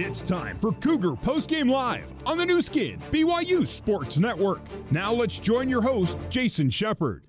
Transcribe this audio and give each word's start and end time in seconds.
It's 0.00 0.22
time 0.22 0.56
for 0.58 0.72
Cougar 0.72 1.12
Postgame 1.16 1.70
Live 1.70 2.12
on 2.24 2.38
the 2.38 2.46
Nu 2.46 2.62
Skin, 2.62 2.98
BYU 3.10 3.66
Sports 3.66 4.18
Network. 4.18 4.60
Now 4.90 5.12
let's 5.12 5.38
join 5.38 5.68
your 5.68 5.82
host, 5.82 6.18
Jason 6.30 6.70
Shepard. 6.70 7.24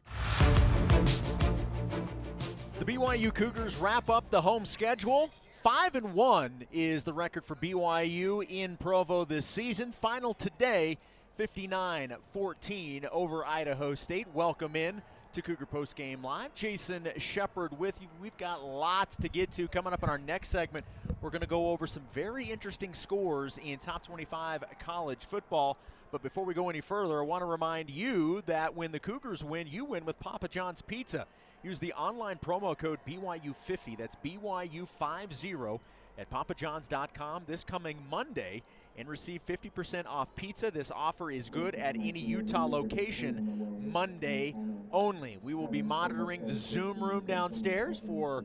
The 2.80 2.86
BYU 2.86 3.34
Cougars 3.34 3.76
wrap 3.76 4.10
up 4.10 4.30
the 4.30 4.42
home 4.42 4.66
schedule. 4.66 5.30
Five 5.62 5.96
and 5.96 6.14
one 6.14 6.66
is 6.72 7.04
the 7.04 7.12
record 7.12 7.44
for 7.44 7.56
BYU 7.56 8.50
in 8.50 8.78
Provo 8.78 9.26
this 9.26 9.46
season. 9.46 9.92
Final 9.92 10.34
today, 10.34 10.98
59-14 11.40 13.06
over 13.14 13.46
Idaho 13.46 13.96
State. 13.96 14.28
Welcome 14.34 14.76
in 14.76 15.02
to 15.32 15.42
Cougar 15.42 15.68
Post 15.68 15.96
Game 15.96 16.22
Live. 16.22 16.54
Jason 16.54 17.08
Shepard 17.18 17.80
with 17.80 18.02
you. 18.02 18.10
We've 18.22 18.36
got 18.36 18.62
lots 18.62 19.16
to 19.16 19.30
get 19.30 19.50
to 19.54 19.70
coming 19.70 19.94
up 19.94 20.04
in 20.04 20.10
our 20.10 20.18
next 20.18 20.50
segment. 20.50 20.86
We're 21.22 21.30
going 21.30 21.40
to 21.40 21.48
go 21.48 21.70
over 21.70 21.88
some 21.88 22.04
very 22.14 22.44
interesting 22.52 22.94
scores 22.94 23.58
in 23.64 23.80
top 23.80 24.06
25 24.06 24.66
college 24.82 25.20
football. 25.26 25.78
But 26.12 26.24
before 26.24 26.44
we 26.44 26.54
go 26.54 26.70
any 26.70 26.82
further, 26.82 27.20
I 27.20 27.24
want 27.24 27.42
to 27.42 27.46
remind 27.46 27.90
you 27.90 28.44
that 28.46 28.76
when 28.76 28.92
the 28.92 29.00
Cougars 29.00 29.42
win, 29.42 29.66
you 29.66 29.86
win 29.86 30.04
with 30.04 30.20
Papa 30.20 30.50
John's 30.50 30.82
Pizza. 30.82 31.26
Use 31.64 31.80
the 31.80 31.94
online 31.94 32.38
promo 32.38 32.78
code 32.78 33.00
BYU50. 33.08 33.98
That's 33.98 34.18
BYU50 34.26 35.80
at 36.18 36.30
papajohns.com 36.30 37.44
this 37.48 37.64
coming 37.64 37.98
Monday 38.12 38.62
and 39.00 39.08
receive 39.08 39.42
50% 39.46 40.06
off 40.08 40.36
pizza. 40.36 40.70
This 40.70 40.92
offer 40.94 41.32
is 41.32 41.50
good 41.50 41.74
at 41.74 41.96
any 41.96 42.20
Utah 42.20 42.66
location 42.66 43.80
Monday 43.82 44.54
only. 44.92 45.38
We 45.42 45.54
will 45.54 45.70
be 45.70 45.82
monitoring 45.82 46.46
the 46.46 46.54
Zoom 46.54 47.02
room 47.02 47.26
downstairs 47.26 48.04
for 48.06 48.44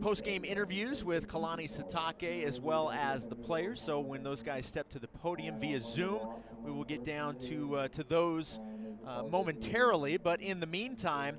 post-game 0.00 0.44
interviews 0.44 1.04
with 1.04 1.28
Kalani 1.28 1.70
Sitake 1.70 2.44
as 2.44 2.60
well 2.60 2.90
as 2.90 3.26
the 3.26 3.36
players. 3.36 3.80
So 3.80 4.00
when 4.00 4.24
those 4.24 4.42
guys 4.42 4.66
step 4.66 4.88
to 4.90 4.98
the 4.98 5.06
podium 5.08 5.60
via 5.60 5.78
Zoom, 5.78 6.18
we 6.64 6.72
will 6.72 6.84
get 6.84 7.04
down 7.04 7.38
to 7.40 7.76
uh, 7.76 7.88
to 7.88 8.02
those 8.02 8.58
uh, 9.06 9.22
momentarily. 9.22 10.16
But 10.16 10.40
in 10.40 10.58
the 10.58 10.66
meantime, 10.66 11.36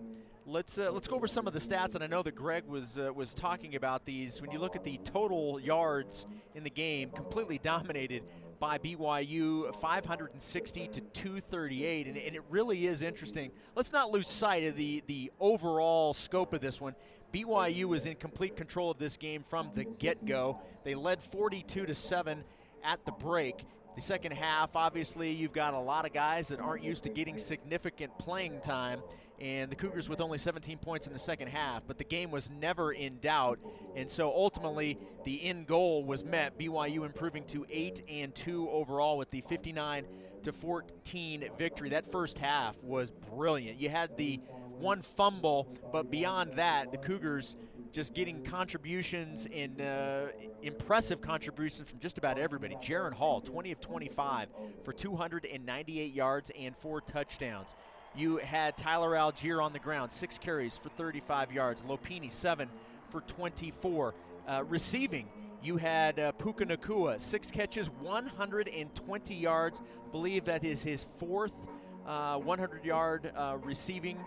Let's 0.49 0.77
uh, 0.77 0.91
let's 0.91 1.09
go 1.09 1.17
over 1.17 1.27
some 1.27 1.45
of 1.45 1.51
the 1.51 1.59
stats, 1.59 1.95
and 1.95 2.01
I 2.01 2.07
know 2.07 2.23
that 2.23 2.33
Greg 2.33 2.63
was 2.65 2.97
uh, 2.97 3.11
was 3.13 3.33
talking 3.33 3.75
about 3.75 4.05
these. 4.05 4.41
When 4.41 4.49
you 4.49 4.59
look 4.59 4.77
at 4.77 4.83
the 4.85 4.97
total 5.03 5.59
yards 5.59 6.25
in 6.55 6.63
the 6.63 6.69
game, 6.69 7.09
completely 7.09 7.57
dominated 7.61 8.23
by 8.57 8.77
BYU, 8.77 9.75
560 9.75 10.87
to 10.87 11.01
238, 11.01 12.07
and, 12.07 12.15
and 12.15 12.33
it 12.33 12.43
really 12.49 12.87
is 12.87 13.01
interesting. 13.01 13.51
Let's 13.75 13.91
not 13.91 14.09
lose 14.09 14.29
sight 14.29 14.63
of 14.63 14.77
the 14.77 15.03
the 15.07 15.33
overall 15.41 16.13
scope 16.13 16.53
of 16.53 16.61
this 16.61 16.79
one. 16.79 16.95
BYU 17.33 17.83
was 17.83 18.05
in 18.05 18.15
complete 18.15 18.55
control 18.55 18.89
of 18.89 18.97
this 18.97 19.17
game 19.17 19.43
from 19.43 19.71
the 19.75 19.83
get-go. 19.83 20.61
They 20.85 20.95
led 20.95 21.21
42 21.21 21.87
to 21.87 21.93
seven 21.93 22.45
at 22.85 23.03
the 23.03 23.11
break. 23.11 23.65
The 23.97 24.01
second 24.01 24.31
half, 24.31 24.75
obviously, 24.75 25.31
you've 25.31 25.51
got 25.51 25.73
a 25.73 25.79
lot 25.79 26.05
of 26.05 26.13
guys 26.13 26.47
that 26.49 26.59
aren't 26.61 26.83
used 26.83 27.03
to 27.03 27.09
getting 27.09 27.37
significant 27.37 28.17
playing 28.17 28.61
time 28.61 29.01
and 29.39 29.71
the 29.71 29.75
Cougars 29.75 30.09
with 30.09 30.21
only 30.21 30.37
17 30.37 30.77
points 30.79 31.07
in 31.07 31.13
the 31.13 31.19
second 31.19 31.47
half, 31.47 31.83
but 31.87 31.97
the 31.97 32.03
game 32.03 32.31
was 32.31 32.49
never 32.49 32.91
in 32.91 33.19
doubt. 33.19 33.59
And 33.95 34.09
so 34.09 34.31
ultimately, 34.31 34.97
the 35.25 35.43
end 35.43 35.67
goal 35.67 36.03
was 36.03 36.23
met. 36.23 36.57
BYU 36.57 37.05
improving 37.05 37.43
to 37.45 37.65
8 37.69 38.03
and 38.09 38.33
2 38.33 38.69
overall 38.69 39.17
with 39.17 39.29
the 39.29 39.41
59 39.41 40.05
to 40.43 40.51
14 40.51 41.49
victory. 41.57 41.89
That 41.89 42.11
first 42.11 42.37
half 42.37 42.81
was 42.83 43.11
brilliant. 43.11 43.79
You 43.79 43.89
had 43.89 44.15
the 44.17 44.39
one 44.79 45.01
fumble, 45.01 45.67
but 45.91 46.09
beyond 46.09 46.53
that, 46.55 46.91
the 46.91 46.97
Cougars 46.97 47.55
just 47.91 48.13
getting 48.13 48.43
contributions 48.43 49.47
and 49.51 49.81
uh, 49.81 50.27
impressive 50.61 51.21
contributions 51.21 51.89
from 51.89 51.99
just 51.99 52.17
about 52.17 52.37
everybody. 52.37 52.75
Jaren 52.75 53.13
Hall, 53.13 53.41
20 53.41 53.71
of 53.71 53.79
25 53.79 54.49
for 54.83 54.93
298 54.93 56.13
yards 56.13 56.51
and 56.59 56.75
four 56.77 57.01
touchdowns. 57.01 57.75
You 58.17 58.37
had 58.37 58.75
Tyler 58.75 59.11
Allgeier 59.11 59.63
on 59.63 59.73
the 59.73 59.79
ground, 59.79 60.11
six 60.11 60.39
carries 60.39 60.75
for 60.75 60.89
35 60.89 61.51
yards. 61.51 61.83
Lopini, 61.83 62.31
seven 62.31 62.67
for 63.11 63.21
24. 63.21 64.15
Uh, 64.47 64.63
receiving, 64.67 65.27
you 65.61 65.77
had 65.77 66.19
uh, 66.19 66.31
Puka 66.31 66.65
Nacua, 66.65 67.19
six 67.21 67.51
catches, 67.51 67.91
120 68.01 69.35
yards. 69.35 69.83
Believe 70.11 70.45
that 70.45 70.63
is 70.63 70.81
his 70.81 71.05
fourth 71.19 71.53
100 72.05 72.81
uh, 72.81 72.83
yard 72.83 73.31
uh, 73.35 73.57
receiving 73.61 74.17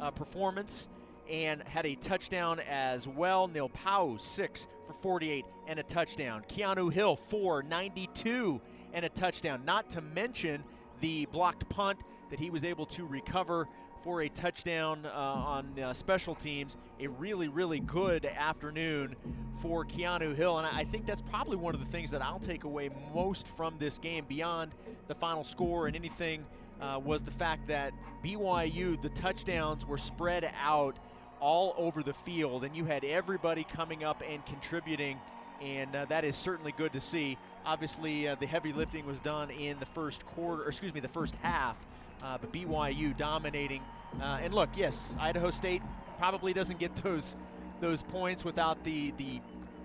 uh, 0.00 0.10
performance 0.10 0.88
and 1.30 1.62
had 1.62 1.86
a 1.86 1.94
touchdown 1.94 2.58
as 2.68 3.06
well. 3.06 3.46
Neil 3.46 3.68
Pau'u, 3.68 4.20
six 4.20 4.66
for 4.88 4.94
48 4.94 5.44
and 5.68 5.78
a 5.78 5.84
touchdown. 5.84 6.42
Keanu 6.48 6.92
Hill, 6.92 7.14
four, 7.14 7.62
92 7.62 8.60
and 8.92 9.04
a 9.04 9.08
touchdown. 9.08 9.64
Not 9.64 9.88
to 9.90 10.00
mention 10.00 10.64
the 11.00 11.26
blocked 11.26 11.68
punt 11.68 12.00
that 12.30 12.40
he 12.40 12.50
was 12.50 12.64
able 12.64 12.86
to 12.86 13.06
recover 13.06 13.68
for 14.02 14.22
a 14.22 14.28
touchdown 14.28 15.04
uh, 15.04 15.10
on 15.10 15.78
uh, 15.78 15.92
special 15.92 16.34
teams. 16.34 16.76
A 17.00 17.06
really, 17.06 17.48
really 17.48 17.80
good 17.80 18.24
afternoon 18.24 19.14
for 19.60 19.84
Keanu 19.84 20.34
Hill. 20.34 20.58
And 20.58 20.66
I 20.66 20.84
think 20.84 21.06
that's 21.06 21.20
probably 21.20 21.56
one 21.56 21.74
of 21.74 21.80
the 21.80 21.90
things 21.90 22.10
that 22.12 22.22
I'll 22.22 22.38
take 22.38 22.64
away 22.64 22.90
most 23.14 23.46
from 23.46 23.74
this 23.78 23.98
game 23.98 24.24
beyond 24.26 24.72
the 25.08 25.14
final 25.14 25.44
score 25.44 25.86
and 25.86 25.94
anything 25.94 26.44
uh, 26.80 26.98
was 27.02 27.22
the 27.22 27.30
fact 27.30 27.68
that 27.68 27.92
BYU, 28.24 29.00
the 29.00 29.10
touchdowns 29.10 29.84
were 29.84 29.98
spread 29.98 30.50
out 30.62 30.96
all 31.40 31.74
over 31.78 32.02
the 32.02 32.12
field, 32.12 32.64
and 32.64 32.76
you 32.76 32.84
had 32.84 33.04
everybody 33.04 33.64
coming 33.64 34.04
up 34.04 34.22
and 34.26 34.44
contributing. 34.46 35.18
And 35.60 35.94
uh, 35.94 36.06
that 36.06 36.24
is 36.24 36.36
certainly 36.36 36.72
good 36.72 36.92
to 36.94 37.00
see. 37.00 37.36
Obviously, 37.66 38.28
uh, 38.28 38.34
the 38.36 38.46
heavy 38.46 38.72
lifting 38.72 39.06
was 39.06 39.20
done 39.20 39.50
in 39.50 39.78
the 39.78 39.86
first 39.86 40.24
quarter, 40.24 40.66
excuse 40.66 40.94
me, 40.94 41.00
the 41.00 41.08
first 41.08 41.34
half 41.42 41.76
uh, 42.22 42.38
but 42.38 42.52
BYU 42.52 43.16
dominating. 43.16 43.82
Uh, 44.20 44.40
and 44.42 44.54
look, 44.54 44.70
yes, 44.76 45.16
Idaho 45.18 45.50
State 45.50 45.82
probably 46.18 46.52
doesn't 46.52 46.78
get 46.78 46.94
those 47.02 47.36
those 47.80 48.02
points 48.02 48.44
without 48.44 48.82
the 48.84 49.12
the 49.16 49.40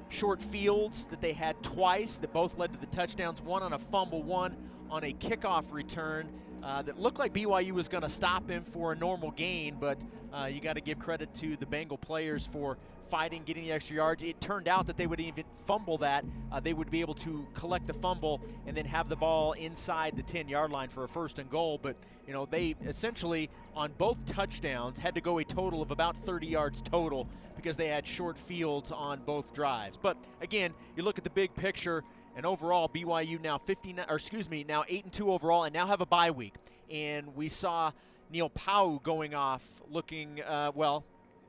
short 0.10 0.42
fields 0.42 1.06
that 1.06 1.22
they 1.22 1.34
had 1.34 1.62
twice 1.64 2.18
that 2.18 2.32
both 2.32 2.58
led 2.58 2.74
to 2.74 2.80
the 2.80 2.86
touchdowns. 2.88 3.42
One 3.42 3.64
on 3.64 3.74
a 3.74 3.80
fumble, 3.80 4.24
one 4.24 4.56
on 4.90 5.04
a 5.04 5.14
kickoff 5.14 5.72
return. 5.72 6.30
Uh, 6.64 6.82
that 6.82 7.00
looked 7.00 7.20
like 7.20 7.34
BYU 7.34 7.72
was 7.72 7.88
going 7.88 8.02
to 8.02 8.10
stop 8.10 8.50
him 8.50 8.64
for 8.64 8.92
a 8.92 8.96
normal 8.96 9.32
gain, 9.32 9.78
but 9.80 9.98
uh, 10.34 10.46
you 10.46 10.60
got 10.60 10.74
to 10.74 10.82
give 10.82 10.98
credit 11.00 11.34
to 11.36 11.56
the 11.58 11.66
Bengal 11.66 11.98
players 11.98 12.48
for 12.52 12.78
fighting, 13.10 13.44
getting 13.46 13.64
the 13.64 13.72
extra 13.72 13.96
yards. 13.96 14.24
It 14.24 14.42
turned 14.42 14.68
out 14.68 14.88
that 14.88 14.98
they 14.98 15.08
would 15.08 15.20
even 15.20 15.44
fumble 15.66 15.98
that. 16.00 16.26
Uh, 16.52 16.60
they 16.60 16.74
would 16.74 16.90
be 16.90 17.02
able 17.02 17.14
to 17.16 17.46
collect 17.54 17.88
the 17.88 17.94
fumble 17.94 18.42
and 18.66 18.76
then 18.76 18.86
have 18.86 19.10
the 19.10 19.16
ball 19.16 19.54
inside 19.54 20.16
the 20.16 20.24
10 20.24 20.48
yard 20.48 20.72
line 20.72 20.90
for 20.90 21.04
a 21.04 21.08
first 21.08 21.40
and 21.40 21.50
goal. 21.50 21.80
But, 21.82 21.96
you 22.28 22.34
know, 22.34 22.48
they 22.50 22.76
essentially, 22.86 23.50
on 23.76 23.92
both 23.98 24.18
touchdowns, 24.26 25.00
had 25.00 25.16
to 25.16 25.22
go 25.22 25.38
a 25.38 25.44
total 25.44 25.82
of 25.82 25.92
about 25.92 26.16
30 26.26 26.48
yards 26.48 26.82
total 26.82 27.28
because 27.56 27.78
they 27.78 27.88
had 27.88 28.06
short 28.06 28.38
fields 28.38 28.92
on 28.92 29.22
both 29.22 29.54
drives. 29.54 29.98
But 30.02 30.18
again, 30.42 30.74
you 30.96 31.04
look 31.04 31.18
at 31.18 31.24
the 31.24 31.30
big 31.30 31.54
picture. 31.56 32.04
And 32.36 32.46
overall, 32.46 32.90
BYU 32.90 33.42
now 33.42 33.58
59, 33.58 34.06
or 34.10 34.18
excuse 34.18 34.50
me, 34.50 34.66
now 34.68 34.84
eight 34.88 35.04
and 35.04 35.14
two 35.14 35.32
overall, 35.32 35.64
and 35.64 35.74
now 35.74 35.88
have 35.88 36.02
a 36.02 36.06
bye 36.06 36.32
week. 36.32 36.56
And 36.90 37.36
we 37.36 37.48
saw 37.48 37.92
Neil 38.30 38.50
Pau'u 38.50 39.02
going 39.02 39.34
off, 39.34 39.64
looking 39.90 40.42
uh, 40.42 40.72
well 40.76 41.06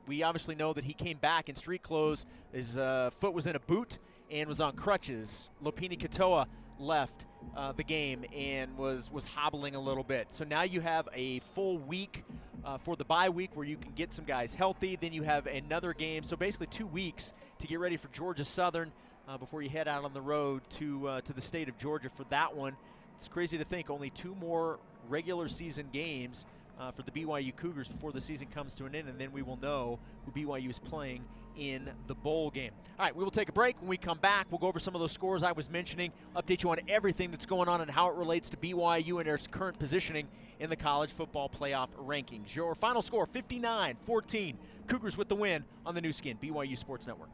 we 0.07 0.23
obviously 0.23 0.55
know 0.55 0.73
that 0.73 0.85
he 0.85 0.93
came 0.93 1.19
back 1.19 1.49
in 1.49 1.57
street 1.57 1.83
clothes. 1.83 2.27
His 2.53 2.77
uh, 2.77 3.11
foot 3.21 3.35
was 3.35 3.47
in 3.47 3.57
a 3.57 3.61
boot 3.61 3.99
and 4.31 4.49
was 4.49 4.61
on 4.61 4.75
crutches. 4.75 5.51
Lopini 5.63 5.99
Katoa 6.01 6.47
left 6.79 7.27
uh, 7.57 7.73
the 7.73 7.85
game 7.85 8.25
and 8.35 8.77
was 8.77 9.11
was 9.11 9.25
hobbling 9.25 9.75
a 9.75 9.81
little 9.81 10.05
bit. 10.05 10.29
So 10.31 10.45
now 10.45 10.63
you 10.63 10.81
have 10.81 11.09
a 11.15 11.41
full 11.55 11.79
week 11.79 12.25
uh, 12.65 12.79
for 12.79 12.97
the 12.97 13.05
bye 13.05 13.29
week 13.29 13.51
where 13.55 13.67
you 13.67 13.77
can 13.77 13.93
get 13.93 14.13
some 14.13 14.25
guys 14.25 14.55
healthy. 14.55 14.97
Then 15.01 15.13
you 15.13 15.23
have 15.23 15.47
another 15.47 15.93
game. 15.93 16.23
So 16.23 16.37
basically 16.37 16.67
two 16.69 16.87
weeks 16.87 17.33
to 17.59 17.67
get 17.67 17.81
ready 17.81 17.97
for 17.97 18.09
Georgia 18.09 18.45
Southern 18.45 18.93
uh, 19.29 19.37
before 19.37 19.63
you 19.63 19.69
head 19.69 19.89
out 19.89 20.05
on 20.05 20.13
the 20.13 20.21
road 20.21 20.63
to 20.71 21.09
uh, 21.09 21.21
to 21.23 21.33
the 21.33 21.41
state 21.41 21.69
of 21.69 21.79
Georgia 21.79 22.09
for 22.15 22.25
that 22.25 22.55
one. 22.55 22.77
It's 23.17 23.29
crazy 23.29 23.57
to 23.59 23.65
think 23.65 23.91
only 23.91 24.11
two 24.11 24.35
more 24.35 24.79
regular 25.09 25.49
season 25.49 25.89
games 25.93 26.47
uh, 26.79 26.91
for 26.91 27.03
the 27.03 27.11
BYU 27.11 27.55
Cougars 27.57 27.89
before 27.89 28.13
the 28.13 28.21
season 28.21 28.47
comes 28.49 28.75
to 28.75 28.85
an 28.85 28.95
end, 28.95 29.09
and 29.09 29.19
then 29.19 29.33
we 29.33 29.43
will 29.43 29.57
know 29.57 29.99
who 30.25 30.33
BYU 30.33 30.69
is 30.69 30.79
playing 30.79 31.25
in 31.57 31.89
the 32.07 32.15
bowl 32.15 32.51
game. 32.51 32.73
All 32.99 33.07
right, 33.07 33.17
we 33.17 33.25
will 33.25 33.31
take 33.31 33.49
a 33.49 33.53
break. 33.53 33.81
When 33.81 33.89
we 33.89 33.97
come 33.97 34.19
back, 34.19 34.47
we'll 34.51 34.59
go 34.59 34.67
over 34.67 34.79
some 34.79 34.95
of 34.95 35.01
those 35.01 35.13
scores 35.13 35.43
I 35.43 35.53
was 35.53 35.71
mentioning, 35.71 36.13
update 36.37 36.63
you 36.63 36.71
on 36.71 36.79
everything 36.87 37.31
that's 37.31 37.47
going 37.47 37.69
on 37.69 37.81
and 37.81 37.91
how 37.91 38.09
it 38.09 38.15
relates 38.17 38.51
to 38.51 38.57
BYU 38.59 39.21
and 39.21 39.29
its 39.29 39.47
current 39.47 39.79
positioning 39.79 40.29
in 40.61 40.69
the 40.69 40.77
college 40.77 41.13
football 41.13 41.49
playoff 41.49 41.89
rankings. 41.99 42.55
Your 42.55 42.75
final 42.75 43.01
score 43.01 43.27
59 43.27 43.97
14. 44.05 44.59
Cougars 44.87 45.17
with 45.17 45.29
the 45.29 45.35
win 45.35 45.65
on 45.85 45.95
the 45.95 46.01
Nu 46.01 46.13
Skin, 46.13 46.39
BYU 46.43 46.77
Sports 46.77 47.07
Network. 47.07 47.31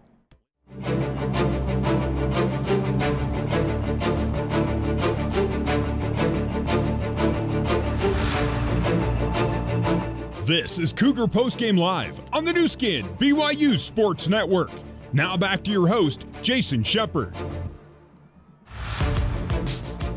This 10.45 10.79
is 10.79 10.95
Cougar 10.95 11.27
Postgame 11.27 11.79
Live 11.79 12.23
on 12.33 12.47
the 12.47 12.53
Nu 12.55 12.67
Skin, 12.69 13.07
BYU 13.19 13.77
Sports 13.77 14.29
Network. 14.29 14.71
Now 15.13 15.37
back 15.37 15.63
to 15.65 15.71
your 15.71 15.87
host, 15.87 16.27
Jason 16.41 16.83
Shepard. 16.83 17.35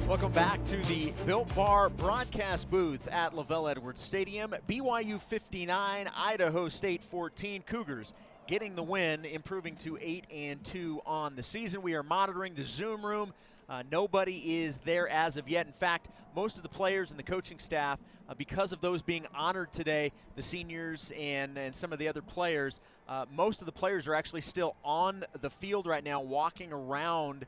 Welcome 0.08 0.32
back 0.32 0.64
to 0.66 0.78
the 0.84 1.12
Built 1.26 1.54
Bar 1.54 1.90
broadcast 1.90 2.70
booth 2.70 3.06
at 3.10 3.34
LaVell 3.34 3.70
Edwards 3.70 4.02
Stadium. 4.02 4.56
BYU 4.70 5.22
59, 5.22 6.10
Idaho 6.16 6.70
State 6.70 7.04
14. 7.04 7.64
Cougars 7.64 8.14
getting 8.48 8.76
the 8.76 8.84
win, 8.84 9.26
improving 9.26 9.76
to 9.78 9.98
8 10.00 10.26
and 10.32 10.64
2 10.64 11.02
on 11.06 11.36
the 11.36 11.42
season. 11.42 11.82
We 11.82 11.96
are 11.96 12.04
monitoring 12.04 12.54
the 12.54 12.64
Zoom 12.64 13.04
room. 13.04 13.34
Uh, 13.68 13.82
nobody 13.92 14.62
is 14.62 14.78
there 14.86 15.10
as 15.10 15.38
of 15.38 15.50
yet. 15.50 15.66
In 15.66 15.74
fact, 15.74 16.10
most 16.36 16.58
of 16.58 16.64
the 16.64 16.70
players 16.70 17.10
and 17.10 17.18
the 17.18 17.24
coaching 17.24 17.58
staff, 17.58 17.98
uh, 18.30 18.36
because 18.36 18.72
of 18.72 18.82
those 18.82 19.02
being 19.02 19.26
honored 19.34 19.72
today, 19.72 20.12
the 20.36 20.44
seniors 20.44 21.12
and, 21.18 21.58
and 21.58 21.74
some 21.74 21.92
of 21.92 21.98
the 21.98 22.08
other 22.08 22.22
players, 22.22 22.82
uh, 23.10 23.26
most 23.36 23.62
of 23.62 23.66
the 23.66 23.72
players 23.72 24.08
are 24.08 24.14
actually 24.14 24.42
still 24.42 24.76
on 24.84 25.26
the 25.42 25.50
field 25.50 25.88
right 25.88 26.04
now, 26.04 26.22
walking 26.22 26.72
around 26.72 27.48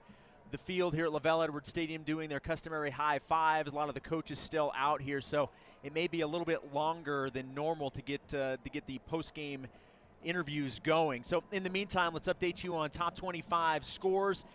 the 0.49 0.57
field 0.57 0.95
here 0.95 1.05
at 1.05 1.11
LaVell 1.11 1.43
Edwards 1.43 1.69
Stadium 1.69 2.01
doing 2.03 2.29
their 2.29 2.39
customary 2.39 2.89
high 2.89 3.19
fives. 3.19 3.71
A 3.71 3.75
lot 3.75 3.89
of 3.89 3.93
the 3.93 4.01
coaches 4.01 4.39
still 4.39 4.71
out 4.75 5.01
here, 5.01 5.21
so 5.21 5.49
it 5.83 5.93
may 5.93 6.07
be 6.07 6.21
a 6.21 6.27
little 6.27 6.45
bit 6.45 6.73
longer 6.73 7.29
than 7.29 7.53
normal 7.53 7.91
to 7.91 8.01
get 8.01 8.21
uh, 8.33 8.57
to 8.63 8.69
get 8.71 8.87
the 8.87 8.99
post 9.09 9.35
game 9.35 9.67
interviews 10.23 10.79
going. 10.83 11.23
So 11.23 11.43
in 11.51 11.63
the 11.63 11.69
meantime, 11.69 12.13
let's 12.13 12.27
update 12.27 12.63
you 12.63 12.75
on 12.75 12.89
top 12.89 13.15
25 13.15 13.85
scores. 13.85 14.45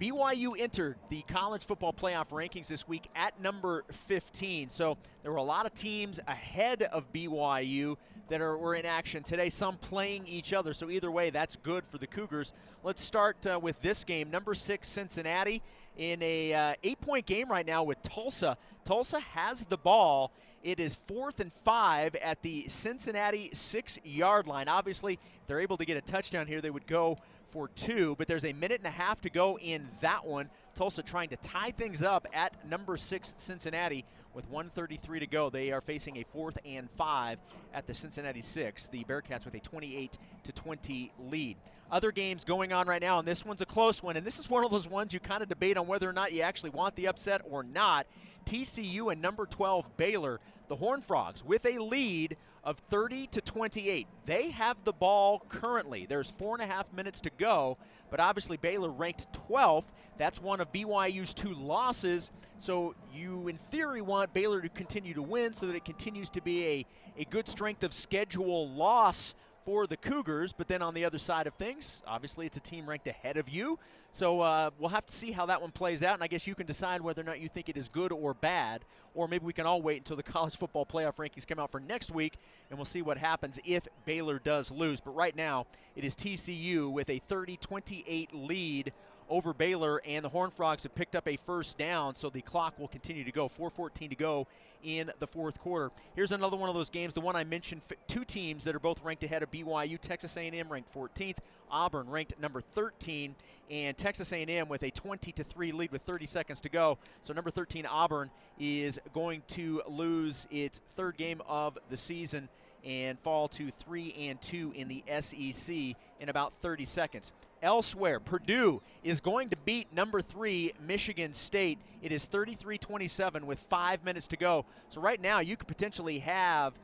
BYU 0.00 0.52
entered 0.56 0.96
the 1.08 1.22
college 1.22 1.64
football 1.64 1.92
playoff 1.92 2.28
rankings 2.28 2.68
this 2.68 2.86
week 2.86 3.08
at 3.16 3.40
number 3.40 3.84
15. 3.90 4.68
So 4.68 4.96
there 5.22 5.32
were 5.32 5.38
a 5.38 5.42
lot 5.42 5.66
of 5.66 5.74
teams 5.74 6.20
ahead 6.28 6.82
of 6.84 7.12
BYU 7.12 7.96
that 8.28 8.40
are 8.40 8.56
were 8.56 8.74
in 8.76 8.86
action 8.86 9.24
today, 9.24 9.48
some 9.48 9.76
playing 9.76 10.26
each 10.26 10.52
other. 10.52 10.72
So 10.72 10.88
either 10.88 11.10
way, 11.10 11.30
that's 11.30 11.56
good 11.56 11.84
for 11.84 11.98
the 11.98 12.06
Cougars. 12.06 12.52
Let's 12.84 13.02
start 13.02 13.44
uh, 13.46 13.58
with 13.60 13.80
this 13.82 14.04
game. 14.04 14.30
Number 14.30 14.54
six, 14.54 14.86
Cincinnati, 14.86 15.62
in 15.96 16.22
a 16.22 16.54
uh, 16.54 16.74
eight-point 16.84 17.26
game 17.26 17.50
right 17.50 17.66
now 17.66 17.82
with 17.82 18.00
Tulsa. 18.02 18.56
Tulsa 18.84 19.18
has 19.18 19.64
the 19.64 19.78
ball. 19.78 20.32
It 20.68 20.80
is 20.80 20.96
fourth 21.06 21.40
and 21.40 21.50
five 21.64 22.14
at 22.16 22.42
the 22.42 22.68
Cincinnati 22.68 23.48
six-yard 23.54 24.46
line. 24.46 24.68
Obviously, 24.68 25.14
if 25.14 25.46
they're 25.46 25.60
able 25.60 25.78
to 25.78 25.86
get 25.86 25.96
a 25.96 26.02
touchdown 26.02 26.46
here, 26.46 26.60
they 26.60 26.68
would 26.68 26.86
go 26.86 27.16
for 27.52 27.68
two, 27.68 28.14
but 28.18 28.28
there's 28.28 28.44
a 28.44 28.52
minute 28.52 28.78
and 28.80 28.86
a 28.86 28.90
half 28.90 29.22
to 29.22 29.30
go 29.30 29.58
in 29.58 29.88
that 30.02 30.26
one. 30.26 30.50
Tulsa 30.76 31.02
trying 31.02 31.30
to 31.30 31.36
tie 31.36 31.70
things 31.70 32.02
up 32.02 32.26
at 32.34 32.68
number 32.68 32.98
six 32.98 33.32
Cincinnati 33.38 34.04
with 34.34 34.46
133 34.50 35.20
to 35.20 35.26
go. 35.26 35.48
They 35.48 35.72
are 35.72 35.80
facing 35.80 36.18
a 36.18 36.24
fourth 36.34 36.58
and 36.66 36.90
five 36.98 37.38
at 37.72 37.86
the 37.86 37.94
Cincinnati 37.94 38.42
six. 38.42 38.88
The 38.88 39.04
Bearcats 39.04 39.46
with 39.46 39.54
a 39.54 39.60
28 39.60 40.18
to 40.44 40.52
20 40.52 41.12
lead. 41.30 41.56
Other 41.90 42.12
games 42.12 42.44
going 42.44 42.74
on 42.74 42.86
right 42.86 43.00
now, 43.00 43.18
and 43.18 43.26
this 43.26 43.42
one's 43.42 43.62
a 43.62 43.66
close 43.66 44.02
one, 44.02 44.18
and 44.18 44.26
this 44.26 44.38
is 44.38 44.50
one 44.50 44.64
of 44.64 44.70
those 44.70 44.86
ones 44.86 45.14
you 45.14 45.20
kind 45.20 45.42
of 45.42 45.48
debate 45.48 45.78
on 45.78 45.86
whether 45.86 46.10
or 46.10 46.12
not 46.12 46.34
you 46.34 46.42
actually 46.42 46.68
want 46.68 46.94
the 46.94 47.08
upset 47.08 47.40
or 47.48 47.62
not. 47.62 48.06
TCU 48.44 49.12
and 49.12 49.20
number 49.20 49.46
12 49.46 49.96
Baylor, 49.96 50.40
the 50.68 50.76
Horn 50.76 51.00
Frogs, 51.00 51.44
with 51.44 51.64
a 51.66 51.78
lead 51.78 52.36
of 52.64 52.78
30 52.90 53.28
to 53.28 53.40
28. 53.40 54.06
They 54.26 54.50
have 54.50 54.76
the 54.84 54.92
ball 54.92 55.42
currently. 55.48 56.06
There's 56.06 56.32
four 56.32 56.54
and 56.54 56.62
a 56.62 56.72
half 56.72 56.92
minutes 56.92 57.20
to 57.22 57.30
go, 57.38 57.78
but 58.10 58.20
obviously 58.20 58.56
Baylor 58.56 58.90
ranked 58.90 59.26
12th. 59.48 59.84
That's 60.18 60.40
one 60.40 60.60
of 60.60 60.72
BYU's 60.72 61.32
two 61.32 61.54
losses. 61.54 62.30
So 62.58 62.94
you, 63.14 63.48
in 63.48 63.56
theory, 63.56 64.02
want 64.02 64.34
Baylor 64.34 64.60
to 64.60 64.68
continue 64.68 65.14
to 65.14 65.22
win 65.22 65.54
so 65.54 65.66
that 65.66 65.76
it 65.76 65.84
continues 65.84 66.28
to 66.30 66.42
be 66.42 66.66
a, 66.66 66.86
a 67.18 67.24
good 67.24 67.48
strength 67.48 67.82
of 67.84 67.92
schedule 67.92 68.68
loss 68.68 69.34
for 69.68 69.86
the 69.86 69.98
Cougars. 69.98 70.54
But 70.56 70.66
then 70.66 70.80
on 70.80 70.94
the 70.94 71.04
other 71.04 71.18
side 71.18 71.46
of 71.46 71.52
things, 71.52 72.02
obviously 72.06 72.46
it's 72.46 72.56
a 72.56 72.60
team 72.60 72.88
ranked 72.88 73.06
ahead 73.06 73.36
of 73.36 73.50
you. 73.50 73.78
So 74.12 74.40
uh, 74.40 74.70
we'll 74.78 74.88
have 74.88 75.04
to 75.04 75.14
see 75.14 75.30
how 75.30 75.44
that 75.44 75.60
one 75.60 75.72
plays 75.72 76.02
out. 76.02 76.14
And 76.14 76.24
I 76.24 76.26
guess 76.26 76.46
you 76.46 76.54
can 76.54 76.64
decide 76.64 77.02
whether 77.02 77.20
or 77.20 77.24
not 77.24 77.38
you 77.38 77.50
think 77.50 77.68
it 77.68 77.76
is 77.76 77.86
good 77.90 78.10
or 78.10 78.32
bad. 78.32 78.86
Or 79.14 79.28
maybe 79.28 79.44
we 79.44 79.52
can 79.52 79.66
all 79.66 79.82
wait 79.82 79.98
until 79.98 80.16
the 80.16 80.22
college 80.34 80.56
football 80.56 80.86
playoff 80.86 81.16
rankings 81.16 81.46
come 81.46 81.58
out 81.58 81.70
for 81.70 81.80
next 81.80 82.10
week 82.10 82.38
and 82.70 82.78
we'll 82.78 82.86
see 82.86 83.02
what 83.02 83.18
happens 83.18 83.58
if 83.62 83.86
Baylor 84.06 84.38
does 84.38 84.70
lose. 84.70 85.02
But 85.02 85.14
right 85.14 85.36
now, 85.36 85.66
it 85.94 86.02
is 86.02 86.16
TCU 86.16 86.90
with 86.90 87.10
a 87.10 87.18
30 87.18 87.58
28 87.58 88.32
lead 88.32 88.94
over 89.28 89.52
Baylor, 89.52 90.00
and 90.06 90.24
the 90.24 90.28
Horned 90.28 90.52
Frogs 90.52 90.82
have 90.82 90.94
picked 90.94 91.14
up 91.14 91.26
a 91.28 91.36
first 91.36 91.78
down, 91.78 92.14
so 92.16 92.30
the 92.30 92.42
clock 92.42 92.78
will 92.78 92.88
continue 92.88 93.24
to 93.24 93.32
go. 93.32 93.48
4:14 93.48 94.10
to 94.10 94.16
go 94.16 94.46
in 94.82 95.10
the 95.18 95.26
fourth 95.26 95.58
quarter. 95.60 95.90
Here's 96.14 96.32
another 96.32 96.56
one 96.56 96.68
of 96.68 96.74
those 96.74 96.90
games, 96.90 97.14
the 97.14 97.20
one 97.20 97.36
I 97.36 97.44
mentioned. 97.44 97.82
Two 98.06 98.24
teams 98.24 98.64
that 98.64 98.74
are 98.74 98.80
both 98.80 99.02
ranked 99.02 99.24
ahead 99.24 99.42
of 99.42 99.50
BYU. 99.50 99.98
Texas 99.98 100.36
A&M 100.36 100.68
ranked 100.68 100.92
14th, 100.92 101.38
Auburn 101.70 102.08
ranked 102.08 102.38
number 102.40 102.60
13, 102.60 103.34
and 103.70 103.96
Texas 103.98 104.32
A&M 104.32 104.68
with 104.68 104.82
a 104.82 104.90
20 104.90 105.32
to 105.32 105.44
three 105.44 105.72
lead 105.72 105.92
with 105.92 106.02
30 106.02 106.26
seconds 106.26 106.60
to 106.60 106.68
go. 106.68 106.98
So 107.22 107.34
number 107.34 107.50
13 107.50 107.86
Auburn 107.86 108.30
is 108.58 109.00
going 109.12 109.42
to 109.48 109.82
lose 109.88 110.46
its 110.50 110.80
third 110.96 111.16
game 111.16 111.42
of 111.46 111.78
the 111.90 111.96
season 111.96 112.48
and 112.84 113.18
fall 113.20 113.48
to 113.48 113.70
3 113.80 114.14
and 114.28 114.40
2 114.40 114.72
in 114.74 114.88
the 114.88 115.04
SEC 115.20 115.74
in 116.20 116.28
about 116.28 116.52
30 116.60 116.84
seconds. 116.84 117.32
Elsewhere, 117.62 118.20
Purdue 118.20 118.82
is 119.02 119.20
going 119.20 119.48
to 119.50 119.56
beat 119.64 119.92
number 119.92 120.22
3 120.22 120.72
Michigan 120.86 121.32
State. 121.32 121.78
It 122.02 122.12
is 122.12 122.24
33-27 122.24 123.44
with 123.44 123.58
5 123.68 124.04
minutes 124.04 124.28
to 124.28 124.36
go. 124.36 124.64
So 124.88 125.00
right 125.00 125.20
now 125.20 125.40
you 125.40 125.56
could 125.56 125.68
potentially 125.68 126.20
have 126.20 126.74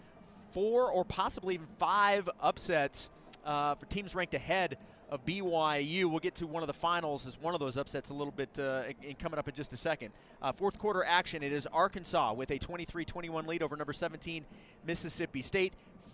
four 0.52 0.90
or 0.90 1.04
possibly 1.04 1.54
even 1.54 1.66
five 1.78 2.28
upsets 2.40 3.10
uh, 3.44 3.74
for 3.74 3.86
teams 3.86 4.14
ranked 4.14 4.34
ahead 4.34 4.78
of 5.14 5.24
BYU. 5.24 6.10
We'll 6.10 6.18
get 6.18 6.34
to 6.36 6.46
one 6.46 6.64
of 6.64 6.66
the 6.66 6.74
finals 6.74 7.24
as 7.24 7.40
one 7.40 7.54
of 7.54 7.60
those 7.60 7.76
upsets 7.76 8.10
a 8.10 8.14
little 8.14 8.32
bit 8.32 8.58
uh, 8.58 8.82
in 9.00 9.14
coming 9.14 9.38
up 9.38 9.48
in 9.48 9.54
just 9.54 9.72
a 9.72 9.76
second. 9.76 10.10
Uh, 10.42 10.50
fourth 10.50 10.76
quarter 10.76 11.04
action. 11.04 11.44
It 11.44 11.52
is 11.52 11.68
Arkansas 11.68 12.32
with 12.32 12.50
a 12.50 12.58
23-21 12.58 13.46
lead 13.46 13.62
over 13.62 13.76
number 13.76 13.92
17 13.92 14.44
Mississippi 14.84 15.40
State. 15.40 15.72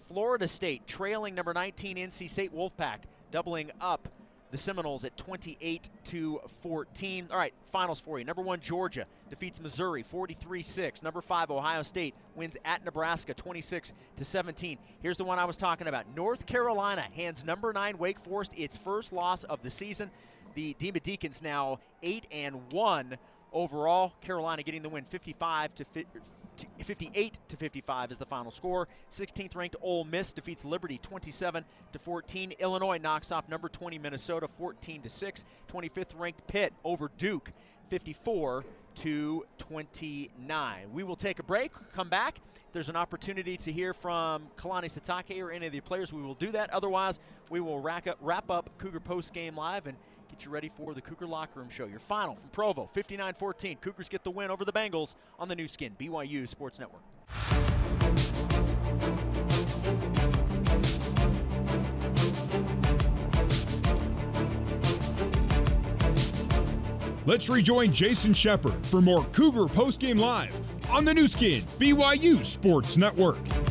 Florida 0.08 0.46
State 0.46 0.86
trailing 0.86 1.34
number 1.34 1.54
19 1.54 1.96
NC 1.96 2.28
State 2.28 2.54
Wolfpack, 2.54 2.98
doubling 3.30 3.70
up 3.80 4.06
the 4.50 4.58
Seminoles 4.58 5.04
at 5.04 5.16
28 5.16 5.88
to 6.04 6.40
14. 6.62 7.28
All 7.30 7.36
right, 7.36 7.54
finals 7.72 8.00
for 8.00 8.18
you. 8.18 8.24
Number 8.24 8.42
one, 8.42 8.60
Georgia 8.60 9.06
defeats 9.28 9.60
Missouri 9.60 10.02
43 10.02 10.62
6. 10.62 11.02
Number 11.02 11.20
five, 11.20 11.50
Ohio 11.50 11.82
State 11.82 12.14
wins 12.34 12.56
at 12.64 12.84
Nebraska 12.84 13.34
26 13.34 13.92
to 14.16 14.24
17. 14.24 14.78
Here's 15.02 15.16
the 15.16 15.24
one 15.24 15.38
I 15.38 15.44
was 15.44 15.56
talking 15.56 15.86
about. 15.86 16.04
North 16.14 16.46
Carolina 16.46 17.02
hands 17.02 17.44
number 17.44 17.72
nine 17.72 17.98
Wake 17.98 18.18
Forest 18.20 18.52
its 18.56 18.76
first 18.76 19.12
loss 19.12 19.44
of 19.44 19.62
the 19.62 19.70
season. 19.70 20.10
The 20.54 20.74
Demon 20.78 21.00
Deacons 21.04 21.42
now 21.42 21.78
8 22.02 22.26
and 22.32 22.72
1 22.72 23.16
overall. 23.52 24.12
Carolina 24.20 24.62
getting 24.62 24.82
the 24.82 24.88
win 24.88 25.04
55 25.04 25.74
to 25.76 25.84
58 26.78 27.38
to 27.48 27.56
55 27.56 28.12
is 28.12 28.18
the 28.18 28.26
final 28.26 28.50
score. 28.50 28.88
16th 29.10 29.54
ranked 29.54 29.76
Ole 29.82 30.04
Miss 30.04 30.32
defeats 30.32 30.64
Liberty 30.64 30.98
27 30.98 31.64
to 31.92 31.98
14. 31.98 32.52
Illinois 32.58 32.98
knocks 32.98 33.32
off 33.32 33.48
number 33.48 33.68
20 33.68 33.98
Minnesota 33.98 34.48
14 34.48 35.02
to 35.02 35.10
6. 35.10 35.44
25th 35.72 36.18
ranked 36.18 36.46
Pitt 36.46 36.72
over 36.84 37.10
Duke 37.18 37.52
54 37.88 38.64
to 38.96 39.44
29. 39.58 40.92
We 40.92 41.02
will 41.02 41.16
take 41.16 41.38
a 41.38 41.42
break, 41.42 41.72
come 41.92 42.08
back. 42.08 42.40
If 42.54 42.72
there's 42.72 42.88
an 42.88 42.96
opportunity 42.96 43.56
to 43.56 43.72
hear 43.72 43.92
from 43.92 44.44
Kalani 44.56 44.84
Sitake 44.84 45.42
or 45.42 45.50
any 45.50 45.66
of 45.66 45.72
the 45.72 45.80
players, 45.80 46.12
we 46.12 46.22
will 46.22 46.34
do 46.34 46.52
that. 46.52 46.70
Otherwise, 46.70 47.18
we 47.48 47.60
will 47.60 47.80
wrap 47.80 48.06
up, 48.06 48.18
wrap 48.20 48.50
up 48.50 48.70
Cougar 48.78 49.00
Post 49.00 49.34
Game 49.34 49.56
Live 49.56 49.86
and 49.86 49.96
get 50.40 50.46
you 50.46 50.50
ready 50.50 50.70
for 50.74 50.94
the 50.94 51.02
Cougar 51.02 51.26
Locker 51.26 51.60
Room 51.60 51.68
Show. 51.68 51.84
Your 51.84 51.98
final 51.98 52.34
from 52.34 52.48
Provo, 52.48 52.88
59-14. 52.96 53.78
Cougars 53.82 54.08
get 54.08 54.24
the 54.24 54.30
win 54.30 54.50
over 54.50 54.64
the 54.64 54.72
Bengals 54.72 55.14
on 55.38 55.48
the 55.48 55.54
Nu 55.54 55.68
Skin, 55.68 55.94
BYU 56.00 56.48
Sports 56.48 56.78
Network. 56.78 57.02
Let's 67.26 67.50
rejoin 67.50 67.92
Jason 67.92 68.32
Shepard 68.32 68.86
for 68.86 69.02
more 69.02 69.24
Cougar 69.32 69.66
Postgame 69.66 70.18
Live 70.18 70.58
on 70.90 71.04
the 71.04 71.12
Nu 71.12 71.28
Skin, 71.28 71.62
BYU 71.78 72.42
Sports 72.42 72.96
Network. 72.96 73.69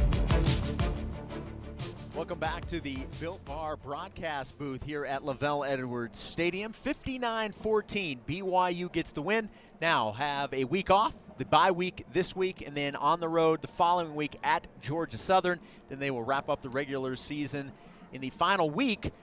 Welcome 2.19 2.39
back 2.39 2.65
to 2.65 2.81
the 2.81 2.97
Built 3.21 3.45
Bar 3.45 3.77
broadcast 3.77 4.57
booth 4.57 4.83
here 4.83 5.05
at 5.05 5.21
LaVell 5.21 5.65
Edwards 5.65 6.19
Stadium. 6.19 6.73
59 6.73 7.53
14. 7.53 8.19
BYU 8.27 8.91
gets 8.91 9.11
the 9.11 9.21
win. 9.21 9.47
Now 9.79 10.11
have 10.11 10.53
a 10.53 10.65
week 10.65 10.89
off, 10.89 11.13
the 11.37 11.45
bye 11.45 11.71
week 11.71 12.05
this 12.11 12.35
week, 12.35 12.61
and 12.67 12.75
then 12.75 12.97
on 12.97 13.21
the 13.21 13.29
road 13.29 13.61
the 13.61 13.69
following 13.69 14.15
week 14.15 14.37
at 14.43 14.67
Georgia 14.81 15.17
Southern. 15.17 15.61
Then 15.87 15.99
they 15.99 16.11
will 16.11 16.21
wrap 16.21 16.49
up 16.49 16.61
the 16.61 16.67
regular 16.67 17.15
season 17.15 17.71
in 18.11 18.19
the 18.19 18.31
final 18.31 18.69
week 18.69 19.13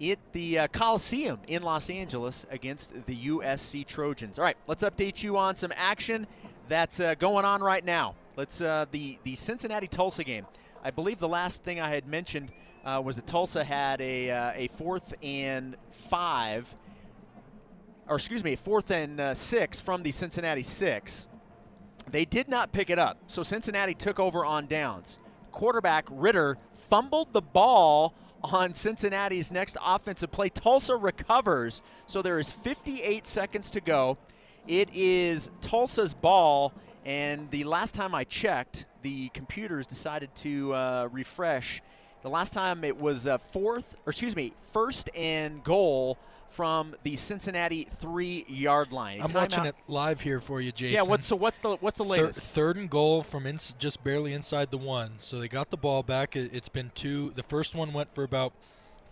at 0.00 0.18
the 0.30 0.60
uh, 0.60 0.68
Coliseum 0.68 1.40
in 1.48 1.64
Los 1.64 1.90
Angeles 1.90 2.46
against 2.52 2.92
the 3.06 3.30
USC 3.30 3.84
Trojans. 3.84 4.38
All 4.38 4.44
right, 4.44 4.56
let's 4.68 4.84
update 4.84 5.24
you 5.24 5.36
on 5.36 5.56
some 5.56 5.72
action 5.74 6.28
that's 6.68 7.00
uh, 7.00 7.16
going 7.16 7.44
on 7.44 7.62
right 7.62 7.84
now. 7.84 8.14
Let's 8.36 8.60
uh, 8.60 8.86
the 8.92 9.18
the 9.24 9.34
Cincinnati 9.34 9.88
Tulsa 9.88 10.22
game. 10.22 10.46
I 10.86 10.90
believe 10.90 11.18
the 11.18 11.28
last 11.28 11.64
thing 11.64 11.80
I 11.80 11.94
had 11.94 12.06
mentioned 12.06 12.52
uh, 12.84 13.00
was 13.02 13.16
that 13.16 13.26
Tulsa 13.26 13.64
had 13.64 14.02
a, 14.02 14.30
uh, 14.30 14.52
a 14.54 14.68
fourth 14.68 15.14
and 15.22 15.76
five, 15.90 16.74
or 18.06 18.16
excuse 18.16 18.44
me, 18.44 18.54
fourth 18.54 18.90
and 18.90 19.18
uh, 19.18 19.32
six 19.32 19.80
from 19.80 20.02
the 20.02 20.12
Cincinnati 20.12 20.62
six. 20.62 21.26
They 22.10 22.26
did 22.26 22.50
not 22.50 22.70
pick 22.70 22.90
it 22.90 22.98
up, 22.98 23.16
so 23.28 23.42
Cincinnati 23.42 23.94
took 23.94 24.20
over 24.20 24.44
on 24.44 24.66
downs. 24.66 25.18
Quarterback 25.52 26.04
Ridder 26.10 26.58
fumbled 26.90 27.32
the 27.32 27.40
ball 27.40 28.12
on 28.42 28.74
Cincinnati's 28.74 29.50
next 29.50 29.78
offensive 29.82 30.30
play. 30.30 30.50
Tulsa 30.50 30.96
recovers, 30.96 31.80
so 32.06 32.20
there 32.20 32.38
is 32.38 32.52
58 32.52 33.24
seconds 33.24 33.70
to 33.70 33.80
go. 33.80 34.18
It 34.68 34.90
is 34.92 35.50
Tulsa's 35.62 36.12
ball, 36.12 36.74
and 37.04 37.50
the 37.50 37.64
last 37.64 37.94
time 37.94 38.14
I 38.14 38.24
checked, 38.24 38.86
the 39.02 39.28
computers 39.30 39.86
decided 39.86 40.34
to 40.36 40.74
uh, 40.74 41.08
refresh. 41.12 41.82
The 42.22 42.30
last 42.30 42.52
time 42.52 42.84
it 42.84 42.98
was 42.98 43.26
uh, 43.26 43.38
fourth, 43.38 43.96
or 44.06 44.10
excuse 44.10 44.34
me, 44.34 44.54
first 44.72 45.10
and 45.14 45.62
goal 45.62 46.16
from 46.48 46.94
the 47.02 47.16
Cincinnati 47.16 47.86
three-yard 47.98 48.92
line. 48.92 49.20
I'm 49.20 49.32
watching 49.32 49.64
it 49.66 49.74
live 49.88 50.20
here 50.20 50.40
for 50.40 50.60
you, 50.60 50.72
Jason. 50.72 50.94
Yeah. 50.94 51.02
What's 51.02 51.26
so? 51.26 51.36
What's 51.36 51.58
the 51.58 51.76
what's 51.76 51.98
the 51.98 52.04
latest? 52.04 52.40
Third, 52.40 52.48
third 52.48 52.76
and 52.76 52.88
goal 52.88 53.22
from 53.22 53.46
ins- 53.46 53.74
just 53.78 54.02
barely 54.04 54.32
inside 54.32 54.70
the 54.70 54.78
one. 54.78 55.14
So 55.18 55.38
they 55.40 55.48
got 55.48 55.70
the 55.70 55.76
ball 55.76 56.02
back. 56.02 56.36
It, 56.36 56.54
it's 56.54 56.68
been 56.68 56.92
two. 56.94 57.32
The 57.34 57.42
first 57.42 57.74
one 57.74 57.92
went 57.92 58.14
for 58.14 58.22
about 58.22 58.52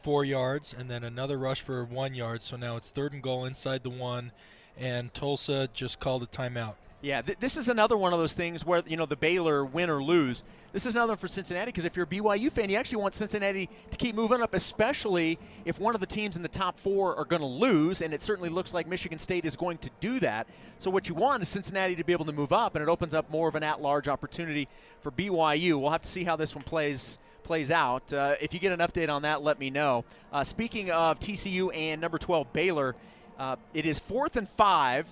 four 0.02 0.24
yards, 0.24 0.74
and 0.76 0.88
then 0.88 1.04
another 1.04 1.36
rush 1.36 1.60
for 1.60 1.84
one 1.84 2.14
yard. 2.14 2.42
So 2.42 2.56
now 2.56 2.76
it's 2.76 2.90
third 2.90 3.12
and 3.12 3.22
goal 3.22 3.44
inside 3.44 3.82
the 3.82 3.90
one, 3.90 4.32
and 4.78 5.12
Tulsa 5.12 5.68
just 5.74 6.00
called 6.00 6.22
a 6.22 6.26
timeout. 6.26 6.74
Yeah, 7.02 7.20
th- 7.20 7.38
this 7.40 7.56
is 7.56 7.68
another 7.68 7.96
one 7.96 8.12
of 8.12 8.20
those 8.20 8.32
things 8.32 8.64
where 8.64 8.84
you 8.86 8.96
know 8.96 9.06
the 9.06 9.16
Baylor 9.16 9.64
win 9.64 9.90
or 9.90 10.00
lose. 10.00 10.44
This 10.72 10.86
is 10.86 10.94
another 10.94 11.10
one 11.10 11.18
for 11.18 11.26
Cincinnati 11.26 11.66
because 11.66 11.84
if 11.84 11.96
you're 11.96 12.04
a 12.04 12.08
BYU 12.08 12.50
fan, 12.50 12.70
you 12.70 12.76
actually 12.76 13.02
want 13.02 13.14
Cincinnati 13.14 13.68
to 13.90 13.98
keep 13.98 14.14
moving 14.14 14.40
up, 14.40 14.54
especially 14.54 15.36
if 15.64 15.80
one 15.80 15.96
of 15.96 16.00
the 16.00 16.06
teams 16.06 16.36
in 16.36 16.42
the 16.42 16.48
top 16.48 16.78
four 16.78 17.16
are 17.16 17.24
going 17.24 17.42
to 17.42 17.46
lose, 17.46 18.02
and 18.02 18.14
it 18.14 18.22
certainly 18.22 18.48
looks 18.48 18.72
like 18.72 18.86
Michigan 18.86 19.18
State 19.18 19.44
is 19.44 19.56
going 19.56 19.78
to 19.78 19.90
do 19.98 20.20
that. 20.20 20.46
So 20.78 20.90
what 20.90 21.08
you 21.08 21.16
want 21.16 21.42
is 21.42 21.48
Cincinnati 21.48 21.96
to 21.96 22.04
be 22.04 22.12
able 22.12 22.24
to 22.26 22.32
move 22.32 22.52
up, 22.52 22.76
and 22.76 22.82
it 22.82 22.88
opens 22.88 23.14
up 23.14 23.28
more 23.30 23.48
of 23.48 23.56
an 23.56 23.64
at-large 23.64 24.06
opportunity 24.06 24.68
for 25.00 25.10
BYU. 25.10 25.80
We'll 25.80 25.90
have 25.90 26.02
to 26.02 26.08
see 26.08 26.22
how 26.22 26.36
this 26.36 26.54
one 26.54 26.62
plays 26.64 27.18
plays 27.42 27.72
out. 27.72 28.12
Uh, 28.12 28.36
if 28.40 28.54
you 28.54 28.60
get 28.60 28.70
an 28.70 28.78
update 28.78 29.08
on 29.08 29.22
that, 29.22 29.42
let 29.42 29.58
me 29.58 29.68
know. 29.68 30.04
Uh, 30.32 30.44
speaking 30.44 30.92
of 30.92 31.18
TCU 31.18 31.76
and 31.76 32.00
number 32.00 32.16
12 32.16 32.52
Baylor, 32.52 32.94
uh, 33.36 33.56
it 33.74 33.84
is 33.84 33.98
fourth 33.98 34.36
and 34.36 34.48
five 34.48 35.08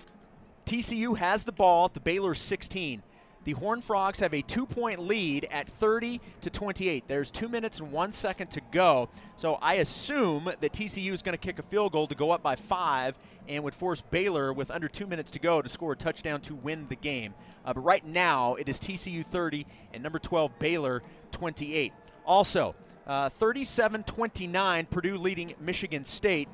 TCU 0.65 1.17
has 1.17 1.43
the 1.43 1.51
ball 1.51 1.85
at 1.85 1.93
the 1.93 1.99
Baylor 1.99 2.33
16. 2.33 3.03
The 3.43 3.53
Horned 3.53 3.83
Frogs 3.83 4.19
have 4.19 4.35
a 4.35 4.43
two-point 4.43 4.99
lead 4.99 5.47
at 5.49 5.67
30 5.67 6.21
to 6.41 6.49
28. 6.51 7.05
There's 7.07 7.31
two 7.31 7.49
minutes 7.49 7.79
and 7.79 7.91
one 7.91 8.11
second 8.11 8.51
to 8.51 8.61
go. 8.71 9.09
So 9.35 9.55
I 9.55 9.75
assume 9.75 10.45
that 10.45 10.61
TCU 10.61 11.11
is 11.11 11.23
going 11.23 11.33
to 11.33 11.39
kick 11.39 11.57
a 11.57 11.63
field 11.63 11.91
goal 11.91 12.05
to 12.07 12.13
go 12.13 12.29
up 12.29 12.43
by 12.43 12.55
five 12.55 13.17
and 13.47 13.63
would 13.63 13.73
force 13.73 14.01
Baylor 14.01 14.53
with 14.53 14.69
under 14.69 14.87
two 14.87 15.07
minutes 15.07 15.31
to 15.31 15.39
go 15.39 15.59
to 15.59 15.67
score 15.67 15.93
a 15.93 15.95
touchdown 15.95 16.41
to 16.41 16.53
win 16.53 16.85
the 16.87 16.95
game. 16.95 17.33
Uh, 17.65 17.73
but 17.73 17.81
right 17.81 18.05
now 18.05 18.53
it 18.55 18.69
is 18.69 18.79
TCU 18.79 19.25
30 19.25 19.65
and 19.91 20.03
number 20.03 20.19
12 20.19 20.59
Baylor 20.59 21.01
28. 21.31 21.93
Also, 22.27 22.75
37-29 23.07 24.55
uh, 24.55 24.83
Purdue 24.91 25.17
leading 25.17 25.55
Michigan 25.59 26.03
State 26.03 26.47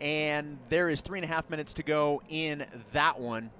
and 0.00 0.58
there 0.68 0.88
is 0.88 1.00
three 1.00 1.18
and 1.18 1.24
a 1.24 1.28
half 1.28 1.48
minutes 1.48 1.74
to 1.74 1.82
go 1.82 2.22
in 2.28 2.66
that 2.92 3.18
one. 3.18 3.50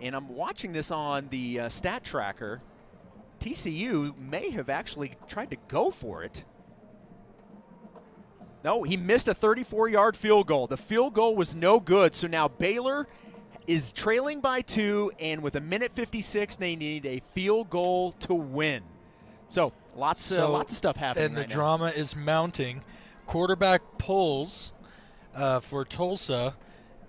And 0.00 0.16
I'm 0.16 0.28
watching 0.34 0.72
this 0.72 0.90
on 0.90 1.28
the 1.30 1.60
uh, 1.60 1.68
stat 1.68 2.02
tracker. 2.02 2.60
TCU 3.40 4.16
may 4.18 4.50
have 4.50 4.68
actually 4.68 5.14
tried 5.28 5.50
to 5.50 5.56
go 5.68 5.90
for 5.90 6.24
it. 6.24 6.44
No, 8.64 8.84
he 8.84 8.96
missed 8.96 9.28
a 9.28 9.34
34 9.34 9.88
yard 9.88 10.16
field 10.16 10.46
goal. 10.46 10.66
The 10.66 10.76
field 10.76 11.14
goal 11.14 11.34
was 11.34 11.54
no 11.54 11.80
good. 11.80 12.14
So 12.14 12.26
now 12.26 12.48
Baylor 12.48 13.08
is 13.66 13.92
trailing 13.92 14.40
by 14.40 14.60
two, 14.60 15.12
and 15.18 15.42
with 15.42 15.54
a 15.54 15.60
minute 15.60 15.92
56, 15.94 16.56
they 16.56 16.76
need 16.76 17.06
a 17.06 17.20
field 17.32 17.70
goal 17.70 18.12
to 18.20 18.34
win. 18.34 18.82
So 19.50 19.72
lots, 19.94 20.22
so, 20.22 20.46
uh, 20.46 20.48
lots 20.48 20.72
of 20.72 20.78
stuff 20.78 20.96
happening. 20.96 21.26
And 21.26 21.36
the 21.36 21.42
right 21.42 21.50
drama 21.50 21.92
is 21.94 22.16
mounting 22.16 22.82
quarterback 23.26 23.82
pulls 23.98 24.72
uh, 25.34 25.60
for 25.60 25.84
Tulsa 25.84 26.56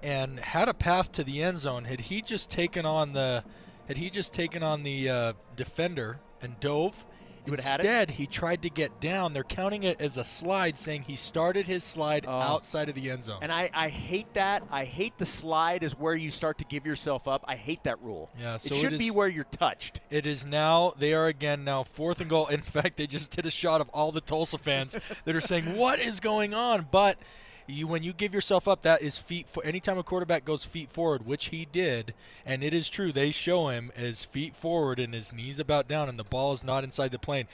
and 0.02 0.40
had 0.40 0.68
a 0.68 0.74
path 0.74 1.12
to 1.14 1.24
the 1.24 1.42
end 1.42 1.60
zone. 1.60 1.86
Had 1.86 2.02
he 2.02 2.22
just 2.22 2.50
taken 2.50 2.86
on 2.86 3.14
the 3.14 3.44
had 3.88 3.98
he 3.98 4.10
just 4.10 4.34
taken 4.34 4.64
on 4.64 4.84
the 4.84 5.10
uh, 5.10 5.34
defender 5.56 6.20
and 6.42 6.60
dove, 6.60 7.06
Instead, 7.46 8.12
he 8.12 8.26
tried 8.26 8.62
to 8.62 8.70
get 8.70 9.00
down. 9.00 9.34
They're 9.34 9.44
counting 9.44 9.84
it 9.84 10.00
as 10.00 10.18
a 10.18 10.24
slide, 10.24 10.78
saying 10.78 11.04
he 11.04 11.16
started 11.16 11.68
his 11.68 11.84
slide 11.84 12.26
oh. 12.28 12.32
outside 12.32 12.90
of 12.90 12.96
the 12.96 13.12
end 13.12 13.24
zone. 13.24 13.40
And 13.42 13.52
I, 13.52 13.70
I 13.74 13.90
hate 13.90 14.34
that. 14.34 14.64
I 14.72 14.86
hate 14.86 15.18
the 15.18 15.26
slide 15.26 15.84
is 15.84 15.98
where 15.98 16.16
you 16.16 16.32
start 16.32 16.58
to 16.60 16.66
give 16.66 16.86
yourself 16.86 17.28
up. 17.28 17.44
I 17.48 17.56
hate 17.56 17.84
that 17.84 18.02
rule. 18.02 18.30
Yeah, 18.40 18.58
so 18.58 18.76
it 18.76 18.78
should 18.80 18.94
it 18.94 18.96
is, 18.96 19.00
be 19.00 19.12
where 19.12 19.28
you're 19.28 19.44
touched. 19.46 20.02
It 20.10 20.26
is 20.26 20.46
now. 20.46 20.94
They 20.98 21.14
are 21.14 21.28
again 21.28 21.64
now 21.64 21.84
fourth 21.84 22.22
and 22.22 22.30
goal. 22.30 22.48
In 22.48 22.62
fact, 22.74 22.98
they 22.98 23.08
just 23.08 23.36
did 23.36 23.46
a 23.46 23.52
shot 23.52 23.82
of 23.82 23.90
all 23.90 24.12
the 24.12 24.22
Tulsa 24.22 24.58
fans 24.58 24.98
that 25.26 25.36
are 25.36 25.42
saying, 25.42 25.76
"What 25.76 26.00
is 26.00 26.20
going 26.20 26.54
on?" 26.54 26.88
But 26.92 27.18
you 27.68 27.88
when 27.88 28.04
you 28.04 28.14
give 28.14 28.34
yourself 28.34 28.68
up, 28.68 28.82
that 28.82 29.02
is 29.02 29.18
feet 29.18 29.48
for 29.48 29.64
anytime 29.66 29.98
a 29.98 30.04
quarterback 30.04 30.46
goes 30.46 30.66
feet 30.66 30.92
forward, 30.92 31.26
which 31.26 31.46
he 31.46 31.66
did, 31.66 32.14
and 32.46 32.64
it 32.64 32.74
is 32.74 32.90
true. 32.90 33.12
They 33.12 33.32
show 33.32 33.70
him 33.70 33.92
as 33.96 34.26
feet 34.26 34.56
forward 34.56 35.00
and 35.00 35.14
his 35.14 35.34
knees 35.34 35.60
about 35.60 35.88
down, 35.88 36.10
and 36.10 36.20
the 36.20 36.24
ball 36.24 36.54
is 36.54 36.64
not 36.64 36.84
inside 36.84 37.12
the 37.12 37.20
plane. 37.20 37.48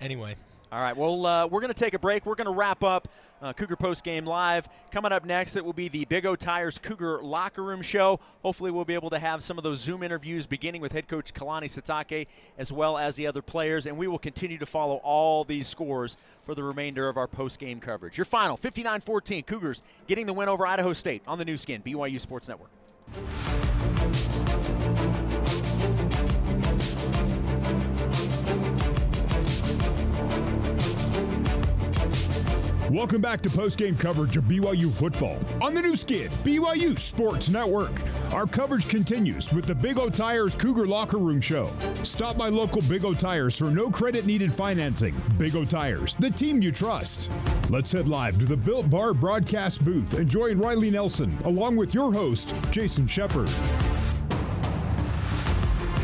Anyway. 0.00 0.36
All 0.72 0.80
right. 0.80 0.96
Well, 0.96 1.26
uh, 1.26 1.46
we're 1.48 1.60
going 1.60 1.72
to 1.72 1.78
take 1.78 1.92
a 1.92 1.98
break. 1.98 2.24
We're 2.24 2.34
going 2.34 2.46
to 2.46 2.52
wrap 2.52 2.82
up 2.82 3.06
uh, 3.42 3.52
Cougar 3.52 3.76
Post 3.76 4.04
Game 4.04 4.24
Live. 4.24 4.70
Coming 4.90 5.12
up 5.12 5.26
next, 5.26 5.54
it 5.56 5.62
will 5.62 5.74
be 5.74 5.88
the 5.88 6.06
Big 6.06 6.24
O 6.24 6.34
Tires 6.34 6.78
Cougar 6.78 7.22
Locker 7.22 7.62
Room 7.62 7.82
Show. 7.82 8.20
Hopefully, 8.42 8.70
we'll 8.70 8.86
be 8.86 8.94
able 8.94 9.10
to 9.10 9.18
have 9.18 9.42
some 9.42 9.58
of 9.58 9.64
those 9.64 9.80
Zoom 9.80 10.02
interviews 10.02 10.46
beginning 10.46 10.80
with 10.80 10.92
head 10.92 11.08
coach 11.08 11.34
Kalani 11.34 11.64
Sitake 11.64 12.26
as 12.56 12.72
well 12.72 12.96
as 12.96 13.16
the 13.16 13.26
other 13.26 13.42
players, 13.42 13.86
and 13.86 13.98
we 13.98 14.06
will 14.08 14.18
continue 14.18 14.56
to 14.56 14.64
follow 14.64 14.96
all 15.04 15.44
these 15.44 15.68
scores 15.68 16.16
for 16.46 16.54
the 16.54 16.64
remainder 16.64 17.06
of 17.06 17.18
our 17.18 17.28
post 17.28 17.58
game 17.58 17.78
coverage. 17.78 18.16
Your 18.16 18.24
final 18.24 18.56
59 18.56 19.02
14 19.02 19.42
Cougars 19.42 19.82
getting 20.06 20.24
the 20.24 20.32
win 20.32 20.48
over 20.48 20.66
Idaho 20.66 20.94
State 20.94 21.20
on 21.26 21.36
the 21.36 21.44
Nu 21.44 21.58
Skin, 21.58 21.82
BYU 21.82 22.18
Sports 22.18 22.48
Network. 22.48 22.70
Welcome 32.92 33.22
back 33.22 33.40
to 33.40 33.48
post-game 33.48 33.96
coverage 33.96 34.36
of 34.36 34.44
BYU 34.44 34.90
football 34.90 35.38
on 35.62 35.72
the 35.72 35.80
Nu 35.80 35.96
Skin, 35.96 36.28
BYU 36.44 36.98
Sports 36.98 37.48
Network. 37.48 37.90
Our 38.34 38.46
coverage 38.46 38.86
continues 38.86 39.50
with 39.50 39.64
the 39.64 39.74
Big 39.74 39.98
O 39.98 40.10
Tires 40.10 40.54
Cougar 40.54 40.86
Locker 40.86 41.16
Room 41.16 41.40
Show. 41.40 41.70
Stop 42.02 42.36
by 42.36 42.50
local 42.50 42.82
Big 42.82 43.06
O 43.06 43.14
Tires 43.14 43.56
for 43.56 43.70
no 43.70 43.88
credit 43.88 44.26
needed 44.26 44.52
financing. 44.52 45.14
Big 45.38 45.56
O 45.56 45.64
Tires, 45.64 46.16
the 46.16 46.28
team 46.28 46.60
you 46.60 46.70
trust. 46.70 47.30
Let's 47.70 47.90
head 47.90 48.08
live 48.08 48.38
to 48.40 48.44
the 48.44 48.58
Built 48.58 48.90
Bar 48.90 49.14
broadcast 49.14 49.82
booth 49.82 50.12
and 50.12 50.28
join 50.28 50.58
Riley 50.58 50.90
Nelson 50.90 51.34
along 51.46 51.76
with 51.76 51.94
your 51.94 52.12
host, 52.12 52.54
Jason 52.70 53.06
Shepard. 53.06 53.48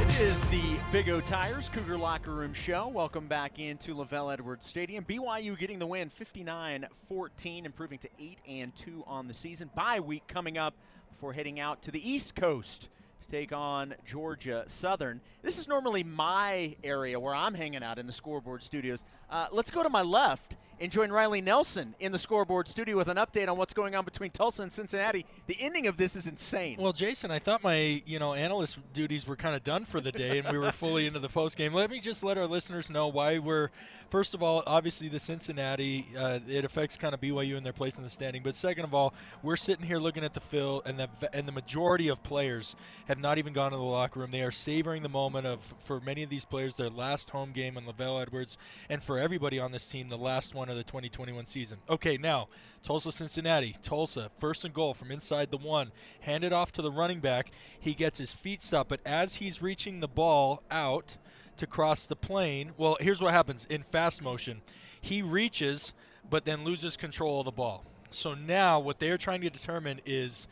It 0.01 0.21
is 0.21 0.43
the 0.47 0.68
Big 0.91 1.11
O 1.11 1.21
Tires 1.21 1.69
Cougar 1.69 1.99
Locker 1.99 2.31
Room 2.31 2.55
Show. 2.55 2.89
Welcome 2.89 3.29
back 3.29 3.59
into 3.59 3.95
LaVell 3.95 4.33
Edwards 4.33 4.67
Stadium. 4.67 5.05
BYU 5.05 5.59
getting 5.59 5.79
the 5.79 5.87
win 5.87 6.09
59 6.09 6.87
14, 7.11 7.67
improving 7.67 7.99
to 7.99 8.09
8 8.19 8.39
and 8.49 8.75
2 8.75 9.05
on 9.07 9.29
the 9.29 9.35
season. 9.35 9.71
Bye 9.75 10.01
week 10.01 10.23
coming 10.29 10.57
up 10.57 10.73
before 11.11 11.35
heading 11.35 11.61
out 11.61 11.83
to 11.83 11.91
the 11.91 12.11
East 12.11 12.35
Coast 12.35 12.89
to 13.21 13.29
take 13.29 13.53
on 13.53 13.97
Georgia 14.07 14.65
Southern. 14.67 15.21
This 15.43 15.59
is 15.59 15.69
normally 15.69 16.05
my 16.05 16.75
area 16.83 17.21
where 17.21 17.35
I'm 17.35 17.53
hanging 17.53 17.83
out 17.83 17.99
in 17.99 18.07
the 18.07 18.13
scoreboard 18.13 18.63
studios. 18.63 19.05
Uh, 19.29 19.49
let's 19.53 19.71
go 19.71 19.83
to 19.83 19.91
my 19.91 20.01
left 20.03 20.57
and 20.81 20.93
join 20.93 21.11
Riley 21.11 21.41
Nelson 21.41 21.95
in 22.01 22.13
the 22.13 22.19
scoreboard 22.19 22.69
studio 22.69 22.97
with 22.97 23.09
an 23.09 23.17
update 23.17 23.49
on 23.49 23.57
what's 23.57 23.73
going 23.73 23.95
on 23.95 24.05
between 24.05 24.31
Tulsa 24.31 24.63
and 24.63 24.73
Cincinnati. 24.73 25.27
The 25.47 25.57
ending 25.61 25.87
of 25.87 25.97
this 25.97 26.17
is 26.17 26.27
insane. 26.27 26.77
Well, 26.79 26.93
Jason, 26.93 27.31
I 27.31 27.39
thought 27.39 27.63
my 27.63 28.03
you 28.07 28.19
know 28.19 28.35
analyst 28.35 28.79
duties 28.93 29.27
were 29.27 29.37
kind 29.37 29.57
of 29.57 29.65
done 29.65 29.85
for 29.85 30.01
the 30.01 30.13
day, 30.13 30.39
and 30.39 30.49
we 30.51 30.59
were 30.59 30.73
fully 30.73 31.07
into 31.07 31.19
the 31.19 31.29
post 31.29 31.57
game. 31.57 31.75
Let 31.75 31.91
me 31.91 32.01
just 32.01 32.23
let 32.23 32.39
our 32.39 32.47
listeners 32.47 32.91
know 32.91 33.09
why 33.09 33.39
we're. 33.39 33.71
First 34.11 34.33
of 34.33 34.43
all, 34.43 34.63
obviously 34.67 35.09
the 35.09 35.21
Cincinnati 35.21 36.07
uh, 36.17 36.39
it 36.49 36.65
affects 36.65 36.97
kind 36.97 37.13
of 37.13 37.21
BYU 37.21 37.57
in 37.57 37.63
their 37.63 37.75
place 37.75 37.99
in 37.99 38.03
the 38.03 38.09
standing, 38.09 38.43
but 38.43 38.57
second 38.57 38.85
of 38.85 38.95
all, 38.95 39.13
we're 39.43 39.57
sitting 39.57 39.85
here 39.85 39.99
looking 39.99 40.25
at 40.25 40.35
the 40.35 40.41
fill, 40.41 40.83
and 40.87 40.99
the 40.99 41.09
and 41.33 41.47
the 41.47 41.53
majority 41.53 42.09
of 42.09 42.23
players 42.23 42.77
have 43.07 43.19
not 43.19 43.39
even 43.39 43.53
gone 43.53 43.73
to 43.73 43.77
the 43.77 43.83
locker 43.83 44.21
room. 44.21 44.31
They 44.31 44.43
are 44.43 44.51
savoring 44.51 45.03
the 45.03 45.09
moment 45.09 45.47
of 45.47 45.61
for 45.85 46.01
many 46.01 46.23
of 46.23 46.31
these 46.31 46.45
players 46.45 46.77
their 46.77 46.91
last 46.91 47.31
home 47.31 47.53
game 47.53 47.77
in 47.77 47.85
LaVell 47.85 48.23
Edwards, 48.23 48.57
and 48.89 49.03
for 49.03 49.19
everybody 49.19 49.59
on 49.59 49.73
this 49.73 49.89
team 49.89 50.09
the 50.09 50.19
last 50.19 50.55
one 50.55 50.68
of 50.71 50.77
the 50.77 50.85
2021 50.85 51.47
season. 51.47 51.79
Okay, 51.89 52.17
now 52.17 52.49
Tulsa 52.83 53.13
Cincinnati. 53.13 53.77
Tulsa, 53.83 54.31
first 54.39 54.65
and 54.65 54.73
goal 54.75 54.95
from 54.95 55.11
inside 55.11 55.51
the 55.51 55.57
one. 55.57 55.91
Handed 56.21 56.53
off 56.53 56.73
to 56.73 56.83
the 56.83 56.91
running 56.93 57.21
back. 57.21 57.51
He 57.79 57.95
gets 57.95 58.19
his 58.19 58.33
feet 58.33 58.63
stopped, 58.63 58.89
but 58.89 59.01
as 59.05 59.37
he's 59.37 59.61
reaching 59.63 60.01
the 60.01 60.09
ball 60.09 60.63
out 60.71 61.17
to 61.57 61.67
cross 61.67 62.05
the 62.07 62.17
plane. 62.17 62.73
Well, 62.77 62.97
here's 63.01 63.21
what 63.21 63.35
happens 63.35 63.67
in 63.69 63.83
fast 63.91 64.23
motion 64.23 64.63
he 65.01 65.23
reaches, 65.23 65.93
but 66.29 66.45
then 66.45 66.65
loses 66.65 66.97
control 66.97 67.41
of 67.41 67.45
the 67.45 67.51
ball. 67.53 67.85
So 68.11 68.35
now 68.35 68.81
what 68.81 68.99
they 68.99 69.11
are 69.11 69.19
trying 69.19 69.43
to 69.43 69.51
determine 69.51 70.01
is 70.07 70.49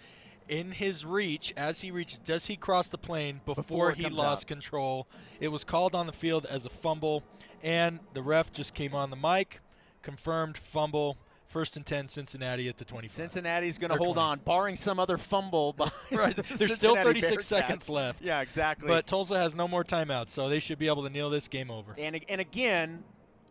in 0.48 0.70
his 0.72 1.04
reach, 1.04 1.52
as 1.56 1.80
he 1.80 1.90
reaches, 1.90 2.18
does 2.20 2.46
he 2.46 2.54
cross 2.56 2.88
the 2.88 2.98
plane 2.98 3.40
before, 3.44 3.62
Before 3.64 3.92
he 3.92 4.08
lost 4.08 4.44
out. 4.44 4.46
control? 4.48 5.06
It 5.40 5.48
was 5.48 5.64
called 5.64 5.94
on 5.94 6.06
the 6.06 6.12
field 6.12 6.46
as 6.46 6.64
a 6.66 6.70
fumble, 6.70 7.24
and 7.62 7.98
the 8.14 8.22
ref 8.22 8.52
just 8.52 8.72
came 8.74 8.94
on 8.94 9.10
the 9.10 9.16
mic, 9.16 9.60
confirmed 10.06 10.56
fumble, 10.56 11.16
first 11.48 11.76
and 11.76 11.84
10, 11.84 12.06
Cincinnati 12.06 12.68
at 12.68 12.78
the 12.78 12.84
25. 12.84 13.14
Cincinnati's 13.14 13.76
going 13.76 13.90
to 13.90 13.96
hold 13.96 14.14
20. 14.14 14.20
on, 14.20 14.38
barring 14.38 14.76
some 14.76 15.00
other 15.00 15.18
fumble. 15.18 15.72
By 15.72 15.90
Right, 16.12 16.36
the 16.36 16.42
there's 16.54 16.76
still 16.76 16.94
36 16.94 17.32
Bearcats. 17.32 17.42
seconds 17.42 17.88
left. 17.88 18.22
Yeah, 18.22 18.40
exactly. 18.40 18.86
But 18.86 19.08
Tulsa 19.08 19.36
has 19.36 19.56
no 19.56 19.66
more 19.66 19.82
timeouts, 19.82 20.30
so 20.30 20.48
they 20.48 20.60
should 20.60 20.78
be 20.78 20.86
able 20.86 21.02
to 21.02 21.10
kneel 21.10 21.28
this 21.28 21.48
game 21.48 21.72
over. 21.72 21.96
And, 21.98 22.20
and 22.28 22.40
again, 22.40 23.02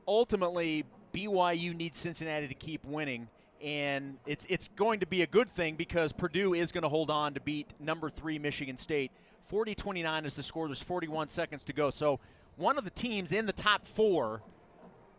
ultimately, 0.07 0.85
BYU 1.13 1.75
needs 1.75 1.97
Cincinnati 1.97 2.47
to 2.47 2.53
keep 2.53 2.85
winning. 2.85 3.27
And 3.61 4.17
it's, 4.25 4.45
it's 4.47 4.69
going 4.69 5.01
to 5.01 5.05
be 5.05 5.21
a 5.21 5.27
good 5.27 5.49
thing 5.49 5.75
because 5.75 6.13
Purdue 6.13 6.53
is 6.53 6.71
going 6.71 6.83
to 6.83 6.89
hold 6.89 7.09
on 7.09 7.33
to 7.33 7.41
beat 7.41 7.67
number 7.81 8.09
three 8.09 8.39
Michigan 8.39 8.77
State. 8.77 9.11
40 9.47 9.75
29 9.75 10.25
is 10.25 10.33
the 10.35 10.43
score. 10.43 10.67
There's 10.67 10.81
41 10.81 11.27
seconds 11.27 11.65
to 11.65 11.73
go. 11.73 11.89
So 11.89 12.19
one 12.55 12.77
of 12.77 12.85
the 12.85 12.89
teams 12.91 13.33
in 13.33 13.45
the 13.45 13.53
top 13.53 13.85
four 13.85 14.41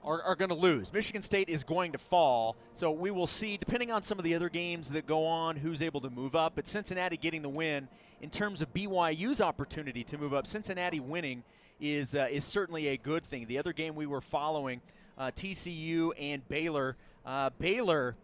are, 0.06 0.22
are 0.22 0.36
going 0.36 0.48
to 0.48 0.54
lose. 0.54 0.92
Michigan 0.92 1.22
State 1.22 1.48
is 1.48 1.64
going 1.64 1.92
to 1.92 1.98
fall. 1.98 2.56
So 2.74 2.90
we 2.90 3.10
will 3.10 3.26
see, 3.26 3.56
depending 3.56 3.90
on 3.90 4.02
some 4.02 4.18
of 4.18 4.24
the 4.24 4.34
other 4.34 4.48
games 4.48 4.90
that 4.90 5.06
go 5.06 5.26
on, 5.26 5.56
who's 5.56 5.82
able 5.82 6.00
to 6.02 6.10
move 6.10 6.34
up. 6.36 6.52
But 6.54 6.66
Cincinnati 6.66 7.16
getting 7.16 7.42
the 7.42 7.48
win 7.48 7.88
in 8.20 8.30
terms 8.30 8.62
of 8.62 8.72
BYU's 8.72 9.40
opportunity 9.40 10.04
to 10.04 10.16
move 10.16 10.32
up, 10.32 10.46
Cincinnati 10.46 11.00
winning 11.00 11.42
is 11.80 12.14
uh, 12.14 12.28
is 12.30 12.44
certainly 12.44 12.88
a 12.88 12.96
good 12.96 13.24
thing. 13.24 13.46
The 13.46 13.58
other 13.58 13.72
game 13.72 13.94
we 13.94 14.06
were 14.06 14.22
following, 14.22 14.80
uh, 15.18 15.30
TCU 15.34 16.12
and 16.18 16.46
Baylor. 16.48 16.96
Uh, 17.26 17.50
Baylor 17.58 18.16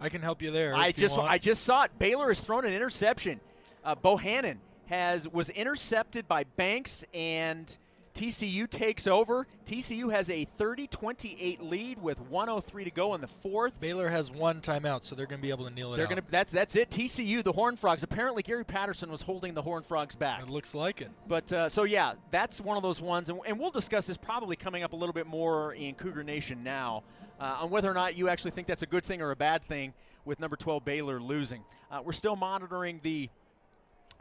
I 0.00 0.08
can 0.08 0.22
help 0.22 0.42
you 0.42 0.50
there. 0.50 0.74
I 0.74 0.92
just. 0.92 1.18
I 1.18 1.38
just 1.38 1.64
saw 1.64 1.84
it. 1.84 1.98
Baylor 1.98 2.28
has 2.28 2.40
thrown 2.40 2.64
an 2.64 2.72
interception. 2.72 3.40
Uh, 3.84 3.94
Bohanon 3.94 4.60
has 4.86 5.26
was 5.28 5.48
intercepted 5.50 6.28
by 6.28 6.44
Banks 6.44 7.04
and 7.14 7.76
TCU 8.16 8.68
takes 8.68 9.06
over. 9.06 9.46
TCU 9.66 10.10
has 10.10 10.30
a 10.30 10.46
30-28 10.58 11.58
lead 11.60 12.00
with 12.00 12.18
103 12.18 12.84
to 12.84 12.90
go 12.90 13.14
in 13.14 13.20
the 13.20 13.26
fourth. 13.26 13.78
Baylor 13.78 14.08
has 14.08 14.30
one 14.30 14.62
timeout, 14.62 15.04
so 15.04 15.14
they're 15.14 15.26
going 15.26 15.40
to 15.40 15.42
be 15.42 15.50
able 15.50 15.66
to 15.66 15.70
kneel 15.70 15.92
it 15.92 15.98
They're 15.98 16.06
out. 16.06 16.10
gonna 16.10 16.22
that's 16.30 16.50
that's 16.50 16.76
it. 16.76 16.88
TCU 16.88 17.44
the 17.44 17.52
Horn 17.52 17.76
Frogs. 17.76 18.02
Apparently 18.02 18.42
Gary 18.42 18.64
Patterson 18.64 19.10
was 19.10 19.20
holding 19.20 19.52
the 19.52 19.60
Horn 19.60 19.82
Frogs 19.82 20.16
back. 20.16 20.42
It 20.42 20.48
looks 20.48 20.74
like 20.74 21.02
it. 21.02 21.10
But 21.28 21.52
uh, 21.52 21.68
so 21.68 21.82
yeah, 21.84 22.14
that's 22.30 22.58
one 22.58 22.78
of 22.78 22.82
those 22.82 23.02
ones, 23.02 23.28
and, 23.28 23.38
and 23.46 23.60
we'll 23.60 23.70
discuss 23.70 24.06
this 24.06 24.16
probably 24.16 24.56
coming 24.56 24.82
up 24.82 24.94
a 24.94 24.96
little 24.96 25.12
bit 25.12 25.26
more 25.26 25.74
in 25.74 25.94
Cougar 25.94 26.24
Nation 26.24 26.62
now, 26.62 27.02
uh, 27.38 27.58
on 27.60 27.70
whether 27.70 27.90
or 27.90 27.94
not 27.94 28.16
you 28.16 28.30
actually 28.30 28.52
think 28.52 28.66
that's 28.66 28.82
a 28.82 28.86
good 28.86 29.04
thing 29.04 29.20
or 29.20 29.30
a 29.30 29.36
bad 29.36 29.62
thing 29.64 29.92
with 30.24 30.40
number 30.40 30.56
12 30.56 30.84
Baylor 30.86 31.20
losing. 31.20 31.62
Uh, 31.90 32.00
we're 32.02 32.12
still 32.12 32.34
monitoring 32.34 32.98
the 33.02 33.28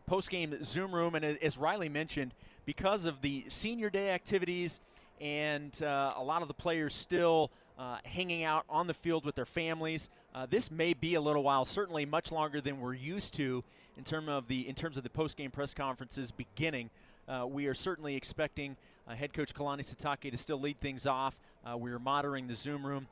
post-game 0.06 0.56
Zoom 0.64 0.94
room, 0.94 1.16
and 1.16 1.24
as 1.26 1.58
Riley 1.58 1.90
mentioned, 1.90 2.34
because 2.66 3.06
of 3.06 3.22
the 3.22 3.46
senior 3.48 3.90
day 3.90 4.10
activities 4.10 4.80
and 5.22 5.82
uh, 5.82 6.14
a 6.18 6.24
lot 6.24 6.42
of 6.42 6.48
the 6.48 6.54
players 6.54 6.94
still 6.94 7.52
uh, 7.78 7.98
hanging 8.06 8.44
out 8.44 8.66
on 8.70 8.88
the 8.88 8.94
field 8.94 9.26
with 9.26 9.36
their 9.36 9.46
families, 9.46 10.10
uh, 10.34 10.46
this 10.50 10.72
may 10.72 10.94
be 10.94 11.16
a 11.16 11.22
little 11.22 11.44
while. 11.44 11.66
Certainly, 11.66 12.06
much 12.06 12.32
longer 12.32 12.62
than 12.62 12.80
we're 12.80 12.94
used 12.94 13.34
to 13.36 13.64
in 13.98 14.04
terms 14.04 14.30
of 14.30 14.48
the 14.48 14.68
in 14.68 14.76
terms 14.76 14.98
of 14.98 15.04
the 15.04 15.10
post-game 15.10 15.52
press 15.52 15.74
conferences 15.74 16.32
beginning. 16.32 16.90
Uh, 17.28 17.46
we 17.48 17.66
are 17.66 17.74
certainly 17.74 18.16
expecting 18.16 18.78
uh, 19.08 19.16
head 19.16 19.34
coach 19.34 19.54
Kalani 19.54 19.82
Sitake 19.82 20.30
to 20.32 20.38
still 20.38 20.60
lead 20.60 20.80
things 20.80 21.08
off. 21.08 21.36
Uh, 21.66 21.76
we 21.76 21.92
are 21.92 22.00
monitoring 22.00 22.48
the 22.48 22.54
Zoom 22.54 22.86
room, 22.86 23.08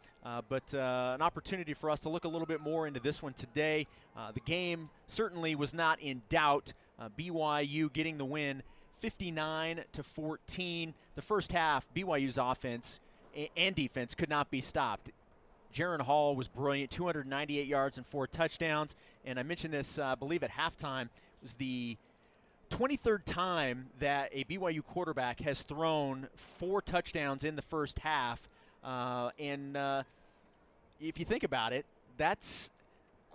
but 0.48 0.74
an 0.74 1.22
opportunity 1.22 1.74
for 1.74 1.90
us 1.90 2.00
to 2.02 2.10
look 2.10 2.24
a 2.24 2.28
little 2.28 2.46
bit 2.46 2.62
more 2.62 2.86
into 2.86 3.00
this 3.00 3.24
one 3.24 3.34
today. 3.34 3.88
The 4.34 4.40
game 4.42 4.90
certainly 5.08 5.56
was 5.56 5.74
not 5.74 6.00
in 6.00 6.22
doubt. 6.30 6.74
BYU 7.18 7.92
getting 7.92 8.20
the 8.20 8.26
win, 8.26 8.62
59 9.04 9.84
to 9.92 10.02
14. 10.02 10.94
The 11.16 11.22
first 11.22 11.52
half, 11.52 11.86
BYU's 11.94 12.38
offense 12.38 13.02
and 13.58 13.76
defense 13.76 14.16
could 14.16 14.30
not 14.30 14.50
be 14.50 14.62
stopped. 14.62 15.12
Jaren 15.76 16.00
Hall 16.00 16.38
was 16.38 16.48
brilliant, 16.48 16.90
298 16.90 17.68
yards 17.68 17.98
and 17.98 18.08
four 18.08 18.28
touchdowns. 18.28 18.96
And 19.26 19.38
I 19.38 19.44
mentioned 19.44 19.74
this, 19.74 20.00
uh, 20.00 20.06
I 20.06 20.16
believe, 20.16 20.42
at 20.42 20.52
halftime. 20.52 21.10
Was 21.42 21.56
the 21.56 21.98
23rd 22.70 23.26
time 23.26 23.88
that 24.00 24.30
a 24.32 24.46
BYU 24.46 24.82
quarterback 24.82 25.42
has 25.42 25.62
thrown 25.64 26.30
four 26.58 26.82
touchdowns 26.82 27.44
in 27.44 27.58
the 27.58 27.62
first 27.62 28.00
half. 28.00 28.48
Uh, 28.86 29.32
and 29.38 29.76
uh, 29.76 30.04
if 31.02 31.20
you 31.20 31.26
think 31.26 31.44
about 31.44 31.74
it, 31.74 31.86
that's 32.16 32.72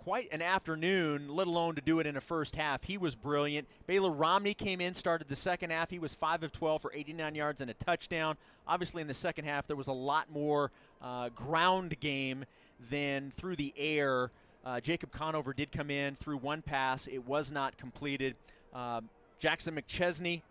quite 0.09 0.33
an 0.33 0.41
afternoon, 0.41 1.29
let 1.29 1.45
alone 1.45 1.75
to 1.75 1.81
do 1.81 1.99
it 1.99 2.07
in 2.07 2.17
a 2.17 2.21
first 2.21 2.55
half. 2.55 2.83
He 2.83 2.97
was 2.97 3.13
brilliant. 3.13 3.67
Baylor 3.85 4.09
Romney 4.09 4.55
came 4.55 4.81
in, 4.81 4.95
started 4.95 5.27
the 5.27 5.35
second 5.35 5.69
half. 5.69 5.91
He 5.91 5.99
was 5.99 6.15
5 6.15 6.41
of 6.41 6.51
12 6.51 6.81
for 6.81 6.91
89 6.91 7.35
yards 7.35 7.61
and 7.61 7.69
a 7.69 7.75
touchdown. 7.75 8.35
Obviously, 8.67 9.03
in 9.03 9.07
the 9.07 9.13
second 9.13 9.45
half, 9.45 9.67
there 9.67 9.75
was 9.75 9.85
a 9.85 9.93
lot 9.93 10.25
more 10.31 10.71
uh, 10.99 11.29
ground 11.35 11.99
game 11.99 12.43
than 12.89 13.29
through 13.37 13.57
the 13.57 13.71
air. 13.77 14.31
Uh, 14.65 14.79
Jacob 14.79 15.11
Conover 15.11 15.53
did 15.53 15.71
come 15.71 15.91
in 15.91 16.15
through 16.15 16.37
one 16.37 16.63
pass, 16.63 17.05
it 17.05 17.27
was 17.27 17.51
not 17.51 17.77
completed. 17.77 18.35
Um, 18.73 19.09
Jackson 19.37 19.75
McChesney 19.75 20.41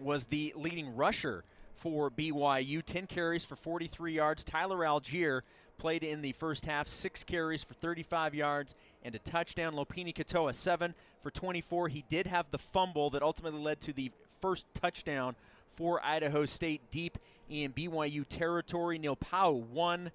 was 0.00 0.24
the 0.24 0.54
leading 0.56 0.96
rusher 0.96 1.44
for 1.76 2.10
BYU, 2.10 2.82
10 2.82 3.08
carries 3.08 3.44
for 3.44 3.56
43 3.56 4.14
yards. 4.14 4.42
Tyler 4.42 4.78
Allgeier 4.78 5.42
played 5.80 6.04
in 6.04 6.20
the 6.20 6.32
first 6.32 6.66
half, 6.66 6.86
six 6.86 7.24
carries 7.24 7.64
for 7.64 7.72
35 7.74 8.34
yards 8.34 8.74
and 9.02 9.14
a 9.14 9.18
touchdown. 9.18 9.74
Lopini 9.74 10.14
Katoa, 10.14 10.54
seven 10.54 10.94
for 11.22 11.30
24. 11.30 11.88
He 11.88 12.04
did 12.08 12.26
have 12.26 12.50
the 12.50 12.58
fumble 12.58 13.08
that 13.10 13.22
ultimately 13.22 13.60
led 13.60 13.80
to 13.80 13.92
the 13.94 14.12
first 14.42 14.66
touchdown 14.74 15.34
for 15.76 16.04
Idaho 16.04 16.44
State 16.44 16.82
deep 16.90 17.18
in 17.48 17.72
BYU 17.72 18.26
territory. 18.28 18.98
Neil 18.98 19.16
Pau'u, 19.16 19.66
one 19.68 20.10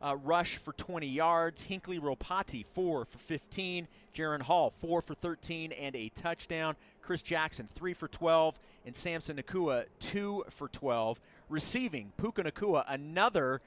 uh, 0.00 0.16
rush 0.22 0.56
for 0.58 0.72
20 0.74 1.08
yards. 1.08 1.62
Hinckley 1.62 1.98
Ropati, 1.98 2.64
four 2.64 3.04
for 3.04 3.18
15. 3.18 3.88
Jaren 4.14 4.42
Hall, 4.42 4.72
four 4.80 5.02
for 5.02 5.14
13 5.14 5.72
and 5.72 5.96
a 5.96 6.10
touchdown. 6.10 6.76
Chris 7.02 7.22
Jackson, 7.22 7.68
three 7.74 7.92
for 7.92 8.06
12. 8.06 8.58
And 8.86 8.94
Samson 8.94 9.36
Nacua, 9.36 9.86
two 9.98 10.44
for 10.50 10.68
12. 10.68 11.20
Receiving, 11.48 12.12
Puka 12.16 12.44
Nacua, 12.44 12.84
another 12.86 13.60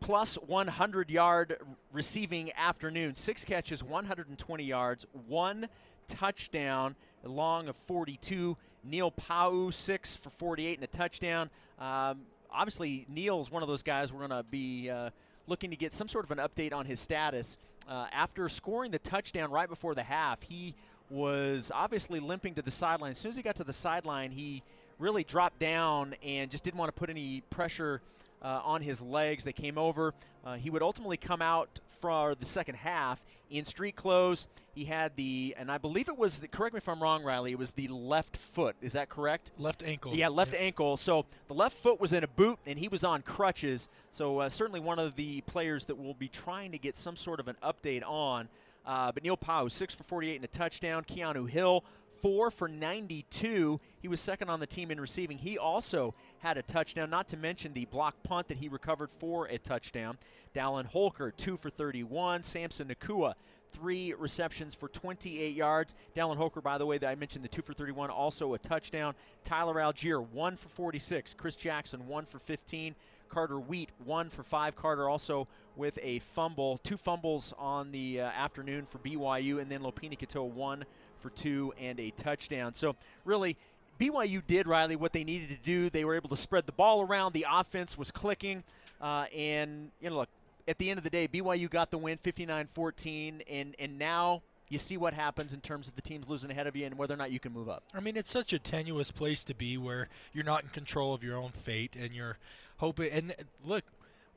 plus 0.00 0.34
100 0.36 1.10
yard 1.10 1.58
receiving 1.92 2.52
afternoon. 2.56 3.14
Six 3.14 3.44
catches, 3.44 3.82
120 3.82 4.64
yards, 4.64 5.06
one 5.28 5.68
touchdown, 6.08 6.96
long 7.24 7.68
of 7.68 7.76
42. 7.86 8.56
Neil 8.82 9.10
Pau'u, 9.10 9.72
six 9.72 10.16
for 10.16 10.30
48 10.30 10.78
and 10.78 10.84
a 10.84 10.86
touchdown. 10.86 11.50
Um, 11.78 12.20
obviously, 12.50 13.06
Neil's 13.08 13.50
one 13.50 13.62
of 13.62 13.68
those 13.68 13.82
guys 13.82 14.12
we're 14.12 14.26
going 14.26 14.30
to 14.30 14.50
be 14.50 14.88
uh, 14.88 15.10
looking 15.46 15.70
to 15.70 15.76
get 15.76 15.92
some 15.92 16.08
sort 16.08 16.24
of 16.24 16.30
an 16.30 16.38
update 16.38 16.72
on 16.72 16.86
his 16.86 16.98
status. 16.98 17.58
Uh, 17.88 18.06
after 18.12 18.48
scoring 18.48 18.90
the 18.90 18.98
touchdown 18.98 19.50
right 19.50 19.68
before 19.68 19.94
the 19.94 20.02
half, 20.02 20.40
he 20.42 20.74
was 21.10 21.72
obviously 21.74 22.20
limping 22.20 22.54
to 22.54 22.62
the 22.62 22.70
sideline. 22.70 23.10
As 23.10 23.18
soon 23.18 23.30
as 23.30 23.36
he 23.36 23.42
got 23.42 23.56
to 23.56 23.64
the 23.64 23.72
sideline, 23.72 24.30
he 24.30 24.62
really 24.98 25.24
dropped 25.24 25.58
down 25.58 26.14
and 26.22 26.50
just 26.50 26.62
didn't 26.62 26.78
want 26.78 26.94
to 26.94 26.98
put 26.98 27.10
any 27.10 27.42
pressure 27.50 28.00
uh, 28.42 28.60
on 28.64 28.82
his 28.82 29.00
legs. 29.00 29.44
They 29.44 29.52
came 29.52 29.78
over. 29.78 30.14
Uh, 30.44 30.54
he 30.54 30.70
would 30.70 30.82
ultimately 30.82 31.16
come 31.16 31.42
out 31.42 31.80
for 32.00 32.34
the 32.34 32.46
second 32.46 32.76
half 32.76 33.22
in 33.50 33.64
street 33.64 33.96
clothes. 33.96 34.46
He 34.74 34.84
had 34.84 35.16
the, 35.16 35.54
and 35.58 35.70
I 35.70 35.78
believe 35.78 36.08
it 36.08 36.16
was, 36.16 36.38
the, 36.38 36.48
correct 36.48 36.72
me 36.74 36.78
if 36.78 36.88
I'm 36.88 37.02
wrong, 37.02 37.24
Riley, 37.24 37.50
it 37.52 37.58
was 37.58 37.72
the 37.72 37.88
left 37.88 38.36
foot. 38.36 38.76
Is 38.80 38.92
that 38.92 39.08
correct? 39.08 39.50
Left 39.58 39.82
ankle. 39.82 40.14
Yeah, 40.14 40.28
left 40.28 40.52
Yep. 40.52 40.62
ankle. 40.62 40.96
So 40.96 41.26
the 41.48 41.54
left 41.54 41.76
foot 41.76 42.00
was 42.00 42.12
in 42.12 42.22
a 42.24 42.28
boot, 42.28 42.58
and 42.66 42.78
he 42.78 42.88
was 42.88 43.02
on 43.04 43.22
crutches. 43.22 43.88
So 44.12 44.38
uh, 44.38 44.48
certainly 44.48 44.80
one 44.80 44.98
of 44.98 45.16
the 45.16 45.40
players 45.42 45.84
that 45.86 45.98
we'll 45.98 46.14
be 46.14 46.28
trying 46.28 46.70
to 46.72 46.78
get 46.78 46.96
some 46.96 47.16
sort 47.16 47.40
of 47.40 47.48
an 47.48 47.56
update 47.62 48.02
on. 48.08 48.48
Uh, 48.86 49.12
but 49.12 49.22
Neil 49.24 49.36
Pau'u, 49.36 49.70
six 49.70 49.92
for 49.92 50.04
48 50.04 50.36
and 50.36 50.44
a 50.44 50.48
touchdown. 50.48 51.04
Keanu 51.04 51.50
Hill, 51.50 51.84
four 52.22 52.50
for 52.50 52.68
92. 52.68 53.80
He 54.00 54.08
was 54.08 54.20
second 54.20 54.48
on 54.48 54.60
the 54.60 54.66
team 54.66 54.90
in 54.90 55.00
receiving. 55.00 55.36
He 55.38 55.58
also 55.58 56.14
had 56.40 56.58
a 56.58 56.62
touchdown, 56.62 57.10
not 57.10 57.28
to 57.28 57.36
mention 57.36 57.72
the 57.72 57.84
block 57.86 58.22
punt 58.22 58.48
that 58.48 58.58
he 58.58 58.68
recovered 58.68 59.10
for 59.18 59.46
a 59.46 59.58
touchdown. 59.58 60.18
Dallin 60.54 60.86
Holker, 60.86 61.30
two 61.30 61.56
for 61.56 61.70
31. 61.70 62.42
Samson 62.42 62.88
Nacua, 62.88 63.34
three 63.72 64.14
receptions 64.14 64.74
for 64.74 64.88
28 64.88 65.54
yards. 65.54 65.94
Dallin 66.16 66.36
Holker, 66.36 66.60
by 66.60 66.78
the 66.78 66.86
way, 66.86 66.98
that 66.98 67.08
I 67.08 67.14
mentioned 67.14 67.44
the 67.44 67.48
two 67.48 67.62
for 67.62 67.74
31, 67.74 68.10
also 68.10 68.54
a 68.54 68.58
touchdown. 68.58 69.14
Tyler 69.44 69.74
Allgeier, 69.74 70.26
one 70.28 70.56
for 70.56 70.68
46. 70.70 71.34
Chris 71.34 71.56
Jackson, 71.56 72.06
one 72.06 72.26
for 72.26 72.38
15. 72.38 72.94
Carter 73.28 73.60
Wheat, 73.60 73.90
one 74.04 74.28
for 74.28 74.42
five. 74.42 74.74
Carter 74.74 75.08
also 75.08 75.46
with 75.76 75.98
a 76.02 76.18
fumble, 76.18 76.78
two 76.82 76.96
fumbles 76.96 77.54
on 77.58 77.92
the 77.92 78.20
uh, 78.20 78.24
afternoon 78.24 78.86
for 78.86 78.98
BYU, 78.98 79.60
and 79.60 79.70
then 79.70 79.82
Lopini 79.82 80.18
Kato, 80.18 80.42
one 80.42 80.84
for 81.20 81.30
two 81.30 81.72
and 81.78 82.00
a 82.00 82.10
touchdown. 82.10 82.74
So 82.74 82.96
really, 83.24 83.56
BYU 84.00 84.42
did, 84.46 84.66
Riley, 84.66 84.96
what 84.96 85.12
they 85.12 85.24
needed 85.24 85.50
to 85.50 85.56
do. 85.56 85.90
They 85.90 86.04
were 86.04 86.14
able 86.14 86.30
to 86.30 86.36
spread 86.36 86.66
the 86.66 86.72
ball 86.72 87.02
around. 87.02 87.34
The 87.34 87.46
offense 87.50 87.98
was 87.98 88.10
clicking. 88.10 88.64
Uh, 89.00 89.26
and, 89.36 89.90
you 90.00 90.08
know, 90.08 90.16
look, 90.16 90.28
at 90.66 90.78
the 90.78 90.88
end 90.88 90.98
of 90.98 91.04
the 91.04 91.10
day, 91.10 91.28
BYU 91.28 91.68
got 91.68 91.90
the 91.90 91.98
win 91.98 92.16
59 92.16 92.68
14. 92.72 93.42
And, 93.48 93.76
and 93.78 93.98
now 93.98 94.42
you 94.70 94.78
see 94.78 94.96
what 94.96 95.12
happens 95.12 95.52
in 95.52 95.60
terms 95.60 95.88
of 95.88 95.96
the 95.96 96.02
teams 96.02 96.28
losing 96.28 96.50
ahead 96.50 96.66
of 96.66 96.76
you 96.76 96.86
and 96.86 96.96
whether 96.96 97.12
or 97.12 97.16
not 97.18 97.30
you 97.30 97.40
can 97.40 97.52
move 97.52 97.68
up. 97.68 97.82
I 97.92 98.00
mean, 98.00 98.16
it's 98.16 98.30
such 98.30 98.52
a 98.52 98.58
tenuous 98.58 99.10
place 99.10 99.44
to 99.44 99.54
be 99.54 99.76
where 99.76 100.08
you're 100.32 100.44
not 100.44 100.62
in 100.62 100.70
control 100.70 101.12
of 101.12 101.22
your 101.22 101.36
own 101.36 101.50
fate 101.50 101.94
and 101.98 102.14
you're 102.14 102.38
hoping. 102.78 103.10
And 103.10 103.34
look, 103.64 103.84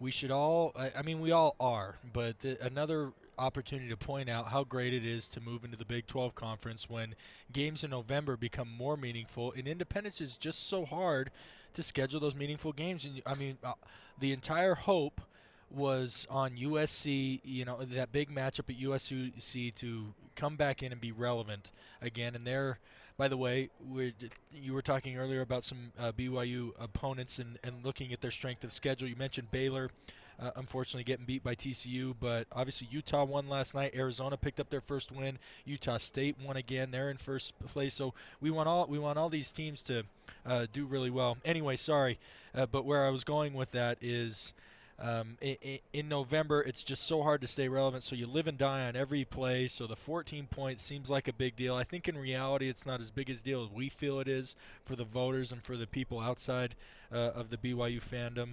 we 0.03 0.11
should 0.11 0.31
all, 0.31 0.73
I, 0.75 0.91
I 0.97 1.01
mean, 1.01 1.21
we 1.21 1.31
all 1.31 1.55
are, 1.61 1.95
but 2.11 2.41
the, 2.41 2.61
another 2.61 3.13
opportunity 3.39 3.87
to 3.87 3.95
point 3.95 4.29
out 4.29 4.49
how 4.49 4.65
great 4.65 4.93
it 4.93 5.05
is 5.05 5.29
to 5.29 5.39
move 5.39 5.63
into 5.63 5.77
the 5.77 5.85
Big 5.85 6.07
12 6.07 6.35
conference 6.35 6.89
when 6.89 7.15
games 7.53 7.85
in 7.85 7.89
November 7.89 8.35
become 8.35 8.67
more 8.69 8.97
meaningful 8.97 9.53
and 9.53 9.65
independence 9.65 10.19
is 10.19 10.35
just 10.35 10.67
so 10.67 10.83
hard 10.85 11.31
to 11.73 11.81
schedule 11.81 12.19
those 12.19 12.35
meaningful 12.35 12.73
games. 12.73 13.05
And 13.05 13.21
I 13.25 13.33
mean 13.33 13.57
uh, 13.63 13.73
the 14.19 14.33
entire 14.33 14.75
hope 14.75 15.21
was 15.71 16.27
on 16.29 16.57
USC, 16.57 17.39
you 17.43 17.63
know, 17.63 17.79
that 17.81 18.11
big 18.11 18.29
matchup 18.29 18.69
at 18.69 18.77
USC 18.77 19.73
to 19.75 20.13
come 20.35 20.57
back 20.57 20.83
in 20.83 20.91
and 20.91 20.99
be 20.99 21.13
relevant 21.13 21.71
again. 22.01 22.35
And 22.35 22.45
they're 22.45 22.77
by 23.17 23.27
the 23.27 23.37
way, 23.37 23.69
you 24.53 24.73
were 24.73 24.81
talking 24.81 25.17
earlier 25.17 25.41
about 25.41 25.63
some 25.63 25.91
uh, 25.99 26.11
BYU 26.11 26.71
opponents 26.79 27.39
and, 27.39 27.59
and 27.63 27.83
looking 27.83 28.11
at 28.11 28.21
their 28.21 28.31
strength 28.31 28.63
of 28.63 28.73
schedule. 28.73 29.07
You 29.07 29.15
mentioned 29.15 29.51
Baylor, 29.51 29.91
uh, 30.39 30.51
unfortunately 30.55 31.03
getting 31.03 31.25
beat 31.25 31.43
by 31.43 31.55
TCU, 31.55 32.15
but 32.19 32.47
obviously 32.51 32.87
Utah 32.89 33.23
won 33.23 33.47
last 33.47 33.75
night. 33.75 33.93
Arizona 33.95 34.35
picked 34.35 34.59
up 34.59 34.69
their 34.69 34.81
first 34.81 35.11
win. 35.11 35.37
Utah 35.65 35.97
State 35.97 36.37
won 36.43 36.57
again. 36.57 36.91
They're 36.91 37.09
in 37.09 37.17
first 37.17 37.53
place. 37.67 37.93
So 37.93 38.13
we 38.41 38.49
want 38.49 38.67
all 38.67 38.87
we 38.87 38.97
want 38.97 39.17
all 39.17 39.29
these 39.29 39.51
teams 39.51 39.81
to 39.83 40.03
uh, 40.45 40.65
do 40.71 40.85
really 40.85 41.11
well. 41.11 41.37
Anyway, 41.45 41.75
sorry, 41.75 42.17
uh, 42.55 42.65
but 42.65 42.85
where 42.85 43.05
I 43.05 43.09
was 43.09 43.23
going 43.23 43.53
with 43.53 43.71
that 43.71 43.97
is. 44.01 44.53
Um, 45.03 45.37
in, 45.41 45.79
in, 45.91 46.07
November, 46.07 46.61
it's 46.61 46.81
just 46.81 47.03
so 47.03 47.23
hard 47.23 47.41
to 47.41 47.47
stay 47.47 47.67
relevant. 47.67 48.03
So 48.03 48.15
you 48.15 48.25
live 48.25 48.47
and 48.47 48.57
die 48.57 48.87
on 48.87 48.95
every 48.95 49.25
play. 49.25 49.67
So 49.67 49.85
the 49.85 49.97
14 49.97 50.47
points 50.47 50.81
seems 50.81 51.09
like 51.09 51.27
a 51.27 51.33
big 51.33 51.57
deal. 51.57 51.75
I 51.75 51.83
think 51.83 52.07
in 52.07 52.17
reality, 52.17 52.69
it's 52.69 52.85
not 52.85 53.01
as 53.01 53.11
big 53.11 53.29
a 53.29 53.33
deal 53.33 53.65
as 53.65 53.69
we 53.69 53.89
feel 53.89 54.21
it 54.21 54.29
is 54.29 54.55
for 54.85 54.95
the 54.95 55.03
voters 55.03 55.51
and 55.51 55.61
for 55.61 55.75
the 55.75 55.87
people 55.87 56.21
outside 56.21 56.75
uh, 57.11 57.17
of 57.17 57.49
the 57.49 57.57
BYU 57.57 58.01
fandom. 58.01 58.51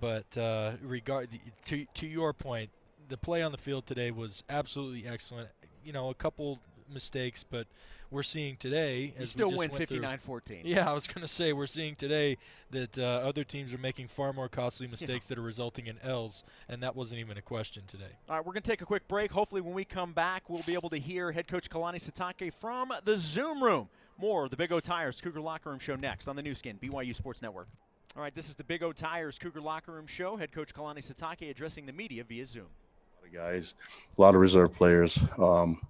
But 0.00 0.38
uh, 0.38 0.72
regard 0.82 1.28
to 1.66 1.84
to 1.84 2.06
your 2.06 2.32
point, 2.32 2.70
the 3.10 3.18
play 3.18 3.42
on 3.42 3.52
the 3.52 3.58
field 3.58 3.86
today 3.86 4.10
was 4.10 4.42
absolutely 4.48 5.06
excellent. 5.06 5.50
You 5.84 5.92
know, 5.92 6.08
a 6.08 6.14
couple 6.14 6.60
mistakes, 6.90 7.44
but 7.48 7.66
we're 8.12 8.22
seeing 8.22 8.56
today. 8.56 9.14
As 9.16 9.20
you 9.20 9.26
still 9.26 9.56
win 9.56 9.70
59-14. 9.70 10.60
Yeah, 10.64 10.88
I 10.88 10.92
was 10.92 11.06
going 11.06 11.22
to 11.22 11.28
say 11.28 11.52
we're 11.52 11.66
seeing 11.66 11.96
today 11.96 12.36
that 12.70 12.98
uh, 12.98 13.02
other 13.02 13.42
teams 13.42 13.72
are 13.72 13.78
making 13.78 14.08
far 14.08 14.32
more 14.32 14.48
costly 14.48 14.86
mistakes 14.86 15.26
yeah. 15.26 15.34
that 15.34 15.38
are 15.38 15.44
resulting 15.44 15.86
in 15.86 15.98
L's, 16.02 16.44
and 16.68 16.82
that 16.82 16.94
wasn't 16.94 17.20
even 17.20 17.38
a 17.38 17.42
question 17.42 17.84
today. 17.86 18.04
All 18.28 18.36
right, 18.36 18.46
we're 18.46 18.52
going 18.52 18.62
to 18.62 18.70
take 18.70 18.82
a 18.82 18.86
quick 18.86 19.08
break. 19.08 19.32
Hopefully, 19.32 19.62
when 19.62 19.74
we 19.74 19.84
come 19.84 20.12
back, 20.12 20.48
we'll 20.48 20.62
be 20.62 20.74
able 20.74 20.90
to 20.90 20.98
hear 20.98 21.32
head 21.32 21.48
coach 21.48 21.70
Kalani 21.70 21.96
Sitake 21.96 22.52
from 22.52 22.92
the 23.04 23.16
Zoom 23.16 23.62
room. 23.62 23.88
More 24.18 24.44
of 24.44 24.50
the 24.50 24.56
Big 24.56 24.70
O 24.72 24.78
Tires 24.78 25.20
Cougar 25.20 25.40
Locker 25.40 25.70
Room 25.70 25.78
Show 25.78 25.96
next 25.96 26.28
on 26.28 26.36
the 26.36 26.42
Nu 26.42 26.54
Skin 26.54 26.78
BYU 26.80 27.16
Sports 27.16 27.40
Network. 27.42 27.68
All 28.14 28.22
right, 28.22 28.34
this 28.34 28.48
is 28.48 28.54
the 28.54 28.64
Big 28.64 28.82
O 28.82 28.92
Tires 28.92 29.38
Cougar 29.38 29.62
Locker 29.62 29.92
Room 29.92 30.06
Show. 30.06 30.36
Head 30.36 30.52
coach 30.52 30.74
Kalani 30.74 30.98
Sitake 30.98 31.50
addressing 31.50 31.86
the 31.86 31.92
media 31.92 32.24
via 32.24 32.44
Zoom. 32.44 32.66
A 32.66 33.24
lot 33.24 33.26
of 33.26 33.32
guys, 33.32 33.74
a 34.16 34.20
lot 34.20 34.34
of 34.34 34.40
reserve 34.40 34.74
players, 34.74 35.18
um, 35.38 35.80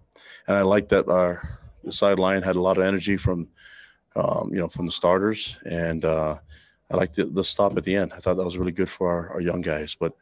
and 0.46 0.56
I 0.56 0.62
like 0.62 0.88
that 0.90 1.08
our 1.08 1.58
the 1.84 1.92
sideline 1.92 2.42
had 2.42 2.56
a 2.56 2.60
lot 2.60 2.78
of 2.78 2.84
energy 2.84 3.16
from, 3.16 3.48
um, 4.16 4.50
you 4.52 4.58
know, 4.58 4.68
from 4.68 4.86
the 4.86 4.92
starters, 4.92 5.58
and 5.64 6.04
uh, 6.04 6.36
I 6.90 6.96
liked 6.96 7.16
the, 7.16 7.24
the, 7.24 7.44
stop 7.44 7.76
at 7.76 7.84
the 7.84 7.96
end. 7.96 8.12
I 8.12 8.18
thought 8.18 8.36
that 8.36 8.44
was 8.44 8.58
really 8.58 8.72
good 8.72 8.88
for 8.88 9.08
our, 9.08 9.30
our 9.34 9.40
young 9.40 9.60
guys, 9.60 9.94
but 9.98 10.14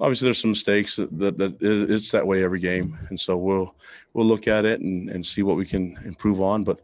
obviously 0.00 0.26
there's 0.26 0.40
some 0.40 0.50
mistakes 0.50 0.96
that, 0.96 1.16
that, 1.18 1.38
that, 1.38 1.56
it's 1.60 2.10
that 2.12 2.26
way 2.26 2.44
every 2.44 2.60
game, 2.60 2.98
and 3.08 3.18
so 3.18 3.36
we'll 3.36 3.74
we'll 4.12 4.26
look 4.26 4.48
at 4.48 4.64
it 4.64 4.80
and, 4.80 5.10
and 5.10 5.24
see 5.24 5.42
what 5.42 5.56
we 5.56 5.66
can 5.66 5.98
improve 6.04 6.40
on. 6.40 6.64
But 6.64 6.80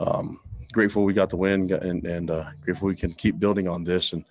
um, 0.00 0.40
grateful 0.72 1.04
we 1.04 1.12
got 1.12 1.30
the 1.30 1.36
win, 1.36 1.72
and 1.72 2.04
and 2.04 2.30
uh, 2.30 2.50
grateful 2.62 2.88
we 2.88 2.96
can 2.96 3.14
keep 3.14 3.38
building 3.38 3.68
on 3.68 3.84
this. 3.84 4.12
And 4.12 4.24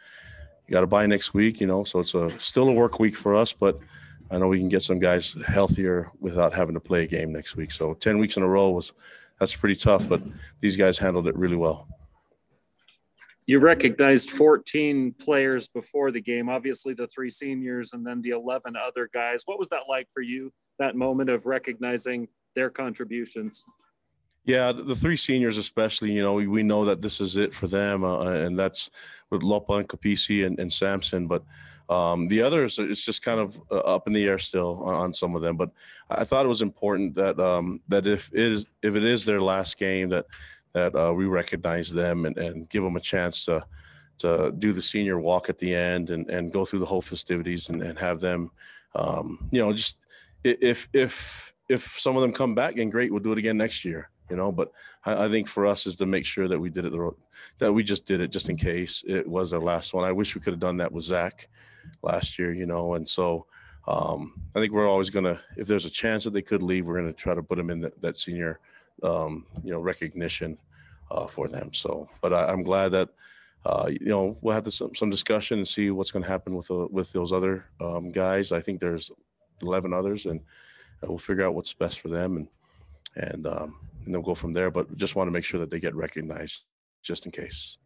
you 0.68 0.74
got 0.74 0.82
to 0.82 0.88
buy 0.88 1.06
next 1.08 1.34
week, 1.34 1.62
you 1.62 1.68
know, 1.68 1.84
so 1.84 2.00
it's 2.00 2.14
a 2.14 2.38
still 2.40 2.70
a 2.70 2.74
work 2.74 3.00
week 3.00 3.16
for 3.16 3.36
us, 3.36 3.54
but 3.54 3.80
I 4.32 4.38
know 4.38 4.48
we 4.48 4.60
can 4.60 4.70
get 4.70 4.84
some 4.84 5.00
guys 5.00 5.36
healthier 5.48 6.12
without 6.20 6.54
having 6.54 6.74
to 6.74 6.80
play 6.80 7.04
a 7.04 7.08
game 7.08 7.32
next 7.32 7.56
week. 7.56 7.72
So 7.72 7.94
ten 7.94 8.18
weeks 8.18 8.38
in 8.38 8.44
a 8.44 8.48
row 8.48 8.72
was 8.72 8.94
that's 9.40 9.56
pretty 9.56 9.76
tough, 9.76 10.08
but 10.08 10.22
these 10.62 10.78
guys 10.78 10.98
handled 10.98 11.28
it 11.28 11.36
really 11.36 11.56
well. 11.56 11.88
You 13.46 13.60
recognized 13.60 14.32
14 14.32 15.16
players 15.20 15.68
before 15.68 16.12
the 16.12 16.22
game, 16.22 16.48
obviously 16.48 16.94
the 16.94 17.08
three 17.08 17.30
seniors 17.30 17.92
and 17.94 18.06
then 18.06 18.22
the 18.22 18.30
11 18.30 18.76
other 18.76 19.10
guys. 19.14 19.44
What 19.46 19.60
was 19.60 19.70
that 19.70 19.84
like 19.90 20.08
for 20.14 20.22
you, 20.22 20.52
that 20.80 20.96
moment 20.96 21.30
of 21.30 21.46
recognizing 21.46 22.30
their 22.56 22.70
contributions? 22.70 23.64
Yeah, 24.46 24.72
the, 24.72 24.96
three 24.96 25.18
seniors, 25.18 25.58
especially, 25.58 26.12
you 26.12 26.22
know, 26.22 26.34
we, 26.34 26.48
we 26.48 26.64
know 26.64 26.86
that 26.86 27.02
this 27.02 27.22
is 27.22 27.38
it 27.38 27.54
for 27.54 27.68
them, 27.68 28.04
uh, 28.04 28.26
and 28.26 28.60
that's 28.60 28.90
with 29.30 29.42
Lopa 29.42 29.74
and 29.74 29.88
Capisi 29.88 30.46
and, 30.46 30.60
and 30.60 30.72
Samson. 30.72 31.28
But 31.28 31.44
um, 31.90 32.28
the 32.28 32.42
others, 32.42 32.80
it's 32.80 33.04
just 33.04 33.22
kind 33.22 33.40
of 33.40 33.60
uh, 33.72 33.80
up 33.80 34.08
in 34.08 34.14
the 34.14 34.26
air 34.26 34.40
still 34.40 34.84
on, 34.84 35.14
some 35.14 35.36
of 35.36 35.42
them. 35.42 35.58
But 35.58 35.72
I 36.10 36.24
thought 36.24 36.46
it 36.46 36.50
was 36.50 36.62
important 36.62 37.14
that 37.16 37.40
um, 37.40 37.82
that 37.88 38.08
if 38.08 38.30
it 38.34 38.40
is 38.40 38.66
if 38.82 38.96
it 38.96 39.04
is 39.04 39.26
their 39.26 39.42
last 39.42 39.78
game, 39.78 40.10
that 40.10 40.26
that 40.74 40.96
uh, 40.96 41.14
we 41.14 41.26
recognize 41.26 41.92
them 41.92 42.26
and, 42.26 42.38
and 42.38 42.70
give 42.70 42.84
them 42.84 42.96
a 42.96 43.02
chance 43.02 43.46
to 43.46 43.66
to 44.20 44.54
do 44.58 44.72
the 44.72 44.82
senior 44.82 45.20
walk 45.20 45.50
at 45.50 45.60
the 45.60 45.76
end 45.76 46.10
and, 46.10 46.30
and 46.30 46.54
go 46.54 46.66
through 46.66 46.80
the 46.80 46.86
whole 46.86 47.02
festivities 47.02 47.70
and, 47.70 47.82
and 47.82 47.98
have 47.98 48.20
them, 48.20 48.52
um, 48.96 49.50
you 49.52 49.60
know, 49.60 49.74
just 49.74 49.98
if 50.44 50.88
if 50.94 51.54
if 51.68 52.00
some 52.00 52.16
of 52.16 52.22
them 52.22 52.32
come 52.32 52.56
back 52.56 52.78
and 52.78 52.92
great, 52.92 53.12
we'll 53.12 53.24
do 53.24 53.32
it 53.32 53.38
again 53.38 53.58
next 53.58 53.84
year 53.84 54.10
you 54.30 54.38
know 54.38 54.52
but 54.52 54.72
I, 55.06 55.26
I, 55.26 55.30
think 55.30 55.48
for 55.48 55.66
us 55.66 55.86
is 55.86 55.96
to 55.98 56.06
make 56.06 56.26
sure 56.26 56.48
that 56.48 56.60
we 56.60 56.70
did 56.70 56.86
it 56.86 56.92
the 56.92 57.12
that 57.60 57.74
we 57.74 57.84
just 57.84 58.06
did 58.06 58.22
it 58.22 58.32
just 58.32 58.50
in 58.50 58.58
case 58.58 59.04
it 59.08 59.28
was 59.28 59.54
our 59.54 59.60
last 59.60 59.94
one 59.94 60.04
i 60.04 60.12
wish 60.12 60.34
we 60.34 60.42
could 60.42 60.54
have 60.54 60.60
done 60.60 60.78
that 60.78 60.92
with 60.92 61.04
zach 61.04 61.50
last 62.02 62.38
year, 62.40 62.54
you 62.54 62.66
know, 62.66 62.96
and 62.96 63.08
so 63.08 63.46
um, 63.88 64.42
I 64.56 64.60
think 64.60 64.72
we're 64.72 64.90
always 64.90 65.10
going 65.10 65.26
to, 65.26 65.40
if 65.58 65.68
there's 65.68 65.86
a 65.86 65.90
chance 65.90 66.24
that 66.24 66.32
they 66.32 66.42
could 66.42 66.64
leave, 66.64 66.86
we're 66.86 67.00
going 67.00 67.14
to 67.14 67.14
try 67.14 67.34
to 67.34 67.44
put 67.44 67.58
them 67.58 67.70
in 67.70 67.82
that, 67.82 68.02
that 68.02 68.18
senior, 68.18 68.60
um, 69.04 69.46
you 69.64 69.72
know, 69.72 69.80
recognition 69.80 70.58
uh, 71.12 71.28
for 71.28 71.48
them. 71.48 71.74
So, 71.74 72.10
but 72.22 72.34
I, 72.34 72.52
am 72.52 72.64
glad 72.64 72.90
that, 72.90 73.10
uh, 73.66 73.88
you 73.90 74.08
know, 74.08 74.38
we'll 74.42 74.56
have 74.56 74.72
some, 74.74 74.96
some 74.96 75.10
discussion 75.10 75.60
and 75.60 75.68
see 75.68 75.92
what's 75.92 76.12
going 76.12 76.24
to 76.24 76.30
happen 76.30 76.56
with 76.56 76.70
with 76.70 77.12
those 77.14 77.32
other 77.32 77.66
um, 77.80 78.12
guys. 78.12 78.52
I 78.52 78.60
think 78.60 78.80
there's 78.80 79.12
11 79.62 79.94
others, 79.94 80.26
and 80.26 80.42
we'll 81.02 81.18
figure 81.18 81.46
out 81.46 81.56
what's 81.56 81.74
best 81.74 82.00
for 82.02 82.10
them, 82.10 82.38
and 82.38 82.48
and 83.16 83.48
um, 83.48 83.76
and 84.06 84.14
then 84.14 84.22
we'll 84.22 84.34
go 84.34 84.36
from 84.36 84.54
there. 84.54 84.70
But 84.70 84.98
just 84.98 85.16
want 85.16 85.28
to 85.28 85.32
make 85.32 85.46
sure 85.46 85.60
that 85.60 85.72
they 85.72 85.80
get 85.80 85.96
recognized, 85.96 86.64
just 87.02 87.26
in 87.26 87.32
case. 87.32 87.78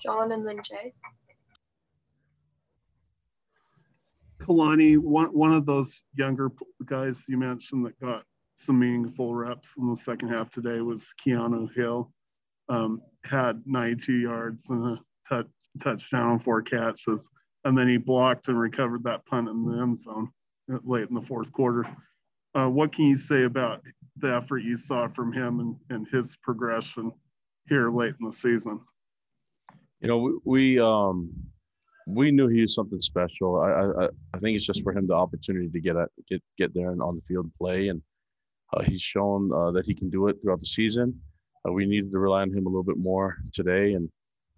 John 0.00 0.32
and 0.32 0.46
then 0.46 0.60
Jay. 0.62 0.92
Kalani, 4.44 4.98
one 4.98 5.26
one 5.26 5.52
of 5.52 5.66
those 5.66 6.02
younger 6.14 6.50
guys 6.84 7.24
you 7.28 7.38
mentioned 7.38 7.86
that 7.86 7.98
got 8.00 8.24
some 8.54 8.78
meaningful 8.78 9.34
reps 9.34 9.76
in 9.78 9.88
the 9.88 9.96
second 9.96 10.28
half 10.28 10.50
today 10.50 10.80
was 10.80 11.12
Keanu 11.24 11.74
Hill. 11.74 12.12
Um, 12.68 13.02
had 13.24 13.62
92 13.66 14.14
yards 14.14 14.70
and 14.70 14.92
a 14.92 15.00
touch, 15.28 15.46
touchdown 15.82 16.38
four 16.38 16.62
catches, 16.62 17.28
and 17.64 17.76
then 17.76 17.88
he 17.88 17.96
blocked 17.96 18.48
and 18.48 18.58
recovered 18.58 19.02
that 19.04 19.26
punt 19.26 19.48
in 19.48 19.64
the 19.64 19.82
end 19.82 19.98
zone 19.98 20.30
late 20.68 21.08
in 21.08 21.14
the 21.14 21.22
fourth 21.22 21.52
quarter. 21.52 21.86
Uh, 22.54 22.68
what 22.68 22.94
can 22.94 23.06
you 23.06 23.16
say 23.16 23.42
about 23.42 23.82
the 24.16 24.34
effort 24.34 24.58
you 24.58 24.76
saw 24.76 25.08
from 25.08 25.32
him 25.32 25.60
and, 25.60 25.76
and 25.90 26.08
his 26.08 26.36
progression 26.36 27.12
here 27.68 27.90
late 27.90 28.14
in 28.20 28.26
the 28.26 28.32
season? 28.32 28.80
You 30.00 30.08
know, 30.08 30.18
we, 30.18 30.32
we 30.44 30.78
um, 30.78 31.32
we 32.06 32.30
knew 32.30 32.48
he 32.48 32.62
was 32.62 32.74
something 32.74 33.00
special. 33.00 33.60
I, 33.60 34.04
I 34.04 34.08
I 34.34 34.38
think 34.38 34.56
it's 34.56 34.66
just 34.66 34.82
for 34.82 34.92
him 34.92 35.06
the 35.06 35.14
opportunity 35.14 35.68
to 35.68 35.80
get 35.80 35.96
at, 35.96 36.10
get 36.28 36.42
get 36.58 36.74
there 36.74 36.90
and 36.90 37.02
on 37.02 37.16
the 37.16 37.22
field 37.22 37.46
and 37.46 37.54
play, 37.54 37.88
and 37.88 38.02
uh, 38.74 38.82
he's 38.82 39.00
shown 39.00 39.50
uh, 39.52 39.70
that 39.72 39.86
he 39.86 39.94
can 39.94 40.10
do 40.10 40.28
it 40.28 40.36
throughout 40.42 40.60
the 40.60 40.66
season. 40.66 41.18
Uh, 41.66 41.72
we 41.72 41.86
needed 41.86 42.12
to 42.12 42.18
rely 42.18 42.42
on 42.42 42.50
him 42.50 42.66
a 42.66 42.68
little 42.68 42.84
bit 42.84 42.98
more 42.98 43.36
today, 43.52 43.94
and 43.94 44.10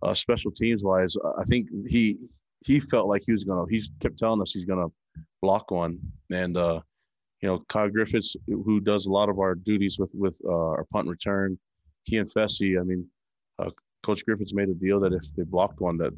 uh, 0.02 0.14
special 0.14 0.50
teams 0.50 0.82
wise, 0.82 1.16
I 1.38 1.44
think 1.44 1.68
he 1.88 2.18
he 2.64 2.80
felt 2.80 3.08
like 3.08 3.22
he 3.24 3.32
was 3.32 3.44
gonna. 3.44 3.64
He 3.70 3.82
kept 4.00 4.18
telling 4.18 4.40
us 4.40 4.52
he's 4.52 4.64
gonna 4.64 4.88
block 5.40 5.70
one, 5.70 5.98
and 6.32 6.56
uh, 6.56 6.80
you 7.40 7.48
know 7.48 7.64
Kyle 7.68 7.88
Griffiths, 7.88 8.34
who 8.46 8.80
does 8.80 9.06
a 9.06 9.12
lot 9.12 9.28
of 9.28 9.38
our 9.38 9.54
duties 9.54 9.98
with 9.98 10.12
with 10.14 10.38
uh, 10.44 10.52
our 10.52 10.86
punt 10.92 11.08
return, 11.08 11.58
he 12.04 12.18
and 12.18 12.28
Fesi. 12.28 12.78
I 12.80 12.82
mean, 12.82 13.06
Coach 14.06 14.24
Griffin's 14.24 14.54
made 14.54 14.68
a 14.68 14.74
deal 14.74 15.00
that 15.00 15.12
if 15.12 15.34
they 15.34 15.42
blocked 15.42 15.80
one, 15.80 15.98
that 15.98 16.12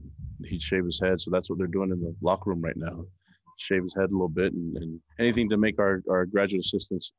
he'd 0.45 0.61
shave 0.61 0.85
his 0.85 1.01
head. 1.01 1.23
So 1.23 1.31
that's 1.31 1.49
what 1.49 1.59
they're 1.59 1.67
doing 1.67 1.91
in 1.91 2.01
the 2.01 2.15
locker 2.21 2.51
room 2.51 2.61
right 2.61 2.77
now. 2.77 3.07
Shave 3.57 3.83
his 3.83 3.95
head 3.95 4.11
a 4.11 4.13
little 4.13 4.29
bit 4.29 4.53
and, 4.53 4.77
and 4.77 5.01
anything 5.19 5.49
to 5.49 5.57
make 5.57 5.79
our, 5.79 6.03
our 6.11 6.27
graduate 6.27 6.63
assistants 6.63 7.15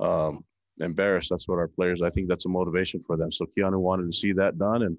um, 0.00 0.44
embarrassed. 0.80 1.30
That's 1.30 1.48
what 1.48 1.58
our 1.58 1.68
players. 1.68 2.02
I 2.02 2.10
think 2.10 2.28
that's 2.28 2.44
a 2.44 2.50
motivation 2.50 3.02
for 3.06 3.16
them. 3.16 3.32
So 3.32 3.46
Keanu 3.56 3.78
wanted 3.78 4.12
to 4.12 4.16
see 4.16 4.32
that 4.32 4.58
done, 4.58 4.82
and 4.82 4.98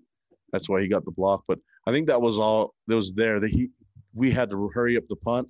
that's 0.51 0.67
why 0.67 0.81
he 0.81 0.87
got 0.87 1.05
the 1.05 1.11
block. 1.11 1.43
But 1.47 1.59
I 1.85 1.91
think 1.91 2.07
that 2.07 2.21
was 2.21 2.39
all 2.39 2.73
that 2.87 2.95
was 2.95 3.15
there. 3.15 3.39
That 3.39 3.51
he 3.51 3.69
we 4.15 4.31
had 4.31 4.49
to 4.49 4.69
hurry 4.73 4.97
up 4.97 5.03
the 5.07 5.17
punt 5.17 5.47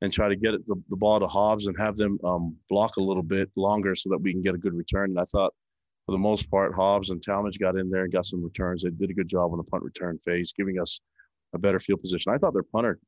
and 0.00 0.12
try 0.12 0.28
to 0.28 0.36
get 0.36 0.52
the, 0.66 0.76
the 0.90 0.96
ball 0.96 1.18
to 1.18 1.26
Hobbs 1.26 1.66
and 1.66 1.76
have 1.78 1.96
them 1.96 2.18
um, 2.24 2.56
block 2.68 2.98
a 2.98 3.02
little 3.02 3.22
bit 3.22 3.50
longer 3.56 3.96
so 3.96 4.10
that 4.10 4.18
we 4.18 4.32
can 4.32 4.42
get 4.42 4.54
a 4.54 4.58
good 4.58 4.74
return. 4.74 5.10
And 5.10 5.18
I 5.18 5.24
thought 5.24 5.52
for 6.12 6.18
the 6.18 6.22
most 6.22 6.50
part, 6.50 6.74
Hobbs 6.74 7.08
and 7.08 7.22
Talmadge 7.22 7.58
got 7.58 7.76
in 7.76 7.88
there 7.88 8.04
and 8.04 8.12
got 8.12 8.26
some 8.26 8.44
returns. 8.44 8.82
They 8.82 8.90
did 8.90 9.08
a 9.08 9.14
good 9.14 9.28
job 9.28 9.50
on 9.52 9.56
the 9.56 9.64
punt 9.64 9.82
return 9.82 10.18
phase, 10.18 10.52
giving 10.52 10.78
us 10.78 11.00
a 11.54 11.58
better 11.58 11.80
field 11.80 12.02
position. 12.02 12.32
I 12.32 12.36
thought 12.36 12.52
their 12.52 12.62
punter, 12.62 12.98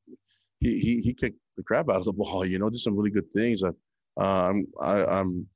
he 0.60 0.78
he, 0.78 1.00
he 1.00 1.12
kicked 1.12 1.38
the 1.58 1.62
crap 1.62 1.90
out 1.90 1.96
of 1.96 2.04
the 2.06 2.12
ball. 2.22 2.46
You 2.46 2.58
know, 2.58 2.70
did 2.70 2.80
some 2.80 2.96
really 2.96 3.10
good 3.10 3.30
things. 3.30 3.62
I, 3.62 3.68
uh, 4.18 4.48
I'm 4.48 4.66
I, 4.80 5.04
I'm 5.04 5.46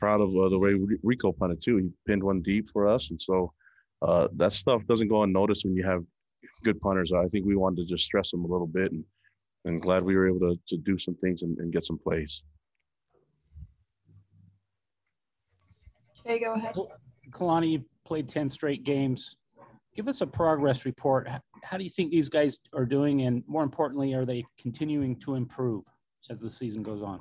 proud 0.00 0.22
of 0.22 0.34
uh, 0.34 0.48
the 0.48 0.58
way 0.58 0.74
Rico 1.02 1.32
punted 1.32 1.62
too. 1.62 1.76
He 1.76 1.90
pinned 2.06 2.22
one 2.22 2.40
deep 2.40 2.70
for 2.70 2.86
us, 2.86 3.10
and 3.10 3.20
so 3.20 3.52
uh, 4.00 4.28
that 4.36 4.54
stuff 4.54 4.86
doesn't 4.86 5.08
go 5.08 5.22
unnoticed 5.22 5.66
when 5.66 5.76
you 5.76 5.84
have 5.84 6.02
good 6.64 6.80
punters. 6.80 7.12
I 7.12 7.26
think 7.26 7.44
we 7.44 7.56
wanted 7.56 7.76
to 7.76 7.94
just 7.94 8.04
stress 8.04 8.30
them 8.30 8.46
a 8.46 8.48
little 8.48 8.66
bit, 8.66 8.92
and 8.92 9.04
and 9.66 9.82
glad 9.82 10.02
we 10.02 10.16
were 10.16 10.28
able 10.28 10.40
to 10.40 10.56
to 10.68 10.78
do 10.78 10.96
some 10.96 11.16
things 11.16 11.42
and, 11.42 11.58
and 11.58 11.74
get 11.74 11.84
some 11.84 11.98
plays. 11.98 12.42
Jay, 16.26 16.40
go 16.40 16.54
ahead. 16.54 16.74
Kalani, 17.30 17.72
you've 17.72 17.84
played 18.04 18.28
10 18.28 18.48
straight 18.48 18.84
games. 18.84 19.36
Give 19.94 20.08
us 20.08 20.20
a 20.20 20.26
progress 20.26 20.84
report. 20.84 21.28
How 21.62 21.76
do 21.76 21.84
you 21.84 21.90
think 21.90 22.10
these 22.10 22.28
guys 22.28 22.58
are 22.74 22.84
doing? 22.84 23.22
And 23.22 23.42
more 23.46 23.62
importantly, 23.62 24.12
are 24.14 24.24
they 24.24 24.44
continuing 24.60 25.16
to 25.20 25.34
improve 25.34 25.84
as 26.30 26.40
the 26.40 26.50
season 26.50 26.82
goes 26.82 27.02
on? 27.02 27.20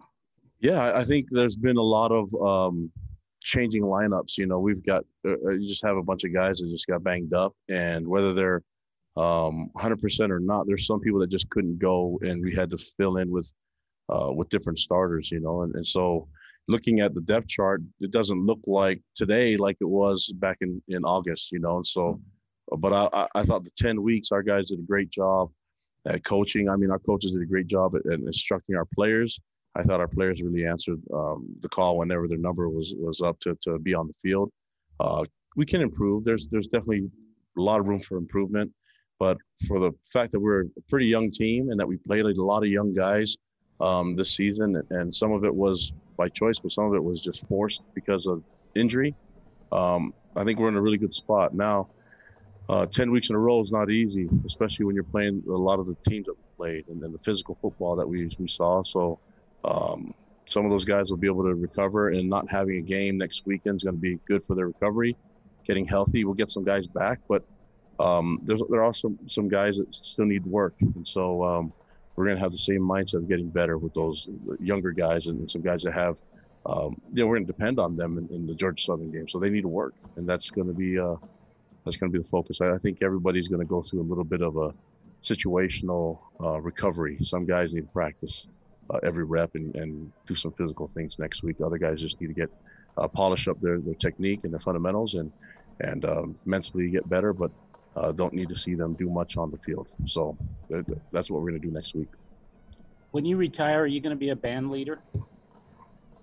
Yeah, 0.59 0.97
I 0.97 1.03
think 1.03 1.27
there's 1.31 1.55
been 1.55 1.77
a 1.77 1.81
lot 1.81 2.11
of 2.11 2.33
um, 2.41 2.91
changing 3.41 3.83
lineups. 3.83 4.37
You 4.37 4.47
know, 4.47 4.59
we've 4.59 4.83
got, 4.83 5.03
uh, 5.25 5.33
uh, 5.45 5.51
you 5.51 5.67
just 5.67 5.85
have 5.85 5.97
a 5.97 6.03
bunch 6.03 6.23
of 6.23 6.33
guys 6.33 6.59
that 6.59 6.69
just 6.69 6.87
got 6.87 7.03
banged 7.03 7.33
up, 7.33 7.53
and 7.69 8.07
whether 8.07 8.33
they're 8.33 8.61
um, 9.15 9.69
100% 9.77 10.29
or 10.31 10.39
not, 10.39 10.65
there's 10.67 10.87
some 10.87 10.99
people 10.99 11.19
that 11.19 11.29
just 11.29 11.49
couldn't 11.49 11.77
go, 11.79 12.19
and 12.23 12.41
we 12.41 12.53
had 12.55 12.69
to 12.71 12.77
fill 12.77 13.17
in 13.17 13.29
with 13.29 13.53
uh, 14.09 14.31
with 14.31 14.49
different 14.49 14.77
starters, 14.77 15.31
you 15.31 15.39
know, 15.39 15.63
and, 15.63 15.73
and 15.75 15.87
so 15.87 16.27
looking 16.67 16.99
at 16.99 17.13
the 17.13 17.21
depth 17.21 17.47
chart, 17.47 17.81
it 17.99 18.11
doesn't 18.11 18.45
look 18.45 18.59
like 18.65 19.01
today 19.15 19.57
like 19.57 19.77
it 19.81 19.89
was 19.89 20.31
back 20.35 20.57
in, 20.61 20.81
in 20.87 21.03
August, 21.03 21.51
you 21.51 21.59
know. 21.59 21.77
And 21.77 21.87
so, 21.87 22.19
but 22.77 22.93
I, 22.93 23.27
I 23.35 23.43
thought 23.43 23.63
the 23.63 23.71
10 23.77 24.01
weeks, 24.01 24.31
our 24.31 24.41
guys 24.41 24.69
did 24.69 24.79
a 24.79 24.83
great 24.83 25.09
job 25.09 25.51
at 26.07 26.23
coaching. 26.23 26.69
I 26.69 26.75
mean, 26.75 26.91
our 26.91 26.99
coaches 26.99 27.31
did 27.31 27.41
a 27.41 27.45
great 27.45 27.67
job 27.67 27.95
at, 27.95 28.11
at 28.11 28.19
instructing 28.19 28.75
our 28.75 28.85
players. 28.93 29.39
I 29.75 29.83
thought 29.83 29.99
our 29.99 30.07
players 30.07 30.41
really 30.41 30.65
answered 30.65 31.01
um, 31.13 31.47
the 31.59 31.69
call 31.69 31.97
whenever 31.97 32.27
their 32.27 32.37
number 32.37 32.69
was 32.69 32.93
was 32.97 33.21
up 33.21 33.39
to, 33.41 33.57
to 33.63 33.77
be 33.79 33.93
on 33.93 34.07
the 34.07 34.13
field. 34.13 34.49
Uh, 34.99 35.25
we 35.57 35.65
can 35.65 35.81
improve. 35.81 36.23
There's 36.23 36.47
there's 36.47 36.67
definitely 36.67 37.09
a 37.57 37.61
lot 37.61 37.81
of 37.81 37.87
room 37.87 37.99
for 37.99 38.17
improvement, 38.17 38.71
but 39.19 39.37
for 39.67 39.79
the 39.79 39.91
fact 40.05 40.31
that 40.31 40.39
we're 40.39 40.61
a 40.61 40.81
pretty 40.87 41.07
young 41.07 41.29
team 41.29 41.71
and 41.71 41.79
that 41.79 41.87
we 41.87 41.97
played 41.97 42.25
a 42.25 42.33
lot 42.41 42.63
of 42.63 42.69
young 42.69 42.93
guys 42.93 43.35
um, 43.81 44.15
this 44.15 44.31
season, 44.31 44.81
and 44.89 45.13
some 45.13 45.31
of 45.31 45.43
it 45.43 45.53
was 45.53 45.91
by 46.17 46.29
choice, 46.29 46.59
but 46.59 46.71
some 46.71 46.85
of 46.85 46.93
it 46.93 47.03
was 47.03 47.21
just 47.21 47.47
forced 47.47 47.83
because 47.93 48.27
of 48.27 48.43
injury. 48.73 49.13
Um, 49.71 50.13
I 50.35 50.43
think 50.43 50.59
we're 50.59 50.69
in 50.69 50.75
a 50.75 50.81
really 50.81 50.97
good 50.97 51.13
spot 51.13 51.53
now. 51.53 51.89
Uh, 52.67 52.85
Ten 52.85 53.11
weeks 53.11 53.29
in 53.29 53.35
a 53.35 53.39
row 53.39 53.61
is 53.61 53.71
not 53.71 53.91
easy, 53.91 54.27
especially 54.45 54.85
when 54.85 54.95
you're 54.95 55.03
playing 55.03 55.43
a 55.47 55.51
lot 55.51 55.79
of 55.79 55.85
the 55.85 55.95
teams 56.07 56.25
that 56.25 56.33
we 56.33 56.43
played 56.57 56.87
and, 56.87 57.01
the 57.01 57.19
physical 57.19 57.57
football 57.61 57.95
that 57.95 58.07
we 58.07 58.29
we 58.39 58.47
saw. 58.47 58.81
So 58.81 59.19
um, 59.63 60.13
some 60.45 60.65
of 60.65 60.71
those 60.71 60.85
guys 60.85 61.11
will 61.11 61.17
be 61.17 61.27
able 61.27 61.43
to 61.43 61.53
recover, 61.53 62.09
and 62.09 62.29
not 62.29 62.49
having 62.49 62.77
a 62.77 62.81
game 62.81 63.17
next 63.17 63.45
weekend 63.45 63.77
is 63.77 63.83
going 63.83 63.95
to 63.95 64.01
be 64.01 64.19
good 64.25 64.43
for 64.43 64.55
their 64.55 64.67
recovery. 64.67 65.15
Getting 65.63 65.85
healthy, 65.85 66.25
we'll 66.25 66.33
get 66.33 66.49
some 66.49 66.63
guys 66.63 66.87
back, 66.87 67.19
but 67.27 67.43
um, 67.99 68.39
there's 68.43 68.61
there 68.69 68.83
are 68.83 68.93
some 68.93 69.17
some 69.27 69.47
guys 69.47 69.77
that 69.77 69.93
still 69.93 70.25
need 70.25 70.45
work, 70.45 70.73
and 70.81 71.07
so 71.07 71.43
um, 71.45 71.73
we're 72.15 72.25
going 72.25 72.37
to 72.37 72.41
have 72.41 72.51
the 72.51 72.57
same 72.57 72.81
mindset 72.81 73.15
of 73.15 73.27
getting 73.27 73.49
better 73.49 73.77
with 73.77 73.93
those 73.93 74.29
younger 74.59 74.91
guys 74.91 75.27
and 75.27 75.49
some 75.49 75.61
guys 75.61 75.83
that 75.83 75.93
have, 75.93 76.17
um, 76.65 76.99
you 77.13 77.21
know, 77.21 77.27
we're 77.27 77.35
going 77.35 77.47
to 77.47 77.51
depend 77.51 77.79
on 77.79 77.95
them 77.95 78.17
in, 78.17 78.27
in, 78.29 78.47
the 78.47 78.55
Georgia 78.55 78.81
Southern 78.81 79.11
game. 79.11 79.27
So 79.27 79.39
they 79.39 79.49
need 79.49 79.61
to 79.61 79.67
work, 79.67 79.93
and 80.15 80.27
that's 80.27 80.49
going 80.49 80.67
to 80.67 80.73
be 80.73 80.97
uh, 80.97 81.15
that's 81.83 81.97
going 81.97 82.11
to 82.11 82.17
be 82.17 82.21
the 82.21 82.27
focus. 82.27 82.61
I, 82.61 82.71
I 82.71 82.77
think 82.77 83.03
everybody's 83.03 83.47
going 83.47 83.61
to 83.61 83.67
go 83.67 83.81
through 83.81 84.01
a 84.01 84.07
little 84.07 84.23
bit 84.23 84.41
of 84.41 84.57
a 84.57 84.73
situational 85.21 86.19
uh, 86.41 86.59
recovery. 86.61 87.17
Some 87.21 87.45
guys 87.45 87.73
need 87.73 87.81
to 87.81 87.87
practice 87.87 88.47
uh, 88.89 88.99
every 89.03 89.23
rep 89.23 89.55
and, 89.55 89.75
and 89.75 90.11
do 90.25 90.35
some 90.35 90.51
physical 90.51 90.87
things 90.87 91.19
next 91.19 91.43
week. 91.43 91.57
Other 91.63 91.77
guys 91.77 91.99
just 91.99 92.19
need 92.21 92.27
to 92.27 92.33
get 92.33 92.49
uh, 92.97 93.07
polish 93.07 93.47
up 93.47 93.59
their, 93.59 93.79
their 93.79 93.95
technique 93.95 94.41
and 94.43 94.53
their 94.53 94.59
fundamentals 94.59 95.15
and 95.15 95.31
and 95.81 96.05
um, 96.05 96.35
mentally 96.45 96.89
get 96.89 97.07
better. 97.09 97.33
But 97.33 97.51
uh, 97.95 98.11
don't 98.11 98.33
need 98.33 98.49
to 98.49 98.55
see 98.55 98.75
them 98.75 98.93
do 98.93 99.09
much 99.09 99.37
on 99.37 99.51
the 99.51 99.57
field. 99.57 99.87
So 100.05 100.37
that's 101.11 101.29
what 101.29 101.41
we're 101.41 101.49
going 101.49 101.61
to 101.61 101.67
do 101.67 101.73
next 101.73 101.95
week. 101.95 102.09
When 103.11 103.23
you 103.23 103.37
retire, 103.37 103.83
are 103.83 103.87
you 103.87 104.01
going 104.01 104.15
to 104.15 104.19
be 104.19 104.29
a 104.29 104.35
band 104.35 104.71
leader? 104.71 104.99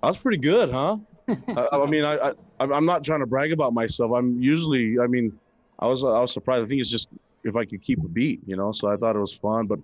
I 0.03 0.09
was 0.09 0.19
pretty 0.19 0.39
good, 0.39 0.71
huh? 0.71 0.97
I, 1.29 1.69
I, 1.73 1.87
mean, 1.87 2.05
I, 2.05 2.31
I 2.31 2.33
I'm 2.59 2.85
not 2.85 3.05
trying 3.05 3.21
to 3.21 3.27
brag 3.27 3.53
about 3.53 3.73
myself. 3.73 4.13
I'm 4.13 4.41
usually, 4.41 4.99
I 4.99 5.07
mean, 5.07 5.33
I 5.79 5.87
was 5.87 6.05
I 6.05 6.21
was 6.21 6.33
surprised. 6.33 6.65
I 6.65 6.67
think 6.67 6.81
it's 6.81 6.91
just 6.91 7.09
if 7.45 7.57
I 7.57 7.65
could 7.65 7.81
keep 7.81 8.05
a 8.05 8.09
beat, 8.09 8.41
you 8.47 8.57
know. 8.57 8.73
So 8.73 8.89
I 8.89 8.97
thought 8.97 9.17
it 9.17 9.21
was 9.21 9.33
fun, 9.33 9.67
but 9.67 9.79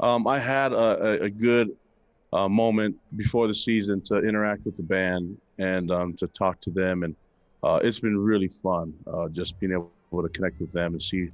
um, 0.00 0.26
I 0.26 0.38
had 0.38 0.72
a, 0.72 1.24
a 1.24 1.30
good 1.30 1.74
uh, 2.32 2.48
moment 2.48 2.96
before 3.16 3.48
the 3.48 3.54
season 3.54 4.00
to 4.02 4.18
interact 4.18 4.64
with 4.64 4.76
the 4.76 4.82
band 4.82 5.36
and 5.58 5.90
um, 5.90 6.14
to 6.14 6.26
talk 6.28 6.60
to 6.62 6.70
them, 6.70 7.02
and 7.02 7.16
uh, 7.62 7.80
it's 7.82 7.98
been 7.98 8.18
really 8.18 8.48
fun 8.48 8.94
uh, 9.12 9.28
just 9.28 9.58
being 9.58 9.72
able 9.72 9.90
able 10.18 10.28
to 10.28 10.28
connect 10.28 10.60
with 10.60 10.72
them 10.72 10.92
and 10.92 11.02
see 11.02 11.30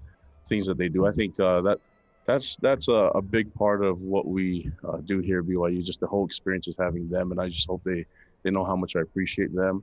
things 0.47 0.67
that 0.67 0.79
they 0.79 0.89
do. 0.89 1.07
I 1.07 1.11
think 1.11 1.39
uh, 1.41 1.61
that 1.63 1.79
that's 2.25 2.57
that's 2.57 2.89
a, 2.89 3.11
a, 3.15 3.23
big 3.23 3.53
part 3.55 3.83
of 3.83 4.03
what 4.03 4.27
we 4.27 4.71
uh, 4.87 4.99
do 4.99 5.21
here 5.21 5.41
at 5.41 5.47
BYU. 5.47 5.83
Just 5.83 6.01
the 6.01 6.07
whole 6.07 6.27
experience 6.27 6.69
is 6.69 6.77
having 6.79 7.09
them, 7.09 7.33
and 7.33 7.41
I 7.41 7.49
just 7.49 7.67
hope 7.69 7.83
they 7.85 8.05
they 8.43 8.51
know 8.51 8.65
how 8.65 8.77
much 8.77 8.97
I 8.97 9.01
appreciate 9.01 9.55
them. 9.55 9.83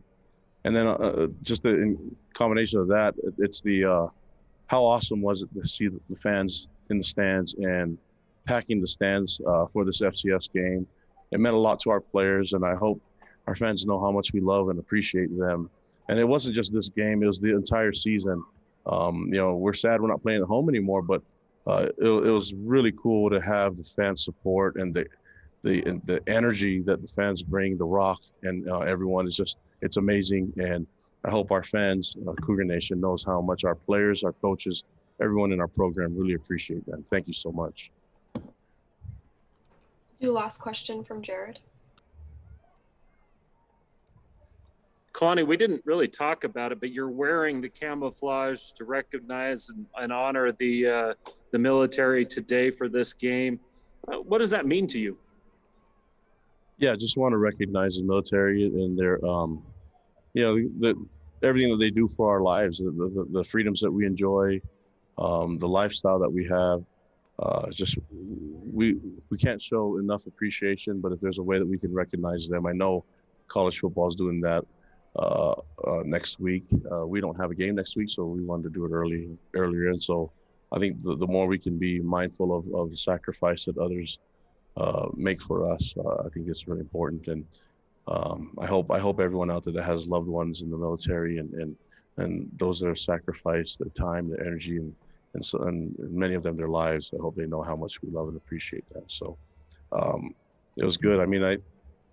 And 0.64 0.76
then 0.76 0.88
uh, 0.88 0.94
uh 0.94 1.28
just 1.42 1.64
the 1.64 1.70
in 1.70 2.16
combination 2.34 2.80
of 2.80 2.88
that, 2.90 3.16
it's 3.38 3.62
the 3.62 3.86
uh, 3.86 4.08
how 4.68 4.84
awesome 4.84 5.22
was 5.22 5.42
it 5.42 5.50
to 5.60 5.68
see 5.68 5.88
the 5.88 6.16
fans 6.16 6.68
in 6.90 6.98
the 6.98 7.04
stands 7.04 7.56
and 7.56 7.98
packing 8.46 8.80
the 8.80 8.88
stands 8.88 9.42
uh, 9.48 9.66
for 9.66 9.84
this 9.84 10.02
FCS 10.02 10.52
game. 10.52 10.88
It 11.32 11.40
meant 11.40 11.56
a 11.56 11.60
lot 11.60 11.80
to 11.82 11.90
our 11.90 12.00
players, 12.00 12.54
and 12.54 12.64
I 12.64 12.76
hope 12.76 13.02
our 13.48 13.56
fans 13.56 13.86
know 13.86 14.00
how 14.00 14.12
much 14.12 14.34
we 14.34 14.40
love 14.40 14.70
and 14.70 14.80
appreciate 14.80 15.36
them. 15.36 15.70
And 16.10 16.20
it 16.20 16.28
wasn't 16.28 16.54
just 16.54 16.72
this 16.72 16.90
game; 16.90 17.24
it 17.24 17.28
was 17.28 17.40
the 17.40 17.56
entire 17.56 17.94
season. 17.94 18.44
Um, 18.86 19.30
you 19.32 19.39
know, 19.39 19.56
we're 19.56 19.74
sad 19.74 20.02
we're 20.02 20.08
not 20.08 20.21
playing 20.21 20.41
at 20.41 20.48
home 20.48 20.69
anymore, 20.69 21.02
but 21.02 21.21
uh, 21.67 21.88
it, 21.98 22.08
it, 22.08 22.32
was 22.32 22.54
really 22.54 22.91
cool 22.91 23.30
to 23.30 23.41
have 23.41 23.76
the 23.76 23.84
fan 23.84 24.15
support 24.15 24.76
and 24.76 24.93
the 24.93 25.08
the 25.63 25.82
the 26.06 26.21
energy 26.28 26.82
that 26.84 27.02
the 27.02 27.08
fans 27.08 27.41
bring, 27.41 27.76
the 27.76 27.86
rock, 27.86 28.21
and 28.43 28.69
uh, 28.69 28.82
everyone 28.82 29.26
is 29.26 29.36
just 29.36 29.58
it's 29.82 29.98
amazing. 29.98 30.54
And 30.58 30.86
I 31.24 31.32
hope 31.32 31.52
our 31.52 31.63
fans, 31.63 32.15
uh, 32.28 32.34
Cougar 32.34 32.65
Nation, 32.65 33.02
knows 33.02 33.24
how 33.24 33.41
much 33.41 33.63
our 33.63 33.74
players, 33.74 34.24
our 34.24 34.34
coaches, 34.34 34.84
everyone 35.19 35.52
in 35.52 35.60
our 35.60 35.67
program 35.67 36.15
really 36.15 36.36
appreciate 36.36 36.86
that. 36.86 37.04
Thank 37.10 37.28
you 37.28 37.34
so 37.34 37.52
much. 37.52 37.91
Do 40.21 40.32
last 40.32 40.60
question 40.60 41.04
from 41.04 41.24
Jared. 41.24 41.60
Kalani, 45.15 45.47
we 45.47 45.56
didn't 45.56 45.82
really 45.86 46.10
talk 46.10 46.43
about 46.43 46.73
it, 46.73 46.82
but 46.82 46.91
you're 46.91 47.10
wearing 47.10 47.62
the 47.62 47.69
camouflage 47.69 48.71
to 48.73 48.84
recognize 48.84 49.69
and, 49.69 49.88
and 49.97 50.12
honor 50.12 50.51
the 50.51 50.88
uh, 50.88 51.13
the 51.51 51.58
military 51.58 52.25
today 52.25 52.69
for 52.69 52.89
this 52.89 53.13
game. 53.13 53.58
Uh, 54.10 54.17
what 54.17 54.39
does 54.39 54.49
that 54.49 54.65
mean 54.65 54.88
to 54.88 54.99
you? 54.99 55.17
Yeah, 56.80 56.91
I 56.91 56.95
just 56.97 57.15
want 57.15 57.32
to 57.32 57.38
recognize 57.38 57.95
the 57.95 58.04
military 58.04 58.65
and 58.65 58.99
their, 58.99 59.25
um, 59.25 59.63
you 60.34 60.43
know, 60.43 60.56
the, 60.56 61.08
everything 61.41 61.71
that 61.71 61.78
they 61.78 61.91
do 61.91 62.10
for 62.10 62.30
our 62.30 62.41
lives, 62.41 62.80
the, 62.80 62.91
the, 62.91 63.25
the 63.32 63.43
freedoms 63.45 63.80
that 63.80 63.91
we 63.91 64.06
enjoy, 64.06 64.60
um, 65.17 65.58
the 65.58 65.67
lifestyle 65.67 66.19
that 66.19 66.30
we 66.30 66.45
have. 66.49 66.84
Uh, 67.39 67.69
just 67.71 67.97
we 68.73 68.97
we 69.30 69.38
can't 69.38 69.62
show 69.62 69.97
enough 69.97 70.25
appreciation, 70.25 70.99
but 70.99 71.13
if 71.13 71.21
there's 71.21 71.38
a 71.38 71.43
way 71.43 71.58
that 71.58 71.67
we 71.67 71.78
can 71.78 71.93
recognize 71.93 72.49
them, 72.49 72.65
I 72.65 72.73
know 72.73 73.06
college 73.47 73.80
football 73.80 74.10
is 74.10 74.15
doing 74.15 74.41
that 74.41 74.65
uh, 75.17 75.56
uh, 75.86 76.04
next 76.06 76.39
week. 76.39 76.65
Uh, 76.91 77.06
we 77.06 77.21
don't 77.21 77.38
have 77.39 77.51
a 77.51 77.56
game 77.56 77.75
next 77.75 77.95
week, 77.95 78.10
so 78.10 78.25
we 78.25 78.41
wanted 78.41 78.63
to 78.63 78.69
do 78.69 78.86
it 78.86 78.91
early 78.91 79.30
earlier. 79.54 79.88
And 79.89 80.01
so 80.01 80.32
I 80.71 80.80
think 80.80 81.01
the, 81.01 81.15
the 81.15 81.28
more 81.28 81.47
we 81.47 81.60
can 81.60 81.78
be 81.78 81.99
mindful 81.99 82.56
of, 82.56 82.65
of 82.73 82.89
the 82.91 82.97
sacrifice 82.97 83.65
that 83.65 83.78
others 83.78 84.19
uh, 84.78 85.08
make 85.15 85.41
for 85.41 85.71
us, 85.71 85.93
uh, 85.97 86.23
I 86.25 86.30
think 86.30 86.47
it's 86.47 86.67
really 86.67 86.82
important. 86.82 87.28
And 87.28 87.45
um, 88.08 88.54
I 88.60 88.65
hope 88.65 88.91
I 88.91 88.99
hope 88.99 89.19
everyone 89.19 89.49
out 89.49 89.63
there 89.63 89.73
that 89.73 89.84
has 89.84 90.08
loved 90.08 90.28
ones 90.28 90.62
in 90.62 90.69
the 90.69 90.78
military 90.78 91.38
and 91.38 91.54
and, 91.54 91.75
and 92.17 92.49
those 92.58 92.80
that 92.80 92.88
have 92.88 92.99
sacrificed 92.99 93.80
their 93.80 93.89
time, 93.89 94.30
their 94.30 94.45
energy, 94.45 94.78
and 94.78 94.93
and 95.34 95.45
so 95.45 95.60
and 95.63 95.95
many 95.97 96.34
of 96.34 96.43
them 96.43 96.58
their 96.58 96.67
lives. 96.67 97.12
I 97.13 97.21
hope 97.21 97.36
they 97.36 97.45
know 97.45 97.62
how 97.62 97.75
much 97.75 98.01
we 98.01 98.10
love 98.10 98.28
and 98.28 98.38
appreciate 98.38 98.88
that. 98.89 99.06
So 99.08 99.38
um, 99.91 100.36
it 100.78 100.86
was 100.86 100.97
good. 100.97 101.19
I 101.19 101.25
mean, 101.25 101.43
I 101.43 101.58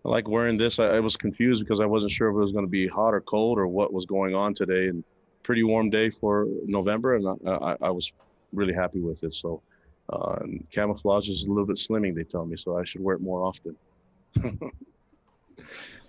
I 0.05 0.09
like 0.09 0.29
wearing 0.29 0.57
this. 0.57 0.79
I, 0.79 0.97
I, 0.97 1.01
was 1.01 1.17
confused 1.17 1.63
because 1.63 1.81
I 1.81 1.87
wasn't 1.87 2.11
sure 2.11 2.29
if 2.29 2.35
it 2.35 2.39
was 2.39 2.53
going 2.53 2.65
to 2.65 2.71
be 2.71 2.89
hot 2.89 3.15
or 3.15 3.21
cold 3.21 3.59
or 3.59 3.69
what 3.69 3.93
was 3.93 4.05
going 4.05 4.35
on 4.35 4.53
today. 4.53 4.89
And 4.89 5.05
pretty 5.43 5.63
warm 5.63 5.91
day 5.91 6.11
for 6.11 6.47
November, 6.67 7.17
and 7.17 7.29
I, 7.47 7.53
I, 7.53 7.77
I 7.83 7.91
was 7.91 8.13
really 8.53 8.75
happy 8.75 9.01
with 9.01 9.23
it. 9.25 9.35
So, 9.35 9.63
uh, 10.11 10.45
camouflage 10.71 11.29
is 11.29 11.45
a 11.45 11.49
little 11.49 11.67
bit 11.67 11.77
slimming, 11.77 12.15
they 12.15 12.25
tell 12.25 12.45
me, 12.45 12.57
so 12.57 12.79
I 12.79 12.85
should 12.85 13.03
wear 13.03 13.17
it 13.17 13.23
more 13.23 13.43
often. 13.43 13.77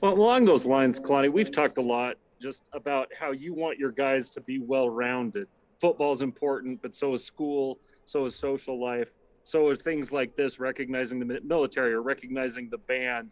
well, 0.02 0.14
along 0.14 0.46
those 0.46 0.66
lines, 0.66 1.00
Kalani, 1.00 1.32
we've 1.32 1.52
talked 1.52 1.78
a 1.78 1.82
lot 1.82 2.18
just 2.42 2.64
about 2.74 3.10
how 3.18 3.32
you 3.32 3.54
want 3.54 3.80
your 3.80 3.92
guys 3.92 4.30
to 4.32 4.42
be 4.42 4.60
well-rounded. 4.60 5.48
Football 5.80 6.12
is 6.12 6.22
important, 6.22 6.82
but 6.82 6.94
so 6.94 7.14
is 7.14 7.24
school, 7.24 7.78
so 8.06 8.26
is 8.26 8.36
social 8.36 8.82
life, 8.82 9.14
so 9.44 9.68
are 9.68 9.76
things 9.76 10.12
like 10.12 10.36
this, 10.36 10.60
recognizing 10.60 11.20
the 11.20 11.42
military 11.44 11.94
or 11.94 12.02
recognizing 12.02 12.70
the 12.70 12.78
band. 12.78 13.32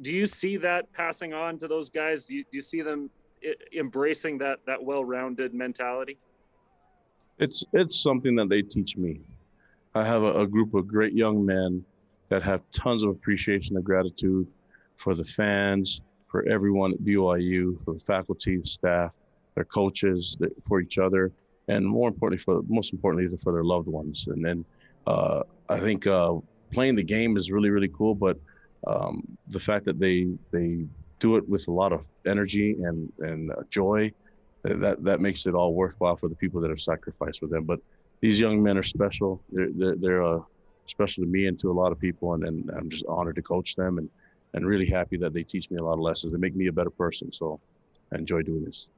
Do 0.00 0.12
you 0.12 0.26
see 0.26 0.56
that 0.58 0.92
passing 0.92 1.32
on 1.32 1.58
to 1.58 1.68
those 1.68 1.88
guys? 1.88 2.26
Do 2.26 2.36
you, 2.36 2.42
do 2.44 2.58
you 2.58 2.60
see 2.60 2.82
them 2.82 3.10
embracing 3.76 4.38
that 4.38 4.58
that 4.66 4.82
well-rounded 4.82 5.54
mentality? 5.54 6.18
It's 7.38 7.64
it's 7.72 7.98
something 7.98 8.34
that 8.36 8.48
they 8.48 8.62
teach 8.62 8.96
me. 8.96 9.20
I 9.94 10.04
have 10.04 10.22
a, 10.22 10.40
a 10.40 10.46
group 10.46 10.74
of 10.74 10.88
great 10.88 11.12
young 11.12 11.44
men 11.44 11.84
that 12.28 12.42
have 12.42 12.62
tons 12.72 13.02
of 13.02 13.10
appreciation 13.10 13.76
and 13.76 13.84
gratitude 13.84 14.46
for 14.96 15.14
the 15.14 15.24
fans, 15.24 16.00
for 16.26 16.46
everyone 16.48 16.92
at 16.92 17.00
BYU, 17.00 17.82
for 17.84 17.94
the 17.94 18.00
faculty, 18.00 18.60
staff, 18.64 19.14
their 19.54 19.64
coaches, 19.64 20.36
for 20.66 20.80
each 20.80 20.98
other, 20.98 21.30
and 21.68 21.86
more 21.86 22.08
importantly, 22.08 22.42
for 22.42 22.62
most 22.68 22.92
importantly, 22.92 23.36
for 23.36 23.52
their 23.52 23.64
loved 23.64 23.86
ones. 23.86 24.26
And 24.28 24.44
then 24.44 24.64
uh, 25.06 25.42
I 25.68 25.78
think 25.78 26.06
uh, 26.06 26.34
playing 26.72 26.96
the 26.96 27.04
game 27.04 27.36
is 27.36 27.50
really 27.50 27.70
really 27.70 27.90
cool, 27.96 28.14
but 28.14 28.38
um, 28.86 29.26
the 29.48 29.60
fact 29.60 29.84
that 29.86 29.98
they 29.98 30.28
they 30.50 30.84
do 31.18 31.36
it 31.36 31.48
with 31.48 31.68
a 31.68 31.70
lot 31.70 31.92
of 31.92 32.04
energy 32.26 32.76
and 32.82 33.12
and 33.20 33.50
uh, 33.50 33.62
joy, 33.70 34.12
that 34.62 35.02
that 35.04 35.20
makes 35.20 35.46
it 35.46 35.54
all 35.54 35.74
worthwhile 35.74 36.16
for 36.16 36.28
the 36.28 36.34
people 36.34 36.60
that 36.60 36.70
have 36.70 36.80
sacrificed 36.80 37.40
for 37.40 37.46
them. 37.46 37.64
But 37.64 37.80
these 38.20 38.38
young 38.40 38.62
men 38.62 38.78
are 38.78 38.82
special. 38.82 39.40
They're 39.52 39.68
they're, 39.74 39.96
they're 39.96 40.24
uh, 40.24 40.40
special 40.86 41.24
to 41.24 41.28
me 41.28 41.46
and 41.46 41.58
to 41.60 41.70
a 41.70 41.72
lot 41.72 41.92
of 41.92 41.98
people, 41.98 42.34
and, 42.34 42.44
and 42.44 42.70
I'm 42.70 42.90
just 42.90 43.04
honored 43.08 43.36
to 43.36 43.42
coach 43.42 43.74
them 43.76 43.98
and 43.98 44.08
and 44.54 44.66
really 44.66 44.86
happy 44.86 45.16
that 45.18 45.32
they 45.32 45.42
teach 45.42 45.70
me 45.70 45.78
a 45.78 45.82
lot 45.82 45.94
of 45.94 46.00
lessons. 46.00 46.32
They 46.32 46.38
make 46.38 46.54
me 46.54 46.68
a 46.68 46.72
better 46.72 46.90
person. 46.90 47.32
So 47.32 47.60
I 48.12 48.18
enjoy 48.18 48.42
doing 48.42 48.64
this. 48.64 48.88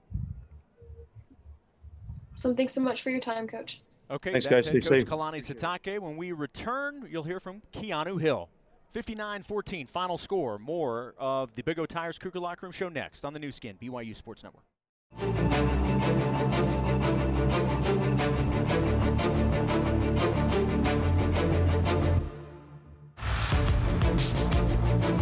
So 2.34 2.54
thanks 2.54 2.74
so 2.74 2.82
much 2.82 3.02
for 3.02 3.10
your 3.10 3.20
time, 3.20 3.48
Coach. 3.48 3.80
Okay, 4.10 4.30
thanks, 4.30 4.46
guys. 4.46 4.66
Stay 4.66 4.80
Coach 4.80 4.88
safe. 4.88 5.04
Kalani 5.06 5.38
Sitake. 5.44 5.98
When 5.98 6.16
we 6.16 6.32
return, 6.32 7.08
you'll 7.10 7.22
hear 7.22 7.40
from 7.40 7.62
Keanu 7.72 8.20
Hill. 8.20 8.50
59-14 8.94 9.88
final 9.88 10.18
score. 10.18 10.58
More 10.58 11.14
of 11.18 11.54
the 11.54 11.62
Big 11.62 11.78
O 11.78 11.86
Tires 11.86 12.18
Cougar 12.18 12.40
Locker 12.40 12.66
Room 12.66 12.72
Show 12.72 12.88
next 12.88 13.24
on 13.24 13.32
the 13.32 13.38
Nu 13.38 13.52
Skin, 13.52 13.76
BYU 13.80 14.16
Sports 14.16 14.42
Network. 14.42 14.64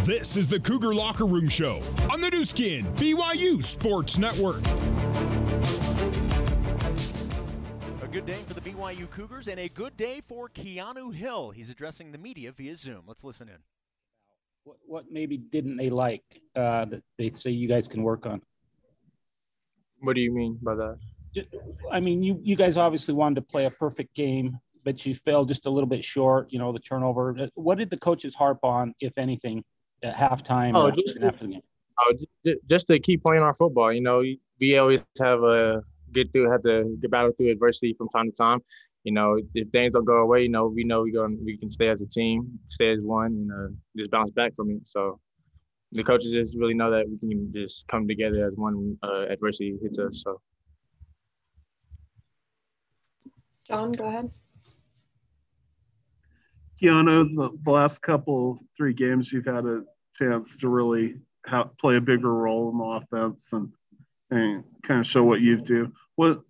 This 0.05 0.37
is 0.37 0.47
the 0.47 0.59
Cougar 0.59 0.93
Locker 0.93 1.25
Room 1.25 1.47
Show 1.47 1.81
on 2.11 2.21
the 2.21 2.29
Nu 2.29 2.45
Skin, 2.45 2.85
BYU 2.93 3.63
Sports 3.63 4.19
Network. 4.19 4.61
Good 8.25 8.31
day 8.33 8.43
for 8.47 8.53
the 8.55 8.61
BYU 8.61 9.07
Cougars 9.11 9.47
and 9.47 9.59
a 9.59 9.69
good 9.69 9.95
day 9.97 10.19
for 10.27 10.49
Keanu 10.49 11.13
Hill. 11.13 11.51
He's 11.51 11.69
addressing 11.69 12.11
the 12.11 12.17
media 12.17 12.51
via 12.51 12.75
Zoom. 12.75 13.03
Let's 13.05 13.23
listen 13.23 13.47
in. 13.47 13.57
What, 14.63 14.77
what 14.87 15.05
maybe 15.11 15.37
didn't 15.37 15.77
they 15.77 15.91
like 15.91 16.23
uh, 16.55 16.85
that 16.85 17.03
they 17.19 17.31
say 17.33 17.51
you 17.51 17.67
guys 17.67 17.87
can 17.87 18.01
work 18.01 18.25
on? 18.25 18.41
What 19.99 20.15
do 20.15 20.21
you 20.21 20.33
mean 20.33 20.57
by 20.63 20.73
that? 20.73 20.97
I 21.91 21.99
mean, 21.99 22.23
you 22.23 22.39
you 22.41 22.55
guys 22.55 22.77
obviously 22.77 23.13
wanted 23.13 23.35
to 23.35 23.41
play 23.41 23.65
a 23.65 23.71
perfect 23.71 24.15
game, 24.15 24.57
but 24.83 25.05
you 25.05 25.13
fell 25.13 25.45
just 25.45 25.67
a 25.67 25.69
little 25.69 25.89
bit 25.89 26.03
short. 26.03 26.47
You 26.51 26.57
know, 26.57 26.71
the 26.71 26.79
turnover. 26.79 27.35
Uh, 27.39 27.47
what 27.53 27.77
did 27.77 27.91
the 27.91 27.97
coaches 27.97 28.33
harp 28.33 28.59
on, 28.63 28.95
if 29.01 29.17
anything, 29.19 29.63
at 30.01 30.15
halftime 30.15 30.71
oh, 30.75 30.89
just, 30.89 31.21
after 31.21 31.45
the 31.45 31.53
game? 31.53 31.61
Oh, 31.99 32.13
just 32.67 32.87
to 32.87 32.99
keep 32.99 33.21
playing 33.21 33.43
our 33.43 33.53
football. 33.53 33.93
You 33.93 34.01
know, 34.01 34.23
we 34.59 34.77
always 34.77 35.03
have 35.19 35.43
a 35.43 35.83
get 36.15 36.31
through, 36.31 36.49
have 36.51 36.63
to 36.63 36.97
get 37.01 37.11
battle 37.11 37.31
through 37.37 37.51
adversity 37.51 37.93
from 37.97 38.09
time 38.09 38.31
to 38.31 38.35
time. 38.35 38.59
You 39.03 39.13
know, 39.13 39.39
if 39.53 39.67
things 39.67 39.93
don't 39.93 40.05
go 40.05 40.17
away, 40.17 40.43
you 40.43 40.49
know, 40.49 40.67
we 40.67 40.83
know 40.83 41.01
we 41.03 41.11
going 41.11 41.37
we 41.45 41.57
can 41.57 41.69
stay 41.69 41.89
as 41.89 42.01
a 42.01 42.07
team, 42.07 42.59
stay 42.65 42.91
as 42.91 43.05
one, 43.05 43.27
and 43.27 43.51
uh, 43.51 43.73
just 43.95 44.09
bounce 44.09 44.31
back 44.31 44.55
from 44.55 44.71
it. 44.71 44.87
So 44.87 45.19
the 45.91 46.03
coaches 46.03 46.33
just 46.33 46.57
really 46.57 46.73
know 46.73 46.89
that 46.89 47.05
we 47.07 47.17
can 47.19 47.53
just 47.53 47.87
come 47.87 48.07
together 48.07 48.45
as 48.45 48.55
one 48.57 48.97
uh, 49.03 49.25
adversity 49.29 49.77
hits 49.81 49.99
us. 49.99 50.23
So. 50.23 50.41
John, 53.67 53.91
go 53.91 54.05
ahead. 54.05 54.31
Keanu, 56.81 57.35
the, 57.35 57.57
the 57.63 57.71
last 57.71 58.01
couple 58.01 58.59
three 58.75 58.93
games, 58.93 59.31
you've 59.31 59.45
had 59.45 59.65
a 59.65 59.83
chance 60.17 60.57
to 60.57 60.67
really 60.67 61.15
have, 61.45 61.77
play 61.77 61.95
a 61.95 62.01
bigger 62.01 62.33
role 62.33 62.69
in 62.71 62.77
the 62.77 62.83
offense 62.83 63.49
and 63.53 63.71
and 64.31 64.63
kind 64.85 64.99
of 64.99 65.05
show 65.05 65.23
what 65.23 65.41
you 65.41 65.57
do. 65.57 65.91
What 66.15 66.41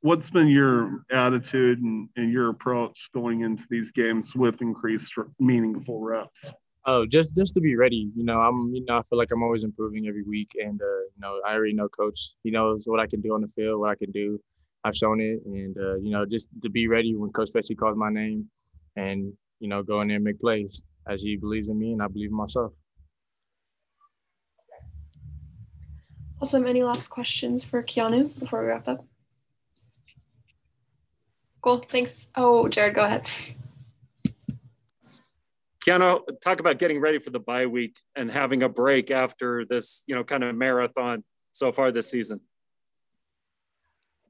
what's 0.00 0.30
been 0.30 0.48
your 0.48 1.04
attitude 1.10 1.80
and, 1.80 2.08
and 2.16 2.32
your 2.32 2.50
approach 2.50 3.10
going 3.14 3.40
into 3.40 3.64
these 3.70 3.90
games 3.90 4.34
with 4.36 4.62
increased 4.62 5.14
meaningful 5.40 6.00
reps? 6.00 6.52
Oh, 6.86 7.04
just 7.04 7.34
just 7.34 7.54
to 7.54 7.60
be 7.60 7.74
ready. 7.76 8.10
You 8.14 8.24
know, 8.24 8.38
I'm 8.38 8.70
you 8.72 8.84
know 8.84 8.98
I 8.98 9.02
feel 9.02 9.18
like 9.18 9.30
I'm 9.32 9.42
always 9.42 9.64
improving 9.64 10.06
every 10.06 10.22
week, 10.22 10.52
and 10.54 10.80
uh, 10.80 10.84
you 10.84 11.20
know 11.20 11.40
I 11.44 11.54
already 11.54 11.74
know 11.74 11.88
Coach. 11.88 12.34
He 12.44 12.50
knows 12.50 12.84
what 12.86 13.00
I 13.00 13.06
can 13.06 13.20
do 13.20 13.34
on 13.34 13.40
the 13.40 13.48
field, 13.48 13.80
what 13.80 13.90
I 13.90 13.96
can 13.96 14.12
do. 14.12 14.38
I've 14.84 14.94
shown 14.94 15.20
it, 15.20 15.40
and 15.44 15.76
uh, 15.76 15.96
you 15.96 16.10
know 16.10 16.24
just 16.24 16.48
to 16.62 16.70
be 16.70 16.86
ready 16.86 17.16
when 17.16 17.30
Coach 17.30 17.50
Fesi 17.52 17.76
calls 17.76 17.96
my 17.96 18.10
name, 18.10 18.48
and 18.94 19.32
you 19.58 19.68
know 19.68 19.82
go 19.82 20.00
in 20.02 20.08
there 20.08 20.16
and 20.16 20.24
make 20.24 20.38
plays 20.38 20.82
as 21.08 21.22
he 21.22 21.36
believes 21.36 21.68
in 21.68 21.78
me, 21.78 21.92
and 21.92 22.02
I 22.02 22.06
believe 22.06 22.30
in 22.30 22.36
myself. 22.36 22.72
Awesome. 26.40 26.66
Any 26.66 26.82
last 26.82 27.08
questions 27.08 27.64
for 27.64 27.82
Keanu 27.82 28.38
before 28.38 28.60
we 28.60 28.68
wrap 28.68 28.88
up? 28.88 29.04
Cool. 31.62 31.84
Thanks. 31.88 32.28
Oh, 32.36 32.68
Jared, 32.68 32.94
go 32.94 33.04
ahead. 33.04 33.28
Keanu, 35.86 36.20
talk 36.42 36.60
about 36.60 36.78
getting 36.78 37.00
ready 37.00 37.18
for 37.18 37.30
the 37.30 37.38
bye 37.38 37.66
week 37.66 37.96
and 38.14 38.30
having 38.30 38.62
a 38.62 38.68
break 38.68 39.10
after 39.10 39.64
this, 39.64 40.02
you 40.06 40.14
know, 40.14 40.24
kind 40.24 40.44
of 40.44 40.54
marathon 40.54 41.24
so 41.52 41.72
far 41.72 41.92
this 41.92 42.10
season. 42.10 42.40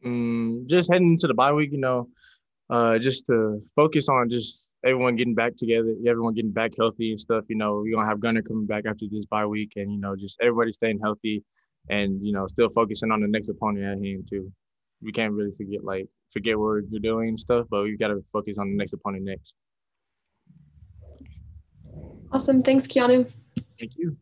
Mm, 0.05 0.67
just 0.67 0.93
heading 0.93 1.13
into 1.13 1.27
the 1.27 1.35
bye 1.35 1.53
week, 1.53 1.73
you 1.73 1.79
know, 1.79 2.09
uh, 2.71 2.99
just 2.99 3.27
to 3.27 3.63
focus 3.75 4.09
on 4.09 4.29
just 4.29 4.73
everyone 4.85 5.17
getting 5.17 5.35
back 5.35 5.57
together, 5.57 5.95
everyone 6.07 6.35
getting 6.35 6.53
back 6.53 6.73
healthy 6.79 7.11
and 7.11 7.19
stuff. 7.19 7.45
You 7.49 7.57
know, 7.57 7.77
we're 7.77 7.95
gonna 7.95 8.07
have 8.07 8.21
Gunner 8.21 8.43
coming 8.43 8.67
back 8.67 8.85
after 8.87 9.07
this 9.11 9.27
bye 9.27 9.47
week, 9.47 9.73
and 9.77 9.91
you 9.91 9.99
know, 9.99 10.15
just 10.15 10.39
everybody 10.41 10.73
staying 10.73 11.01
healthy, 11.03 11.43
and 11.89 12.23
you 12.23 12.33
know, 12.33 12.47
still 12.47 12.69
focusing 12.71 13.11
on 13.11 13.21
the 13.21 13.29
next 13.29 13.49
opponent 13.49 13.85
at 13.85 14.05
hand 14.05 14.27
too. 14.29 14.53
We 15.03 15.13
can't 15.13 15.33
really 15.33 15.53
forget 15.53 15.85
like 15.85 16.09
forget 16.31 16.59
what 16.59 16.65
we're 16.65 16.81
doing 17.01 17.29
and 17.31 17.39
stuff, 17.39 17.67
but 17.71 17.83
we've 17.83 17.99
got 17.99 18.09
to 18.09 18.23
focus 18.33 18.59
on 18.59 18.71
the 18.71 18.77
next 18.77 18.93
opponent 18.93 19.25
next. 19.25 19.57
Awesome. 22.33 22.63
Thanks, 22.63 22.87
Keanu. 22.87 23.33
Thank 23.79 23.93
you. 23.97 24.17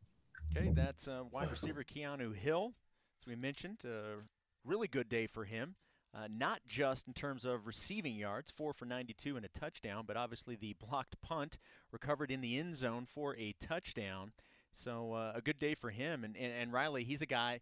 Okay, 0.56 0.70
that's 0.72 1.08
uh, 1.08 1.22
wide 1.30 1.50
receiver 1.50 1.82
Keanu 1.84 2.34
Hill. 2.34 2.74
As 3.20 3.26
we 3.26 3.34
mentioned, 3.34 3.78
a 3.84 3.88
uh, 3.88 4.16
really 4.64 4.88
good 4.88 5.08
day 5.08 5.26
for 5.26 5.44
him. 5.44 5.76
Uh, 6.16 6.28
not 6.30 6.60
just 6.68 7.08
in 7.08 7.12
terms 7.12 7.44
of 7.44 7.66
receiving 7.66 8.14
yards, 8.14 8.52
four 8.52 8.72
for 8.72 8.84
92 8.84 9.36
and 9.36 9.44
a 9.44 9.48
touchdown, 9.48 10.04
but 10.06 10.16
obviously 10.16 10.54
the 10.54 10.74
blocked 10.74 11.20
punt 11.20 11.58
recovered 11.90 12.30
in 12.30 12.40
the 12.40 12.56
end 12.56 12.76
zone 12.76 13.04
for 13.04 13.36
a 13.36 13.52
touchdown. 13.60 14.30
So 14.74 15.14
uh, 15.14 15.32
a 15.34 15.40
good 15.40 15.58
day 15.58 15.74
for 15.74 15.90
him. 15.90 16.24
And, 16.24 16.36
and, 16.36 16.52
and 16.52 16.72
Riley, 16.72 17.04
he's 17.04 17.22
a 17.22 17.26
guy 17.26 17.60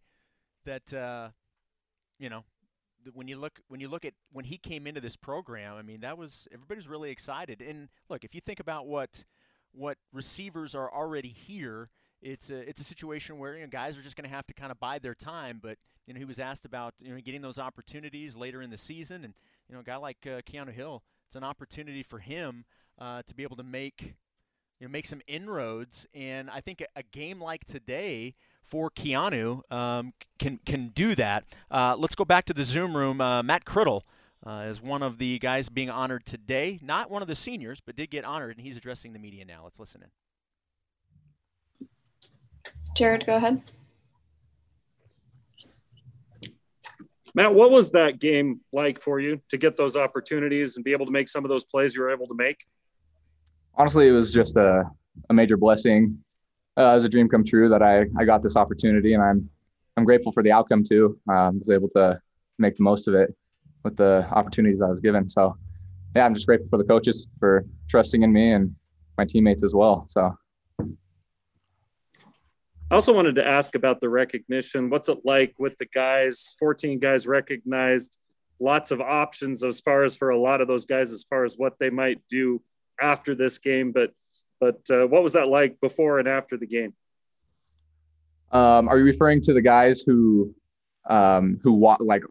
that, 0.64 0.92
uh, 0.94 1.28
you 2.18 2.30
know, 2.30 2.44
when 3.12 3.26
you 3.26 3.36
look 3.36 3.60
when 3.66 3.80
you 3.80 3.88
look 3.88 4.04
at 4.04 4.14
when 4.32 4.44
he 4.44 4.56
came 4.56 4.86
into 4.86 5.00
this 5.00 5.16
program, 5.16 5.76
I 5.76 5.82
mean 5.82 6.00
that 6.02 6.16
was 6.16 6.46
everybody's 6.52 6.86
really 6.86 7.10
excited. 7.10 7.60
And 7.60 7.88
look, 8.08 8.24
if 8.24 8.34
you 8.34 8.40
think 8.40 8.60
about 8.60 8.86
what 8.86 9.24
what 9.72 9.98
receivers 10.12 10.74
are 10.74 10.92
already 10.92 11.30
here, 11.30 11.90
it's 12.20 12.50
a 12.50 12.58
it's 12.68 12.80
a 12.80 12.84
situation 12.84 13.38
where 13.38 13.56
you 13.56 13.62
know 13.62 13.68
guys 13.68 13.98
are 13.98 14.02
just 14.02 14.16
going 14.16 14.28
to 14.28 14.34
have 14.34 14.46
to 14.46 14.54
kind 14.54 14.70
of 14.70 14.78
bide 14.78 15.02
their 15.02 15.16
time. 15.16 15.58
But 15.60 15.78
you 16.06 16.14
know 16.14 16.18
he 16.18 16.24
was 16.24 16.38
asked 16.38 16.64
about 16.64 16.94
you 17.00 17.12
know 17.12 17.20
getting 17.20 17.42
those 17.42 17.58
opportunities 17.58 18.36
later 18.36 18.62
in 18.62 18.70
the 18.70 18.78
season, 18.78 19.24
and 19.24 19.34
you 19.68 19.74
know 19.74 19.80
a 19.80 19.84
guy 19.84 19.96
like 19.96 20.18
uh, 20.26 20.40
Keanu 20.42 20.72
Hill, 20.72 21.02
it's 21.26 21.36
an 21.36 21.44
opportunity 21.44 22.04
for 22.04 22.20
him 22.20 22.64
uh, 23.00 23.22
to 23.26 23.34
be 23.34 23.42
able 23.42 23.56
to 23.56 23.64
make 23.64 24.14
you 24.82 24.88
know 24.88 24.90
make 24.90 25.06
some 25.06 25.22
inroads. 25.28 26.08
And 26.12 26.50
I 26.50 26.60
think 26.60 26.80
a, 26.80 26.86
a 26.96 27.02
game 27.04 27.40
like 27.40 27.64
today 27.66 28.34
for 28.64 28.90
Keanu 28.90 29.70
um, 29.72 30.12
can 30.40 30.58
can 30.66 30.88
do 30.88 31.14
that. 31.14 31.44
Uh, 31.70 31.94
let's 31.96 32.16
go 32.16 32.24
back 32.24 32.46
to 32.46 32.52
the 32.52 32.64
Zoom 32.64 32.96
room. 32.96 33.20
Uh, 33.20 33.44
Matt 33.44 33.64
Criddle 33.64 34.02
uh, 34.44 34.64
is 34.68 34.82
one 34.82 35.04
of 35.04 35.18
the 35.18 35.38
guys 35.38 35.68
being 35.68 35.88
honored 35.88 36.26
today. 36.26 36.80
Not 36.82 37.12
one 37.12 37.22
of 37.22 37.28
the 37.28 37.36
seniors, 37.36 37.80
but 37.80 37.94
did 37.94 38.10
get 38.10 38.24
honored, 38.24 38.56
and 38.56 38.66
he's 38.66 38.76
addressing 38.76 39.12
the 39.12 39.20
media 39.20 39.44
now. 39.44 39.60
Let's 39.62 39.78
listen 39.78 40.02
in. 40.02 41.88
Jared, 42.96 43.24
go 43.24 43.36
ahead. 43.36 43.62
Matt, 47.36 47.54
what 47.54 47.70
was 47.70 47.92
that 47.92 48.18
game 48.18 48.62
like 48.72 49.00
for 49.00 49.20
you 49.20 49.40
to 49.48 49.56
get 49.56 49.76
those 49.76 49.96
opportunities 49.96 50.74
and 50.74 50.84
be 50.84 50.90
able 50.90 51.06
to 51.06 51.12
make 51.12 51.28
some 51.28 51.44
of 51.44 51.48
those 51.48 51.64
plays 51.64 51.94
you 51.94 52.02
were 52.02 52.10
able 52.10 52.26
to 52.26 52.34
make? 52.34 52.66
Honestly, 53.74 54.08
it 54.08 54.12
was 54.12 54.32
just 54.32 54.56
a, 54.56 54.84
a 55.30 55.34
major 55.34 55.56
blessing. 55.56 56.18
Uh, 56.76 56.90
it 56.90 56.94
was 56.94 57.04
a 57.04 57.08
dream 57.08 57.28
come 57.28 57.44
true 57.44 57.68
that 57.68 57.82
I, 57.82 58.06
I 58.18 58.24
got 58.24 58.42
this 58.42 58.56
opportunity, 58.56 59.14
and 59.14 59.22
I'm 59.22 59.48
I'm 59.96 60.04
grateful 60.04 60.32
for 60.32 60.42
the 60.42 60.52
outcome 60.52 60.84
too. 60.84 61.18
Um, 61.28 61.36
I 61.36 61.50
was 61.50 61.70
able 61.70 61.88
to 61.90 62.20
make 62.58 62.76
the 62.76 62.82
most 62.82 63.08
of 63.08 63.14
it 63.14 63.34
with 63.84 63.96
the 63.96 64.26
opportunities 64.30 64.80
I 64.80 64.88
was 64.88 65.00
given. 65.00 65.28
So, 65.28 65.56
yeah, 66.16 66.24
I'm 66.24 66.34
just 66.34 66.46
grateful 66.46 66.68
for 66.70 66.78
the 66.78 66.84
coaches 66.84 67.28
for 67.38 67.64
trusting 67.88 68.22
in 68.22 68.32
me 68.32 68.52
and 68.52 68.74
my 69.18 69.24
teammates 69.24 69.64
as 69.64 69.74
well. 69.74 70.06
So, 70.08 70.34
I 70.80 72.94
also 72.94 73.14
wanted 73.14 73.34
to 73.36 73.46
ask 73.46 73.74
about 73.74 74.00
the 74.00 74.08
recognition. 74.08 74.90
What's 74.90 75.08
it 75.08 75.18
like 75.24 75.54
with 75.58 75.76
the 75.78 75.86
guys? 75.86 76.54
14 76.58 76.98
guys 76.98 77.26
recognized, 77.26 78.18
lots 78.60 78.90
of 78.90 79.00
options 79.00 79.64
as 79.64 79.80
far 79.80 80.04
as 80.04 80.16
for 80.16 80.30
a 80.30 80.38
lot 80.38 80.60
of 80.60 80.68
those 80.68 80.86
guys 80.86 81.12
as 81.12 81.24
far 81.24 81.44
as 81.44 81.56
what 81.56 81.78
they 81.78 81.90
might 81.90 82.20
do 82.28 82.62
after 83.02 83.34
this 83.34 83.58
game. 83.58 83.92
But 83.92 84.12
but 84.60 84.80
uh, 84.90 85.06
what 85.06 85.22
was 85.22 85.32
that 85.34 85.48
like 85.48 85.80
before 85.80 86.18
and 86.18 86.28
after 86.28 86.56
the 86.56 86.66
game? 86.66 86.94
Um, 88.52 88.88
are 88.88 88.98
you 88.98 89.04
referring 89.04 89.40
to 89.42 89.54
the 89.54 89.62
guys 89.62 90.02
who 90.02 90.54
um, 91.08 91.58
who 91.62 91.72
wa- 91.72 91.96
like 92.00 92.22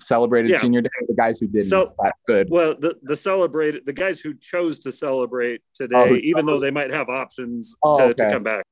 celebrated 0.00 0.50
yeah. 0.50 0.58
senior 0.58 0.82
day? 0.82 0.90
The 1.06 1.14
guys 1.14 1.40
who 1.40 1.46
didn't. 1.46 1.66
So, 1.66 1.94
That's 2.02 2.24
good. 2.26 2.48
Well, 2.50 2.76
the 2.78 2.96
the 3.02 3.16
celebrated 3.16 3.86
the 3.86 3.92
guys 3.92 4.20
who 4.20 4.34
chose 4.34 4.78
to 4.80 4.92
celebrate 4.92 5.62
today, 5.74 5.96
oh, 5.96 6.14
even 6.14 6.46
though 6.46 6.58
they 6.58 6.70
might 6.70 6.92
have 6.92 7.08
options 7.08 7.74
oh, 7.82 7.96
to, 7.96 8.02
okay. 8.04 8.24
to 8.24 8.32
come 8.32 8.42
back 8.42 8.64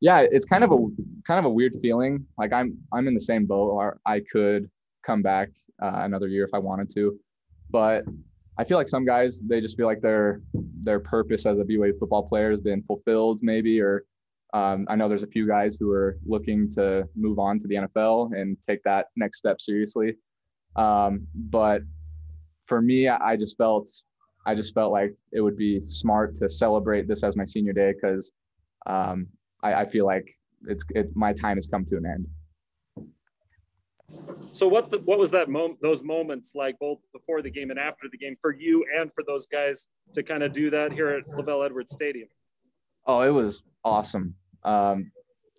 yeah, 0.00 0.20
it's 0.20 0.44
kind 0.44 0.62
of 0.62 0.72
a 0.72 0.76
kind 1.26 1.38
of 1.38 1.44
a 1.46 1.50
weird 1.50 1.74
feeling. 1.80 2.26
Like 2.36 2.52
I'm 2.52 2.78
I'm 2.92 3.08
in 3.08 3.14
the 3.14 3.20
same 3.20 3.46
boat, 3.46 3.70
or 3.70 3.98
I 4.04 4.20
could 4.20 4.70
come 5.02 5.22
back 5.22 5.50
uh, 5.82 6.00
another 6.02 6.28
year 6.28 6.44
if 6.44 6.50
I 6.52 6.58
wanted 6.58 6.90
to, 6.90 7.18
but 7.70 8.04
I 8.58 8.64
feel 8.64 8.78
like 8.78 8.88
some 8.88 9.04
guys 9.04 9.40
they 9.40 9.60
just 9.60 9.76
feel 9.76 9.86
like 9.86 10.00
their 10.00 10.40
their 10.82 11.00
purpose 11.00 11.46
as 11.46 11.58
a 11.58 11.64
BYU 11.64 11.98
football 11.98 12.26
player 12.26 12.50
has 12.50 12.60
been 12.60 12.82
fulfilled, 12.82 13.40
maybe, 13.42 13.80
or 13.80 14.04
um, 14.54 14.86
I 14.88 14.96
know 14.96 15.08
there's 15.08 15.22
a 15.22 15.28
few 15.28 15.46
guys 15.46 15.76
who 15.78 15.90
are 15.90 16.18
looking 16.24 16.70
to 16.72 17.06
move 17.14 17.38
on 17.38 17.58
to 17.58 17.68
the 17.68 17.74
NFL 17.74 18.38
and 18.38 18.56
take 18.62 18.82
that 18.84 19.06
next 19.16 19.38
step 19.38 19.60
seriously. 19.60 20.16
Um, 20.76 21.26
but 21.34 21.82
for 22.64 22.80
me, 22.80 23.08
I 23.08 23.36
just 23.36 23.56
felt 23.58 23.88
I 24.46 24.54
just 24.54 24.74
felt 24.74 24.92
like 24.92 25.14
it 25.32 25.40
would 25.40 25.56
be 25.56 25.80
smart 25.80 26.34
to 26.36 26.48
celebrate 26.48 27.08
this 27.08 27.24
as 27.24 27.36
my 27.36 27.44
senior 27.44 27.72
day 27.72 27.92
because 27.92 28.32
um, 28.86 29.26
I, 29.62 29.74
I 29.74 29.84
feel 29.84 30.06
like 30.06 30.32
it's 30.68 30.84
it, 30.94 31.14
my 31.14 31.32
time 31.32 31.56
has 31.56 31.66
come 31.66 31.84
to 31.86 31.96
an 31.96 32.06
end. 32.06 32.26
So 34.52 34.68
what 34.68 34.90
the, 34.90 34.98
what 34.98 35.18
was 35.18 35.30
that 35.32 35.48
moment 35.48 35.80
those 35.82 36.02
moments 36.02 36.52
like 36.54 36.78
both 36.78 36.98
before 37.12 37.42
the 37.42 37.50
game 37.50 37.70
and 37.70 37.78
after 37.78 38.08
the 38.10 38.16
game 38.16 38.36
for 38.40 38.54
you 38.54 38.84
and 38.98 39.12
for 39.12 39.22
those 39.26 39.46
guys 39.46 39.86
to 40.14 40.22
kind 40.22 40.42
of 40.42 40.52
do 40.52 40.70
that 40.70 40.92
here 40.92 41.08
at 41.08 41.26
LaVell 41.26 41.66
Edwards 41.66 41.92
Stadium? 41.92 42.28
Oh, 43.06 43.20
it 43.20 43.30
was 43.30 43.62
awesome. 43.84 44.34
Um, 44.64 45.10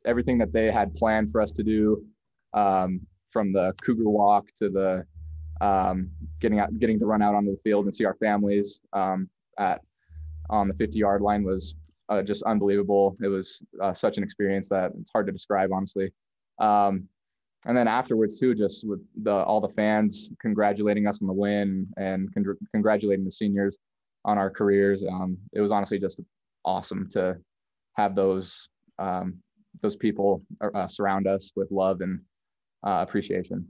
everything 0.05 0.37
that 0.39 0.51
they 0.51 0.71
had 0.71 0.93
planned 0.93 1.31
for 1.31 1.41
us 1.41 1.51
to 1.53 1.63
do, 1.63 2.05
um, 2.53 3.01
from 3.29 3.51
the 3.51 3.73
Cougar 3.81 4.09
Walk 4.09 4.47
to 4.57 4.69
the 4.69 5.05
um, 5.59 6.09
getting 6.39 6.59
out, 6.59 6.77
getting 6.79 6.99
to 6.99 7.05
run 7.05 7.21
out 7.21 7.35
onto 7.35 7.51
the 7.51 7.57
field 7.57 7.85
and 7.85 7.93
see 7.93 8.05
our 8.05 8.15
families 8.15 8.81
um, 8.93 9.29
at 9.59 9.81
on 10.49 10.67
the 10.67 10.73
50 10.73 10.97
yard 10.97 11.21
line 11.21 11.43
was 11.43 11.75
uh, 12.09 12.21
just 12.21 12.43
unbelievable. 12.43 13.17
It 13.21 13.27
was 13.27 13.61
uh, 13.81 13.93
such 13.93 14.17
an 14.17 14.23
experience 14.23 14.69
that 14.69 14.91
it's 14.99 15.11
hard 15.11 15.25
to 15.25 15.31
describe, 15.31 15.71
honestly. 15.73 16.11
Um, 16.59 17.07
and 17.65 17.75
then 17.75 17.87
afterwards 17.87 18.39
too, 18.39 18.53
just 18.53 18.87
with 18.87 19.01
the 19.15 19.33
all 19.33 19.59
the 19.59 19.69
fans 19.69 20.29
congratulating 20.39 21.07
us 21.07 21.21
on 21.21 21.27
the 21.27 21.33
win 21.33 21.87
and 21.97 22.33
con- 22.33 22.57
congratulating 22.71 23.25
the 23.25 23.31
seniors 23.31 23.77
on 24.25 24.37
our 24.37 24.49
careers. 24.49 25.03
Um, 25.05 25.37
it 25.53 25.61
was 25.61 25.71
honestly 25.71 25.99
just 25.99 26.21
awesome 26.63 27.09
to 27.11 27.37
have 27.95 28.13
those 28.13 28.69
um, 28.99 29.39
those 29.81 29.95
people 29.95 30.43
uh, 30.61 30.87
surround 30.87 31.27
us 31.27 31.51
with 31.55 31.71
love 31.71 32.01
and 32.01 32.19
uh, 32.85 33.03
appreciation. 33.07 33.67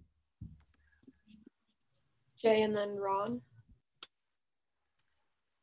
Jay 2.41 2.61
and 2.61 2.75
then 2.75 2.97
Ron. 2.97 3.41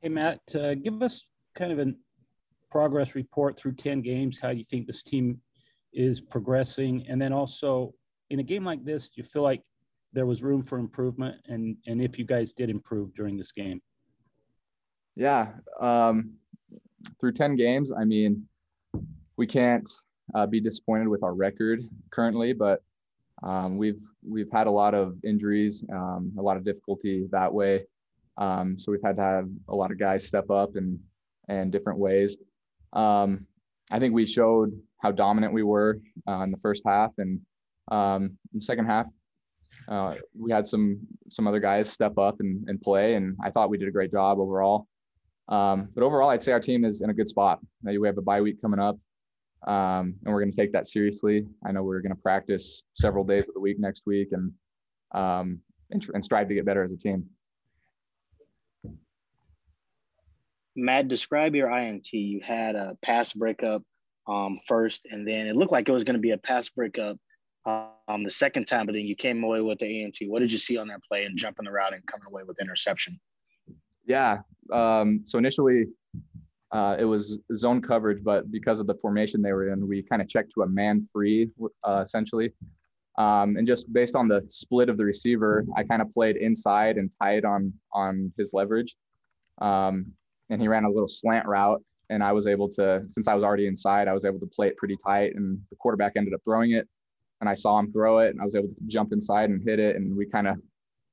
Hey 0.01 0.09
Matt, 0.09 0.41
uh, 0.55 0.75
give 0.75 1.03
us 1.03 1.27
kind 1.55 1.72
of 1.72 1.79
a 1.79 1.93
progress 2.70 3.14
report 3.14 3.57
through 3.57 3.75
10 3.75 4.03
games, 4.03 4.39
how 4.43 4.51
you 4.51 4.64
think 4.64 4.87
this 4.87 5.03
team 5.03 5.41
is 5.93 6.20
progressing. 6.20 7.07
And 7.09 7.22
then 7.22 7.33
also 7.33 7.95
in 8.31 8.41
a 8.41 8.43
game 8.43 8.64
like 8.64 8.85
this, 8.85 9.09
do 9.09 9.14
you 9.16 9.25
feel 9.25 9.43
like 9.43 9.62
there 10.12 10.27
was 10.27 10.43
room 10.43 10.62
for 10.62 10.79
improvement? 10.79 11.37
And, 11.47 11.77
and 11.87 12.01
if 12.01 12.18
you 12.18 12.25
guys 12.25 12.53
did 12.53 12.70
improve 12.70 13.14
during 13.14 13.37
this 13.37 13.53
game? 13.53 13.81
Yeah. 15.16 15.49
Um, 15.81 16.35
through 17.20 17.33
10 17.33 17.57
games, 17.57 17.93
I 17.93 18.05
mean, 18.05 18.47
we 19.37 19.47
can't 19.47 19.89
uh, 20.35 20.47
be 20.47 20.61
disappointed 20.61 21.09
with 21.09 21.22
our 21.22 21.35
record 21.35 21.83
currently, 22.11 22.53
but 22.53 22.83
um, 23.43 23.77
we've 23.77 24.03
we've 24.27 24.51
had 24.53 24.66
a 24.66 24.70
lot 24.70 24.95
of 24.95 25.16
injuries, 25.25 25.85
um, 25.93 26.33
a 26.39 26.43
lot 26.43 26.57
of 26.57 26.64
difficulty 26.64 27.27
that 27.31 27.53
way. 27.53 27.85
Um, 28.39 28.79
so 28.79 28.91
we've 28.91 29.03
had 29.05 29.16
to 29.16 29.22
have 29.22 29.49
a 29.68 29.75
lot 29.75 29.91
of 29.91 29.99
guys 29.99 30.27
step 30.27 30.51
up 30.51 30.77
and 30.77 30.99
and 31.49 31.70
different 31.70 31.99
ways. 31.99 32.39
Um, 32.95 33.47
I 33.93 33.99
think 33.99 34.14
we 34.14 34.25
showed 34.25 34.72
how 35.03 35.12
dominant 35.12 35.53
we 35.53 35.62
were 35.62 35.99
uh, 36.27 36.43
in 36.43 36.51
the 36.51 36.59
first 36.59 36.83
half, 36.87 37.11
and 37.18 37.41
um, 37.91 38.22
in 38.53 38.59
the 38.59 38.61
second 38.61 38.87
half, 38.87 39.07
uh, 39.89 40.14
we 40.39 40.51
had 40.51 40.66
some 40.66 40.99
some 41.28 41.47
other 41.47 41.61
guys 41.61 41.91
step 41.91 42.16
up 42.18 42.37
and, 42.41 42.68
and 42.68 42.80
play, 42.80 43.14
and 43.14 43.37
I 43.43 43.51
thought 43.51 43.70
we 43.70 43.78
did 43.78 43.89
a 43.89 43.93
great 43.93 44.11
job 44.11 44.39
overall. 44.39 44.87
Um, 45.49 45.89
but 45.95 46.03
overall, 46.03 46.30
I'd 46.30 46.43
say 46.43 46.53
our 46.53 46.61
team 46.61 46.85
is 46.85 47.03
in 47.03 47.11
a 47.11 47.14
good 47.14 47.28
spot. 47.28 47.59
We 47.82 48.07
have 48.07 48.18
a 48.18 48.22
bye 48.22 48.41
week 48.41 48.61
coming 48.62 48.80
up, 48.80 48.97
um, 49.66 50.14
and 50.24 50.32
we're 50.32 50.41
going 50.41 50.53
to 50.53 50.57
take 50.57 50.72
that 50.72 50.87
seriously. 50.87 51.47
I 51.66 51.72
know 51.72 51.82
we're 51.82 52.01
going 52.01 52.14
to 52.14 52.22
practice 52.22 52.82
several 52.95 53.24
days 53.24 53.45
of 53.49 53.55
the 53.55 53.61
week 53.61 53.78
next 53.78 54.05
week, 54.07 54.28
and 54.32 54.53
um, 55.14 55.61
and, 55.91 56.07
and 56.14 56.24
strive 56.24 56.49
to 56.49 56.55
get 56.55 56.64
better 56.64 56.82
as 56.82 56.93
a 56.93 56.97
team. 56.97 57.26
Matt, 60.76 61.09
describe 61.09 61.55
your 61.55 61.70
INT. 61.70 62.12
You 62.12 62.41
had 62.41 62.74
a 62.74 62.97
pass 63.03 63.32
breakup 63.32 63.82
um, 64.26 64.59
first, 64.66 65.07
and 65.11 65.28
then 65.28 65.47
it 65.47 65.57
looked 65.57 65.72
like 65.72 65.89
it 65.89 65.93
was 65.93 66.05
going 66.05 66.16
to 66.16 66.22
be 66.22 66.32
a 66.32 66.39
pass 66.39 66.68
breakup 66.68 67.18
um, 67.67 68.23
the 68.23 68.31
second 68.31 68.67
time, 68.67 68.87
but 68.87 68.95
then 68.95 69.07
you 69.07 69.17
came 69.17 69.43
away 69.43 69.61
with 69.61 69.79
the 69.79 70.03
INT. 70.03 70.17
What 70.27 70.41
did 70.41 70.53
you 70.53 70.59
see 70.59 70.77
on 70.77 70.89
that 70.89 71.01
play 71.05 71.25
and 71.25 71.37
jumping 71.37 71.65
the 71.65 71.73
route 71.73 71.95
and 71.95 72.05
coming 72.07 72.27
away 72.27 72.43
with 72.47 72.61
interception? 72.61 73.19
Yeah. 74.07 74.39
Um, 74.73 75.23
so 75.25 75.39
initially, 75.39 75.87
uh, 76.73 76.97
it 76.99 77.05
was 77.05 77.39
zone 77.57 77.81
coverage, 77.81 78.23
but 78.23 78.51
because 78.51 78.81
of 78.81 78.87
the 78.87 78.95
formation 78.97 79.41
they 79.41 79.53
were 79.53 79.73
in, 79.73 79.87
we 79.87 80.03
kind 80.03 80.21
of 80.21 80.29
checked 80.29 80.53
to 80.55 80.62
a 80.62 80.69
man 80.69 81.01
free, 81.01 81.49
uh, 81.87 82.01
essentially. 82.03 82.53
Um, 83.17 83.57
and 83.57 83.67
just 83.67 83.93
based 83.93 84.17
on 84.17 84.27
the 84.27 84.43
split 84.49 84.89
of 84.89 84.97
the 84.97 85.05
receiver, 85.05 85.65
I 85.77 85.85
kind 85.85 86.03
of 86.03 86.11
played 86.11 86.37
inside 86.37 86.97
and 86.97 87.12
tight 87.23 87.45
on 87.45 87.73
on 87.93 88.33
his 88.37 88.53
leverage. 88.53 88.97
Um, 89.61 90.07
and 90.51 90.61
he 90.61 90.67
ran 90.67 90.85
a 90.85 90.89
little 90.89 91.09
slant 91.09 91.47
route 91.47 91.81
and 92.11 92.23
I 92.23 92.33
was 92.33 92.47
able 92.47 92.69
to, 92.71 93.05
since 93.09 93.29
I 93.29 93.35
was 93.35 93.45
already 93.45 93.67
inside, 93.67 94.09
I 94.09 94.12
was 94.12 94.25
able 94.25 94.41
to 94.41 94.47
play 94.47 94.67
it 94.67 94.77
pretty 94.77 94.97
tight 94.97 95.37
and 95.37 95.59
the 95.71 95.77
quarterback 95.77 96.12
ended 96.17 96.35
up 96.35 96.41
throwing 96.45 96.73
it 96.73 96.89
and 97.41 97.49
I 97.49 97.55
saw 97.55 97.78
him 97.78 97.93
throw 97.93 98.18
it 98.18 98.30
and 98.30 98.41
I 98.41 98.45
was 98.45 98.55
able 98.55 98.68
to 98.68 98.74
jump 98.87 99.12
inside 99.12 99.51
and 99.51 99.62
hit 99.62 99.78
it. 99.78 99.97
And 99.97 100.16
we 100.16 100.26
kind 100.26 100.49
of 100.49 100.61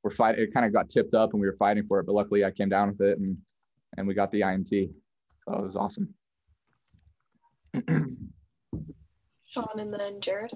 were 0.03 0.09
fighting, 0.09 0.43
it 0.43 0.53
kind 0.53 0.65
of 0.65 0.73
got 0.73 0.89
tipped 0.89 1.13
up 1.13 1.33
and 1.33 1.41
we 1.41 1.47
were 1.47 1.55
fighting 1.57 1.85
for 1.87 1.99
it, 1.99 2.05
but 2.05 2.15
luckily 2.15 2.45
I 2.45 2.51
came 2.51 2.69
down 2.69 2.89
with 2.89 3.01
it 3.01 3.17
and, 3.17 3.37
and 3.97 4.07
we 4.07 4.13
got 4.13 4.31
the 4.31 4.41
INT. 4.41 4.69
So 4.69 5.53
it 5.53 5.61
was 5.61 5.75
awesome. 5.75 6.13
Sean 9.45 9.79
and 9.79 9.93
then 9.93 10.21
Jared. 10.21 10.51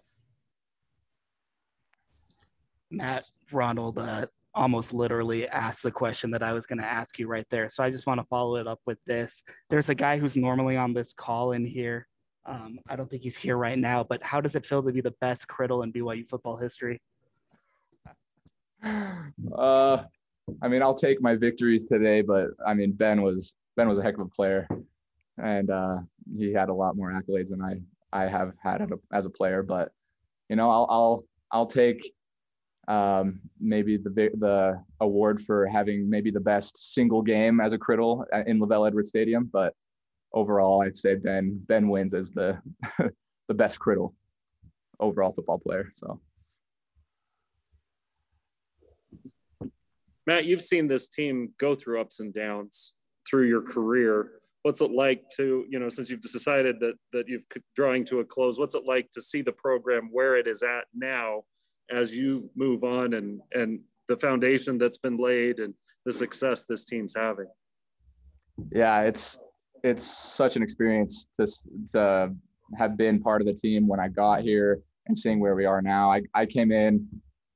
Matt 2.91 3.25
Ronald, 3.51 3.97
uh, 3.97 4.27
almost 4.55 4.93
literally 4.93 5.47
asked 5.47 5.83
the 5.83 5.91
question 5.91 6.31
that 6.31 6.41
I 6.41 6.53
was 6.53 6.65
going 6.65 6.79
to 6.79 6.85
ask 6.85 7.19
you 7.19 7.27
right 7.27 7.45
there. 7.51 7.67
So 7.69 7.83
I 7.83 7.89
just 7.89 8.07
want 8.07 8.21
to 8.21 8.27
follow 8.27 8.55
it 8.55 8.67
up 8.67 8.79
with 8.85 8.97
this. 9.05 9.43
There's 9.69 9.89
a 9.89 9.95
guy 9.95 10.17
who's 10.17 10.37
normally 10.37 10.77
on 10.77 10.93
this 10.93 11.13
call 11.13 11.51
in 11.51 11.65
here. 11.65 12.07
Um, 12.45 12.79
I 12.87 12.95
don't 12.95 13.09
think 13.09 13.23
he's 13.23 13.35
here 13.35 13.57
right 13.57 13.77
now, 13.77 14.03
but 14.03 14.21
how 14.21 14.39
does 14.39 14.55
it 14.55 14.65
feel 14.65 14.83
to 14.83 14.91
be 14.91 15.01
the 15.01 15.15
best 15.19 15.47
criddle 15.47 15.83
in 15.83 15.91
BYU 15.91 16.27
football 16.27 16.57
history? 16.57 17.01
Uh, 19.57 20.03
I 20.61 20.67
mean, 20.67 20.83
I'll 20.83 20.93
take 20.93 21.19
my 21.21 21.35
victories 21.35 21.85
today, 21.85 22.21
but 22.21 22.49
I 22.65 22.75
mean, 22.75 22.91
Ben 22.91 23.23
was 23.23 23.55
Ben 23.75 23.87
was 23.87 23.97
a 23.97 24.03
heck 24.03 24.13
of 24.13 24.19
a 24.19 24.29
player, 24.29 24.67
and 25.41 25.71
uh, 25.71 25.97
he 26.37 26.53
had 26.53 26.69
a 26.69 26.73
lot 26.73 26.95
more 26.95 27.11
accolades 27.11 27.49
than 27.49 27.63
I 27.63 27.81
I 28.13 28.27
have 28.27 28.53
had 28.61 28.87
as 29.11 29.25
a 29.25 29.29
player. 29.29 29.63
But 29.63 29.91
you 30.49 30.55
know, 30.55 30.69
I'll 30.69 30.87
I'll 30.89 31.23
I'll 31.51 31.65
take 31.65 32.13
um, 32.87 33.41
maybe 33.59 33.97
the 33.97 34.09
the 34.09 34.83
award 34.99 35.41
for 35.41 35.65
having 35.65 36.07
maybe 36.09 36.29
the 36.29 36.39
best 36.39 36.93
single 36.93 37.21
game 37.21 37.59
as 37.59 37.73
a 37.73 37.77
criddle 37.77 38.23
in 38.45 38.59
LaVell 38.59 38.87
Edwards 38.87 39.09
Stadium. 39.09 39.49
But 39.51 39.73
overall, 40.35 40.83
I'd 40.83 40.97
say 40.97 41.15
Ben 41.15 41.59
Ben 41.65 41.89
wins 41.89 42.13
as 42.13 42.29
the 42.29 42.59
the 43.47 43.53
best 43.53 43.79
criddle 43.79 44.13
overall 44.99 45.33
football 45.33 45.57
player. 45.59 45.89
So. 45.93 46.19
Matt, 50.27 50.45
you've 50.45 50.61
seen 50.61 50.87
this 50.87 51.07
team 51.07 51.53
go 51.59 51.75
through 51.75 52.01
ups 52.01 52.19
and 52.19 52.33
downs 52.33 52.93
through 53.29 53.47
your 53.47 53.61
career. 53.61 54.41
What's 54.63 54.81
it 54.81 54.91
like 54.91 55.23
to, 55.37 55.65
you 55.69 55.77
know, 55.77 55.89
since 55.89 56.09
you've 56.09 56.21
decided 56.21 56.79
that 56.79 56.95
that 57.13 57.27
you've 57.27 57.45
drawing 57.75 58.05
to 58.05 58.19
a 58.19 58.25
close, 58.25 58.59
what's 58.59 58.75
it 58.75 58.83
like 58.85 59.11
to 59.11 59.21
see 59.21 59.41
the 59.41 59.53
program 59.53 60.09
where 60.11 60.35
it 60.35 60.47
is 60.47 60.63
at 60.63 60.85
now 60.93 61.43
as 61.91 62.15
you 62.15 62.49
move 62.55 62.83
on 62.83 63.13
and 63.13 63.41
and 63.53 63.79
the 64.07 64.17
foundation 64.17 64.77
that's 64.77 64.97
been 64.97 65.17
laid 65.17 65.59
and 65.59 65.73
the 66.05 66.11
success 66.11 66.65
this 66.65 66.85
team's 66.85 67.13
having? 67.15 67.47
Yeah, 68.71 69.01
it's 69.01 69.37
it's 69.85 70.03
such 70.03 70.55
an 70.55 70.63
experience 70.63 71.29
to 71.39 71.47
to 71.91 72.33
have 72.77 72.97
been 72.97 73.21
part 73.21 73.41
of 73.41 73.47
the 73.47 73.53
team 73.53 73.87
when 73.87 73.99
I 73.99 74.07
got 74.07 74.41
here 74.41 74.79
and 75.05 75.15
seeing 75.15 75.39
where 75.39 75.53
we 75.53 75.65
are 75.65 75.81
now. 75.83 76.11
I, 76.11 76.21
I 76.33 76.47
came 76.47 76.71
in 76.71 77.07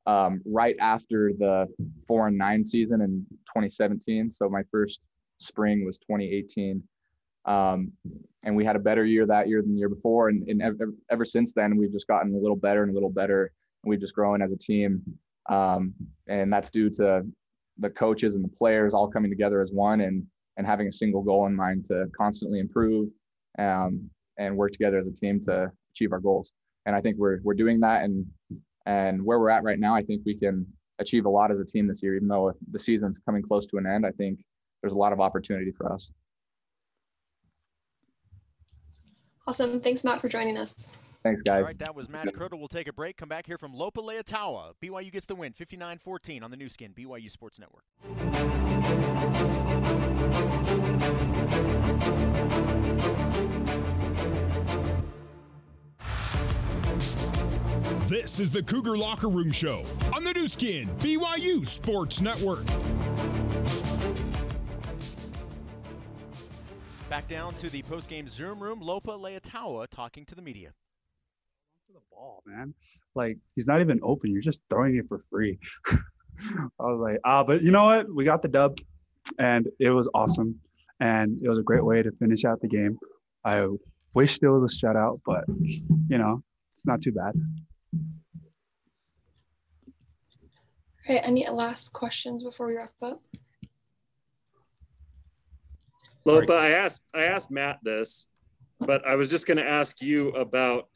um, 0.06 0.40
right 0.46 0.76
after 0.80 1.32
the 1.38 1.66
four 2.08 2.28
and 2.28 2.38
nine 2.38 2.64
season 2.64 3.02
in 3.02 3.26
2017. 3.48 4.30
So 4.30 4.48
my 4.50 4.62
first 4.72 5.00
spring 5.40 5.84
was 5.84 5.98
2018. 5.98 6.84
Um, 7.46 7.92
and 8.44 8.56
we 8.56 8.64
had 8.64 8.76
a 8.76 8.80
better 8.80 9.04
year 9.04 9.26
that 9.26 9.48
year 9.48 9.64
than 9.64 9.74
the 9.74 9.80
year 9.80 9.90
before. 9.90 10.30
And, 10.30 10.48
and 10.48 10.62
ever, 10.62 10.94
ever, 11.10 11.26
since 11.26 11.54
then, 11.54 11.76
we've 11.76 11.92
just 11.92 12.08
gotten 12.08 12.36
a 12.36 12.38
little 12.38 12.56
better 12.56 12.84
and 12.84 12.92
a 12.92 12.94
little 12.94 13.10
better. 13.10 13.52
And 13.84 13.90
we've 13.90 14.00
just 14.00 14.14
grown 14.14 14.44
as 14.44 14.52
a 14.52 14.58
team. 14.58 15.02
Um, 15.50 15.96
and 16.28 16.54
that's 16.54 16.70
due 16.70 16.92
to 16.92 17.24
the 17.80 17.90
coaches 17.90 18.36
and 18.36 18.44
the 18.44 18.50
players 18.50 18.94
all 18.94 19.10
coming 19.10 19.32
together 19.32 19.60
as 19.60 19.72
one 19.72 20.02
and, 20.02 20.24
and 20.60 20.68
having 20.68 20.88
a 20.88 20.92
single 20.92 21.24
goal 21.24 21.48
in 21.48 21.56
mind 21.56 21.86
to 21.86 22.06
constantly 22.16 22.60
improve 22.60 23.08
um, 23.58 24.10
and 24.38 24.56
work 24.56 24.72
together 24.74 24.98
as 24.98 25.08
a 25.08 25.14
team 25.14 25.40
to 25.40 25.72
achieve 25.92 26.12
our 26.12 26.20
goals. 26.20 26.52
And 26.86 26.96
I 26.96 27.02
think 27.02 27.16
we're, 27.18 27.40
we're 27.44 27.54
doing 27.54 27.80
that. 27.80 28.04
And 28.04 28.26
and 28.86 29.24
where 29.24 29.40
we're 29.40 29.50
at 29.50 29.64
right 29.64 29.80
now, 29.80 29.96
I 29.96 30.04
think 30.04 30.24
we 30.26 30.36
can 30.36 30.66
achieve 31.00 31.26
a 31.26 31.30
lot 31.30 31.52
as 31.52 31.60
a 31.60 31.66
team 31.66 31.88
this 31.88 32.04
year, 32.04 32.16
even 32.16 32.28
though 32.28 32.52
the 32.72 32.80
season's 32.80 33.20
coming 33.20 33.42
close 33.42 33.68
to 33.68 33.78
an 33.78 33.86
end. 33.86 34.06
I 34.06 34.12
think 34.12 34.40
there's 34.82 34.94
a 34.94 34.98
lot 34.98 35.14
of 35.14 35.22
opportunity 35.22 35.72
for 35.72 35.92
us. 35.94 36.12
Awesome. 39.48 39.80
Thanks, 39.80 40.04
Matt, 40.04 40.20
for 40.20 40.28
joining 40.28 40.58
us. 40.58 40.92
Thanks, 41.22 41.42
guys. 41.42 41.60
All 41.60 41.66
right, 41.66 41.80
that 41.80 41.94
was 41.94 42.08
Matt 42.08 42.28
Criddle. 42.28 42.60
We'll 42.60 42.70
take 42.70 42.88
a 42.88 42.94
break. 42.94 43.18
Come 43.18 43.28
back 43.28 43.46
here 43.46 43.58
from 43.58 43.74
Lopa 43.74 44.02
Leotawa. 44.02 44.72
BYU 44.82 45.12
gets 45.12 45.26
the 45.26 45.36
win, 45.36 45.54
59-14 45.54 46.44
on 46.44 46.50
the 46.50 46.58
Nu 46.58 46.70
Skin, 46.70 46.94
BYU 46.94 47.30
Sports 47.30 47.60
Network. 47.60 47.84
This 58.08 58.40
is 58.40 58.50
the 58.50 58.64
Cougar 58.64 58.98
Locker 58.98 59.28
Room 59.28 59.52
Show 59.52 59.84
on 60.16 60.24
the 60.24 60.34
Nu 60.34 60.48
Skin, 60.48 60.90
BYU 61.00 61.68
Sports 61.68 62.22
Network. 62.22 62.66
Back 67.10 67.28
down 67.28 67.54
to 67.56 67.70
the 67.70 67.82
post-game 67.84 68.28
Zoom 68.28 68.64
room, 68.64 68.80
Lopa 68.80 69.12
Leotawa 69.12 69.88
talking 69.90 70.26
to 70.26 70.34
the 70.34 70.42
media. 70.42 70.72
To 72.20 72.26
the 72.26 72.28
ball, 72.28 72.44
man. 72.46 72.74
Like 73.16 73.38
he's 73.56 73.68
not 73.68 73.82
even 73.82 74.00
open. 74.04 74.32
You're 74.32 74.42
just 74.42 74.62
throwing 74.70 74.98
it 74.98 75.06
for 75.08 75.24
free. 75.30 75.60
I 75.88 76.84
was 76.84 77.00
like, 77.00 77.20
ah, 77.26 77.44
but 77.44 77.62
you 77.62 77.72
know 77.72 77.86
what? 77.86 78.14
We 78.14 78.24
got 78.24 78.42
the 78.42 78.48
dub, 78.48 78.78
and 79.38 79.68
it 79.80 79.90
was 79.90 80.08
awesome, 80.14 80.60
and 81.00 81.38
it 81.44 81.50
was 81.50 81.60
a 81.60 81.64
great 81.64 81.84
way 81.84 82.02
to 82.02 82.12
finish 82.14 82.46
out 82.46 82.62
the 82.62 82.68
game. 82.68 82.98
I 83.44 83.68
wish 84.14 84.40
there 84.40 84.52
was 84.52 84.74
a 84.74 84.86
shutout, 84.86 85.22
but 85.26 85.46
you 85.48 86.18
know, 86.18 86.42
it's 86.76 86.86
not 86.86 87.02
too 87.02 87.12
bad. 87.12 87.34
Okay, 91.06 91.20
any 91.20 91.48
last 91.50 91.92
questions 91.94 92.44
before 92.44 92.68
we 92.68 92.76
wrap 92.76 92.92
up? 93.02 93.22
Lopa, 96.26 96.54
I 96.54 96.70
asked 96.72 97.04
I 97.14 97.24
asked 97.24 97.52
Matt 97.52 97.80
this, 97.84 98.26
but 98.80 99.06
I 99.06 99.16
was 99.16 99.30
just 99.30 99.48
going 99.48 99.58
to 99.58 99.68
ask 99.68 100.02
you 100.02 100.30
about 100.30 100.88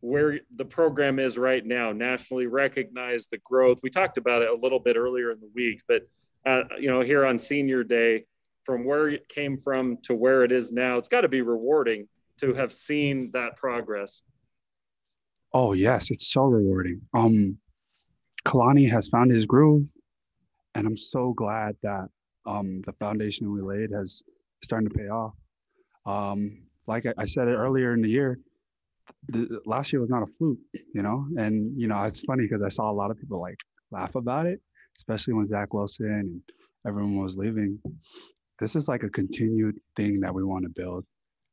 where 0.00 0.40
the 0.54 0.64
program 0.64 1.18
is 1.18 1.38
right 1.38 1.64
now, 1.64 1.92
nationally 1.92 2.46
recognized, 2.46 3.30
the 3.30 3.38
growth. 3.38 3.80
We 3.82 3.90
talked 3.90 4.18
about 4.18 4.42
it 4.42 4.48
a 4.48 4.54
little 4.54 4.78
bit 4.78 4.96
earlier 4.96 5.32
in 5.32 5.40
the 5.40 5.50
week, 5.54 5.82
but 5.88 6.02
uh, 6.46 6.62
you 6.78 6.88
know, 6.88 7.00
here 7.00 7.26
on 7.26 7.38
Senior 7.38 7.84
Day, 7.84 8.24
from 8.64 8.84
where 8.84 9.08
it 9.08 9.28
came 9.28 9.58
from 9.58 9.98
to 10.02 10.14
where 10.14 10.44
it 10.44 10.52
is 10.52 10.72
now, 10.72 10.96
it's 10.96 11.08
got 11.08 11.22
to 11.22 11.28
be 11.28 11.42
rewarding 11.42 12.06
to 12.38 12.54
have 12.54 12.72
seen 12.72 13.30
that 13.32 13.56
progress. 13.56 14.22
Oh 15.52 15.72
yes, 15.72 16.10
it's 16.10 16.32
so 16.32 16.42
rewarding. 16.42 17.00
Um, 17.14 17.58
Kalani 18.44 18.88
has 18.90 19.08
found 19.08 19.30
his 19.30 19.46
groove, 19.46 19.86
and 20.74 20.86
I'm 20.86 20.96
so 20.96 21.32
glad 21.32 21.76
that 21.82 22.08
um, 22.46 22.82
the 22.86 22.92
foundation 22.92 23.52
we 23.52 23.60
laid 23.60 23.90
has 23.92 24.22
starting 24.62 24.88
to 24.88 24.94
pay 24.94 25.08
off. 25.08 25.34
Um, 26.06 26.62
like 26.86 27.06
I, 27.06 27.14
I, 27.18 27.26
said 27.26 27.48
it 27.48 27.54
earlier 27.54 27.92
in 27.92 28.00
the 28.00 28.08
year, 28.08 28.38
the, 29.28 29.60
last 29.66 29.92
year 29.92 30.00
was 30.00 30.10
not 30.10 30.22
a 30.22 30.26
fluke, 30.26 30.58
you 30.94 31.02
know. 31.02 31.26
And 31.36 31.78
you 31.78 31.88
know, 31.88 32.00
it's 32.02 32.22
funny 32.22 32.44
because 32.44 32.62
I 32.62 32.68
saw 32.68 32.90
a 32.90 32.92
lot 32.92 33.10
of 33.10 33.18
people 33.18 33.40
like 33.40 33.58
laugh 33.90 34.14
about 34.14 34.46
it, 34.46 34.60
especially 34.96 35.34
when 35.34 35.46
Zach 35.46 35.72
Wilson 35.72 36.06
and 36.06 36.40
everyone 36.86 37.16
was 37.16 37.36
leaving. 37.36 37.78
This 38.60 38.74
is 38.74 38.88
like 38.88 39.02
a 39.02 39.10
continued 39.10 39.78
thing 39.96 40.20
that 40.20 40.34
we 40.34 40.44
want 40.44 40.64
to 40.64 40.70
build. 40.70 41.04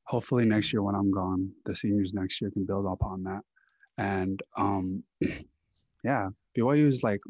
Hopefully, 0.06 0.46
next 0.46 0.72
year 0.74 0.84
when 0.84 0.96
I'm 0.96 1.12
gone, 1.12 1.52
the 1.66 1.76
seniors 1.76 2.14
next 2.14 2.42
year 2.42 2.52
can 2.52 2.66
build 2.66 2.86
upon 2.86 3.24
that. 3.24 3.42
And 3.98 4.42
um, 4.58 5.04
yeah, 6.04 6.30
BYU 6.58 6.88
is 6.88 7.04
like 7.04 7.22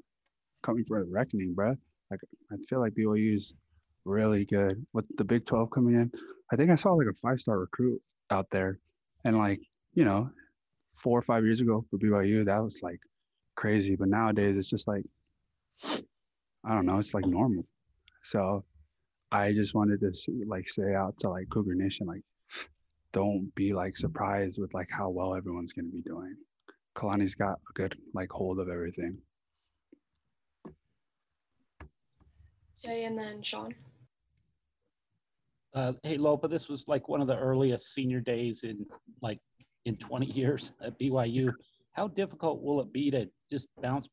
coming 0.64 0.84
for 0.86 1.00
a 1.00 1.04
reckoning, 1.06 1.54
bro. 1.54 1.76
Like 2.12 2.20
I 2.52 2.56
feel 2.68 2.80
like 2.80 2.94
BYU 2.94 3.36
is 3.36 3.54
really 4.04 4.46
good 4.46 4.86
with 4.94 5.06
the 5.18 5.24
Big 5.24 5.46
12 5.46 5.70
coming 5.72 5.96
in. 5.96 6.12
I 6.52 6.56
think 6.56 6.70
I 6.70 6.76
saw 6.76 6.94
like 6.94 7.08
a 7.08 7.14
five 7.22 7.40
star 7.40 7.60
recruit 7.60 8.02
out 8.30 8.48
there, 8.52 8.80
and 9.24 9.38
like 9.38 9.62
you 9.96 10.06
know, 10.06 10.30
four 10.94 11.18
or 11.18 11.24
five 11.24 11.44
years 11.44 11.62
ago 11.62 11.84
for 11.90 11.98
BYU, 11.98 12.46
that 12.46 12.64
was 12.64 12.80
like 12.84 13.00
crazy. 13.56 13.96
But 13.96 14.10
nowadays, 14.10 14.58
it's 14.58 14.70
just 14.70 14.88
like 14.88 15.04
I 16.64 16.74
don't 16.74 16.86
know, 16.86 17.00
it's 17.00 17.14
like 17.14 17.26
normal. 17.26 17.66
So 18.24 18.64
I 19.32 19.52
just 19.52 19.74
wanted 19.74 20.00
to 20.02 20.14
like 20.48 20.68
say 20.68 20.94
out 20.94 21.18
to 21.20 21.30
like 21.30 21.50
Cougar 21.50 21.76
Nation, 21.76 22.08
like 22.08 22.22
don't 23.12 23.54
be 23.56 23.74
like 23.74 23.96
surprised 23.96 24.60
with 24.60 24.74
like 24.74 24.90
how 24.92 25.10
well 25.10 25.36
everyone's 25.36 25.74
gonna 25.74 25.90
be 25.90 26.02
doing. 26.02 26.36
Kalani's 26.96 27.36
got 27.36 27.60
a 27.70 27.74
good 27.74 27.98
like 28.14 28.32
hold 28.32 28.60
of 28.60 28.70
everything. 28.70 29.18
Jay 32.84 33.06
and 33.06 33.18
then 33.18 33.42
Sean. 33.42 33.74
Uh, 35.74 35.94
hey 36.04 36.18
Lopa, 36.18 36.48
this 36.48 36.70
was 36.70 36.88
like 36.88 37.10
one 37.10 37.22
of 37.22 37.28
the 37.28 37.38
earliest 37.38 37.94
senior 37.94 38.22
days 38.22 38.64
in 38.64 38.86
like 39.22 39.40
in 39.86 39.96
20 39.96 40.26
years 40.26 40.74
at 40.82 41.00
BYU. 41.00 41.52
How 41.94 42.08
difficult 42.08 42.62
will 42.62 42.82
it 42.82 42.92
be 42.92 43.10
to 43.12 43.30
just 43.50 43.68
bounce, 43.82 44.10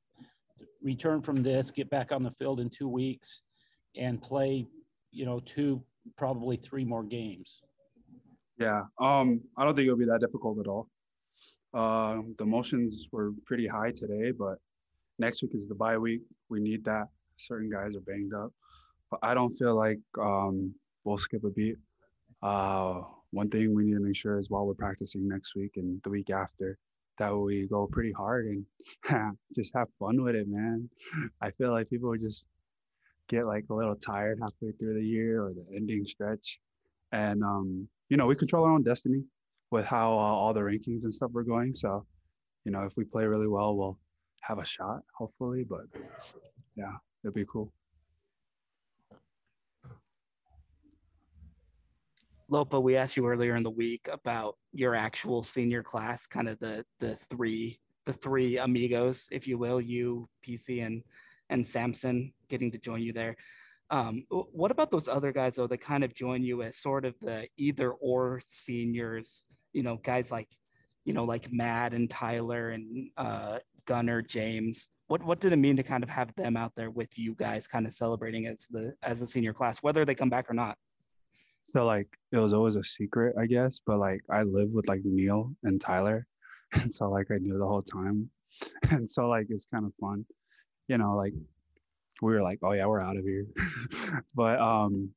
return 0.82 1.20
from 1.20 1.42
this, 1.42 1.70
get 1.70 1.90
back 1.90 2.12
on 2.12 2.22
the 2.22 2.30
field 2.38 2.60
in 2.60 2.70
two 2.70 2.88
weeks, 2.88 3.42
and 3.96 4.22
play, 4.22 4.66
you 5.10 5.24
know, 5.24 5.40
two 5.40 5.82
probably 6.16 6.56
three 6.56 6.84
more 6.84 7.02
games? 7.02 7.62
Yeah, 8.58 8.82
um, 9.00 9.40
I 9.56 9.64
don't 9.64 9.74
think 9.74 9.86
it'll 9.86 9.98
be 9.98 10.04
that 10.04 10.20
difficult 10.20 10.58
at 10.60 10.66
all. 10.66 10.88
Uh, 11.74 12.20
the 12.36 12.44
emotions 12.44 13.08
were 13.10 13.32
pretty 13.46 13.66
high 13.66 13.90
today, 13.90 14.30
but 14.30 14.58
next 15.18 15.42
week 15.42 15.52
is 15.54 15.66
the 15.68 15.74
bye 15.74 15.98
week. 15.98 16.20
We 16.48 16.60
need 16.60 16.84
that. 16.84 17.08
Certain 17.38 17.70
guys 17.70 17.96
are 17.96 18.00
banged 18.00 18.34
up, 18.34 18.52
but 19.10 19.18
I 19.22 19.34
don't 19.34 19.52
feel 19.54 19.74
like 19.74 19.98
um, 20.20 20.74
we'll 21.02 21.18
skip 21.18 21.42
a 21.44 21.50
beat. 21.50 21.76
Uh, 22.42 23.02
one 23.32 23.50
thing 23.50 23.74
we 23.74 23.84
need 23.84 23.94
to 23.94 24.00
make 24.00 24.16
sure 24.16 24.38
is 24.38 24.50
while 24.50 24.66
we're 24.66 24.74
practicing 24.74 25.26
next 25.26 25.54
week 25.56 25.72
and 25.76 26.00
the 26.04 26.10
week 26.10 26.30
after, 26.30 26.78
that 27.18 27.36
we 27.36 27.66
go 27.66 27.86
pretty 27.86 28.12
hard 28.12 28.46
and 28.46 29.36
just 29.54 29.72
have 29.74 29.88
fun 29.98 30.22
with 30.22 30.34
it, 30.34 30.46
man. 30.48 30.88
I 31.40 31.50
feel 31.50 31.72
like 31.72 31.88
people 31.88 32.14
just 32.16 32.44
get 33.28 33.46
like 33.46 33.64
a 33.70 33.74
little 33.74 33.96
tired 33.96 34.38
halfway 34.40 34.72
through 34.72 34.94
the 34.94 35.06
year 35.06 35.44
or 35.44 35.52
the 35.52 35.64
ending 35.74 36.04
stretch, 36.04 36.58
and 37.12 37.42
um, 37.42 37.88
you 38.08 38.16
know 38.16 38.26
we 38.26 38.36
control 38.36 38.64
our 38.64 38.72
own 38.72 38.82
destiny 38.82 39.24
with 39.70 39.86
how 39.86 40.12
uh, 40.12 40.34
all 40.40 40.52
the 40.52 40.60
rankings 40.60 41.04
and 41.04 41.12
stuff 41.12 41.34
are 41.34 41.42
going. 41.42 41.74
So, 41.74 42.06
you 42.64 42.70
know, 42.70 42.82
if 42.82 42.96
we 42.96 43.04
play 43.04 43.24
really 43.24 43.48
well, 43.48 43.74
we'll 43.74 43.98
have 44.42 44.58
a 44.58 44.64
shot, 44.64 45.00
hopefully. 45.16 45.64
But 45.68 45.86
yeah, 46.76 46.92
it'd 47.24 47.34
be 47.34 47.46
cool. 47.50 47.72
Lopa, 52.52 52.78
we 52.78 52.96
asked 52.96 53.16
you 53.16 53.26
earlier 53.26 53.56
in 53.56 53.62
the 53.62 53.70
week 53.70 54.08
about 54.12 54.58
your 54.74 54.94
actual 54.94 55.42
senior 55.42 55.82
class, 55.82 56.26
kind 56.26 56.50
of 56.50 56.58
the 56.58 56.84
the 57.00 57.14
three 57.14 57.80
the 58.04 58.12
three 58.12 58.58
amigos, 58.58 59.26
if 59.30 59.48
you 59.48 59.56
will, 59.56 59.80
you, 59.80 60.28
PC, 60.46 60.84
and 60.84 61.02
and 61.48 61.66
Samson 61.66 62.30
getting 62.50 62.70
to 62.70 62.78
join 62.78 63.00
you 63.00 63.14
there. 63.14 63.36
Um, 63.88 64.26
what 64.30 64.70
about 64.70 64.90
those 64.90 65.08
other 65.08 65.32
guys 65.32 65.56
though 65.56 65.66
that 65.66 65.78
kind 65.78 66.04
of 66.04 66.14
join 66.14 66.42
you 66.42 66.62
as 66.62 66.76
sort 66.76 67.06
of 67.06 67.14
the 67.20 67.48
either 67.56 67.92
or 67.92 68.40
seniors 68.44 69.44
you 69.72 69.82
know, 69.82 69.96
guys 70.02 70.30
like 70.30 70.48
you 71.04 71.14
know, 71.14 71.24
like 71.24 71.50
Matt 71.50 71.94
and 71.94 72.08
Tyler 72.08 72.70
and 72.70 73.10
uh, 73.16 73.58
Gunner, 73.86 74.20
James. 74.20 74.88
What 75.06 75.24
what 75.24 75.40
did 75.40 75.54
it 75.54 75.56
mean 75.56 75.76
to 75.76 75.82
kind 75.82 76.04
of 76.04 76.10
have 76.10 76.34
them 76.36 76.58
out 76.58 76.74
there 76.76 76.90
with 76.90 77.18
you 77.18 77.34
guys, 77.34 77.66
kind 77.66 77.86
of 77.86 77.94
celebrating 77.94 78.46
as 78.46 78.66
the 78.70 78.94
as 79.02 79.22
a 79.22 79.26
senior 79.26 79.54
class, 79.54 79.78
whether 79.78 80.04
they 80.04 80.14
come 80.14 80.30
back 80.30 80.50
or 80.50 80.54
not? 80.54 80.76
So 81.72 81.86
like 81.86 82.08
it 82.32 82.38
was 82.38 82.52
always 82.52 82.76
a 82.76 82.84
secret, 82.84 83.34
I 83.38 83.46
guess, 83.46 83.80
but 83.86 83.98
like 83.98 84.20
I 84.30 84.42
lived 84.42 84.74
with 84.74 84.88
like 84.88 85.00
Neil 85.04 85.52
and 85.64 85.80
Tyler, 85.80 86.26
and 86.74 86.92
so 86.92 87.08
like 87.10 87.30
I 87.30 87.38
knew 87.38 87.58
the 87.58 87.66
whole 87.66 87.82
time, 87.82 88.30
and 88.90 89.10
so 89.10 89.28
like 89.28 89.46
it's 89.48 89.66
kind 89.66 89.86
of 89.86 89.92
fun, 90.00 90.24
you 90.88 90.98
know, 90.98 91.16
like 91.16 91.32
we 92.20 92.32
were 92.32 92.42
like, 92.42 92.58
oh 92.62 92.72
yeah, 92.72 92.86
we're 92.86 93.02
out 93.02 93.16
of 93.16 93.24
here, 93.24 93.46
but 94.34 94.60
um, 94.60 95.10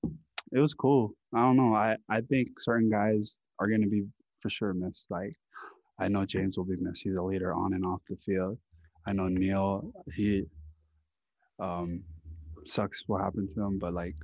it 0.53 0.59
was 0.59 0.73
cool. 0.73 1.11
I 1.33 1.41
don't 1.41 1.57
know. 1.57 1.75
I 1.75 1.97
I 2.09 2.21
think 2.21 2.59
certain 2.59 2.89
guys 2.89 3.37
are 3.59 3.67
gonna 3.67 3.87
be 3.87 4.05
for 4.41 4.49
sure 4.49 4.73
missed. 4.73 5.07
Like 5.09 5.33
I 5.99 6.07
know 6.07 6.25
James 6.25 6.57
will 6.57 6.65
be 6.65 6.77
missed. 6.79 7.03
He's 7.03 7.15
a 7.15 7.21
leader 7.21 7.53
on 7.53 7.73
and 7.73 7.85
off 7.85 8.01
the 8.09 8.15
field. 8.15 8.57
I 9.05 9.13
know 9.13 9.27
Neil. 9.27 9.91
He 10.13 10.43
um 11.59 12.03
sucks 12.65 13.03
what 13.07 13.21
happened 13.21 13.49
to 13.55 13.61
him, 13.61 13.77
but 13.77 13.93
like 13.93 14.15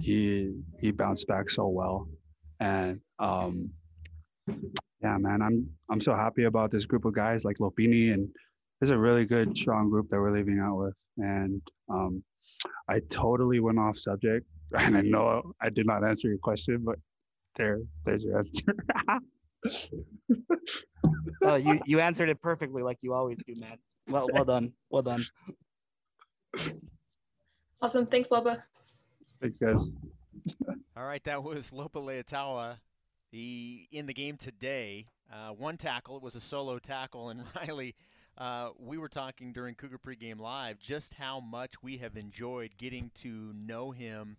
he 0.00 0.52
he 0.80 0.90
bounced 0.90 1.26
back 1.26 1.50
so 1.50 1.66
well, 1.68 2.08
and 2.60 3.00
um 3.18 3.70
yeah, 5.02 5.16
man, 5.18 5.42
I'm 5.42 5.68
I'm 5.90 6.00
so 6.00 6.14
happy 6.14 6.44
about 6.44 6.70
this 6.70 6.86
group 6.86 7.04
of 7.04 7.14
guys 7.14 7.44
like 7.44 7.58
Lopini 7.58 8.12
and 8.12 8.28
it's 8.80 8.90
a 8.90 8.98
really 8.98 9.24
good 9.24 9.56
strong 9.56 9.88
group 9.90 10.08
that 10.10 10.20
we're 10.20 10.36
leaving 10.36 10.58
out 10.60 10.76
with 10.76 10.94
and 11.18 11.62
um 11.88 12.22
I 12.88 13.00
totally 13.10 13.60
went 13.60 13.78
off 13.78 13.96
subject 13.96 14.46
and 14.78 14.96
I 14.96 15.00
know 15.02 15.52
I 15.60 15.70
did 15.70 15.86
not 15.86 16.04
answer 16.04 16.28
your 16.28 16.38
question 16.38 16.82
but 16.84 16.96
there 17.56 17.76
there's 18.04 18.24
your 18.24 18.38
answer 18.38 18.74
well, 21.40 21.58
you 21.58 21.80
you 21.86 22.00
answered 22.00 22.28
it 22.28 22.40
perfectly, 22.40 22.82
like 22.82 22.98
you 23.00 23.14
always 23.14 23.42
do, 23.46 23.54
Matt. 23.60 23.78
Well, 24.08 24.28
well 24.32 24.44
done, 24.44 24.72
well 24.90 25.02
done. 25.02 25.24
Awesome. 27.82 28.06
Thanks, 28.06 28.30
Lopa. 28.30 28.64
Thanks, 29.34 29.56
guys. 29.58 29.92
All 30.96 31.04
right, 31.04 31.22
that 31.24 31.42
was 31.42 31.72
Lopa 31.72 31.98
Leatawa. 31.98 32.78
He 33.30 33.88
in 33.92 34.06
the 34.06 34.14
game 34.14 34.36
today. 34.36 35.06
Uh, 35.32 35.50
one 35.50 35.76
tackle. 35.76 36.16
It 36.16 36.22
was 36.22 36.36
a 36.36 36.40
solo 36.40 36.78
tackle, 36.78 37.28
and 37.28 37.42
Riley. 37.56 37.94
Uh, 38.38 38.68
we 38.78 38.98
were 38.98 39.08
talking 39.08 39.52
during 39.52 39.74
Cougar 39.74 39.98
pregame 39.98 40.38
live 40.38 40.78
just 40.78 41.14
how 41.14 41.40
much 41.40 41.82
we 41.82 41.96
have 41.96 42.18
enjoyed 42.18 42.72
getting 42.76 43.10
to 43.14 43.54
know 43.54 43.92
him 43.92 44.36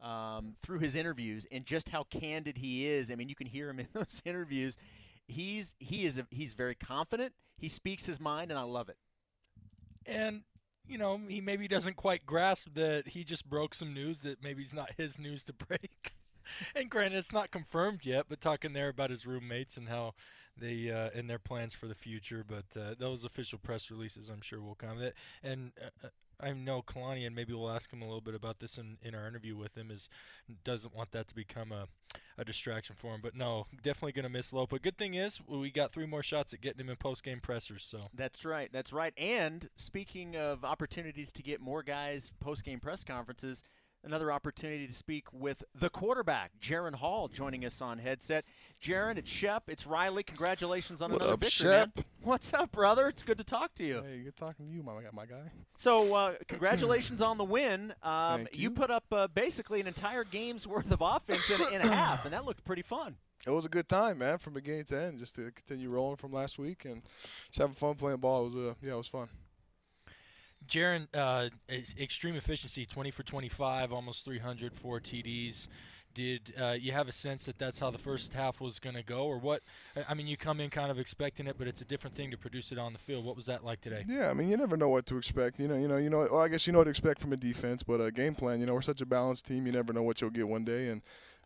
um, 0.00 0.56
through 0.62 0.78
his 0.78 0.96
interviews 0.96 1.46
and 1.52 1.66
just 1.66 1.90
how 1.90 2.04
candid 2.04 2.56
he 2.56 2.86
is. 2.86 3.10
I 3.10 3.16
mean, 3.16 3.28
you 3.28 3.34
can 3.34 3.46
hear 3.46 3.68
him 3.68 3.80
in 3.80 3.88
those 3.92 4.22
interviews. 4.24 4.76
He's 5.26 5.74
he 5.78 6.04
is 6.04 6.18
a, 6.18 6.26
he's 6.30 6.52
very 6.52 6.74
confident. 6.74 7.32
He 7.56 7.68
speaks 7.68 8.06
his 8.06 8.20
mind, 8.20 8.50
and 8.50 8.58
I 8.58 8.64
love 8.64 8.88
it. 8.88 8.96
And 10.06 10.42
you 10.86 10.98
know, 10.98 11.20
he 11.28 11.40
maybe 11.40 11.68
doesn't 11.68 11.96
quite 11.96 12.26
grasp 12.26 12.68
that 12.74 13.08
he 13.08 13.24
just 13.24 13.48
broke 13.48 13.74
some 13.74 13.94
news 13.94 14.20
that 14.20 14.42
maybe 14.42 14.62
it's 14.62 14.72
not 14.72 14.90
his 14.96 15.18
news 15.18 15.42
to 15.44 15.52
break. 15.52 16.14
and 16.76 16.90
granted, 16.90 17.18
it's 17.18 17.32
not 17.32 17.50
confirmed 17.50 18.04
yet, 18.04 18.26
but 18.28 18.40
talking 18.40 18.72
there 18.72 18.88
about 18.88 19.10
his 19.10 19.26
roommates 19.26 19.76
and 19.76 19.88
how 19.88 20.14
they 20.56 20.90
uh, 20.90 21.10
and 21.14 21.28
their 21.28 21.38
plans 21.38 21.74
for 21.74 21.86
the 21.86 21.94
future. 21.94 22.44
But 22.46 22.80
uh, 22.80 22.94
those 22.98 23.24
official 23.24 23.58
press 23.58 23.90
releases, 23.90 24.28
I'm 24.28 24.40
sure, 24.40 24.60
will 24.60 24.74
come. 24.74 24.98
And 25.42 25.72
uh, 26.02 26.08
I 26.40 26.52
know 26.52 26.82
Kalani, 26.82 27.26
and 27.26 27.34
maybe 27.34 27.52
we'll 27.52 27.70
ask 27.70 27.92
him 27.92 28.02
a 28.02 28.04
little 28.04 28.20
bit 28.20 28.34
about 28.34 28.58
this 28.60 28.78
in, 28.78 28.98
in 29.02 29.14
our 29.14 29.26
interview 29.26 29.56
with 29.56 29.76
him, 29.76 29.90
is 29.90 30.08
doesn't 30.64 30.94
want 30.94 31.12
that 31.12 31.28
to 31.28 31.34
become 31.34 31.72
a, 31.72 31.86
a 32.36 32.44
distraction 32.44 32.96
for 32.98 33.14
him. 33.14 33.20
But 33.22 33.34
no, 33.36 33.66
definitely 33.82 34.12
going 34.12 34.24
to 34.24 34.28
miss 34.28 34.52
Lopa. 34.52 34.78
Good 34.78 34.98
thing 34.98 35.14
is 35.14 35.40
we 35.46 35.70
got 35.70 35.92
three 35.92 36.06
more 36.06 36.22
shots 36.22 36.52
at 36.52 36.60
getting 36.60 36.80
him 36.80 36.90
in 36.90 36.96
post 36.96 37.22
game 37.22 37.40
pressers. 37.40 37.84
So 37.88 38.00
that's 38.14 38.44
right, 38.44 38.70
that's 38.72 38.92
right. 38.92 39.14
And 39.16 39.68
speaking 39.76 40.36
of 40.36 40.64
opportunities 40.64 41.32
to 41.32 41.42
get 41.42 41.60
more 41.60 41.82
guys 41.82 42.30
post 42.40 42.64
game 42.64 42.80
press 42.80 43.04
conferences, 43.04 43.62
another 44.04 44.30
opportunity 44.30 44.86
to 44.86 44.92
speak 44.92 45.26
with 45.32 45.64
the 45.74 45.90
quarterback, 45.90 46.52
Jaren 46.60 46.94
Hall, 46.94 47.28
joining 47.28 47.64
us 47.64 47.80
on 47.80 47.98
headset. 47.98 48.44
Jaren, 48.80 49.16
it's 49.16 49.30
Shep, 49.30 49.64
it's 49.68 49.86
Riley. 49.86 50.22
Congratulations 50.22 51.00
on 51.02 51.10
what 51.10 51.20
another 51.20 51.34
up, 51.34 51.40
victory, 51.40 51.70
Shep? 51.70 51.96
man. 51.96 52.04
What's 52.22 52.52
up, 52.54 52.72
brother? 52.72 53.08
It's 53.08 53.22
good 53.22 53.38
to 53.38 53.44
talk 53.44 53.74
to 53.76 53.84
you. 53.84 54.02
Hey, 54.06 54.22
good 54.22 54.36
talking 54.36 54.66
to 54.66 54.72
you, 54.72 54.82
my 54.82 54.92
my 55.12 55.26
guy. 55.26 55.50
So, 55.76 56.14
uh, 56.14 56.34
congratulations 56.48 57.20
on 57.20 57.38
the 57.38 57.44
win. 57.44 57.94
Um, 58.02 58.44
Thank 58.44 58.54
you. 58.54 58.62
you. 58.62 58.70
put 58.70 58.90
up 58.90 59.04
uh, 59.12 59.28
basically 59.28 59.80
an 59.80 59.86
entire 59.86 60.24
game's 60.24 60.66
worth 60.66 60.90
of 60.90 61.00
offense 61.00 61.50
in, 61.50 61.74
in 61.74 61.80
a 61.82 61.88
half, 61.94 62.24
and 62.24 62.32
that 62.32 62.44
looked 62.44 62.64
pretty 62.64 62.82
fun. 62.82 63.16
It 63.46 63.50
was 63.50 63.66
a 63.66 63.68
good 63.68 63.88
time, 63.90 64.18
man, 64.18 64.38
from 64.38 64.54
beginning 64.54 64.84
to 64.86 64.98
end, 65.02 65.18
just 65.18 65.34
to 65.34 65.50
continue 65.50 65.90
rolling 65.90 66.16
from 66.16 66.32
last 66.32 66.58
week 66.58 66.86
and 66.86 67.02
just 67.48 67.58
having 67.58 67.74
fun 67.74 67.94
playing 67.94 68.18
ball. 68.18 68.46
It 68.46 68.54
was 68.54 68.56
uh, 68.56 68.74
yeah, 68.82 68.94
it 68.94 68.96
was 68.96 69.08
fun. 69.08 69.28
Jaren, 70.68 71.06
uh, 71.14 71.48
extreme 71.98 72.36
efficiency, 72.36 72.86
20 72.86 73.10
for 73.10 73.22
25, 73.22 73.92
almost 73.92 74.24
300, 74.24 74.72
four 74.74 75.00
TDs. 75.00 75.68
Did 76.14 76.54
uh, 76.60 76.76
you 76.78 76.92
have 76.92 77.08
a 77.08 77.12
sense 77.12 77.44
that 77.46 77.58
that's 77.58 77.80
how 77.80 77.90
the 77.90 77.98
first 77.98 78.32
half 78.32 78.60
was 78.60 78.78
going 78.78 78.94
to 78.94 79.02
go, 79.02 79.24
or 79.24 79.38
what? 79.38 79.62
I 80.08 80.14
mean, 80.14 80.28
you 80.28 80.36
come 80.36 80.60
in 80.60 80.70
kind 80.70 80.92
of 80.92 80.98
expecting 81.00 81.48
it, 81.48 81.56
but 81.58 81.66
it's 81.66 81.80
a 81.80 81.84
different 81.84 82.14
thing 82.14 82.30
to 82.30 82.38
produce 82.38 82.70
it 82.70 82.78
on 82.78 82.92
the 82.92 83.00
field. 83.00 83.24
What 83.24 83.34
was 83.34 83.46
that 83.46 83.64
like 83.64 83.80
today? 83.80 84.04
Yeah, 84.08 84.30
I 84.30 84.32
mean, 84.32 84.48
you 84.48 84.56
never 84.56 84.76
know 84.76 84.88
what 84.88 85.06
to 85.06 85.18
expect. 85.18 85.58
You 85.58 85.66
know, 85.66 85.76
you 85.76 85.88
know, 85.88 85.96
you 85.96 86.10
know. 86.10 86.28
Well, 86.30 86.40
I 86.40 86.46
guess 86.46 86.68
you 86.68 86.72
know 86.72 86.78
what 86.78 86.84
to 86.84 86.90
expect 86.90 87.20
from 87.20 87.32
a 87.32 87.36
defense, 87.36 87.82
but 87.82 88.00
a 88.00 88.12
game 88.12 88.36
plan. 88.36 88.60
You 88.60 88.66
know, 88.66 88.74
we're 88.74 88.82
such 88.82 89.00
a 89.00 89.06
balanced 89.06 89.46
team. 89.46 89.66
You 89.66 89.72
never 89.72 89.92
know 89.92 90.04
what 90.04 90.20
you'll 90.20 90.30
get 90.30 90.46
one 90.46 90.64
day, 90.64 90.86
and 90.86 91.02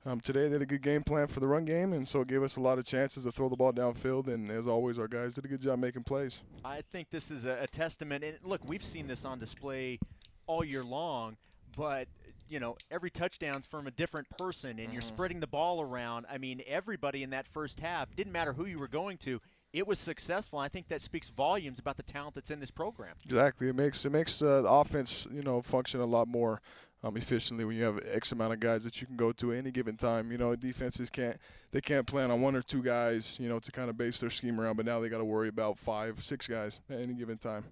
um, 0.06 0.20
today 0.20 0.46
they 0.48 0.52
had 0.54 0.62
a 0.62 0.66
good 0.66 0.82
game 0.82 1.02
plan 1.02 1.26
for 1.28 1.40
the 1.40 1.46
run 1.46 1.64
game, 1.64 1.92
and 1.92 2.06
so 2.06 2.20
it 2.20 2.28
gave 2.28 2.42
us 2.42 2.56
a 2.56 2.60
lot 2.60 2.78
of 2.78 2.84
chances 2.84 3.24
to 3.24 3.32
throw 3.32 3.48
the 3.48 3.56
ball 3.56 3.72
downfield. 3.72 4.28
And 4.28 4.50
as 4.50 4.66
always, 4.66 4.98
our 4.98 5.08
guys 5.08 5.34
did 5.34 5.44
a 5.44 5.48
good 5.48 5.60
job 5.60 5.78
making 5.78 6.04
plays. 6.04 6.40
I 6.64 6.82
think 6.92 7.10
this 7.10 7.30
is 7.30 7.44
a, 7.44 7.58
a 7.62 7.66
testament. 7.66 8.24
And 8.24 8.36
look, 8.44 8.60
we've 8.66 8.84
seen 8.84 9.06
this 9.06 9.24
on 9.24 9.38
display 9.38 9.98
all 10.46 10.64
year 10.64 10.84
long, 10.84 11.36
but 11.76 12.08
you 12.48 12.58
know 12.58 12.76
every 12.90 13.10
touchdown's 13.10 13.66
from 13.66 13.86
a 13.86 13.90
different 13.90 14.26
person, 14.38 14.78
and 14.78 14.92
you're 14.92 15.02
Mhm. 15.02 15.08
spreading 15.08 15.40
the 15.40 15.46
ball 15.46 15.80
around. 15.82 16.26
I 16.30 16.38
mean, 16.38 16.62
everybody 16.66 17.22
in 17.22 17.30
that 17.30 17.46
first 17.46 17.80
half 17.80 18.14
didn't 18.16 18.32
matter 18.32 18.54
who 18.54 18.64
you 18.64 18.78
were 18.78 18.88
going 18.88 19.18
to. 19.18 19.40
It 19.74 19.86
was 19.86 19.98
successful. 19.98 20.58
I 20.58 20.68
think 20.70 20.88
that 20.88 21.02
speaks 21.02 21.28
volumes 21.28 21.78
about 21.78 21.98
the 21.98 22.02
talent 22.02 22.34
that's 22.34 22.50
in 22.50 22.58
this 22.58 22.70
program. 22.70 23.16
Exactly. 23.26 23.68
It 23.68 23.74
makes 23.74 24.02
it 24.06 24.10
makes 24.12 24.40
uh, 24.40 24.62
the 24.62 24.70
offense, 24.70 25.26
you 25.30 25.42
know, 25.42 25.60
function 25.60 26.00
a 26.00 26.06
lot 26.06 26.26
more 26.26 26.62
um, 27.02 27.16
efficiently 27.16 27.64
when 27.64 27.76
you 27.76 27.84
have 27.84 28.00
X 28.10 28.32
amount 28.32 28.52
of 28.52 28.60
guys 28.60 28.84
that 28.84 29.00
you 29.00 29.06
can 29.06 29.16
go 29.16 29.32
to 29.32 29.52
at 29.52 29.58
any 29.58 29.70
given 29.70 29.96
time. 29.96 30.32
You 30.32 30.38
know, 30.38 30.54
defenses 30.56 31.10
can't 31.10 31.36
they 31.70 31.80
can't 31.80 32.06
plan 32.06 32.30
on 32.30 32.40
one 32.40 32.56
or 32.56 32.62
two 32.62 32.82
guys, 32.82 33.36
you 33.38 33.48
know, 33.48 33.58
to 33.58 33.70
kind 33.70 33.90
of 33.90 33.96
base 33.96 34.20
their 34.20 34.30
scheme 34.30 34.60
around, 34.60 34.76
but 34.76 34.86
now 34.86 35.00
they 35.00 35.08
got 35.08 35.18
to 35.18 35.24
worry 35.24 35.48
about 35.48 35.78
five, 35.78 36.22
six 36.22 36.46
guys 36.46 36.80
at 36.90 37.00
any 37.00 37.14
given 37.14 37.38
time. 37.38 37.64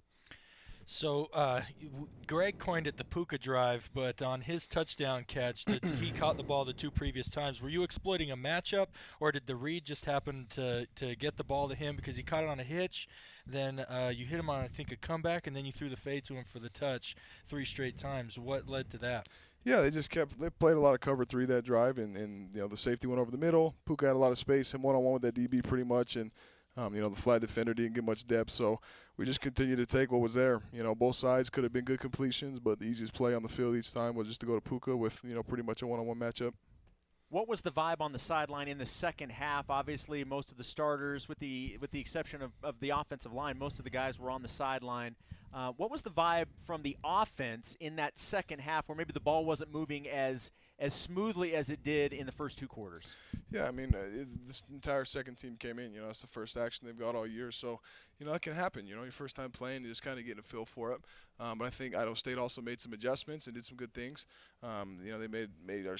So 0.89 1.27
uh, 1.33 1.61
Greg 2.27 2.57
coined 2.59 2.87
it 2.87 2.95
the 2.95 3.03
Puka 3.03 3.37
drive, 3.37 3.89
but 3.93 4.21
on 4.21 4.39
his 4.39 4.67
touchdown 4.67 5.25
catch, 5.27 5.65
that 5.65 5.83
he 5.83 6.11
caught 6.17 6.37
the 6.37 6.43
ball 6.43 6.63
the 6.63 6.71
two 6.71 6.89
previous 6.89 7.29
times. 7.29 7.61
Were 7.61 7.67
you 7.67 7.83
exploiting 7.83 8.31
a 8.31 8.37
matchup, 8.37 8.87
or 9.19 9.33
did 9.33 9.47
the 9.47 9.57
read 9.57 9.83
just 9.83 10.05
happen 10.05 10.47
to 10.51 10.87
to 10.95 11.15
get 11.17 11.35
the 11.35 11.43
ball 11.43 11.67
to 11.67 11.75
him 11.75 11.97
because 11.97 12.15
he 12.15 12.23
caught 12.23 12.43
it 12.43 12.49
on 12.49 12.61
a 12.61 12.63
hitch? 12.63 13.09
Then 13.45 13.81
uh, 13.81 14.13
you 14.15 14.25
hit 14.25 14.39
him 14.39 14.49
on 14.49 14.61
I 14.61 14.69
think 14.69 14.93
a 14.93 14.95
comeback, 14.95 15.45
and 15.45 15.53
then 15.53 15.65
you 15.65 15.73
threw 15.73 15.89
the 15.89 15.97
fade 15.97 16.23
to 16.25 16.35
him 16.35 16.45
for 16.45 16.59
the 16.59 16.69
touch 16.69 17.17
three 17.49 17.65
straight 17.65 17.97
times. 17.97 18.39
What 18.39 18.69
led 18.69 18.89
to 18.91 18.97
that? 18.99 19.27
Yeah, 19.65 19.81
they 19.81 19.91
just 19.91 20.09
kept 20.09 20.39
they 20.39 20.49
played 20.49 20.77
a 20.77 20.79
lot 20.79 20.93
of 20.93 21.01
cover 21.01 21.25
three 21.25 21.45
that 21.47 21.65
drive, 21.65 21.97
and, 21.97 22.15
and 22.15 22.55
you 22.55 22.61
know 22.61 22.69
the 22.69 22.77
safety 22.77 23.07
went 23.07 23.19
over 23.19 23.29
the 23.29 23.37
middle. 23.37 23.75
Puka 23.85 24.05
had 24.05 24.15
a 24.15 24.19
lot 24.19 24.31
of 24.31 24.37
space, 24.37 24.73
and 24.73 24.81
one 24.81 24.95
on 24.95 25.03
one 25.03 25.13
with 25.15 25.23
that 25.23 25.35
DB 25.35 25.61
pretty 25.61 25.83
much, 25.83 26.15
and 26.15 26.31
um, 26.77 26.93
you 26.93 27.01
know 27.01 27.09
the 27.09 27.19
flat 27.19 27.41
defender 27.41 27.73
didn't 27.73 27.95
get 27.95 28.03
much 28.03 28.27
depth, 28.27 28.51
so 28.51 28.79
we 29.17 29.25
just 29.25 29.41
continued 29.41 29.77
to 29.77 29.85
take 29.85 30.11
what 30.11 30.21
was 30.21 30.35
there. 30.35 30.61
You 30.71 30.83
know, 30.83 30.93
both 30.93 31.15
sides 31.15 31.49
could 31.49 31.63
have 31.63 31.73
been 31.73 31.85
good 31.85 31.99
completions, 31.99 32.59
but 32.59 32.79
the 32.79 32.85
easiest 32.85 33.13
play 33.13 33.33
on 33.33 33.41
the 33.41 33.49
field 33.49 33.75
each 33.75 33.91
time 33.93 34.15
was 34.15 34.27
just 34.27 34.39
to 34.41 34.45
go 34.45 34.55
to 34.55 34.61
Puka 34.61 34.95
with 34.95 35.19
you 35.23 35.33
know 35.33 35.43
pretty 35.43 35.63
much 35.63 35.81
a 35.81 35.87
one 35.87 35.99
on 35.99 36.05
one 36.05 36.17
matchup. 36.17 36.53
What 37.29 37.49
was 37.49 37.59
the 37.59 37.71
vibe 37.71 37.99
on 37.99 38.13
the 38.13 38.19
sideline 38.19 38.69
in 38.69 38.77
the 38.77 38.85
second 38.85 39.31
half? 39.31 39.69
Obviously, 39.69 40.23
most 40.23 40.51
of 40.51 40.57
the 40.57 40.63
starters, 40.63 41.27
with 41.27 41.39
the 41.39 41.77
with 41.81 41.91
the 41.91 41.99
exception 41.99 42.41
of, 42.41 42.51
of 42.63 42.79
the 42.79 42.91
offensive 42.91 43.33
line, 43.33 43.57
most 43.57 43.79
of 43.79 43.83
the 43.83 43.89
guys 43.89 44.17
were 44.17 44.29
on 44.29 44.43
the 44.43 44.47
sideline. 44.47 45.15
Uh, 45.53 45.71
what 45.77 45.89
was 45.89 46.03
the 46.03 46.11
vibe 46.11 46.45
from 46.65 46.83
the 46.83 46.95
offense 47.03 47.75
in 47.79 47.95
that 47.95 48.17
second 48.17 48.59
half, 48.59 48.87
where 48.87 48.95
maybe 48.95 49.11
the 49.13 49.19
ball 49.19 49.43
wasn't 49.45 49.73
moving 49.73 50.07
as 50.07 50.51
as 50.79 50.93
smoothly 50.93 51.55
as 51.55 51.69
it 51.69 51.83
did 51.83 52.13
in 52.13 52.25
the 52.25 52.31
first 52.31 52.57
two 52.57 52.67
quarters? 52.67 53.17
Yeah, 53.49 53.65
I 53.65 53.71
mean, 53.71 53.95
uh, 53.95 54.25
this 54.45 54.63
entire 54.73 55.05
second 55.05 55.35
team 55.35 55.55
came 55.57 55.79
in. 55.79 55.93
You 55.93 56.01
know, 56.01 56.09
it's 56.09 56.21
the 56.21 56.27
first 56.27 56.57
action 56.57 56.85
they've 56.85 56.97
got 56.97 57.15
all 57.15 57.25
year, 57.25 57.51
so 57.51 57.79
you 58.19 58.25
know 58.25 58.33
it 58.33 58.41
can 58.41 58.53
happen. 58.53 58.85
You 58.85 58.95
know, 58.95 59.03
your 59.03 59.11
first 59.11 59.37
time 59.37 59.51
playing, 59.51 59.83
you're 59.83 59.91
just 59.91 60.03
kind 60.03 60.19
of 60.19 60.25
getting 60.25 60.39
a 60.39 60.43
feel 60.43 60.65
for 60.65 60.91
it. 60.91 60.99
Um, 61.39 61.57
but 61.57 61.65
I 61.65 61.69
think 61.69 61.95
Idaho 61.95 62.13
State 62.13 62.37
also 62.37 62.61
made 62.61 62.81
some 62.81 62.91
adjustments 62.91 63.47
and 63.47 63.55
did 63.55 63.65
some 63.65 63.77
good 63.77 63.93
things. 63.93 64.25
Um, 64.61 64.97
you 65.03 65.11
know, 65.11 65.19
they 65.19 65.27
made 65.27 65.49
made 65.65 65.87
our 65.87 65.95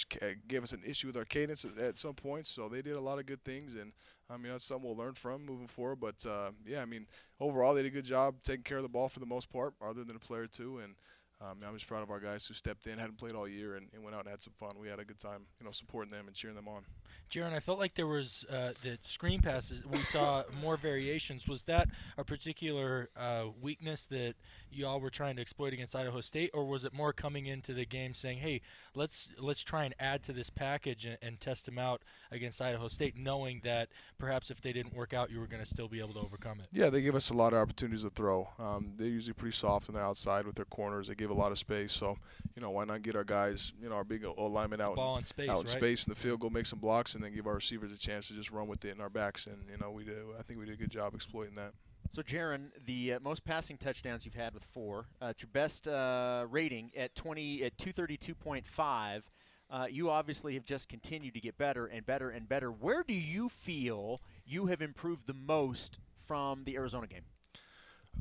gave 0.47 0.63
us 0.63 0.73
an 0.73 0.81
issue 0.85 1.07
with 1.07 1.15
our 1.15 1.25
cadence 1.25 1.63
at, 1.63 1.77
at 1.77 1.97
some 1.97 2.15
points, 2.15 2.49
so 2.49 2.67
they 2.67 2.81
did 2.81 2.95
a 2.95 3.01
lot 3.01 3.17
of 3.17 3.25
good 3.25 3.43
things, 3.45 3.75
and 3.75 3.93
um, 4.29 4.43
you 4.43 4.49
know, 4.49 4.55
it's 4.55 4.65
something 4.65 4.85
we'll 4.85 4.97
learn 4.97 5.13
from 5.13 5.45
moving 5.45 5.67
forward. 5.67 5.99
But 6.01 6.25
uh, 6.29 6.51
yeah, 6.65 6.81
I 6.81 6.85
mean, 6.85 7.07
overall 7.39 7.73
they 7.73 7.83
did 7.83 7.93
a 7.93 7.95
good 7.95 8.05
job 8.05 8.35
taking 8.43 8.63
care 8.63 8.77
of 8.77 8.83
the 8.83 8.89
ball 8.89 9.07
for 9.07 9.19
the 9.21 9.25
most 9.25 9.49
part, 9.49 9.73
other 9.81 10.03
than 10.03 10.17
a 10.17 10.19
player 10.19 10.41
or 10.43 10.47
two, 10.47 10.79
and 10.79 10.95
um, 11.39 11.59
I'm 11.65 11.73
just 11.75 11.87
proud 11.87 12.01
of 12.01 12.09
our 12.09 12.19
guys 12.19 12.45
who 12.47 12.53
stepped 12.53 12.87
in, 12.87 12.97
hadn't 12.97 13.17
played 13.17 13.33
all 13.33 13.47
year, 13.47 13.75
and, 13.75 13.87
and, 13.93 14.03
went 14.03 14.15
out 14.15 14.21
and 14.21 14.29
had 14.29 14.41
some 14.41 14.53
fun. 14.59 14.71
We 14.79 14.87
had 14.87 14.99
a 14.99 15.05
good 15.05 15.19
time, 15.19 15.45
you 15.59 15.65
know, 15.65 15.71
supporting 15.71 16.11
them 16.11 16.25
and 16.27 16.35
cheering 16.35 16.55
them 16.55 16.67
on. 16.67 16.81
Jaren, 17.29 17.53
I 17.53 17.59
felt 17.59 17.79
like 17.79 17.95
there 17.95 18.07
was 18.07 18.45
uh, 18.49 18.73
the 18.83 18.97
screen 19.03 19.41
passes. 19.41 19.83
We 19.85 20.03
saw 20.03 20.43
more 20.61 20.77
variations. 20.77 21.47
Was 21.47 21.63
that 21.63 21.89
a 22.17 22.23
particular 22.23 23.09
uh, 23.17 23.45
weakness 23.61 24.05
that 24.05 24.35
y'all 24.71 24.99
were 24.99 25.09
trying 25.09 25.35
to 25.35 25.41
exploit 25.41 25.73
against 25.73 25.95
Idaho 25.95 26.21
State, 26.21 26.51
or 26.53 26.65
was 26.65 26.83
it 26.83 26.93
more 26.93 27.13
coming 27.13 27.47
into 27.47 27.73
the 27.73 27.85
game 27.85 28.13
saying, 28.13 28.39
"Hey, 28.39 28.61
let's 28.95 29.29
let's 29.39 29.61
try 29.61 29.85
and 29.85 29.93
add 29.99 30.23
to 30.23 30.33
this 30.33 30.49
package 30.49 31.05
and, 31.05 31.17
and 31.21 31.39
test 31.39 31.65
them 31.65 31.77
out 31.77 32.01
against 32.31 32.61
Idaho 32.61 32.87
State, 32.87 33.17
knowing 33.17 33.61
that 33.63 33.89
perhaps 34.17 34.49
if 34.49 34.61
they 34.61 34.71
didn't 34.71 34.95
work 34.95 35.13
out, 35.13 35.29
you 35.31 35.39
were 35.39 35.47
going 35.47 35.63
to 35.63 35.69
still 35.69 35.87
be 35.87 35.99
able 35.99 36.13
to 36.13 36.19
overcome 36.19 36.59
it"? 36.59 36.67
Yeah, 36.71 36.89
they 36.89 37.01
give 37.01 37.15
us 37.15 37.29
a 37.29 37.33
lot 37.33 37.53
of 37.53 37.59
opportunities 37.59 38.03
to 38.03 38.09
throw. 38.09 38.47
Um, 38.59 38.93
they're 38.97 39.07
usually 39.07 39.33
pretty 39.33 39.55
soft 39.55 39.89
on 39.89 39.95
the 39.95 40.01
outside 40.01 40.45
with 40.45 40.55
their 40.55 40.65
corners. 40.65 41.07
They 41.07 41.15
give 41.15 41.29
a 41.29 41.33
lot 41.33 41.51
of 41.51 41.57
space, 41.57 41.91
so 41.91 42.17
you 42.55 42.61
know 42.61 42.69
why 42.69 42.85
not 42.85 43.01
get 43.01 43.15
our 43.15 43.23
guys, 43.23 43.73
you 43.81 43.89
know, 43.89 43.95
our 43.95 44.03
big 44.03 44.23
alignment 44.23 44.81
out, 44.81 44.95
Ball 44.95 45.17
in 45.17 45.25
space, 45.25 45.49
out 45.49 45.57
in 45.57 45.61
right? 45.61 45.69
space 45.69 46.05
in 46.05 46.11
the 46.11 46.19
field 46.19 46.39
goal, 46.39 46.49
make 46.49 46.65
some 46.65 46.79
blocks, 46.79 47.15
and 47.17 47.25
then 47.25 47.33
give 47.33 47.47
our 47.47 47.55
receivers 47.55 47.91
a 47.91 47.97
chance 47.97 48.27
to 48.27 48.33
just 48.33 48.51
run 48.51 48.67
with 48.67 48.85
it 48.85 48.95
in 48.95 49.01
our 49.01 49.09
backs. 49.09 49.47
And 49.47 49.57
you 49.69 49.77
know, 49.77 49.89
we 49.89 50.03
did. 50.03 50.17
I 50.37 50.43
think 50.43 50.59
we 50.59 50.65
did 50.65 50.75
a 50.75 50.77
good 50.77 50.91
job 50.91 51.15
exploiting 51.15 51.55
that. 51.55 51.73
So, 52.11 52.21
Jaren, 52.21 52.67
the 52.85 53.13
uh, 53.13 53.19
most 53.19 53.43
passing 53.43 53.75
touchdowns 53.75 54.23
you've 54.23 54.35
had 54.35 54.53
with 54.53 54.63
four. 54.63 55.07
Uh, 55.21 55.27
it's 55.27 55.41
your 55.41 55.49
best 55.51 55.87
uh, 55.87 56.45
rating 56.49 56.91
at 56.95 57.15
20 57.15 57.63
at 57.63 57.77
232.5. 57.77 59.21
Uh, 59.69 59.85
you 59.89 60.09
obviously 60.09 60.53
have 60.53 60.63
just 60.63 60.87
continued 60.87 61.33
to 61.33 61.41
get 61.41 61.57
better 61.57 61.87
and 61.87 62.05
better 62.05 62.29
and 62.29 62.47
better. 62.47 62.71
Where 62.71 63.03
do 63.03 63.13
you 63.13 63.49
feel 63.49 64.21
you 64.45 64.67
have 64.67 64.81
improved 64.81 65.27
the 65.27 65.33
most 65.33 65.99
from 66.25 66.63
the 66.63 66.75
Arizona 66.75 67.07
game? 67.07 67.23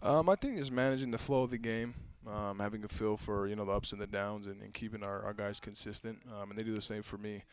Um, 0.02 0.28
I 0.28 0.34
think 0.34 0.58
it's 0.58 0.70
managing 0.70 1.10
the 1.10 1.18
flow 1.18 1.44
of 1.44 1.50
the 1.50 1.58
game, 1.58 1.94
um, 2.26 2.58
having 2.58 2.82
a 2.82 2.88
feel 2.88 3.16
for 3.16 3.46
you 3.46 3.54
know 3.54 3.64
the 3.64 3.72
ups 3.72 3.92
and 3.92 4.00
the 4.00 4.06
downs, 4.06 4.46
and, 4.46 4.60
and 4.62 4.74
keeping 4.74 5.02
our, 5.04 5.22
our 5.22 5.32
guys 5.32 5.60
consistent. 5.60 6.18
Um, 6.34 6.50
and 6.50 6.58
they 6.58 6.64
do 6.64 6.74
the 6.74 6.80
same 6.80 7.02
for 7.02 7.18
me. 7.18 7.44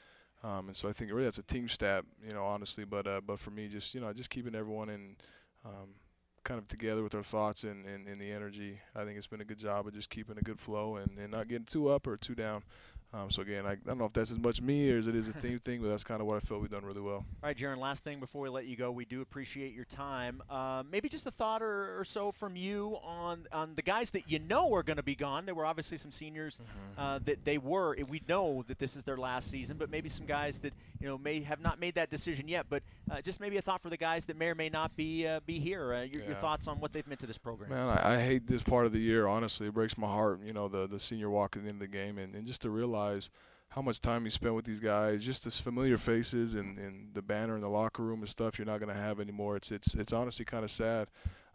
Um, 0.43 0.67
and 0.67 0.75
so 0.75 0.89
I 0.89 0.91
think 0.91 1.11
really 1.11 1.23
that's 1.23 1.37
a 1.37 1.43
team 1.43 1.69
stat, 1.69 2.03
you 2.25 2.33
know, 2.33 2.43
honestly. 2.43 2.83
But 2.85 3.07
uh, 3.07 3.21
but 3.25 3.39
for 3.39 3.51
me, 3.51 3.67
just 3.67 3.93
you 3.93 4.01
know, 4.01 4.11
just 4.11 4.29
keeping 4.29 4.55
everyone 4.55 4.89
in 4.89 5.15
um, 5.65 5.95
kind 6.43 6.59
of 6.59 6.67
together 6.67 7.03
with 7.03 7.15
our 7.15 7.23
thoughts 7.23 7.63
and, 7.63 7.85
and, 7.85 8.07
and 8.07 8.19
the 8.19 8.31
energy. 8.31 8.79
I 8.95 9.05
think 9.05 9.17
it's 9.17 9.27
been 9.27 9.41
a 9.41 9.45
good 9.45 9.57
job 9.57 9.87
of 9.87 9.93
just 9.93 10.09
keeping 10.09 10.37
a 10.37 10.41
good 10.41 10.59
flow 10.59 10.97
and, 10.97 11.17
and 11.17 11.31
not 11.31 11.47
getting 11.47 11.65
too 11.65 11.89
up 11.89 12.05
or 12.07 12.17
too 12.17 12.35
down. 12.35 12.63
Um, 13.13 13.29
so 13.29 13.43
again, 13.43 13.67
I, 13.67 13.73
I, 13.73 13.75
don't 13.85 13.99
know 13.99 14.05
if 14.05 14.13
that's 14.13 14.31
as 14.31 14.39
much 14.39 14.59
me 14.59 14.91
or 14.91 14.97
as 14.97 15.05
it 15.05 15.15
is 15.15 15.27
a 15.27 15.33
team 15.33 15.59
thing, 15.65 15.81
but 15.81 15.89
that's 15.89 16.03
kind 16.03 16.19
of 16.19 16.25
what 16.25 16.37
I 16.37 16.39
feel 16.39 16.57
we've 16.57 16.71
done 16.71 16.83
really 16.83 17.01
well. 17.01 17.17
All 17.17 17.25
right, 17.43 17.55
Jaren. 17.55 17.77
Last 17.77 18.03
thing 18.03 18.19
before 18.19 18.41
we 18.41 18.49
let 18.49 18.65
you 18.65 18.75
go, 18.75 18.89
we 18.91 19.05
do 19.05 19.21
appreciate 19.21 19.75
your 19.75 19.85
time. 19.85 20.41
Uh, 20.49 20.81
maybe 20.91 21.09
just 21.09 21.27
a 21.27 21.31
thought 21.31 21.61
or, 21.61 21.99
or, 21.99 22.03
so 22.05 22.31
from 22.31 22.55
you 22.55 22.97
on 23.03 23.47
on 23.51 23.75
the 23.75 23.83
guys 23.83 24.09
that 24.11 24.29
you 24.29 24.39
know 24.39 24.73
are 24.73 24.81
going 24.81 24.97
to 24.97 25.03
be 25.03 25.13
gone. 25.13 25.45
There 25.45 25.53
were 25.53 25.65
obviously 25.65 25.97
some 25.97 26.09
seniors 26.09 26.59
mm-hmm. 26.59 26.99
uh, 26.99 27.19
that 27.25 27.45
they 27.45 27.59
were. 27.59 27.95
We 28.09 28.21
know 28.27 28.63
that 28.67 28.79
this 28.79 28.95
is 28.95 29.03
their 29.03 29.17
last 29.17 29.51
season, 29.51 29.77
but 29.77 29.91
maybe 29.91 30.09
some 30.09 30.25
guys 30.25 30.57
that 30.59 30.73
you 30.99 31.07
know 31.07 31.19
may 31.19 31.41
have 31.41 31.59
not 31.59 31.79
made 31.79 31.93
that 31.95 32.09
decision 32.09 32.47
yet. 32.47 32.65
But 32.67 32.81
uh, 33.11 33.21
just 33.21 33.39
maybe 33.39 33.57
a 33.57 33.61
thought 33.61 33.83
for 33.83 33.89
the 33.89 33.97
guys 33.97 34.25
that 34.25 34.37
may 34.37 34.47
or 34.47 34.55
may 34.55 34.69
not 34.69 34.95
be 34.95 35.27
uh, 35.27 35.39
be 35.45 35.59
here. 35.59 35.93
Uh, 35.93 36.01
your, 36.01 36.21
yeah. 36.21 36.29
your, 36.29 36.37
thoughts 36.37 36.67
on 36.67 36.79
what 36.79 36.93
they've 36.93 37.07
meant 37.07 37.19
to 37.19 37.27
this 37.27 37.37
program? 37.37 37.69
Man, 37.69 37.89
I, 37.89 38.15
I, 38.15 38.19
hate 38.19 38.47
this 38.47 38.63
part 38.63 38.87
of 38.87 38.91
the 38.91 38.99
year. 38.99 39.27
Honestly, 39.27 39.67
it 39.67 39.73
breaks 39.73 39.97
my 39.99 40.07
heart. 40.07 40.39
You 40.43 40.53
know, 40.53 40.67
the 40.67 40.87
the 40.87 40.99
senior 40.99 41.29
walk 41.29 41.55
at 41.55 41.63
the 41.63 41.69
end 41.69 41.81
of 41.81 41.91
the 41.91 41.95
game, 41.95 42.17
and, 42.17 42.33
and 42.33 42.47
just 42.47 42.63
to 42.63 42.69
realize 42.69 43.02
how 43.69 43.81
much 43.81 43.99
time 44.01 44.23
you 44.23 44.29
spend 44.29 44.55
with 44.55 44.65
these 44.65 44.79
guys, 44.79 45.23
just 45.23 45.47
as 45.47 45.59
familiar 45.59 45.97
faces 45.97 46.53
and, 46.53 46.77
and 46.77 47.09
the 47.15 47.21
banner 47.21 47.55
in 47.55 47.61
the 47.61 47.69
locker 47.69 48.03
room 48.03 48.19
and 48.19 48.29
stuff 48.29 48.59
you're 48.59 48.67
not 48.67 48.79
going 48.79 48.93
to 48.93 49.01
have 49.01 49.19
anymore. 49.19 49.55
It's 49.55 49.71
it's 49.71 49.95
it's 49.95 50.13
honestly 50.13 50.45
kind 50.45 50.63
of 50.63 50.71
sad. 50.71 51.07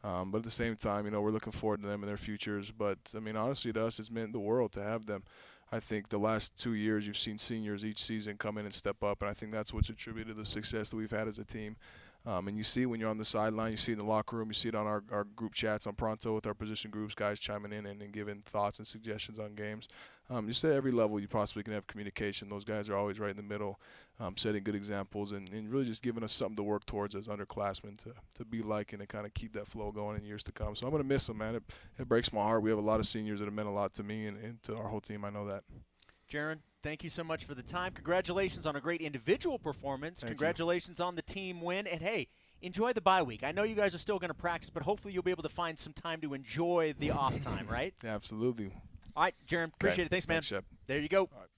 Um, 0.03 0.31
but 0.31 0.39
at 0.39 0.45
the 0.45 0.51
same 0.51 0.77
time, 0.77 1.05
you 1.05 1.11
know, 1.11 1.21
we're 1.21 1.31
looking 1.31 1.53
forward 1.53 1.83
to 1.83 1.89
them 1.89 2.03
and 2.03 2.09
their 2.09 2.17
futures. 2.17 2.73
But 2.77 2.99
I 3.17 3.21
mean, 3.21 3.37
honestly, 3.37 3.73
to 3.73 3.87
us, 3.87 3.99
it's 3.99 4.11
meant 4.11 4.33
the 4.33 4.41
world 4.41 4.73
to 4.73 4.83
have 4.83 5.07
them. 5.07 5.23
I 5.71 5.81
think 5.81 6.09
the 6.09 6.19
last 6.19 6.57
two 6.57 6.75
years 6.75 7.07
you've 7.07 7.19
seen 7.19 7.39
seniors 7.39 7.85
each 7.85 8.03
season 8.03 8.37
come 8.37 8.59
in 8.59 8.65
and 8.65 8.75
step 8.75 9.03
up, 9.03 9.21
and 9.21 9.31
I 9.31 9.35
think 9.35 9.53
that's 9.53 9.73
what's 9.73 9.91
attributed 9.91 10.35
to 10.35 10.41
the 10.41 10.47
success 10.47 10.91
that 10.91 10.97
we've 10.97 11.11
had 11.11 11.29
as 11.29 11.39
a 11.39 11.45
team. 11.45 11.77
Um, 12.27 12.49
and 12.49 12.57
you 12.57 12.65
see 12.65 12.85
when 12.85 13.01
you're 13.01 13.11
on 13.11 13.19
the 13.19 13.25
sideline, 13.25 13.71
you 13.71 13.77
see 13.77 13.93
in 13.93 13.99
the 13.99 14.05
locker 14.05 14.37
room, 14.37 14.49
you 14.49 14.55
see 14.55 14.69
it 14.69 14.75
on 14.75 14.87
our, 14.87 15.03
our 15.11 15.25
group 15.25 15.55
chats 15.55 15.87
on 15.87 15.95
Pronto 15.95 16.35
with 16.35 16.47
our 16.47 16.55
position 16.55 16.91
groups, 16.91 17.15
guys 17.15 17.39
chiming 17.39 17.73
in 17.73 17.87
and, 17.87 18.03
and 18.03 18.13
giving 18.13 18.43
thoughts 18.51 18.79
and 18.79 18.87
suggestions 18.87 19.39
on 19.39 19.55
games. 19.55 19.89
Um, 20.31 20.47
just 20.47 20.63
at 20.65 20.73
every 20.73 20.93
level 20.93 21.19
you 21.19 21.27
possibly 21.27 21.63
can 21.63 21.73
have 21.73 21.87
communication. 21.87 22.51
Those 22.51 22.65
guys 22.65 22.89
are 22.91 22.97
always 22.97 23.19
right 23.19 23.31
in 23.31 23.37
the 23.37 23.43
middle, 23.43 23.81
um, 24.21 24.37
setting 24.37 24.63
good 24.63 24.75
examples 24.75 25.33
and, 25.33 25.49
and 25.51 25.71
really 25.71 25.87
just 25.87 26.03
giving 26.03 26.23
us 26.23 26.33
something 26.33 26.57
to 26.57 26.63
work 26.63 26.85
towards 26.85 27.15
as 27.15 27.29
underclassmen 27.29 27.97
to, 28.03 28.13
to 28.37 28.45
be 28.45 28.61
like 28.61 28.93
and 28.93 29.01
to 29.01 29.07
kind 29.07 29.25
of 29.25 29.33
keep 29.33 29.55
that 29.55 29.67
flow 29.67 29.91
going 29.91 30.19
in 30.19 30.25
years 30.25 30.45
to 30.45 30.53
come. 30.53 30.77
So 30.77 30.87
I'm 30.87 30.91
going 30.91 31.03
to 31.03 31.09
miss 31.09 31.27
them, 31.27 31.39
man. 31.39 31.55
It, 31.55 31.63
it 31.99 32.09
breaks 32.09 32.31
my 32.31 32.43
heart. 32.43 32.63
We 32.63 32.69
have 32.69 32.79
a 32.79 32.83
lot 32.83 33.01
of 33.01 33.07
seniors 33.07 33.39
that 33.39 33.47
have 33.47 33.55
meant 33.55 33.69
a 33.69 33.73
lot 33.73 33.95
to 33.95 34.03
me 34.03 34.27
and, 34.27 34.37
and 34.45 34.63
to 34.65 34.77
our 34.77 34.89
whole 34.89 35.01
team. 35.01 35.25
I 35.25 35.31
know 35.31 35.47
that. 35.47 35.65
Jaren, 36.31 36.59
thank 36.83 37.03
you 37.03 37.09
so 37.09 37.25
much 37.25 37.45
for 37.47 37.55
the 37.55 37.63
time. 37.63 37.93
Congratulations 37.93 38.67
on 38.67 38.77
a 38.77 38.81
great 38.83 39.01
individual 39.01 39.59
performance. 39.59 40.21
Thank 40.21 40.33
Congratulations 40.33 40.99
you. 40.99 41.05
on 41.07 41.15
the 41.15 41.23
team 41.23 41.63
win. 41.63 41.87
And 41.87 42.03
hey, 42.03 42.29
enjoy 42.61 42.93
the 42.93 43.01
bye 43.01 43.23
week. 43.23 43.43
I 43.43 43.53
know 43.53 43.63
you 43.63 43.75
guys 43.75 43.95
are 43.95 43.99
still 43.99 44.19
going 44.19 44.29
to 44.29 44.35
practice, 44.35 44.69
but 44.69 44.83
hopefully 44.83 45.15
you'll 45.15 45.23
be 45.23 45.31
able 45.31 45.43
to 45.45 45.49
find 45.49 45.79
some 45.79 45.95
time 45.95 46.21
to 46.21 46.35
enjoy 46.35 46.95
the 46.99 47.13
off 47.13 47.41
time, 47.41 47.67
right? 47.67 47.95
Absolutely. 48.05 48.73
All 49.19 49.25
right, 49.25 49.35
Jaren, 49.49 49.75
appreciate 49.75 49.95
okay. 49.95 50.07
it. 50.07 50.11
Thanks, 50.11 50.29
man. 50.29 50.43
Thanks. 50.43 50.65
There 50.87 51.01
you 51.01 51.09
go. 51.09 51.23
Right. 51.23 51.49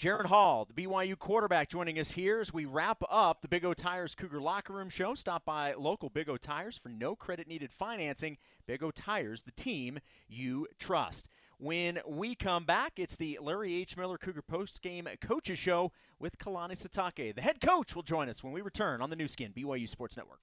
Jaren 0.00 0.24
Hall, 0.24 0.64
the 0.64 0.72
BYU 0.72 1.18
quarterback, 1.18 1.68
joining 1.68 1.98
us 1.98 2.12
here 2.12 2.40
as 2.40 2.54
we 2.54 2.64
wrap 2.64 3.02
up 3.10 3.42
the 3.42 3.48
Big 3.48 3.66
O 3.66 3.74
Tires 3.74 4.14
Cougar 4.14 4.40
Locker 4.40 4.72
Room 4.72 4.88
Show. 4.88 5.14
Stop 5.14 5.44
by 5.44 5.74
local 5.74 6.08
Big 6.08 6.30
O 6.30 6.38
Tires 6.38 6.78
for 6.78 6.88
no 6.88 7.14
credit 7.14 7.48
needed 7.48 7.70
financing. 7.70 8.38
Big 8.66 8.82
O 8.82 8.90
Tires, 8.90 9.42
the 9.42 9.50
team 9.50 9.98
you 10.26 10.66
trust. 10.78 11.28
When 11.58 11.98
we 12.08 12.34
come 12.34 12.64
back, 12.64 12.94
it's 12.96 13.16
the 13.16 13.38
Larry 13.42 13.74
H. 13.74 13.98
Miller 13.98 14.16
Cougar 14.16 14.40
Post 14.40 14.80
Game 14.80 15.06
Coaches 15.20 15.58
Show 15.58 15.92
with 16.18 16.38
Kalani 16.38 16.82
Sitake. 16.82 17.34
The 17.34 17.42
head 17.42 17.60
coach 17.60 17.94
will 17.94 18.02
join 18.02 18.30
us 18.30 18.42
when 18.42 18.54
we 18.54 18.62
return 18.62 19.02
on 19.02 19.10
the 19.10 19.16
Nu 19.16 19.28
Skin, 19.28 19.52
BYU 19.54 19.86
Sports 19.86 20.16
Network. 20.16 20.40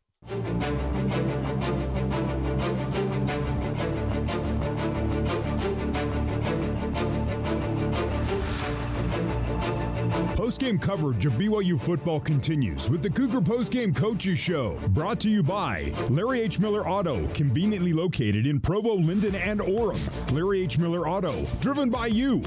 Post-game 10.51 10.79
coverage 10.79 11.25
of 11.25 11.33
BYU 11.33 11.79
football 11.79 12.19
continues 12.19 12.89
with 12.89 13.01
the 13.01 13.09
Cougar 13.09 13.41
Post-game 13.41 13.93
Coaches 13.93 14.37
Show, 14.37 14.77
brought 14.89 15.19
to 15.21 15.29
you 15.29 15.41
by 15.41 15.93
Larry 16.09 16.41
H. 16.41 16.59
Miller 16.59 16.85
Auto, 16.87 17.25
conveniently 17.29 17.93
located 17.93 18.45
in 18.45 18.59
Provo, 18.59 18.95
Lindon, 18.95 19.33
and 19.35 19.61
Orem. 19.61 19.99
Larry 20.33 20.63
H. 20.63 20.77
Miller 20.77 21.07
Auto, 21.07 21.45
driven 21.61 21.89
by 21.89 22.07
you. 22.07 22.43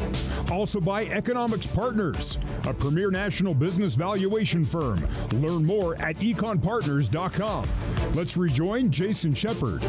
Also 0.50 0.80
by 0.80 1.06
Economics 1.06 1.66
Partners, 1.66 2.36
a 2.66 2.74
premier 2.74 3.10
national 3.10 3.54
business 3.54 3.94
valuation 3.94 4.66
firm. 4.66 5.08
Learn 5.32 5.64
more 5.64 5.94
at 5.96 6.16
econpartners.com. 6.16 7.68
Let's 8.12 8.36
rejoin 8.36 8.90
Jason 8.90 9.32
Shepard. 9.32 9.82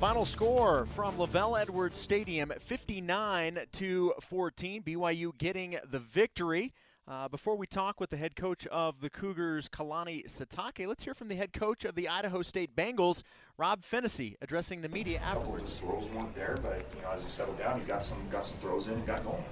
Final 0.00 0.24
score 0.24 0.86
from 0.86 1.18
LaVell 1.18 1.60
Edwards 1.60 1.98
Stadium 1.98 2.50
59 2.58 3.58
to 3.72 4.14
14. 4.18 4.82
BYU 4.82 5.36
getting 5.36 5.76
the 5.90 5.98
victory. 5.98 6.72
Uh, 7.06 7.28
before 7.28 7.54
we 7.54 7.66
talk 7.66 8.00
with 8.00 8.08
the 8.08 8.16
head 8.16 8.34
coach 8.34 8.66
of 8.68 9.02
the 9.02 9.10
Cougars, 9.10 9.68
Kalani 9.68 10.24
Sitake, 10.24 10.88
let's 10.88 11.04
hear 11.04 11.12
from 11.12 11.28
the 11.28 11.34
head 11.34 11.52
coach 11.52 11.84
of 11.84 11.96
the 11.96 12.08
Idaho 12.08 12.40
State 12.40 12.74
Bengals, 12.74 13.22
Rob 13.58 13.82
Phenicie, 13.82 14.38
addressing 14.40 14.80
the 14.80 14.88
media 14.88 15.18
afterwards. 15.18 15.76
Throws 15.76 16.08
weren't 16.14 16.34
there, 16.34 16.56
but 16.62 16.82
you 16.96 17.02
know, 17.02 17.10
as 17.12 17.22
he 17.22 17.28
settled 17.28 17.58
down, 17.58 17.78
he 17.78 17.86
got 17.86 18.02
some 18.02 18.26
got 18.30 18.46
some 18.46 18.56
throws 18.56 18.88
in 18.88 18.94
and 18.94 19.06
got 19.06 19.22
going. 19.22 19.44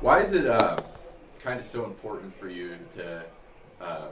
Why 0.00 0.20
is 0.20 0.32
it 0.32 0.48
uh, 0.48 0.78
kind 1.40 1.60
of 1.60 1.66
so 1.66 1.84
important 1.84 2.36
for 2.40 2.48
you 2.48 2.76
to 2.96 3.22
um, 3.80 4.08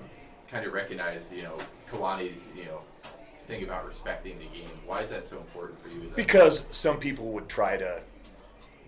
kind 0.49 0.65
of 0.65 0.73
recognize, 0.73 1.29
you 1.35 1.43
know, 1.43 1.59
Kalani's, 1.91 2.45
you 2.57 2.67
know, 2.67 2.83
thing 3.47 3.63
about 3.65 3.87
respecting 3.87 4.39
the 4.39 4.45
game. 4.47 4.71
Why 4.85 5.03
is 5.03 5.11
that 5.11 5.27
so 5.27 5.39
important 5.39 5.83
for 5.83 5.89
you? 5.89 6.11
because 6.15 6.67
some 6.71 6.99
people 6.99 7.27
would 7.29 7.49
try 7.49 7.77
to 7.77 8.01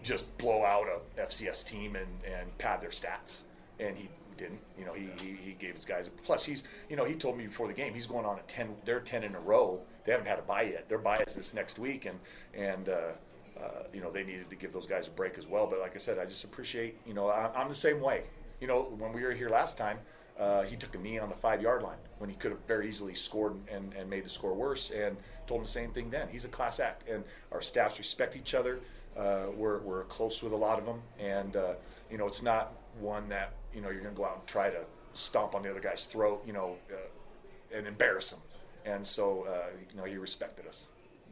just 0.02 0.36
blow 0.38 0.64
out 0.64 0.86
a 0.88 1.20
FCS 1.20 1.66
team 1.66 1.96
and, 1.96 2.06
and 2.24 2.56
pad 2.58 2.80
their 2.80 2.90
stats, 2.90 3.40
and 3.78 3.96
he 3.96 4.08
didn't. 4.36 4.60
You 4.78 4.84
know, 4.84 4.94
he, 4.94 5.08
he, 5.20 5.36
he 5.36 5.52
gave 5.52 5.74
his 5.74 5.84
guys. 5.84 6.08
Plus, 6.24 6.44
he's 6.44 6.62
you 6.88 6.96
know 6.96 7.04
he 7.04 7.14
told 7.14 7.36
me 7.36 7.46
before 7.46 7.66
the 7.66 7.74
game 7.74 7.94
he's 7.94 8.06
going 8.06 8.24
on 8.24 8.38
a 8.38 8.42
ten. 8.42 8.74
They're 8.84 9.00
ten 9.00 9.24
in 9.24 9.34
a 9.34 9.40
row. 9.40 9.80
They 10.04 10.12
haven't 10.12 10.26
had 10.26 10.38
a 10.38 10.42
buy 10.42 10.62
yet. 10.62 10.88
Their 10.88 10.98
bye 10.98 11.22
is 11.26 11.34
this 11.34 11.54
next 11.54 11.78
week, 11.78 12.06
and 12.06 12.18
and. 12.54 12.88
Uh, 12.88 13.12
uh, 13.60 13.82
you 13.92 14.00
know 14.00 14.08
they 14.08 14.22
needed 14.22 14.48
to 14.48 14.54
give 14.54 14.72
those 14.72 14.86
guys 14.86 15.08
a 15.08 15.10
break 15.10 15.36
as 15.36 15.46
well. 15.46 15.66
But 15.66 15.80
like 15.80 15.96
I 15.96 15.98
said, 15.98 16.16
I 16.16 16.24
just 16.26 16.44
appreciate. 16.44 16.96
You 17.04 17.12
know, 17.12 17.26
I, 17.26 17.50
I'm 17.56 17.68
the 17.68 17.74
same 17.74 18.00
way. 18.00 18.22
You 18.60 18.68
know, 18.68 18.94
when 18.98 19.12
we 19.12 19.24
were 19.24 19.32
here 19.32 19.48
last 19.48 19.76
time, 19.76 19.98
uh, 20.38 20.62
he 20.62 20.76
took 20.76 20.94
a 20.94 20.98
knee 20.98 21.18
on 21.18 21.28
the 21.28 21.36
five 21.36 21.60
yard 21.60 21.82
line 21.82 21.98
when 22.18 22.30
he 22.30 22.36
could 22.36 22.50
have 22.52 22.60
very 22.66 22.88
easily 22.88 23.14
scored 23.14 23.54
and, 23.70 23.92
and 23.94 24.08
made 24.08 24.24
the 24.24 24.28
score 24.28 24.54
worse 24.54 24.90
and 24.90 25.16
told 25.46 25.60
him 25.60 25.64
the 25.64 25.70
same 25.70 25.90
thing 25.90 26.10
then. 26.10 26.28
He's 26.30 26.44
a 26.44 26.48
class 26.48 26.78
act, 26.80 27.08
and 27.08 27.24
our 27.52 27.60
staffs 27.60 27.98
respect 27.98 28.36
each 28.36 28.54
other. 28.54 28.80
Uh, 29.16 29.46
we're, 29.56 29.78
we're 29.80 30.04
close 30.04 30.42
with 30.42 30.52
a 30.52 30.56
lot 30.56 30.78
of 30.78 30.86
them, 30.86 31.00
and 31.18 31.56
uh, 31.56 31.74
you 32.10 32.18
know 32.18 32.26
it's 32.26 32.42
not 32.42 32.72
one 33.00 33.28
that 33.28 33.52
you 33.74 33.80
know 33.80 33.90
you're 33.90 34.00
going 34.00 34.14
to 34.14 34.18
go 34.18 34.24
out 34.26 34.36
and 34.38 34.46
try 34.46 34.70
to 34.70 34.80
stomp 35.14 35.54
on 35.54 35.62
the 35.62 35.70
other 35.70 35.80
guy's 35.80 36.04
throat, 36.04 36.42
you 36.46 36.52
know, 36.52 36.76
uh, 36.92 37.76
and 37.76 37.86
embarrass 37.86 38.32
him. 38.32 38.38
And 38.84 39.04
so 39.04 39.44
uh, 39.48 39.70
you 39.90 39.96
know 39.96 40.04
he 40.04 40.16
respected 40.16 40.66
us. 40.66 40.84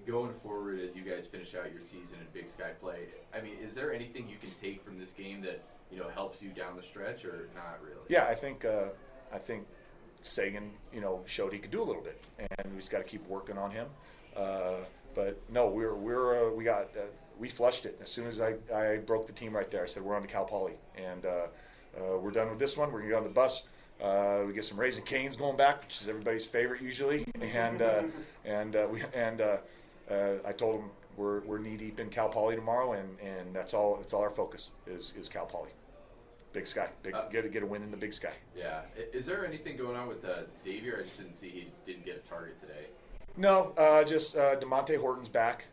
going 0.07 0.35
forward 0.43 0.81
as 0.81 0.97
you 0.97 1.03
guys 1.03 1.27
finish 1.27 1.55
out 1.55 1.73
your 1.73 1.83
season 1.83 2.19
in 2.21 2.27
Big 2.33 2.49
Sky 2.51 2.71
play, 2.81 3.01
I 3.33 3.41
mean, 3.41 3.55
is 3.65 3.75
there 3.75 3.93
anything 3.93 4.29
you 4.29 4.37
can 4.41 4.51
take 4.61 4.85
from 4.85 4.99
this 4.99 5.13
game 5.13 5.43
that 5.43 5.63
you 5.91 5.99
know 5.99 6.09
helps 6.09 6.43
you 6.43 6.51
down 6.51 6.77
the 6.77 6.83
stretch, 6.83 7.25
or 7.25 7.49
not 7.55 7.79
really? 7.83 8.07
Yeah, 8.09 8.27
I 8.27 8.35
think 8.35 8.65
uh, 8.65 8.89
I 9.33 9.39
think 9.39 9.67
Sagan 10.21 10.71
you 10.93 11.01
know, 11.01 11.23
showed 11.27 11.53
he 11.53 11.59
could 11.59 11.71
do 11.71 11.83
a 11.83 11.85
little 11.85 12.03
bit, 12.03 12.23
and 12.39 12.73
we 12.73 12.79
just 12.79 12.91
got 12.91 12.99
to 12.99 13.05
keep 13.05 13.27
working 13.29 13.59
on 13.59 13.71
him. 13.71 13.87
Uh, 14.37 14.77
but 15.15 15.41
no, 15.51 15.69
we're 15.69 15.95
we're 15.95 16.49
uh, 16.49 16.53
we 16.53 16.65
got 16.65 16.89
uh, 16.97 17.03
we 17.39 17.49
flushed 17.49 17.87
it 17.87 17.99
as 18.03 18.11
soon 18.11 18.27
as 18.27 18.41
I, 18.41 18.55
I 18.75 18.99
broke 18.99 19.27
the 19.27 19.33
team 19.33 19.55
right 19.55 19.71
there. 19.71 19.83
I 19.83 19.87
said 19.87 20.03
we're 20.03 20.17
on 20.17 20.23
to 20.23 20.29
Cal 20.29 20.45
Poly, 20.45 20.75
and 20.97 21.25
uh, 21.25 21.29
uh, 21.99 22.19
we're 22.19 22.31
done 22.31 22.51
with 22.51 22.59
this 22.59 22.77
one. 22.77 22.93
We're 22.93 23.01
gonna 23.01 23.11
get 23.11 23.19
on 23.19 23.25
the 23.25 23.31
bus. 23.31 23.63
Uh, 24.03 24.43
we 24.47 24.53
get 24.53 24.65
some 24.65 24.79
Raising 24.79 25.05
Cane's 25.05 25.37
going 25.37 25.57
back, 25.57 25.83
which 25.83 26.03
is 26.03 26.09
everybody's 26.09 26.45
favorite 26.45 26.83
usually, 26.83 27.27
and 27.41 27.81
uh, 27.81 28.03
and 28.45 28.77
uh, 28.77 28.87
we 28.91 29.03
and 29.15 29.41
I 29.41 30.53
told 30.53 30.81
them 30.81 30.91
we're, 31.17 31.41
we're 31.41 31.59
knee 31.59 31.77
deep 31.77 32.01
in 32.01 32.09
Cal 32.09 32.29
Poly 32.29 32.57
tomorrow, 32.57 32.93
and, 32.93 33.19
and 33.21 33.55
that's 33.55 33.75
all 33.75 33.97
that's 33.97 34.13
all 34.13 34.23
our 34.23 34.31
focus 34.31 34.71
is, 34.87 35.15
is 35.19 35.29
Cal 35.29 35.47
Poly. 35.47 35.71
Big 36.53 36.67
Sky, 36.67 36.89
big 37.03 37.15
Uh, 37.15 37.29
get 37.29 37.45
a, 37.45 37.49
get 37.49 37.63
a 37.63 37.67
win 37.67 37.83
in 37.83 37.91
the 37.91 37.97
Big 37.97 38.13
Sky. 38.13 38.33
Yeah. 38.57 38.81
Is 39.13 39.27
there 39.27 39.45
anything 39.47 39.77
going 39.77 39.97
on 39.97 40.09
with 40.09 40.25
uh, 40.25 40.43
Xavier? 40.63 40.99
I 41.01 41.03
just 41.03 41.19
didn't 41.19 41.37
see 41.37 41.51
he 41.51 41.69
didn't 41.85 42.07
get 42.07 42.17
a 42.25 42.29
target 42.29 42.59
today. 42.59 42.87
No, 43.37 43.73
uh, 43.77 44.05
just 44.05 44.37
uh, 44.37 44.57
Demonte 44.57 44.99
Horton's 44.99 45.29
back, 45.29 45.67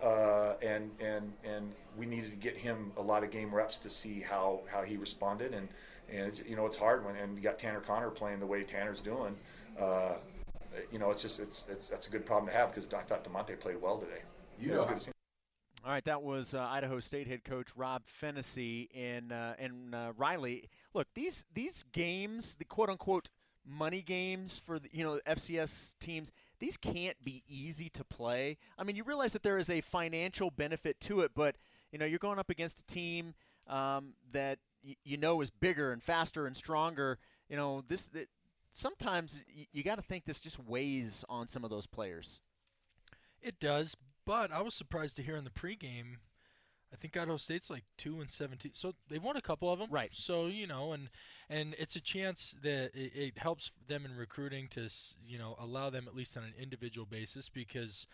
uh, 0.00 0.54
and 0.62 0.92
and 1.00 1.32
and 1.42 1.72
we 1.96 2.06
needed 2.06 2.30
to 2.30 2.36
get 2.36 2.56
him 2.56 2.92
a 2.96 3.02
lot 3.02 3.24
of 3.24 3.32
game 3.32 3.52
reps 3.52 3.78
to 3.78 3.90
see 3.90 4.20
how, 4.20 4.60
how 4.68 4.82
he 4.82 4.96
responded, 4.96 5.52
and 5.54 5.68
and 6.08 6.28
it's, 6.28 6.42
you 6.46 6.54
know 6.54 6.66
it's 6.66 6.76
hard 6.76 7.04
when 7.04 7.16
and 7.16 7.36
you 7.36 7.42
got 7.42 7.58
Tanner 7.58 7.80
Conner 7.80 8.10
playing 8.10 8.38
the 8.38 8.46
way 8.46 8.62
Tanner's 8.62 9.00
doing. 9.00 9.36
Uh, 9.78 10.14
you 10.92 10.98
know, 10.98 11.10
it's 11.10 11.22
just 11.22 11.40
it's, 11.40 11.66
it's 11.68 11.88
that's 11.88 12.06
a 12.06 12.10
good 12.10 12.24
problem 12.24 12.46
to 12.50 12.56
have 12.56 12.72
because 12.72 12.92
I 12.92 13.00
thought 13.00 13.24
Demonte 13.24 13.58
played 13.58 13.80
well 13.80 13.98
today. 13.98 14.22
You 14.60 14.68
know, 14.72 14.84
good 14.84 14.94
to 14.96 15.00
see. 15.00 15.10
All 15.84 15.92
right, 15.92 16.04
that 16.06 16.22
was 16.22 16.54
uh, 16.54 16.58
Idaho 16.60 16.98
State 17.00 17.28
head 17.28 17.44
coach 17.44 17.68
Rob 17.76 18.02
Phenicie 18.06 18.88
and 18.94 19.32
uh, 19.32 19.52
and 19.58 19.94
uh, 19.94 20.12
Riley. 20.16 20.68
Look, 20.92 21.06
these 21.14 21.46
these 21.54 21.84
games, 21.92 22.56
the 22.56 22.64
quote 22.64 22.88
unquote 22.88 23.28
money 23.64 24.02
games 24.02 24.60
for 24.64 24.78
the, 24.78 24.88
you 24.92 25.04
know 25.04 25.20
FCS 25.26 25.94
teams, 26.00 26.32
these 26.58 26.76
can't 26.76 27.16
be 27.22 27.44
easy 27.48 27.88
to 27.90 28.04
play. 28.04 28.56
I 28.76 28.82
mean, 28.84 28.96
you 28.96 29.04
realize 29.04 29.32
that 29.34 29.42
there 29.44 29.58
is 29.58 29.70
a 29.70 29.80
financial 29.80 30.50
benefit 30.50 31.00
to 31.02 31.20
it, 31.20 31.30
but 31.34 31.56
you 31.92 31.98
know 31.98 32.06
you're 32.06 32.18
going 32.18 32.40
up 32.40 32.50
against 32.50 32.80
a 32.80 32.86
team 32.86 33.34
um, 33.68 34.14
that 34.32 34.58
y- 34.84 34.96
you 35.04 35.16
know 35.16 35.40
is 35.40 35.50
bigger 35.50 35.92
and 35.92 36.02
faster 36.02 36.46
and 36.46 36.56
stronger. 36.56 37.18
You 37.48 37.56
know 37.56 37.84
this. 37.86 38.08
That 38.08 38.28
sometimes 38.72 39.42
y- 39.56 39.68
you 39.72 39.84
got 39.84 39.96
to 39.96 40.02
think 40.02 40.24
this 40.24 40.40
just 40.40 40.58
weighs 40.58 41.24
on 41.28 41.46
some 41.46 41.62
of 41.62 41.70
those 41.70 41.86
players. 41.86 42.40
It 43.40 43.60
does, 43.60 43.96
but 44.28 44.52
I 44.52 44.60
was 44.60 44.74
surprised 44.74 45.16
to 45.16 45.22
hear 45.22 45.36
in 45.36 45.44
the 45.44 45.50
pregame. 45.50 46.18
I 46.92 46.96
think 46.96 47.16
Idaho 47.16 47.38
State's 47.38 47.70
like 47.70 47.84
two 47.96 48.20
and 48.20 48.30
seventeen, 48.30 48.72
so 48.74 48.92
they've 49.08 49.22
won 49.22 49.38
a 49.38 49.40
couple 49.40 49.72
of 49.72 49.78
them. 49.78 49.88
Right. 49.90 50.10
So 50.12 50.46
you 50.46 50.66
know, 50.66 50.92
and 50.92 51.08
and 51.48 51.74
it's 51.78 51.96
a 51.96 52.00
chance 52.00 52.54
that 52.62 52.90
it, 52.94 53.12
it 53.14 53.38
helps 53.38 53.70
them 53.88 54.04
in 54.04 54.14
recruiting 54.14 54.68
to 54.72 54.90
you 55.26 55.38
know 55.38 55.56
allow 55.58 55.88
them 55.88 56.04
at 56.06 56.14
least 56.14 56.36
on 56.36 56.44
an 56.44 56.54
individual 56.60 57.06
basis 57.10 57.48
because. 57.48 58.06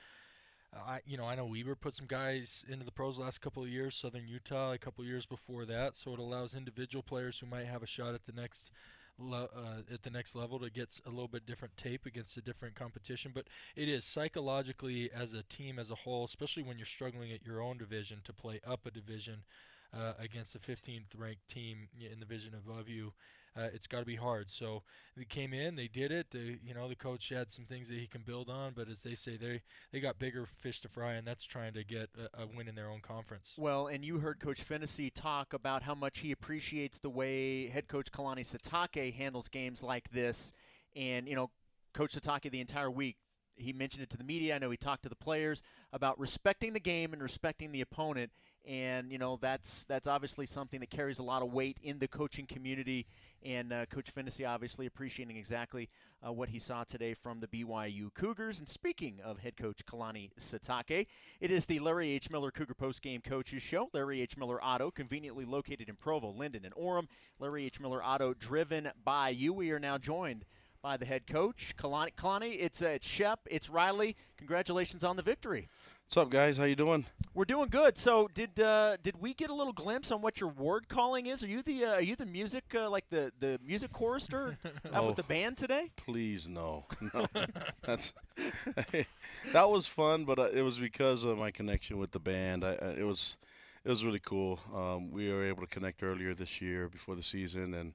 Uh, 0.72 0.80
I 0.84 1.00
you 1.06 1.16
know 1.16 1.24
I 1.24 1.36
know 1.36 1.46
Weber 1.46 1.76
put 1.76 1.94
some 1.94 2.08
guys 2.08 2.64
into 2.68 2.84
the 2.84 2.90
pros 2.90 3.16
last 3.16 3.40
couple 3.40 3.62
of 3.62 3.68
years, 3.68 3.94
Southern 3.94 4.26
Utah 4.26 4.72
a 4.72 4.78
couple 4.78 5.02
of 5.02 5.08
years 5.08 5.24
before 5.24 5.64
that, 5.66 5.96
so 5.96 6.14
it 6.14 6.18
allows 6.18 6.56
individual 6.56 7.04
players 7.04 7.38
who 7.38 7.46
might 7.46 7.66
have 7.66 7.84
a 7.84 7.86
shot 7.86 8.12
at 8.12 8.26
the 8.26 8.32
next 8.32 8.72
le- 9.18 9.48
uh, 9.56 9.92
at 9.92 10.02
the 10.02 10.10
next 10.10 10.34
level 10.34 10.58
to 10.58 10.70
get 10.70 11.00
a 11.06 11.10
little 11.10 11.28
bit 11.28 11.46
different 11.46 11.76
tape 11.76 12.06
against 12.06 12.36
a 12.36 12.42
different 12.42 12.74
competition. 12.74 13.32
But 13.34 13.46
it 13.76 13.88
is 13.88 14.04
psychologically 14.04 15.10
as 15.12 15.34
a 15.34 15.42
team 15.44 15.78
as 15.78 15.90
a 15.90 15.94
whole, 15.94 16.24
especially 16.24 16.62
when 16.62 16.78
you're 16.78 16.86
struggling 16.86 17.32
at 17.32 17.44
your 17.44 17.60
own 17.60 17.78
division 17.78 18.20
to 18.24 18.32
play 18.32 18.60
up 18.66 18.86
a 18.86 18.90
division 18.90 19.44
uh, 19.92 20.14
against 20.18 20.54
a 20.54 20.58
15th 20.58 21.14
ranked 21.16 21.48
team 21.48 21.88
in 22.00 22.18
the 22.18 22.26
division 22.26 22.54
above 22.54 22.88
you. 22.88 23.12
Uh, 23.56 23.68
it's 23.72 23.86
got 23.86 24.00
to 24.00 24.04
be 24.04 24.16
hard. 24.16 24.50
So 24.50 24.82
they 25.16 25.24
came 25.24 25.54
in, 25.54 25.76
they 25.76 25.86
did 25.86 26.10
it. 26.10 26.26
They, 26.32 26.58
you 26.64 26.74
know, 26.74 26.88
the 26.88 26.96
coach 26.96 27.28
had 27.28 27.50
some 27.50 27.64
things 27.64 27.88
that 27.88 27.94
he 27.94 28.08
can 28.08 28.22
build 28.22 28.50
on, 28.50 28.72
but 28.74 28.88
as 28.88 29.02
they 29.02 29.14
say, 29.14 29.36
they 29.36 29.62
they 29.92 30.00
got 30.00 30.18
bigger 30.18 30.48
fish 30.60 30.80
to 30.80 30.88
fry, 30.88 31.12
and 31.12 31.26
that's 31.26 31.44
trying 31.44 31.72
to 31.74 31.84
get 31.84 32.10
a, 32.18 32.42
a 32.42 32.46
win 32.46 32.66
in 32.66 32.74
their 32.74 32.88
own 32.88 33.00
conference. 33.00 33.54
Well, 33.56 33.86
and 33.86 34.04
you 34.04 34.18
heard 34.18 34.40
Coach 34.40 34.62
Phenicie 34.62 35.10
talk 35.10 35.52
about 35.52 35.82
how 35.84 35.94
much 35.94 36.18
he 36.18 36.32
appreciates 36.32 36.98
the 36.98 37.10
way 37.10 37.68
head 37.68 37.86
coach 37.86 38.10
Kalani 38.10 38.44
Sitake 38.44 39.14
handles 39.14 39.48
games 39.48 39.82
like 39.82 40.10
this. 40.10 40.52
And, 40.96 41.28
you 41.28 41.36
know, 41.36 41.50
Coach 41.92 42.16
Sitake 42.16 42.50
the 42.50 42.60
entire 42.60 42.90
week, 42.90 43.16
he 43.56 43.72
mentioned 43.72 44.02
it 44.02 44.10
to 44.10 44.16
the 44.16 44.24
media. 44.24 44.54
I 44.54 44.58
know 44.58 44.70
he 44.70 44.76
talked 44.76 45.04
to 45.04 45.08
the 45.08 45.14
players 45.14 45.62
about 45.92 46.18
respecting 46.18 46.72
the 46.72 46.80
game 46.80 47.12
and 47.12 47.22
respecting 47.22 47.72
the 47.72 47.80
opponent. 47.80 48.32
And, 48.66 49.12
you 49.12 49.18
know, 49.18 49.38
that's 49.40 49.84
that's 49.84 50.06
obviously 50.06 50.46
something 50.46 50.80
that 50.80 50.90
carries 50.90 51.18
a 51.18 51.22
lot 51.22 51.42
of 51.42 51.52
weight 51.52 51.76
in 51.82 51.98
the 51.98 52.08
coaching 52.08 52.46
community. 52.46 53.06
And 53.44 53.72
uh, 53.72 53.84
Coach 53.86 54.10
Phenicie 54.10 54.46
obviously 54.46 54.86
appreciating 54.86 55.36
exactly 55.36 55.90
uh, 56.26 56.32
what 56.32 56.48
he 56.48 56.58
saw 56.58 56.82
today 56.84 57.12
from 57.12 57.40
the 57.40 57.46
BYU 57.46 58.12
Cougars. 58.14 58.58
And 58.58 58.68
speaking 58.68 59.20
of 59.22 59.38
head 59.40 59.56
coach 59.58 59.84
Kalani 59.84 60.30
Sitake, 60.40 61.06
it 61.40 61.50
is 61.50 61.66
the 61.66 61.78
Larry 61.78 62.10
H. 62.12 62.30
Miller 62.30 62.50
Cougar 62.50 62.74
Post 62.74 63.02
Game 63.02 63.20
Coaches 63.20 63.62
Show. 63.62 63.90
Larry 63.92 64.22
H. 64.22 64.38
Miller 64.38 64.64
Auto, 64.64 64.90
conveniently 64.90 65.44
located 65.44 65.90
in 65.90 65.96
Provo, 65.96 66.30
Lindon, 66.30 66.64
and 66.64 66.74
Orem. 66.74 67.06
Larry 67.38 67.66
H. 67.66 67.80
Miller 67.80 68.02
Auto, 68.02 68.32
driven 68.32 68.90
by 69.04 69.28
you. 69.28 69.52
We 69.52 69.70
are 69.72 69.78
now 69.78 69.98
joined 69.98 70.46
by 70.84 70.98
the 70.98 71.06
head 71.06 71.26
coach 71.26 71.74
Kalani. 71.78 72.14
Kalani 72.14 72.56
it's 72.60 72.82
uh, 72.82 72.88
it's 72.88 73.08
Shep, 73.08 73.40
it's 73.50 73.70
Riley. 73.70 74.16
Congratulations 74.36 75.02
on 75.02 75.16
the 75.16 75.22
victory. 75.22 75.68
What's 76.06 76.16
up, 76.18 76.30
guys? 76.30 76.56
How 76.58 76.64
you 76.64 76.76
doing? 76.76 77.06
We're 77.34 77.44
doing 77.44 77.68
good. 77.68 77.98
So 77.98 78.28
did 78.32 78.60
uh, 78.60 78.98
did 79.02 79.20
we 79.20 79.34
get 79.34 79.50
a 79.50 79.54
little 79.54 79.72
glimpse 79.72 80.12
on 80.12 80.20
what 80.22 80.40
your 80.40 80.50
word 80.50 80.88
calling 80.88 81.26
is? 81.26 81.42
Are 81.42 81.48
you 81.48 81.60
the 81.62 81.84
uh, 81.86 81.92
are 81.94 82.00
you 82.00 82.14
the 82.14 82.26
music 82.26 82.64
uh, 82.74 82.88
like 82.88 83.08
the 83.10 83.32
the 83.40 83.58
music 83.66 83.92
chorister 83.92 84.56
out 84.92 85.02
Oh. 85.02 85.06
with 85.08 85.16
the 85.16 85.24
band 85.24 85.58
today? 85.58 85.90
Please, 85.96 86.46
no. 86.46 86.84
no. 87.14 87.26
That's 87.82 88.12
that 89.52 89.68
was 89.70 89.88
fun, 89.88 90.24
but 90.24 90.38
uh, 90.38 90.50
it 90.52 90.62
was 90.62 90.78
because 90.78 91.24
of 91.24 91.36
my 91.36 91.50
connection 91.50 91.98
with 91.98 92.12
the 92.12 92.20
band. 92.20 92.64
I, 92.64 92.74
I 92.80 92.88
it 92.98 93.04
was 93.06 93.36
it 93.84 93.88
was 93.88 94.04
really 94.04 94.20
cool. 94.20 94.60
Um, 94.72 95.10
we 95.10 95.32
were 95.32 95.44
able 95.44 95.62
to 95.62 95.68
connect 95.68 96.04
earlier 96.04 96.32
this 96.34 96.60
year 96.60 96.88
before 96.88 97.16
the 97.16 97.22
season, 97.24 97.74
and 97.74 97.92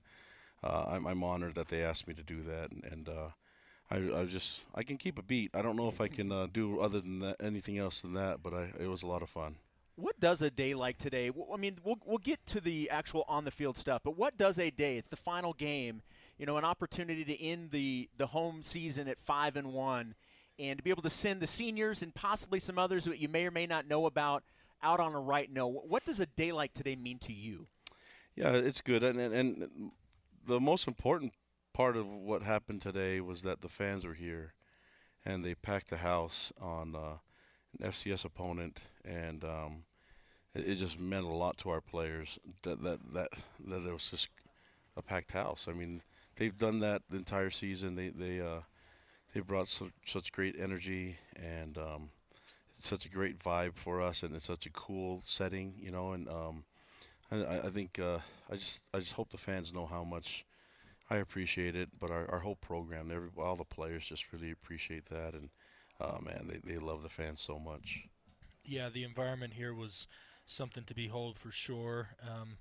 uh, 0.62 0.84
I'm, 0.90 1.08
I'm 1.08 1.24
honored 1.24 1.56
that 1.56 1.70
they 1.70 1.84
asked 1.84 2.06
me 2.06 2.14
to 2.16 2.24
do 2.24 2.44
that. 2.44 2.72
And, 2.72 2.84
and 2.84 3.08
uh, 3.10 3.30
I, 3.92 4.22
I 4.22 4.26
just 4.26 4.62
I 4.76 4.84
can 4.84 4.98
keep 4.98 5.18
a 5.18 5.24
beat. 5.24 5.52
I 5.54 5.62
don't 5.62 5.76
know 5.76 5.90
if 5.90 6.00
I 6.00 6.08
can 6.08 6.32
uh, 6.32 6.48
do 6.52 6.80
other 6.80 7.02
than 7.02 7.20
that, 7.20 7.38
anything 7.40 7.78
else 7.78 8.02
than 8.02 8.14
that, 8.14 8.44
but 8.44 8.54
I, 8.54 8.72
it 8.80 8.88
was 8.88 9.04
a 9.04 9.08
lot 9.08 9.24
of 9.24 9.30
fun. 9.30 9.56
What 9.96 10.20
does 10.20 10.42
a 10.42 10.50
day 10.50 10.76
like 10.76 10.98
today? 10.98 11.30
I 11.54 11.58
mean, 11.58 11.78
we'll, 11.84 11.98
we'll 12.06 12.20
get 12.20 12.46
to 12.48 12.62
the 12.62 12.90
actual 12.90 13.26
on 13.28 13.44
the 13.44 13.52
field 13.52 13.78
stuff, 13.78 14.02
but 14.04 14.18
what 14.18 14.38
does 14.38 14.58
a 14.58 14.70
day? 14.70 14.98
It's 14.98 15.10
the 15.10 15.18
final 15.18 15.52
game, 15.54 16.04
you 16.38 16.46
know, 16.46 16.58
an 16.58 16.64
opportunity 16.64 17.26
to 17.26 17.44
end 17.44 17.72
the 17.72 18.10
the 18.18 18.28
home 18.28 18.62
season 18.62 19.08
at 19.08 19.20
five 19.20 19.58
and 19.58 19.74
one, 19.74 20.16
and 20.58 20.78
to 20.78 20.84
be 20.84 20.92
able 20.92 21.04
to 21.04 21.10
send 21.10 21.42
the 21.42 21.48
seniors 21.48 22.02
and 22.02 22.14
possibly 22.14 22.60
some 22.60 22.78
others 22.78 23.06
that 23.06 23.20
you 23.20 23.28
may 23.28 23.46
or 23.46 23.52
may 23.52 23.66
not 23.66 23.88
know 23.88 24.06
about 24.06 24.44
out 24.82 25.00
on 25.00 25.14
a 25.14 25.20
right 25.20 25.52
note. 25.52 25.84
What 25.88 26.06
does 26.06 26.20
a 26.20 26.26
day 26.28 26.52
like 26.52 26.74
today 26.74 26.96
mean 26.96 27.18
to 27.20 27.34
you? 27.34 27.68
Yeah, 28.36 28.52
it's 28.52 28.82
good, 28.82 29.04
and, 29.04 29.20
and 29.20 29.34
and 29.34 29.92
the 30.46 30.60
most 30.60 30.88
important 30.88 31.34
part 31.74 31.96
of 31.98 32.08
what 32.08 32.42
happened 32.44 32.82
today 32.82 33.22
was 33.22 33.42
that 33.44 33.62
the 33.62 33.70
fans 33.70 34.06
were 34.06 34.14
here, 34.14 34.54
and 35.26 35.44
they 35.44 35.56
packed 35.56 35.90
the 35.90 35.98
house 35.98 36.52
on 36.62 36.96
uh, 36.96 37.18
an 37.80 37.92
FCS 37.92 38.26
opponent, 38.26 38.80
and 39.06 39.44
um, 39.44 39.84
it, 40.56 40.68
it 40.68 40.76
just 40.76 41.00
meant 41.00 41.26
a 41.26 41.30
lot 41.30 41.58
to 41.58 41.70
our 41.70 41.82
players 41.82 42.40
that 42.64 42.82
that 42.84 43.00
that 43.14 43.30
that 43.68 43.84
there 43.84 43.94
was 43.94 44.10
just 44.10 44.30
a 44.98 45.02
packed 45.02 45.32
house. 45.32 45.68
I 45.70 45.74
mean, 45.74 46.02
they've 46.36 46.58
done 46.58 46.80
that 46.82 47.04
the 47.10 47.18
entire 47.18 47.52
season. 47.52 47.96
They 47.96 48.10
they 48.10 48.42
uh, 48.42 48.62
they 49.34 49.42
brought 49.42 49.68
such 49.68 49.92
such 50.06 50.32
great 50.32 50.56
energy 50.60 51.18
and 51.36 51.78
um, 51.78 52.10
such 52.80 53.06
a 53.06 53.10
great 53.10 53.40
vibe 53.40 53.76
for 53.76 54.02
us, 54.02 54.24
and 54.24 54.36
it's 54.36 54.48
such 54.48 54.66
a 54.66 54.72
cool 54.72 55.22
setting, 55.26 55.74
you 55.80 55.92
know, 55.92 56.14
and 56.14 56.28
um, 56.30 56.64
I 57.32 57.60
I 57.68 57.70
think 57.70 58.00
uh, 58.00 58.20
I 58.52 58.56
just 58.56 58.80
I 58.94 59.00
just 59.00 59.14
hope 59.14 59.32
the 59.32 59.38
fans 59.38 59.74
know 59.74 59.86
how 59.86 60.04
much 60.04 60.46
I 61.10 61.18
appreciate 61.18 61.76
it, 61.76 61.90
but 62.00 62.12
our, 62.12 62.30
our 62.30 62.40
whole 62.40 62.56
program, 62.56 63.12
every, 63.12 63.30
all 63.38 63.56
the 63.56 63.64
players 63.64 64.06
just 64.06 64.32
really 64.32 64.52
appreciate 64.52 65.10
that, 65.10 65.34
and 65.34 65.50
uh, 66.00 66.20
man, 66.22 66.48
they, 66.48 66.74
they 66.74 66.80
love 66.80 67.04
the 67.04 67.10
fans 67.10 67.42
so 67.42 67.58
much. 67.58 68.04
Yeah, 68.64 68.90
the 68.90 69.04
environment 69.04 69.54
here 69.54 69.74
was 69.74 70.08
something 70.46 70.84
to 70.84 70.94
behold 70.94 71.38
for 71.38 71.52
sure. 71.52 72.10
Um, 72.22 72.58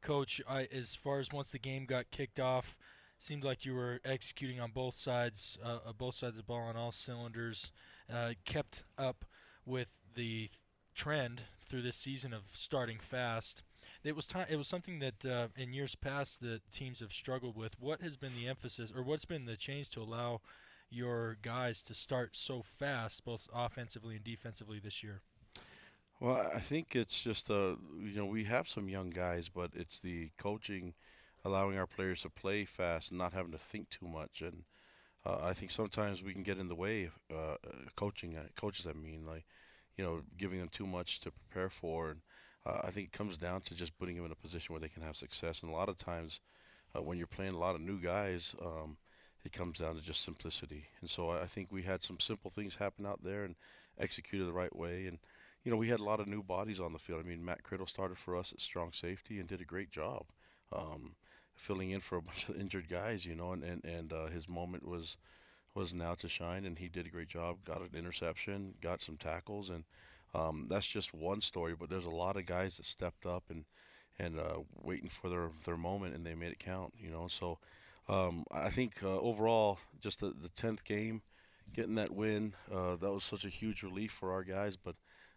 Coach, 0.00 0.40
I, 0.48 0.68
as 0.72 0.94
far 0.94 1.18
as 1.18 1.32
once 1.32 1.50
the 1.50 1.58
game 1.58 1.84
got 1.86 2.10
kicked 2.10 2.38
off, 2.38 2.76
seemed 3.18 3.42
like 3.42 3.64
you 3.64 3.74
were 3.74 4.00
executing 4.04 4.60
on 4.60 4.70
both 4.70 4.94
sides, 4.94 5.58
uh, 5.64 5.78
uh, 5.86 5.92
both 5.92 6.14
sides 6.14 6.32
of 6.32 6.36
the 6.36 6.42
ball 6.44 6.62
on 6.62 6.76
all 6.76 6.92
cylinders. 6.92 7.72
Uh, 8.12 8.32
kept 8.44 8.84
up 8.96 9.24
with 9.66 9.88
the 10.14 10.48
trend 10.94 11.42
through 11.68 11.82
this 11.82 11.96
season 11.96 12.32
of 12.32 12.42
starting 12.54 12.98
fast. 12.98 13.62
It 14.04 14.16
was 14.16 14.26
time. 14.26 14.46
It 14.48 14.56
was 14.56 14.68
something 14.68 14.98
that 15.00 15.24
uh, 15.24 15.48
in 15.56 15.72
years 15.72 15.94
past 15.94 16.40
the 16.40 16.60
teams 16.72 17.00
have 17.00 17.12
struggled 17.12 17.56
with. 17.56 17.78
What 17.80 18.00
has 18.00 18.16
been 18.16 18.34
the 18.34 18.48
emphasis, 18.48 18.92
or 18.94 19.02
what's 19.02 19.24
been 19.24 19.44
the 19.46 19.56
change 19.56 19.90
to 19.90 20.00
allow 20.02 20.40
your 20.90 21.36
guys 21.42 21.82
to 21.84 21.94
start 21.94 22.36
so 22.36 22.62
fast, 22.62 23.24
both 23.24 23.48
offensively 23.52 24.16
and 24.16 24.24
defensively 24.24 24.78
this 24.78 25.02
year? 25.02 25.22
Well, 26.20 26.50
I 26.54 26.60
think 26.60 26.94
it's 26.96 27.20
just 27.20 27.50
uh, 27.50 27.76
you 28.00 28.14
know 28.16 28.26
we 28.26 28.44
have 28.44 28.68
some 28.68 28.88
young 28.88 29.10
guys, 29.10 29.48
but 29.48 29.70
it's 29.74 30.00
the 30.00 30.30
coaching, 30.38 30.94
allowing 31.44 31.78
our 31.78 31.86
players 31.86 32.22
to 32.22 32.30
play 32.30 32.64
fast 32.64 33.10
and 33.10 33.18
not 33.18 33.32
having 33.32 33.52
to 33.52 33.58
think 33.58 33.90
too 33.90 34.06
much. 34.06 34.42
And 34.42 34.64
uh, 35.26 35.38
I 35.42 35.54
think 35.54 35.70
sometimes 35.70 36.22
we 36.22 36.32
can 36.34 36.42
get 36.42 36.58
in 36.58 36.68
the 36.68 36.74
way 36.74 37.04
of 37.30 37.36
uh, 37.36 37.56
coaching 37.96 38.36
uh, 38.36 38.44
coaches. 38.56 38.86
I 38.88 38.92
mean, 38.92 39.26
like 39.26 39.44
you 39.96 40.04
know, 40.04 40.22
giving 40.38 40.58
them 40.60 40.68
too 40.70 40.86
much 40.86 41.20
to 41.20 41.30
prepare 41.32 41.70
for. 41.70 42.10
And 42.10 42.20
uh, 42.66 42.80
I 42.84 42.90
think 42.90 43.08
it 43.08 43.12
comes 43.18 43.36
down 43.36 43.62
to 43.62 43.74
just 43.74 43.98
putting 43.98 44.16
them 44.16 44.26
in 44.26 44.32
a 44.32 44.36
position 44.36 44.72
where 44.72 44.80
they 44.80 44.88
can 44.88 45.02
have 45.02 45.16
success. 45.16 45.62
And 45.62 45.70
a 45.70 45.74
lot 45.74 45.88
of 45.88 45.98
times, 45.98 46.40
uh, 46.96 47.02
when 47.02 47.18
you're 47.18 47.26
playing 47.26 47.54
a 47.54 47.58
lot 47.58 47.74
of 47.74 47.80
new 47.80 47.98
guys, 48.00 48.54
um, 48.64 48.96
it 49.44 49.52
comes 49.52 49.78
down 49.78 49.94
to 49.96 50.02
just 50.02 50.22
simplicity. 50.24 50.86
And 51.00 51.10
so 51.10 51.30
I 51.30 51.46
think 51.46 51.72
we 51.72 51.82
had 51.82 52.02
some 52.04 52.20
simple 52.20 52.50
things 52.50 52.74
happen 52.76 53.06
out 53.06 53.22
there 53.22 53.44
and 53.44 53.56
executed 53.98 54.46
the 54.46 54.52
right 54.52 54.74
way. 54.74 55.06
And 55.06 55.18
you 55.64 55.70
know, 55.70 55.76
we 55.76 55.88
had 55.88 56.00
a 56.00 56.04
lot 56.04 56.20
of 56.20 56.28
new 56.28 56.42
bodies 56.42 56.80
on 56.80 56.92
the 56.92 56.98
field. 56.98 57.20
I 57.24 57.28
mean, 57.28 57.44
Matt 57.44 57.62
Criddle 57.62 57.88
started 57.88 58.18
for 58.18 58.36
us 58.36 58.52
at 58.52 58.60
strong 58.60 58.92
safety 58.92 59.38
and 59.38 59.48
did 59.48 59.60
a 59.60 59.64
great 59.64 59.90
job, 59.90 60.24
um, 60.72 61.14
filling 61.56 61.90
in 61.90 62.00
for 62.00 62.16
a 62.16 62.22
bunch 62.28 62.48
of 62.48 62.56
injured 62.60 62.88
guys. 62.88 63.24
You 63.26 63.34
know, 63.34 63.52
and 63.52 63.64
and 63.64 63.84
and 63.84 64.12
uh, 64.12 64.26
his 64.28 64.48
moment 64.48 64.86
was 64.86 65.16
was 65.74 65.92
now 65.94 66.14
to 66.16 66.28
shine, 66.28 66.64
and 66.66 66.78
he 66.78 66.88
did 66.88 67.06
a 67.06 67.10
great 67.10 67.28
job. 67.28 67.58
Got 67.64 67.80
an 67.82 67.90
interception, 67.94 68.74
got 68.82 69.00
some 69.00 69.16
tackles, 69.16 69.70
and 69.70 69.84
um, 70.34 70.66
that's 70.68 70.86
just 70.86 71.14
one 71.14 71.40
story. 71.40 71.74
But 71.78 71.90
there's 71.90 72.04
a 72.06 72.10
lot 72.10 72.36
of 72.36 72.46
guys 72.46 72.76
that 72.76 72.86
stepped 72.86 73.26
up 73.26 73.44
and 73.50 73.64
and 74.18 74.38
uh, 74.38 74.60
waiting 74.82 75.08
for 75.08 75.28
their 75.28 75.50
their 75.64 75.76
moment, 75.76 76.14
and 76.14 76.24
they 76.26 76.34
made 76.34 76.52
it 76.52 76.58
count. 76.58 76.92
You 76.98 77.10
know, 77.10 77.28
so 77.28 77.58
um, 78.08 78.44
I 78.50 78.70
think 78.70 79.02
uh, 79.02 79.18
overall, 79.20 79.78
just 80.00 80.20
the 80.20 80.32
the 80.40 80.48
tenth 80.50 80.84
game, 80.84 81.22
getting 81.74 81.94
that 81.96 82.10
win, 82.14 82.54
uh, 82.72 82.96
that 82.96 83.12
was 83.12 83.24
such 83.24 83.44
a 83.44 83.48
huge 83.50 83.82
relief 83.82 84.12
for 84.12 84.32
our 84.32 84.44
guys. 84.44 84.76
But 84.76 84.96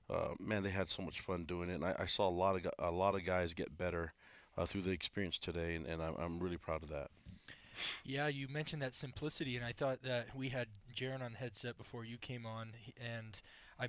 uh, 0.10 0.34
man, 0.40 0.64
they 0.64 0.70
had 0.70 0.90
so 0.90 1.02
much 1.04 1.22
fun 1.22 1.46
doing 1.46 1.70
it, 1.70 1.76
and 1.76 1.86
I, 1.86 1.96
I 2.00 2.06
saw 2.08 2.28
a 2.28 2.32
lot 2.32 2.56
of 2.56 2.72
a 2.80 2.92
lot 2.92 3.16
of 3.16 3.26
guys 3.26 3.54
get 3.54 3.78
better 3.78 4.14
uh, 4.58 4.66
through 4.66 4.82
the 4.82 4.92
experience 4.92 5.38
today, 5.38 5.76
and, 5.76 5.86
and 5.86 6.02
I'm, 6.02 6.16
I'm 6.18 6.40
really 6.40 6.58
proud 6.58 6.84
of 6.84 6.90
that. 6.90 7.10
Yeah, 8.04 8.28
you 8.28 8.48
mentioned 8.48 8.82
that 8.82 8.94
simplicity, 8.96 9.56
and 9.56 9.66
I 9.66 9.72
thought 9.74 10.02
that 10.04 10.36
we 10.36 10.50
had 10.50 10.68
Jaren 10.94 11.22
on 11.22 11.34
headset 11.34 11.78
before 11.78 12.04
you 12.06 12.18
came 12.18 12.46
on, 12.46 12.74
and 12.98 13.40
I 13.80 13.88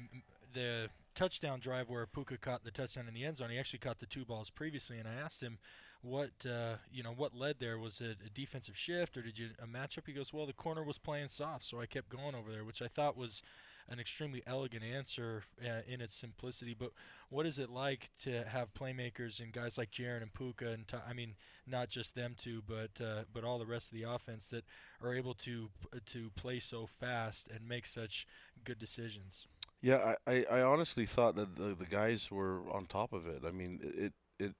the 0.53 0.88
touchdown 1.14 1.61
drive 1.61 1.88
where 1.88 2.07
Puka 2.07 2.38
caught 2.38 2.64
the 2.64 2.70
touchdown 2.70 3.09
in 3.09 3.14
the 3.14 3.24
end 3.24 3.36
zone. 3.36 3.50
He 3.50 3.59
actually 3.59 3.80
caught 3.80 4.00
the 4.00 4.07
two 4.07 4.24
balls 4.24 4.50
previously, 4.50 4.98
and 4.98 5.09
I 5.09 5.14
asked 5.14 5.42
him 5.42 5.59
what 6.03 6.30
uh, 6.44 6.76
you 6.90 7.03
know 7.03 7.12
what 7.12 7.34
led 7.34 7.57
there. 7.61 7.78
Was 7.78 8.00
it 8.00 8.18
a 8.26 8.30
defensive 8.30 8.76
shift 8.76 9.16
or 9.16 9.22
did 9.22 9.38
you 9.38 9.50
a 9.62 9.66
matchup? 9.66 10.07
He 10.07 10.12
goes, 10.12 10.32
well, 10.32 10.46
the 10.46 10.53
corner 10.53 10.82
was 10.82 10.98
playing 10.98 11.28
soft, 11.28 11.64
so 11.64 11.80
I 11.80 11.86
kept 11.86 12.09
going 12.09 12.34
over 12.34 12.50
there, 12.50 12.64
which 12.64 12.82
I 12.82 12.88
thought 12.88 13.16
was 13.16 13.42
an 13.88 13.98
extremely 13.98 14.42
elegant 14.46 14.84
answer 14.84 15.44
uh, 15.62 15.80
in 15.86 16.00
its 16.00 16.14
simplicity. 16.14 16.74
But 16.78 16.92
what 17.30 17.46
is 17.46 17.59
it 17.59 17.70
like 17.70 18.11
to 18.22 18.44
have 18.44 18.74
playmakers 18.74 19.40
and 19.40 19.53
guys 19.53 19.76
like 19.76 19.90
Jaren 19.90 20.22
and 20.22 20.32
Puka 20.32 20.68
and 20.70 20.86
Ty, 20.86 21.00
I 21.09 21.12
mean, 21.12 21.34
not 21.66 21.88
just 21.88 22.14
them 22.14 22.34
two, 22.38 22.62
but 22.66 23.05
uh, 23.05 23.24
but 23.32 23.44
all 23.44 23.59
the 23.59 23.66
rest 23.66 23.92
of 23.92 23.98
the 23.98 24.09
offense 24.09 24.48
that 24.48 24.64
are 25.03 25.14
able 25.14 25.34
to 25.34 25.70
to 26.07 26.30
play 26.30 26.59
so 26.59 26.86
fast 26.86 27.48
and 27.48 27.68
make 27.68 27.86
such 27.86 28.26
good 28.64 28.78
decisions. 28.78 29.46
Yeah, 29.83 30.14
I, 30.28 30.45
I, 30.49 30.62
honestly 30.62 31.07
thought 31.07 31.35
that 31.35 31.57
the, 31.57 31.74
the 31.74 31.87
guys 31.87 32.30
were 32.30 32.61
on 32.70 32.87
top 32.87 33.12
of 33.12 33.26
it. 33.26 33.43
I 33.45 33.51
mean, 33.51 33.80
it 33.83 34.12
it 34.39 34.55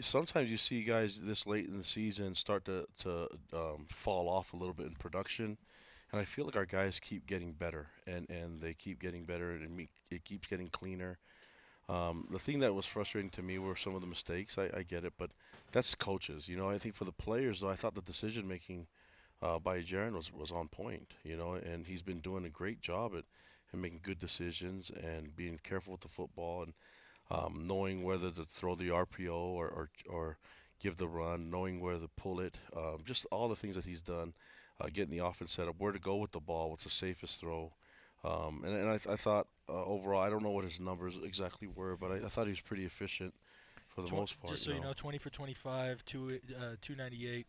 sometimes 0.00 0.50
you 0.50 0.56
see 0.56 0.82
guys 0.82 1.20
this 1.22 1.46
late 1.46 1.66
in 1.66 1.76
the 1.76 1.84
season 1.84 2.34
start 2.34 2.64
to 2.64 2.86
to 3.00 3.28
um, 3.52 3.86
fall 3.90 4.28
off 4.28 4.54
a 4.54 4.56
little 4.56 4.72
bit 4.72 4.86
in 4.86 4.94
production, 4.94 5.58
and 6.12 6.20
I 6.20 6.24
feel 6.24 6.46
like 6.46 6.56
our 6.56 6.64
guys 6.66 6.98
keep 7.00 7.26
getting 7.26 7.52
better, 7.52 7.88
and, 8.06 8.28
and 8.30 8.60
they 8.62 8.72
keep 8.74 8.98
getting 9.00 9.24
better, 9.24 9.52
and 9.52 9.86
it 10.10 10.24
keeps 10.24 10.48
getting 10.48 10.68
cleaner. 10.68 11.18
Um, 11.90 12.26
the 12.30 12.38
thing 12.38 12.60
that 12.60 12.74
was 12.74 12.86
frustrating 12.86 13.30
to 13.32 13.42
me 13.42 13.58
were 13.58 13.76
some 13.76 13.94
of 13.94 14.00
the 14.00 14.06
mistakes. 14.06 14.56
I, 14.58 14.70
I, 14.74 14.82
get 14.84 15.04
it, 15.04 15.12
but 15.18 15.30
that's 15.72 15.94
coaches. 15.96 16.46
You 16.48 16.56
know, 16.56 16.70
I 16.70 16.78
think 16.78 16.94
for 16.94 17.04
the 17.04 17.12
players, 17.12 17.60
though, 17.60 17.68
I 17.68 17.74
thought 17.74 17.96
the 17.96 18.00
decision 18.02 18.46
making 18.46 18.86
uh, 19.42 19.58
by 19.58 19.82
Jaren 19.82 20.12
was, 20.12 20.32
was 20.32 20.52
on 20.52 20.68
point. 20.68 21.14
You 21.24 21.36
know, 21.36 21.54
and 21.54 21.84
he's 21.84 22.02
been 22.02 22.20
doing 22.20 22.44
a 22.44 22.48
great 22.48 22.80
job 22.80 23.12
at, 23.16 23.24
at 23.72 23.78
making 23.78 24.00
good 24.02 24.18
decisions 24.18 24.90
and 25.02 25.34
being 25.36 25.58
careful 25.62 25.92
with 25.92 26.00
the 26.00 26.08
football 26.08 26.62
and 26.62 26.72
um, 27.30 27.64
knowing 27.66 28.02
whether 28.02 28.30
to 28.30 28.44
throw 28.44 28.74
the 28.74 28.88
RPO 28.88 29.32
or, 29.32 29.68
or, 29.68 29.90
or 30.08 30.38
give 30.80 30.96
the 30.96 31.06
run, 31.06 31.50
knowing 31.50 31.80
where 31.80 31.98
to 31.98 32.08
pull 32.16 32.40
it, 32.40 32.56
um, 32.76 33.02
just 33.04 33.26
all 33.30 33.48
the 33.48 33.56
things 33.56 33.76
that 33.76 33.84
he's 33.84 34.00
done 34.00 34.32
uh, 34.80 34.88
getting 34.92 35.16
the 35.16 35.24
offense 35.24 35.52
set 35.52 35.68
up, 35.68 35.76
where 35.78 35.92
to 35.92 35.98
go 35.98 36.16
with 36.16 36.32
the 36.32 36.40
ball, 36.40 36.70
what's 36.70 36.84
the 36.84 36.90
safest 36.90 37.38
throw. 37.38 37.70
Um, 38.24 38.62
and, 38.64 38.74
and 38.74 38.88
I, 38.88 38.98
th- 38.98 39.08
I 39.08 39.16
thought 39.16 39.46
uh, 39.68 39.84
overall, 39.84 40.20
I 40.20 40.28
don't 40.28 40.42
know 40.42 40.50
what 40.50 40.64
his 40.64 40.80
numbers 40.80 41.14
exactly 41.22 41.68
were, 41.68 41.96
but 41.96 42.10
I, 42.10 42.16
I 42.16 42.28
thought 42.28 42.46
he 42.46 42.50
was 42.50 42.60
pretty 42.60 42.84
efficient 42.84 43.32
for 43.88 44.02
the 44.02 44.08
Tw- 44.08 44.12
most 44.12 44.40
part. 44.40 44.52
Just 44.52 44.64
so 44.64 44.72
you 44.72 44.80
know, 44.80 44.88
know 44.88 44.92
20 44.94 45.18
for 45.18 45.30
25, 45.30 46.04
two, 46.04 46.40
uh, 46.56 46.76
298, 46.82 47.46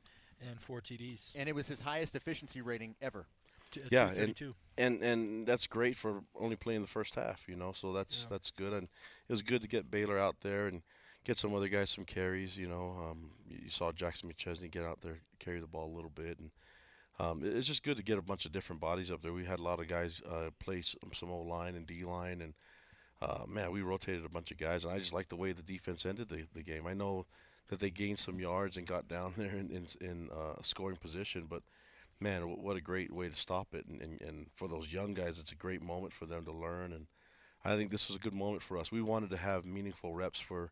and 0.49 0.59
four 0.59 0.81
TDs. 0.81 1.31
And 1.35 1.49
it 1.49 1.55
was 1.55 1.67
his 1.67 1.81
highest 1.81 2.15
efficiency 2.15 2.61
rating 2.61 2.95
ever. 3.01 3.25
T- 3.71 3.81
yeah, 3.89 4.11
and, 4.11 4.35
and 4.77 5.01
and 5.03 5.47
that's 5.47 5.67
great 5.67 5.95
for 5.97 6.23
only 6.35 6.55
playing 6.55 6.81
the 6.81 6.87
first 6.87 7.15
half, 7.15 7.41
you 7.47 7.55
know. 7.55 7.71
So 7.73 7.93
that's 7.93 8.25
Yeah. 8.25 8.29
that's 8.29 8.51
good, 8.51 8.73
and 8.73 8.83
it 9.27 9.31
was 9.33 9.41
good 9.41 9.61
to 9.61 9.67
get 9.67 9.91
Baylor 9.91 10.17
out 10.19 10.37
there 10.41 10.67
and 10.67 10.81
get 11.25 11.37
some 11.37 11.53
other 11.55 11.67
guys 11.69 11.89
some 11.89 12.05
carries. 12.05 12.57
You 12.57 12.67
know, 12.67 12.95
um, 13.11 13.31
you 13.49 13.69
saw 13.69 13.91
Jackson 13.91 14.31
McChesney 14.31 14.71
get 14.71 14.83
out 14.83 15.01
there, 15.01 15.19
carry 15.39 15.59
the 15.59 15.67
ball 15.67 15.91
a 15.91 15.95
little 15.95 16.11
bit, 16.11 16.39
and 16.39 16.51
um, 17.19 17.41
it's 17.43 17.67
just 17.67 17.83
good 17.83 17.97
to 17.97 18.03
get 18.03 18.17
a 18.17 18.21
bunch 18.21 18.45
of 18.45 18.51
different 18.51 18.81
bodies 18.81 19.11
up 19.11 19.21
there. 19.21 19.33
We 19.33 19.45
had 19.45 19.59
a 19.59 19.63
lot 19.63 19.79
of 19.79 19.87
guys 19.87 20.21
uh, 20.29 20.49
play 20.59 20.81
some, 20.81 21.11
some 21.13 21.31
O 21.31 21.41
line 21.41 21.75
and 21.75 21.85
D 21.87 22.03
line, 22.03 22.41
and 22.41 22.53
uh, 23.21 23.43
man, 23.47 23.71
we 23.71 23.81
rotated 23.81 24.25
a 24.25 24.29
bunch 24.29 24.51
of 24.51 24.57
guys, 24.57 24.83
and 24.85 24.93
I 24.93 24.99
just 24.99 25.13
like 25.13 25.29
the 25.29 25.35
way 25.35 25.51
the 25.53 25.61
defense 25.61 26.05
ended 26.05 26.29
the, 26.29 26.45
the 26.53 26.63
game. 26.63 26.87
I 26.87 26.93
know 26.93 27.25
that 27.69 27.79
they 27.79 27.89
gained 27.91 28.19
some 28.19 28.39
yards 28.39 28.77
and 28.77 28.85
got 28.87 29.07
down 29.07 29.33
there 29.37 29.55
in 29.55 29.69
in, 29.71 29.87
in 30.01 30.29
uh, 30.31 30.61
scoring 30.63 30.97
position, 30.97 31.45
but 31.49 31.61
man, 32.21 32.43
what 32.43 32.77
a 32.77 32.81
great 32.81 33.11
way 33.13 33.29
to 33.29 33.35
stop 33.35 33.73
it! 33.73 33.85
And, 33.87 34.01
and 34.01 34.21
and 34.21 34.47
for 34.55 34.67
those 34.67 34.93
young 34.93 35.13
guys, 35.13 35.39
it's 35.39 35.51
a 35.51 35.55
great 35.55 35.81
moment 35.81 36.13
for 36.13 36.25
them 36.25 36.45
to 36.45 36.51
learn, 36.53 36.93
and 36.93 37.07
I 37.65 37.75
think 37.77 37.91
this 37.91 38.07
was 38.09 38.17
a 38.17 38.21
good 38.21 38.33
moment 38.33 38.63
for 38.63 38.77
us. 38.77 38.91
We 38.91 39.01
wanted 39.01 39.31
to 39.31 39.37
have 39.37 39.65
meaningful 39.65 40.13
reps 40.13 40.39
for 40.39 40.71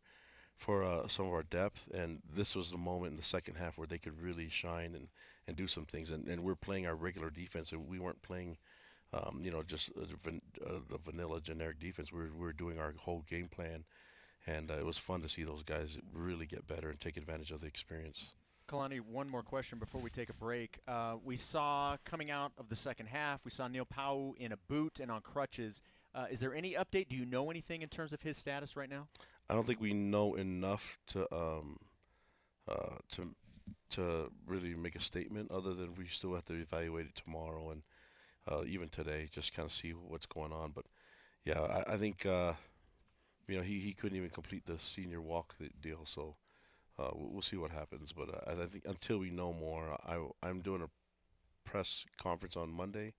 for 0.57 0.83
uh, 0.83 1.07
some 1.07 1.27
of 1.27 1.33
our 1.33 1.43
depth, 1.43 1.87
and 1.93 2.21
this 2.35 2.55
was 2.55 2.71
the 2.71 2.77
moment 2.77 3.11
in 3.11 3.17
the 3.17 3.23
second 3.23 3.55
half 3.55 3.77
where 3.77 3.87
they 3.87 3.97
could 3.99 4.21
really 4.21 4.49
shine 4.49 4.95
and, 4.95 5.07
and 5.47 5.57
do 5.57 5.67
some 5.67 5.85
things. 5.85 6.11
And, 6.11 6.27
and 6.27 6.43
we're 6.43 6.55
playing 6.55 6.87
our 6.87 6.95
regular 6.95 7.29
defense, 7.31 7.71
and 7.71 7.87
we 7.87 7.99
weren't 7.99 8.21
playing, 8.21 8.57
um, 9.13 9.41
you 9.43 9.51
know, 9.51 9.63
just 9.63 9.89
uh, 9.97 10.31
uh, 10.65 10.79
the 10.89 10.97
vanilla 10.99 11.41
generic 11.41 11.79
defense. 11.79 12.11
We 12.11 12.19
were, 12.19 12.31
we 12.33 12.39
were 12.45 12.53
doing 12.53 12.79
our 12.79 12.93
whole 12.97 13.23
game 13.29 13.49
plan, 13.49 13.85
and 14.47 14.71
uh, 14.71 14.75
it 14.75 14.85
was 14.85 14.97
fun 14.97 15.21
to 15.21 15.29
see 15.29 15.43
those 15.43 15.63
guys 15.63 15.97
really 16.13 16.45
get 16.47 16.67
better 16.67 16.89
and 16.89 16.99
take 16.99 17.17
advantage 17.17 17.51
of 17.51 17.61
the 17.61 17.67
experience. 17.67 18.19
Kalani, 18.69 18.99
one 18.99 19.27
more 19.27 19.41
question 19.41 19.79
before 19.79 19.99
we 19.99 20.11
take 20.11 20.29
a 20.29 20.33
break. 20.33 20.77
Uh, 20.87 21.15
we 21.23 21.37
saw 21.37 21.97
coming 22.05 22.29
out 22.29 22.51
of 22.59 22.69
the 22.69 22.75
second 22.75 23.07
half, 23.07 23.43
we 23.43 23.49
saw 23.49 23.67
Neil 23.67 23.85
Pau'u 23.85 24.35
in 24.37 24.51
a 24.51 24.57
boot 24.67 24.99
and 24.99 25.09
on 25.09 25.21
crutches. 25.21 25.81
Uh, 26.13 26.25
is 26.29 26.39
there 26.39 26.53
any 26.53 26.73
update? 26.75 27.09
Do 27.09 27.15
you 27.15 27.25
know 27.25 27.49
anything 27.49 27.81
in 27.81 27.89
terms 27.89 28.13
of 28.13 28.21
his 28.21 28.37
status 28.37 28.75
right 28.75 28.89
now? 28.89 29.07
I 29.49 29.55
don't 29.55 29.65
think 29.65 29.81
we 29.81 29.93
know 29.93 30.35
enough 30.35 30.99
to 31.07 31.21
um, 31.33 31.77
uh, 32.67 32.95
to 33.13 33.35
to 33.91 34.31
really 34.45 34.75
make 34.75 34.95
a 34.95 35.01
statement. 35.01 35.49
Other 35.49 35.73
than 35.73 35.95
we 35.95 36.05
still 36.07 36.35
have 36.35 36.45
to 36.45 36.53
evaluate 36.53 37.07
it 37.07 37.15
tomorrow 37.15 37.71
and 37.71 37.81
uh, 38.47 38.63
even 38.67 38.89
today, 38.89 39.29
just 39.31 39.55
kind 39.55 39.65
of 39.65 39.73
see 39.73 39.91
what's 39.91 40.27
going 40.27 40.53
on. 40.53 40.73
But 40.75 40.85
yeah, 41.43 41.59
I, 41.59 41.93
I 41.93 41.97
think 41.97 42.23
uh, 42.27 42.53
you 43.47 43.57
know 43.57 43.63
he, 43.63 43.79
he 43.79 43.93
couldn't 43.93 44.17
even 44.17 44.29
complete 44.29 44.67
the 44.67 44.77
senior 44.77 45.21
walk 45.21 45.55
deal, 45.81 46.05
so 46.05 46.35
uh, 46.99 47.09
we'll, 47.13 47.41
see 47.41 47.55
what 47.55 47.71
happens. 47.71 48.11
But 48.15 48.29
uh, 48.29 48.51
I, 48.51 48.63
I 48.63 48.65
think 48.65 48.83
until 48.85 49.19
we 49.19 49.29
know 49.29 49.53
more, 49.53 49.97
I 50.05 50.19
I'm 50.43 50.61
doing 50.61 50.81
a 50.81 50.89
press 51.69 52.05
conference 52.21 52.55
on 52.57 52.71
Monday. 52.71 53.13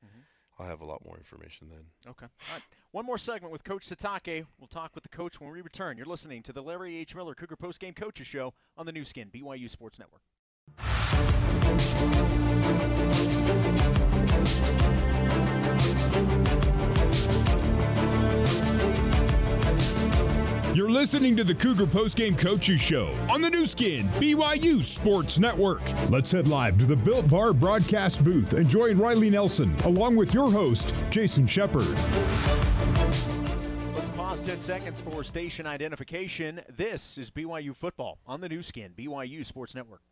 I'll 0.59 0.67
have 0.67 0.83
a 0.83 0.85
lot 0.85 1.03
more 1.05 1.17
information 1.17 1.69
then. 1.71 1.87
Okay. 2.07 2.27
All 2.27 2.55
right. 2.55 2.63
One 2.91 3.07
more 3.07 3.17
segment 3.17 3.51
with 3.51 3.65
Coach 3.65 3.89
Sitake. 3.89 4.45
We'll 4.59 4.69
talk 4.69 4.95
with 4.95 5.03
the 5.03 5.09
coach 5.09 5.41
when 5.41 5.51
we 5.51 5.63
return. 5.63 5.97
You're 5.97 6.07
listening 6.07 6.43
to 6.43 6.53
the 6.53 6.63
Larry 6.63 6.99
H. 6.99 7.15
Miller 7.15 7.35
Cougar 7.35 7.57
Post 7.57 7.81
Game 7.81 7.95
Coaches 7.95 8.27
Show 8.27 8.53
on 8.77 8.85
the 8.85 8.93
Nu 8.93 9.05
Skin, 9.07 9.31
BYU 9.33 9.71
Sports 9.71 9.99
Network. 9.99 10.21
You're 20.73 20.89
listening 20.89 21.37
to 21.37 21.43
the 21.43 21.53
Cougar 21.53 21.87
Postgame 21.87 22.39
Coaches 22.39 22.81
Show 22.81 23.13
on 23.29 23.41
the 23.41 23.51
Nu 23.51 23.67
Skin, 23.67 24.07
BYU 24.21 24.85
Sports 24.85 25.41
Network. 25.41 25.83
Let's 26.11 26.31
head 26.31 26.47
live 26.47 26.79
to 26.79 26.87
the 26.87 26.95
Built 26.95 27.29
Bar 27.29 27.55
broadcast 27.55 28.23
booth 28.23 28.53
and 28.53 28.69
join 28.69 28.97
Riley 28.97 29.31
Nelson 29.31 29.75
along 29.85 30.15
with 30.15 30.33
your 30.33 30.49
host, 30.49 30.95
Jason 31.11 31.45
Shepard. 31.45 31.89
Let's 33.97 34.11
pause 34.11 34.43
10 34.43 34.59
seconds 34.61 35.01
for 35.01 35.25
station 35.25 35.67
identification. 35.67 36.61
This 36.69 37.19
is 37.19 37.33
BYU 37.33 37.75
football 37.75 38.21
on 38.25 38.41
the 38.41 38.49
Nu 38.49 38.63
Skin, 38.63 38.93
BYU 38.97 39.45
Sports 39.45 39.75
Network. 39.75 40.03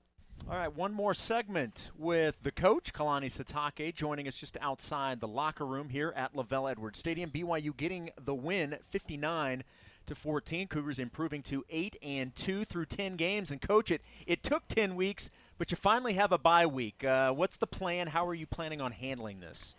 All 0.50 0.56
right, 0.56 0.74
one 0.74 0.92
more 0.92 1.14
segment 1.14 1.92
with 1.96 2.42
the 2.42 2.50
coach, 2.50 2.92
Kalani 2.92 3.26
Sitake, 3.26 3.94
joining 3.94 4.26
us 4.26 4.36
just 4.36 4.56
outside 4.61 5.20
the 5.20 5.28
locker 5.28 5.66
room 5.66 5.90
here 5.90 6.12
at 6.16 6.34
LaVell 6.34 6.68
Edwards 6.68 6.98
Stadium. 6.98 7.30
BYU 7.30 7.76
getting 7.76 8.11
the 8.20 8.34
win 8.34 8.78
59 8.82 9.62
to 10.09 10.14
14. 10.14 10.68
Cougars 10.68 10.98
improving 10.98 11.42
to 11.44 11.64
8 11.70 11.96
and 12.02 12.34
2 12.36 12.64
through 12.64 12.86
10 12.86 13.16
games. 13.16 13.50
And 13.50 13.61
coach, 13.61 13.90
it 13.90 14.02
it 14.26 14.42
took 14.42 14.68
10 14.68 14.96
weeks, 14.96 15.30
but 15.56 15.70
you 15.70 15.76
finally 15.76 16.14
have 16.14 16.32
a 16.32 16.38
bye 16.38 16.66
week. 16.66 17.04
Uh, 17.04 17.32
what's 17.32 17.56
the 17.56 17.66
plan? 17.66 18.09
How 18.09 18.26
are 18.26 18.34
you 18.34 18.46
planning 18.46 18.80
on 18.80 18.92
handling 18.92 19.40
this? 19.40 19.74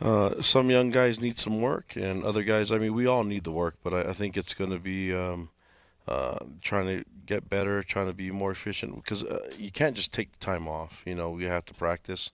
Uh, 0.00 0.40
some 0.40 0.70
young 0.70 0.90
guys 0.90 1.18
need 1.18 1.38
some 1.38 1.60
work, 1.60 1.96
and 1.96 2.22
other 2.24 2.44
guys. 2.44 2.70
I 2.70 2.78
mean, 2.78 2.94
we 2.94 3.06
all 3.06 3.24
need 3.24 3.42
the 3.42 3.50
work, 3.50 3.74
but 3.82 3.92
I, 3.92 4.10
I 4.10 4.12
think 4.12 4.36
it's 4.36 4.54
going 4.54 4.70
to 4.70 4.78
be 4.78 5.12
um, 5.12 5.50
uh, 6.06 6.38
trying 6.62 6.86
to 6.86 7.04
get 7.26 7.48
better, 7.50 7.82
trying 7.82 8.06
to 8.06 8.12
be 8.12 8.30
more 8.30 8.52
efficient 8.52 8.94
because 8.94 9.24
uh, 9.24 9.50
you 9.58 9.72
can't 9.72 9.96
just 9.96 10.12
take 10.12 10.30
the 10.32 10.38
time 10.38 10.68
off. 10.68 11.02
You 11.04 11.16
know, 11.16 11.30
we 11.30 11.44
have 11.44 11.64
to 11.66 11.74
practice. 11.74 12.30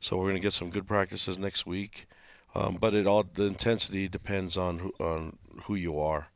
So 0.00 0.16
we're 0.16 0.24
going 0.24 0.36
to 0.36 0.40
get 0.40 0.52
some 0.52 0.70
good 0.70 0.86
practices 0.86 1.38
next 1.38 1.66
week. 1.66 2.06
Um, 2.54 2.76
but 2.80 2.94
it 2.94 3.06
all 3.06 3.24
the 3.34 3.44
intensity 3.44 4.08
depends 4.08 4.56
on 4.56 4.78
who, 4.78 4.94
on 5.00 5.38
who 5.64 5.74
you 5.74 5.98
are. 5.98 6.28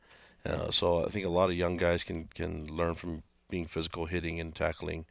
Uh, 0.44 0.70
so 0.70 1.04
I 1.04 1.08
think 1.08 1.26
a 1.26 1.30
lot 1.30 1.50
of 1.50 1.56
young 1.56 1.76
guys 1.76 2.04
can 2.04 2.28
can 2.34 2.66
learn 2.68 2.94
from 2.94 3.22
being 3.48 3.66
physical, 3.66 4.06
hitting 4.06 4.40
and 4.40 4.54
tackling. 4.54 5.04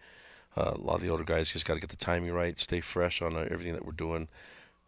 Uh, 0.58 0.72
a 0.76 0.78
lot 0.78 0.96
of 0.96 1.02
the 1.02 1.10
older 1.10 1.24
guys 1.24 1.52
just 1.52 1.66
got 1.66 1.74
to 1.74 1.80
get 1.80 1.90
the 1.90 1.96
timing 1.98 2.32
right, 2.32 2.60
stay 2.60 2.80
fresh 2.80 3.22
on 3.22 3.36
uh, 3.36 3.46
everything 3.52 3.74
that 3.74 3.86
we're 3.86 3.92
doing, 3.92 4.28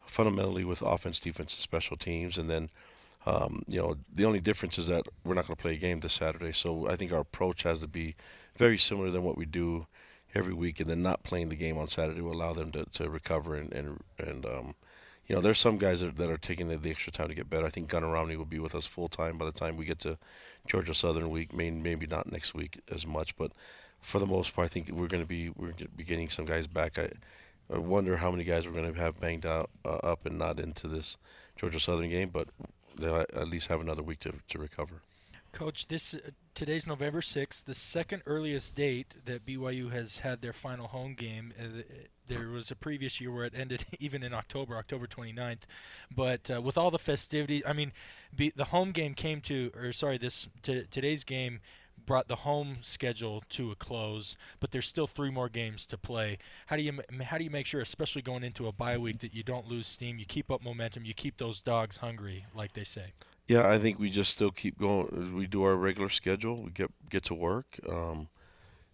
fundamentally 0.05 0.63
with 0.63 0.81
offense, 0.81 1.19
defense, 1.19 1.53
and 1.53 1.61
special 1.61 1.97
teams, 1.97 2.37
and 2.37 2.49
then 2.49 2.69
um, 3.27 3.63
you 3.67 3.81
know, 3.81 3.97
the 4.15 4.23
only 4.23 4.39
difference 4.39 4.77
is 4.77 4.87
that 4.87 5.05
we're 5.25 5.33
not 5.33 5.45
going 5.45 5.57
to 5.57 5.61
play 5.61 5.73
a 5.73 5.77
game 5.77 5.99
this 5.99 6.13
Saturday. 6.13 6.53
So 6.53 6.87
I 6.89 6.95
think 6.95 7.11
our 7.11 7.19
approach 7.19 7.63
has 7.63 7.81
to 7.81 7.87
be 7.87 8.15
very 8.55 8.77
similar 8.77 9.11
than 9.11 9.23
what 9.23 9.37
we 9.37 9.45
do 9.45 9.85
every 10.33 10.53
week, 10.53 10.79
and 10.79 10.89
then 10.89 11.03
not 11.03 11.23
playing 11.23 11.49
the 11.49 11.57
game 11.57 11.77
on 11.77 11.89
Saturday 11.89 12.21
will 12.21 12.31
allow 12.31 12.53
them 12.53 12.71
to, 12.71 12.85
to 12.93 13.09
recover 13.09 13.55
and 13.55 13.73
and 13.73 13.99
and 14.17 14.45
um, 14.45 14.75
you 15.27 15.35
know, 15.35 15.41
there's 15.41 15.59
some 15.59 15.77
guys 15.77 15.99
that, 15.99 16.15
that 16.17 16.29
are 16.29 16.37
taking 16.37 16.69
the, 16.69 16.77
the, 16.77 16.89
extra 16.89 17.11
time 17.11 17.27
to 17.27 17.35
get 17.35 17.49
better. 17.49 17.65
I 17.65 17.69
think 17.69 17.89
Gunner 17.89 18.09
Romney 18.09 18.37
will 18.37 18.45
be 18.45 18.59
with 18.59 18.75
us 18.75 18.85
full 18.85 19.09
time 19.09 19.37
by 19.37 19.45
the 19.45 19.51
time 19.51 19.75
we 19.75 19.85
get 19.85 19.99
to 19.99 20.17
Georgia 20.67 20.95
Southern 20.95 21.29
week. 21.29 21.53
Maybe 21.53 21.75
maybe 21.75 22.07
not 22.07 22.31
next 22.31 22.53
week 22.53 22.79
as 22.89 23.05
much, 23.05 23.35
but 23.37 23.51
for 24.01 24.19
the 24.19 24.25
most 24.25 24.55
part, 24.55 24.65
I 24.65 24.69
think 24.69 24.89
we're 24.89 25.07
going 25.07 25.23
to 25.23 25.27
be 25.27 25.49
we're 25.49 25.71
going 25.71 25.77
to 25.77 25.87
be 25.89 26.03
getting 26.03 26.29
some 26.29 26.45
guys 26.45 26.65
back. 26.65 26.97
I, 26.97 27.11
I 27.73 27.77
wonder 27.77 28.15
how 28.15 28.31
many 28.31 28.45
guys 28.45 28.65
we're 28.65 28.73
going 28.73 28.91
to 28.91 28.99
have 28.99 29.19
banged 29.19 29.45
out 29.45 29.69
uh, 29.83 29.97
up 29.97 30.25
and 30.25 30.37
not 30.37 30.59
into 30.59 30.87
this 30.87 31.17
Georgia 31.57 31.79
Southern 31.79 32.09
game, 32.09 32.29
but 32.29 32.47
they'll 32.97 33.17
at 33.17 33.47
least 33.49 33.67
have 33.67 33.81
another 33.81 34.03
week 34.03 34.19
to, 34.21 34.33
to 34.47 34.59
recover. 34.59 35.01
Coach, 35.51 35.87
this 35.87 36.13
uh, 36.13 36.19
today's 36.53 36.87
November 36.87 37.19
6th, 37.19 37.65
the 37.65 37.75
second 37.75 38.21
earliest 38.25 38.75
date 38.75 39.13
that 39.25 39.45
BYU 39.45 39.91
has 39.91 40.17
had 40.17 40.41
their 40.41 40.53
final 40.53 40.87
home 40.87 41.13
game. 41.13 41.53
Uh, 41.59 41.81
there 42.27 42.49
was 42.49 42.71
a 42.71 42.75
previous 42.75 43.19
year 43.19 43.31
where 43.31 43.45
it 43.45 43.53
ended 43.55 43.85
even 43.99 44.23
in 44.23 44.33
October, 44.33 44.75
October 44.77 45.07
29th. 45.07 45.61
But 46.15 46.49
uh, 46.51 46.61
with 46.61 46.77
all 46.77 46.91
the 46.91 46.99
festivities, 46.99 47.63
I 47.65 47.73
mean, 47.73 47.91
be, 48.35 48.51
the 48.55 48.65
home 48.65 48.91
game 48.91 49.13
came 49.13 49.41
to, 49.41 49.71
or 49.75 49.91
sorry, 49.91 50.17
this 50.17 50.47
t- 50.61 50.85
today's 50.89 51.23
game 51.23 51.59
brought 52.05 52.27
the 52.27 52.35
home 52.37 52.77
schedule 52.81 53.43
to 53.49 53.71
a 53.71 53.75
close, 53.75 54.35
but 54.59 54.71
there's 54.71 54.87
still 54.87 55.07
three 55.07 55.29
more 55.29 55.49
games 55.49 55.85
to 55.87 55.97
play. 55.97 56.37
How 56.67 56.75
do 56.75 56.81
you 56.81 56.99
how 57.23 57.37
do 57.37 57.43
you 57.43 57.49
make 57.49 57.65
sure, 57.65 57.81
especially 57.81 58.21
going 58.21 58.43
into 58.43 58.67
a 58.67 58.71
bye 58.71 58.97
week, 58.97 59.19
that 59.19 59.33
you 59.33 59.43
don't 59.43 59.67
lose 59.67 59.87
steam, 59.87 60.17
you 60.17 60.25
keep 60.25 60.49
up 60.49 60.63
momentum, 60.63 61.05
you 61.05 61.13
keep 61.13 61.37
those 61.37 61.59
dogs 61.59 61.97
hungry, 61.97 62.45
like 62.55 62.73
they 62.73 62.83
say? 62.83 63.13
Yeah, 63.47 63.69
I 63.69 63.79
think 63.79 63.99
we 63.99 64.09
just 64.09 64.31
still 64.31 64.51
keep 64.51 64.77
going. 64.77 65.35
We 65.35 65.47
do 65.47 65.63
our 65.63 65.75
regular 65.75 66.09
schedule. 66.09 66.63
We 66.63 66.71
get 66.71 66.91
get 67.09 67.23
to 67.25 67.33
work, 67.33 67.79
um, 67.89 68.27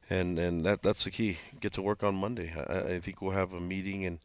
and 0.10 0.40
and 0.40 0.66
that 0.66 0.82
that's 0.82 1.04
the 1.04 1.12
key. 1.12 1.38
Get 1.60 1.74
to 1.74 1.82
work 1.82 2.04
on 2.04 2.16
Monday. 2.16 2.54
I, 2.56 2.96
I 2.96 3.00
think 3.00 3.22
we'll 3.22 3.32
have 3.32 3.54
a 3.54 3.62
meeting 3.62 4.06
and 4.06 4.20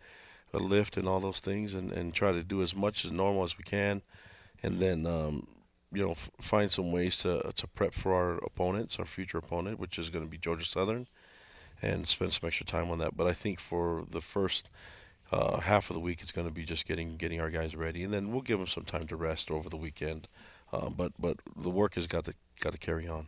a 0.53 0.59
lift 0.59 0.97
and 0.97 1.07
all 1.07 1.21
those 1.21 1.41
things, 1.41 1.75
and, 1.75 1.93
and 1.93 2.15
try 2.15 2.33
to 2.33 2.43
do 2.43 2.63
as 2.63 2.75
much 2.75 3.05
as 3.05 3.11
normal 3.13 3.45
as 3.45 3.59
we 3.59 3.65
can, 3.65 4.03
and 4.63 4.79
then 4.81 5.07
um, 5.07 5.47
you 5.93 6.05
know, 6.05 6.13
f- 6.13 6.31
find 6.41 6.71
some 6.71 6.93
ways 6.93 7.19
to 7.19 7.53
to 7.55 7.67
prep 7.67 7.95
for 7.95 8.15
our 8.15 8.39
opponents, 8.39 8.99
our 8.99 9.05
future 9.05 9.39
opponent, 9.39 9.79
which 9.79 9.99
is 9.99 10.11
going 10.11 10.25
to 10.25 10.31
be 10.31 10.39
Georgia 10.39 10.67
Southern, 10.67 11.07
and 11.83 12.09
spend 12.09 12.33
some 12.33 12.47
extra 12.47 12.67
time 12.67 12.91
on 12.91 12.99
that. 12.99 13.17
But 13.17 13.27
I 13.27 13.33
think 13.33 13.61
for 13.61 14.05
the 14.11 14.21
first 14.21 14.71
uh, 15.33 15.61
half 15.61 15.91
of 15.91 15.95
the 15.95 16.01
week, 16.01 16.21
it's 16.23 16.33
going 16.33 16.47
to 16.47 16.53
be 16.53 16.65
just 16.65 16.87
getting 16.87 17.17
getting 17.17 17.41
our 17.41 17.51
guys 17.51 17.75
ready, 17.77 18.03
and 18.05 18.13
then 18.13 18.33
we'll 18.33 18.43
give 18.43 18.59
them 18.59 18.69
some 18.69 18.85
time 18.85 19.07
to 19.09 19.17
rest 19.17 19.51
over 19.51 19.69
the 19.69 19.77
weekend. 19.77 20.29
Um, 20.73 20.95
but 20.97 21.13
but 21.19 21.39
the 21.57 21.71
work 21.71 21.95
has 21.95 22.07
got 22.07 22.25
to 22.27 22.35
got 22.61 22.73
to 22.73 22.79
carry 22.79 23.09
on. 23.09 23.27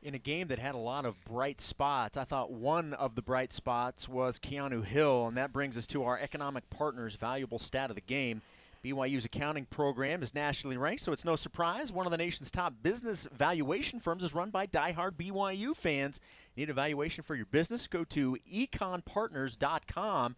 In 0.00 0.14
a 0.14 0.18
game 0.18 0.46
that 0.48 0.60
had 0.60 0.76
a 0.76 0.78
lot 0.78 1.04
of 1.04 1.24
bright 1.24 1.60
spots, 1.60 2.16
I 2.16 2.22
thought 2.22 2.52
one 2.52 2.94
of 2.94 3.16
the 3.16 3.22
bright 3.22 3.52
spots 3.52 4.08
was 4.08 4.38
Keanu 4.38 4.84
Hill, 4.84 5.26
and 5.26 5.36
that 5.36 5.52
brings 5.52 5.76
us 5.76 5.88
to 5.88 6.04
our 6.04 6.16
economic 6.16 6.70
partners' 6.70 7.16
valuable 7.16 7.58
stat 7.58 7.90
of 7.90 7.96
the 7.96 8.00
game. 8.02 8.40
BYU's 8.84 9.24
accounting 9.24 9.66
program 9.66 10.22
is 10.22 10.36
nationally 10.36 10.76
ranked, 10.76 11.02
so 11.02 11.10
it's 11.10 11.24
no 11.24 11.34
surprise. 11.34 11.90
One 11.90 12.06
of 12.06 12.12
the 12.12 12.16
nation's 12.16 12.52
top 12.52 12.74
business 12.80 13.26
valuation 13.36 13.98
firms 13.98 14.22
is 14.22 14.32
run 14.32 14.50
by 14.50 14.66
die-hard 14.66 15.18
BYU 15.18 15.74
fans. 15.74 16.20
Need 16.56 16.70
a 16.70 16.74
valuation 16.74 17.24
for 17.24 17.34
your 17.34 17.46
business? 17.46 17.88
Go 17.88 18.04
to 18.04 18.36
econpartners.com. 18.48 20.36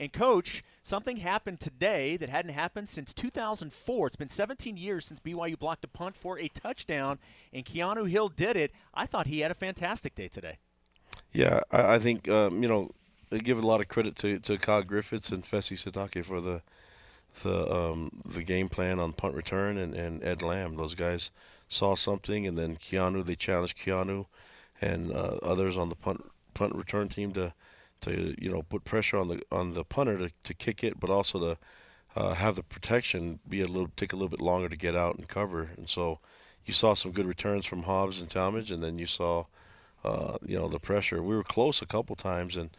And, 0.00 0.10
coach, 0.14 0.64
something 0.82 1.18
happened 1.18 1.60
today 1.60 2.16
that 2.16 2.30
hadn't 2.30 2.54
happened 2.54 2.88
since 2.88 3.12
2004. 3.12 4.06
It's 4.06 4.16
been 4.16 4.30
17 4.30 4.78
years 4.78 5.04
since 5.04 5.20
BYU 5.20 5.58
blocked 5.58 5.84
a 5.84 5.88
punt 5.88 6.16
for 6.16 6.38
a 6.38 6.48
touchdown, 6.48 7.18
and 7.52 7.66
Keanu 7.66 8.08
Hill 8.08 8.30
did 8.30 8.56
it. 8.56 8.72
I 8.94 9.04
thought 9.04 9.26
he 9.26 9.40
had 9.40 9.50
a 9.50 9.54
fantastic 9.54 10.14
day 10.14 10.28
today. 10.28 10.56
Yeah, 11.34 11.60
I, 11.70 11.96
I 11.96 11.98
think, 11.98 12.30
um, 12.30 12.62
you 12.62 12.68
know, 12.68 12.92
they 13.28 13.40
give 13.40 13.58
a 13.58 13.66
lot 13.66 13.82
of 13.82 13.88
credit 13.88 14.16
to, 14.16 14.38
to 14.38 14.56
Kyle 14.56 14.82
Griffiths 14.82 15.32
and 15.32 15.44
Fesi 15.44 15.78
Sitake 15.78 16.24
for 16.24 16.40
the 16.40 16.62
the 17.44 17.72
um, 17.72 18.10
the 18.24 18.42
game 18.42 18.68
plan 18.68 18.98
on 18.98 19.12
punt 19.12 19.34
return 19.34 19.78
and, 19.78 19.94
and 19.94 20.24
Ed 20.24 20.42
Lamb. 20.42 20.74
Those 20.74 20.94
guys 20.94 21.30
saw 21.68 21.94
something, 21.94 22.44
and 22.44 22.58
then 22.58 22.76
Keanu 22.76 23.24
they 23.24 23.36
challenged 23.36 23.78
Keanu 23.78 24.26
and 24.80 25.12
uh, 25.12 25.38
others 25.42 25.76
on 25.76 25.90
the 25.90 25.94
punt 25.94 26.24
punt 26.54 26.74
return 26.74 27.08
team 27.08 27.32
to 27.34 27.54
to 28.02 28.34
you 28.38 28.50
know 28.50 28.62
put 28.62 28.84
pressure 28.84 29.18
on 29.18 29.28
the 29.28 29.42
on 29.52 29.74
the 29.74 29.84
punter 29.84 30.18
to, 30.18 30.30
to 30.44 30.54
kick 30.54 30.84
it, 30.84 30.98
but 30.98 31.10
also 31.10 31.38
to 31.38 31.58
uh, 32.16 32.34
have 32.34 32.56
the 32.56 32.62
protection 32.62 33.38
be 33.48 33.60
a 33.60 33.66
little 33.66 33.90
take 33.96 34.12
a 34.12 34.16
little 34.16 34.28
bit 34.28 34.40
longer 34.40 34.68
to 34.68 34.76
get 34.76 34.96
out 34.96 35.16
and 35.16 35.28
cover. 35.28 35.70
And 35.76 35.88
so 35.88 36.18
you 36.64 36.74
saw 36.74 36.94
some 36.94 37.12
good 37.12 37.26
returns 37.26 37.66
from 37.66 37.82
Hobbs 37.82 38.20
and 38.20 38.30
Talmadge, 38.30 38.70
and 38.70 38.82
then 38.82 38.98
you 38.98 39.06
saw 39.06 39.44
uh, 40.04 40.38
you 40.44 40.58
know 40.58 40.68
the 40.68 40.80
pressure. 40.80 41.22
We 41.22 41.36
were 41.36 41.44
close 41.44 41.82
a 41.82 41.86
couple 41.86 42.16
times, 42.16 42.56
and 42.56 42.70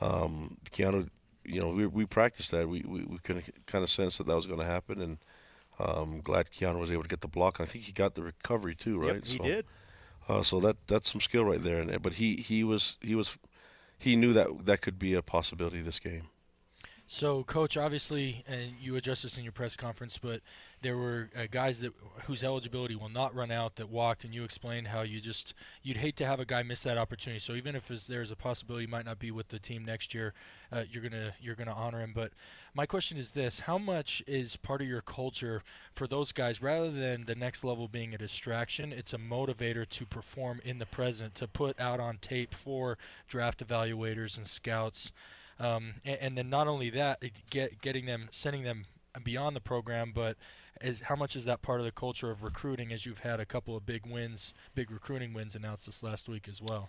um, 0.00 0.56
Keanu 0.70 1.08
you 1.48 1.60
know, 1.60 1.68
we, 1.68 1.86
we 1.86 2.06
practiced 2.06 2.50
that. 2.50 2.68
We, 2.68 2.82
we, 2.86 3.04
we 3.04 3.18
could 3.18 3.42
kind 3.66 3.84
of 3.84 3.90
sense 3.90 4.18
that 4.18 4.26
that 4.26 4.34
was 4.34 4.46
going 4.46 4.58
to 4.58 4.66
happen, 4.66 5.00
and 5.00 5.18
um, 5.78 6.20
glad 6.22 6.50
Keanu 6.50 6.80
was 6.80 6.90
able 6.90 7.02
to 7.02 7.08
get 7.08 7.20
the 7.20 7.28
block. 7.28 7.60
I 7.60 7.66
think 7.66 7.84
he 7.84 7.92
got 7.92 8.14
the 8.14 8.22
recovery 8.22 8.74
too, 8.74 8.98
right? 8.98 9.14
Yep, 9.14 9.24
he 9.24 9.36
so, 9.38 9.44
did. 9.44 9.66
Uh, 10.28 10.42
so 10.42 10.60
that 10.60 10.76
that's 10.86 11.10
some 11.10 11.20
skill 11.20 11.44
right 11.44 11.62
there. 11.62 11.80
And 11.80 12.02
but 12.02 12.14
he 12.14 12.36
he 12.36 12.64
was 12.64 12.96
he 13.00 13.14
was 13.14 13.36
he 13.98 14.16
knew 14.16 14.32
that 14.32 14.66
that 14.66 14.82
could 14.82 14.98
be 14.98 15.14
a 15.14 15.22
possibility 15.22 15.82
this 15.82 16.00
game. 16.00 16.28
So, 17.08 17.44
coach, 17.44 17.76
obviously, 17.76 18.44
and 18.48 18.72
you 18.80 18.96
addressed 18.96 19.22
this 19.22 19.38
in 19.38 19.44
your 19.44 19.52
press 19.52 19.76
conference, 19.76 20.18
but 20.18 20.40
there 20.82 20.96
were 20.96 21.30
uh, 21.36 21.46
guys 21.48 21.78
that 21.80 21.92
whose 22.24 22.42
eligibility 22.42 22.96
will 22.96 23.08
not 23.08 23.32
run 23.32 23.52
out 23.52 23.76
that 23.76 23.88
walked, 23.88 24.24
and 24.24 24.34
you 24.34 24.42
explained 24.42 24.88
how 24.88 25.02
you 25.02 25.20
just 25.20 25.54
you'd 25.84 25.98
hate 25.98 26.16
to 26.16 26.26
have 26.26 26.40
a 26.40 26.44
guy 26.44 26.64
miss 26.64 26.82
that 26.82 26.98
opportunity. 26.98 27.38
So 27.38 27.52
even 27.52 27.76
if 27.76 27.86
there's 28.08 28.32
a 28.32 28.36
possibility 28.36 28.86
he 28.86 28.90
might 28.90 29.04
not 29.04 29.20
be 29.20 29.30
with 29.30 29.46
the 29.48 29.60
team 29.60 29.84
next 29.84 30.14
year, 30.14 30.34
uh, 30.72 30.82
you're 30.90 31.02
gonna 31.02 31.32
you're 31.40 31.54
gonna 31.54 31.72
honor 31.72 32.00
him. 32.00 32.12
But 32.12 32.32
my 32.74 32.86
question 32.86 33.18
is 33.18 33.30
this: 33.30 33.60
How 33.60 33.78
much 33.78 34.20
is 34.26 34.56
part 34.56 34.82
of 34.82 34.88
your 34.88 35.00
culture 35.00 35.62
for 35.94 36.08
those 36.08 36.32
guys, 36.32 36.60
rather 36.60 36.90
than 36.90 37.24
the 37.24 37.36
next 37.36 37.62
level 37.62 37.86
being 37.86 38.14
a 38.14 38.18
distraction, 38.18 38.92
it's 38.92 39.14
a 39.14 39.18
motivator 39.18 39.88
to 39.88 40.06
perform 40.06 40.60
in 40.64 40.78
the 40.80 40.86
present, 40.86 41.36
to 41.36 41.46
put 41.46 41.78
out 41.78 42.00
on 42.00 42.18
tape 42.18 42.52
for 42.52 42.98
draft 43.28 43.64
evaluators 43.64 44.36
and 44.36 44.48
scouts. 44.48 45.12
Um, 45.58 45.94
and, 46.04 46.18
and, 46.20 46.38
then 46.38 46.50
not 46.50 46.68
only 46.68 46.90
that, 46.90 47.22
get, 47.50 47.80
getting 47.80 48.04
them, 48.04 48.28
sending 48.30 48.62
them 48.62 48.84
beyond 49.22 49.56
the 49.56 49.60
program, 49.60 50.12
but 50.14 50.36
is 50.82 51.00
how 51.00 51.16
much 51.16 51.36
is 51.36 51.44
that 51.46 51.62
part 51.62 51.80
of 51.80 51.86
the 51.86 51.92
culture 51.92 52.30
of 52.30 52.42
recruiting? 52.42 52.92
As 52.92 53.06
you've 53.06 53.20
had 53.20 53.40
a 53.40 53.46
couple 53.46 53.76
of 53.76 53.86
big 53.86 54.06
wins, 54.06 54.52
big 54.74 54.90
recruiting 54.90 55.32
wins 55.32 55.54
announced 55.54 55.86
this 55.86 56.02
last 56.02 56.28
week 56.28 56.48
as 56.48 56.60
well. 56.60 56.88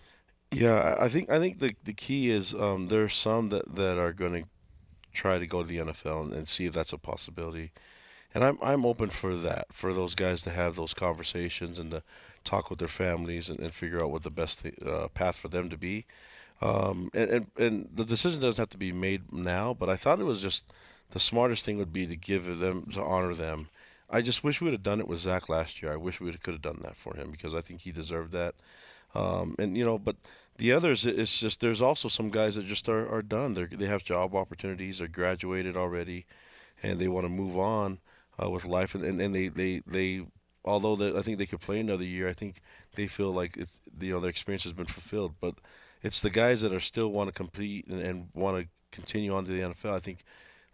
Yeah, 0.50 0.96
I 0.98 1.08
think 1.08 1.30
I 1.30 1.38
think 1.38 1.58
the 1.58 1.74
the 1.84 1.92
key 1.92 2.30
is 2.30 2.54
um, 2.54 2.88
there's 2.88 3.14
some 3.14 3.50
that, 3.50 3.74
that 3.74 3.98
are 3.98 4.12
going 4.12 4.42
to 4.42 4.48
try 5.12 5.38
to 5.38 5.46
go 5.46 5.62
to 5.62 5.68
the 5.68 5.78
NFL 5.78 6.22
and, 6.24 6.32
and, 6.32 6.48
see 6.48 6.64
if 6.64 6.72
that's 6.72 6.92
a 6.92 6.98
possibility, 6.98 7.70
and 8.34 8.42
I'm 8.42 8.58
I'm 8.62 8.86
open 8.86 9.10
for 9.10 9.36
that 9.36 9.66
for 9.72 9.92
those 9.92 10.14
guys 10.14 10.40
to 10.42 10.50
have 10.50 10.74
those 10.74 10.94
conversations 10.94 11.78
and 11.78 11.90
to 11.90 12.02
talk 12.44 12.70
with 12.70 12.78
their 12.78 12.88
families 12.88 13.50
and, 13.50 13.60
and 13.60 13.74
figure 13.74 14.02
out 14.02 14.10
what 14.10 14.22
the 14.22 14.30
best 14.30 14.64
uh, 14.86 15.08
path 15.08 15.36
for 15.36 15.48
them 15.48 15.68
to 15.68 15.76
be. 15.76 16.06
Um, 16.60 17.10
and, 17.14 17.30
and, 17.30 17.46
and 17.56 17.88
the 17.94 18.04
decision 18.04 18.40
doesn't 18.40 18.58
have 18.58 18.70
to 18.70 18.78
be 18.78 18.92
made 18.92 19.32
now, 19.32 19.74
but 19.74 19.88
I 19.88 19.96
thought 19.96 20.20
it 20.20 20.24
was 20.24 20.40
just 20.42 20.64
the 21.10 21.20
smartest 21.20 21.64
thing 21.64 21.78
would 21.78 21.92
be 21.92 22.06
to 22.06 22.16
give 22.16 22.58
them 22.58 22.84
to 22.92 23.02
honor 23.02 23.34
them 23.34 23.68
I 24.10 24.22
just 24.22 24.42
wish 24.42 24.60
we 24.60 24.66
would 24.66 24.74
have 24.74 24.82
done 24.82 25.00
it 25.00 25.08
with 25.08 25.20
Zach 25.20 25.48
last 25.48 25.82
year. 25.82 25.92
I 25.92 25.96
wish 25.96 26.20
we 26.20 26.32
could 26.32 26.54
have 26.54 26.62
done 26.62 26.80
that 26.82 26.96
for 26.96 27.14
him 27.16 27.30
because 27.30 27.54
I 27.54 27.60
think 27.60 27.80
he 27.80 27.92
deserved 27.92 28.32
that. 28.32 28.54
Um, 29.14 29.54
and 29.58 29.76
you 29.76 29.84
know, 29.84 29.98
but 29.98 30.16
the 30.56 30.72
others, 30.72 31.04
it's 31.06 31.38
just 31.38 31.60
there's 31.60 31.82
also 31.82 32.08
some 32.08 32.30
guys 32.30 32.54
that 32.54 32.66
just 32.66 32.88
are, 32.88 33.08
are 33.12 33.22
done. 33.22 33.54
They 33.54 33.64
they 33.64 33.86
have 33.86 34.04
job 34.04 34.34
opportunities. 34.34 34.98
They're 34.98 35.08
graduated 35.08 35.76
already, 35.76 36.26
and 36.82 36.98
they 36.98 37.08
want 37.08 37.24
to 37.24 37.30
move 37.30 37.58
on 37.58 37.98
uh, 38.42 38.50
with 38.50 38.64
life. 38.64 38.94
And, 38.94 39.04
and, 39.04 39.20
and 39.20 39.34
they 39.34 39.48
they 39.48 39.82
they 39.86 40.26
although 40.64 41.16
I 41.18 41.22
think 41.22 41.38
they 41.38 41.46
could 41.46 41.60
play 41.60 41.80
another 41.80 42.04
year, 42.04 42.28
I 42.28 42.32
think 42.34 42.60
they 42.94 43.06
feel 43.08 43.32
like 43.32 43.56
it's, 43.56 43.78
you 44.00 44.12
know 44.12 44.20
their 44.20 44.30
experience 44.30 44.64
has 44.64 44.72
been 44.72 44.86
fulfilled. 44.86 45.34
But 45.40 45.54
it's 46.02 46.20
the 46.20 46.30
guys 46.30 46.60
that 46.60 46.72
are 46.72 46.80
still 46.80 47.08
want 47.08 47.28
to 47.28 47.32
compete 47.32 47.86
and, 47.86 48.00
and 48.00 48.28
want 48.34 48.62
to 48.62 48.68
continue 48.92 49.34
on 49.34 49.44
to 49.44 49.52
the 49.52 49.60
NFL. 49.60 49.94
I 49.94 50.00
think 50.00 50.24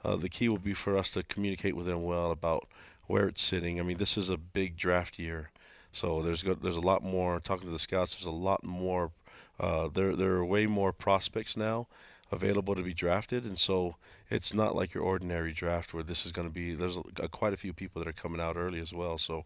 uh, 0.04 0.16
the 0.16 0.28
key 0.28 0.48
will 0.48 0.58
be 0.58 0.74
for 0.74 0.96
us 0.96 1.10
to 1.10 1.22
communicate 1.22 1.76
with 1.76 1.86
them 1.86 2.02
well 2.02 2.30
about 2.30 2.68
where 3.06 3.28
it's 3.28 3.42
sitting. 3.42 3.80
I 3.80 3.82
mean, 3.82 3.98
this 3.98 4.16
is 4.16 4.30
a 4.30 4.36
big 4.36 4.76
draft 4.76 5.18
year, 5.18 5.50
so 5.92 6.22
there's 6.22 6.42
go, 6.42 6.54
there's 6.54 6.76
a 6.76 6.80
lot 6.80 7.02
more. 7.02 7.40
Talking 7.40 7.66
to 7.66 7.72
the 7.72 7.78
scouts, 7.78 8.14
there's 8.14 8.26
a 8.26 8.30
lot 8.30 8.64
more. 8.64 9.12
Uh, 9.58 9.88
there 9.92 10.16
there 10.16 10.32
are 10.32 10.44
way 10.44 10.66
more 10.66 10.92
prospects 10.92 11.56
now 11.56 11.86
available 12.32 12.74
to 12.74 12.82
be 12.82 12.94
drafted, 12.94 13.44
and 13.44 13.58
so 13.58 13.96
it's 14.30 14.52
not 14.52 14.74
like 14.74 14.94
your 14.94 15.04
ordinary 15.04 15.52
draft 15.52 15.94
where 15.94 16.02
this 16.02 16.26
is 16.26 16.32
going 16.32 16.48
to 16.48 16.52
be. 16.52 16.74
There's 16.74 16.96
a, 17.20 17.28
quite 17.28 17.52
a 17.52 17.58
few 17.58 17.72
people 17.72 18.02
that 18.02 18.08
are 18.08 18.12
coming 18.12 18.40
out 18.40 18.56
early 18.56 18.80
as 18.80 18.92
well, 18.92 19.18
so 19.18 19.44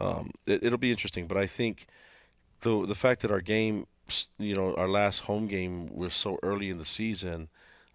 um, 0.00 0.30
it, 0.46 0.64
it'll 0.64 0.78
be 0.78 0.90
interesting. 0.90 1.26
But 1.26 1.36
I 1.36 1.46
think 1.46 1.86
the 2.60 2.86
the 2.86 2.94
fact 2.94 3.20
that 3.22 3.30
our 3.30 3.40
game, 3.40 3.86
you 4.38 4.54
know, 4.54 4.74
our 4.76 4.88
last 4.88 5.20
home 5.20 5.46
game 5.48 5.88
was 5.94 6.14
so 6.14 6.38
early 6.42 6.70
in 6.70 6.78
the 6.78 6.84
season, 6.84 7.48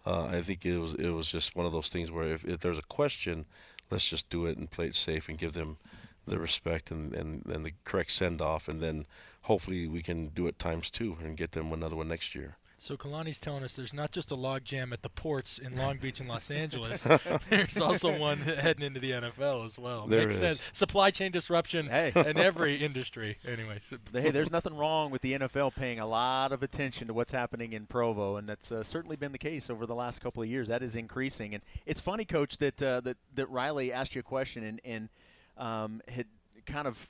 uh, 0.06 0.24
I 0.26 0.42
think 0.42 0.66
it 0.66 0.78
was 0.78 0.94
it 0.94 1.10
was 1.10 1.28
just 1.28 1.56
one 1.56 1.66
of 1.66 1.72
those 1.72 1.88
things 1.88 2.10
where 2.10 2.34
if, 2.34 2.44
if 2.44 2.60
there's 2.60 2.78
a 2.78 2.82
question, 2.82 3.46
let's 3.90 4.06
just 4.08 4.28
do 4.30 4.46
it 4.46 4.58
and 4.58 4.70
play 4.70 4.88
it 4.88 4.94
safe 4.96 5.28
and 5.30 5.38
give 5.38 5.54
them 5.54 5.78
the 6.26 6.38
respect 6.38 6.90
and, 6.90 7.14
and, 7.14 7.46
and 7.46 7.64
the 7.64 7.72
correct 7.84 8.12
send 8.12 8.42
off, 8.42 8.68
and 8.68 8.82
then 8.82 9.06
hopefully 9.42 9.88
we 9.88 10.02
can 10.02 10.28
do 10.28 10.46
it 10.46 10.58
times 10.58 10.90
two 10.90 11.16
and 11.22 11.38
get 11.38 11.52
them 11.52 11.72
another 11.72 11.96
one 11.96 12.08
next 12.08 12.34
year. 12.34 12.57
So 12.80 12.96
Kalani's 12.96 13.40
telling 13.40 13.64
us 13.64 13.72
there's 13.72 13.92
not 13.92 14.12
just 14.12 14.30
a 14.30 14.36
log 14.36 14.64
jam 14.64 14.92
at 14.92 15.02
the 15.02 15.08
ports 15.08 15.58
in 15.58 15.76
Long 15.76 15.96
Beach 15.98 16.20
and 16.20 16.28
Los 16.28 16.48
Angeles. 16.62 17.08
there's 17.50 17.80
also 17.80 18.16
one 18.16 18.38
heading 18.38 18.86
into 18.86 19.00
the 19.00 19.10
NFL 19.10 19.64
as 19.64 19.76
well. 19.80 20.06
There 20.06 20.20
Makes 20.20 20.34
is. 20.34 20.40
sense. 20.40 20.62
Supply 20.70 21.10
chain 21.10 21.32
disruption 21.32 21.88
Hey. 21.88 22.12
in 22.14 22.38
every 22.38 22.76
industry. 22.76 23.36
Anyway. 23.46 23.80
Hey, 24.12 24.30
there's 24.30 24.50
nothing 24.52 24.76
wrong 24.76 25.10
with 25.10 25.22
the 25.22 25.32
NFL 25.40 25.74
paying 25.74 25.98
a 25.98 26.06
lot 26.06 26.52
of 26.52 26.62
attention 26.62 27.08
to 27.08 27.14
what's 27.14 27.32
happening 27.32 27.72
in 27.72 27.86
Provo, 27.86 28.36
and 28.36 28.48
that's 28.48 28.70
uh, 28.70 28.82
certainly 28.84 29.16
been 29.16 29.32
the 29.32 29.38
case 29.38 29.68
over 29.68 29.84
the 29.84 29.94
last 29.94 30.20
couple 30.20 30.42
of 30.42 30.48
years. 30.48 30.68
That 30.68 30.82
is 30.82 30.94
increasing, 30.96 31.54
and 31.54 31.62
it's 31.84 32.00
funny, 32.00 32.24
Coach, 32.24 32.58
that 32.58 32.82
uh, 32.82 33.00
that 33.00 33.16
that 33.34 33.50
Riley 33.50 33.92
asked 33.92 34.14
you 34.14 34.20
a 34.20 34.22
question 34.22 34.62
and 34.64 34.80
and 34.84 35.08
um, 35.56 36.00
had 36.08 36.26
kind 36.66 36.86
of 36.86 37.08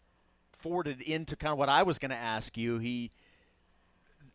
forwarded 0.52 1.00
into 1.02 1.36
kind 1.36 1.52
of 1.52 1.58
what 1.58 1.68
I 1.68 1.82
was 1.82 1.98
going 1.98 2.10
to 2.10 2.16
ask 2.16 2.56
you. 2.56 2.78
He, 2.78 3.10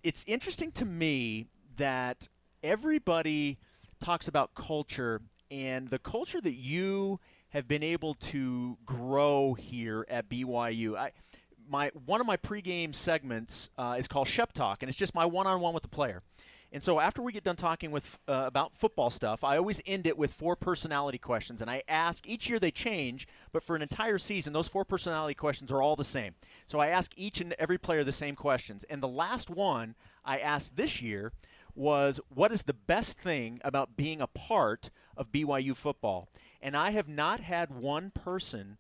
it's 0.04 0.24
interesting 0.28 0.72
to 0.74 0.86
me 0.86 1.48
that 1.78 2.28
everybody 2.62 3.58
talks 4.00 4.28
about 4.28 4.54
culture 4.54 5.22
and 5.50 5.90
the 5.90 6.00
culture 6.00 6.42
that 6.42 6.56
you 6.56 7.20
have 7.50 7.68
been 7.68 7.84
able 7.84 8.14
to 8.16 8.78
grow 8.86 9.54
here 9.54 10.06
at 10.10 10.28
BYU. 10.28 10.98
I, 10.98 11.12
my 11.70 11.92
one 12.06 12.20
of 12.20 12.28
my 12.28 12.36
pregame 12.36 12.94
segments 12.94 13.70
uh, 13.78 13.96
is 13.98 14.08
called 14.08 14.28
Shep 14.28 14.52
Talk, 14.54 14.84
and 14.84 14.90
it's 14.90 14.98
just 14.98 15.16
my 15.16 15.26
one-on-one 15.26 15.74
with 15.74 15.84
the 15.84 15.90
player. 15.90 16.22
And 16.74 16.82
so 16.82 17.00
after 17.00 17.22
we 17.22 17.32
get 17.32 17.44
done 17.44 17.56
talking 17.56 17.92
with 17.92 18.18
uh, 18.28 18.46
about 18.48 18.76
football 18.76 19.12
stuff, 19.12 19.44
I 19.44 19.58
always 19.58 19.80
end 19.86 20.08
it 20.08 20.18
with 20.18 20.34
four 20.34 20.56
personality 20.56 21.20
questions, 21.20 21.62
and 21.62 21.70
I 21.70 21.84
ask 21.88 22.28
each 22.28 22.50
year 22.50 22.60
they 22.60 22.72
change, 22.72 23.28
but 23.52 23.62
for 23.62 23.76
an 23.76 23.84
entire 23.84 24.18
season, 24.18 24.54
those 24.54 24.68
four 24.68 24.84
personality 24.84 25.36
questions 25.36 25.72
are 25.72 25.84
all 25.84 25.96
the 25.96 26.04
same. 26.04 26.34
So 26.66 26.80
I 26.80 26.88
ask 26.88 27.12
each 27.16 27.40
and 27.40 27.54
every 27.60 27.78
player 27.78 28.04
the 28.04 28.12
same 28.12 28.36
questions, 28.36 28.84
and 28.86 29.04
the 29.04 29.08
last 29.08 29.52
one 29.52 29.94
I 30.26 30.40
asked 30.40 30.76
this 30.76 31.00
year 31.00 31.32
was, 31.76 32.20
"What 32.30 32.52
is 32.52 32.64
the 32.64 32.74
best 32.74 33.20
thing 33.20 33.62
about 33.64 33.96
being 33.96 34.20
a 34.20 34.28
part 34.28 34.90
of 35.16 35.32
BYU 35.32 35.76
football?" 35.76 36.28
And 36.60 36.76
I 36.76 36.90
have 36.90 37.08
not 37.08 37.42
had 37.42 37.70
one 37.70 38.10
person 38.10 38.80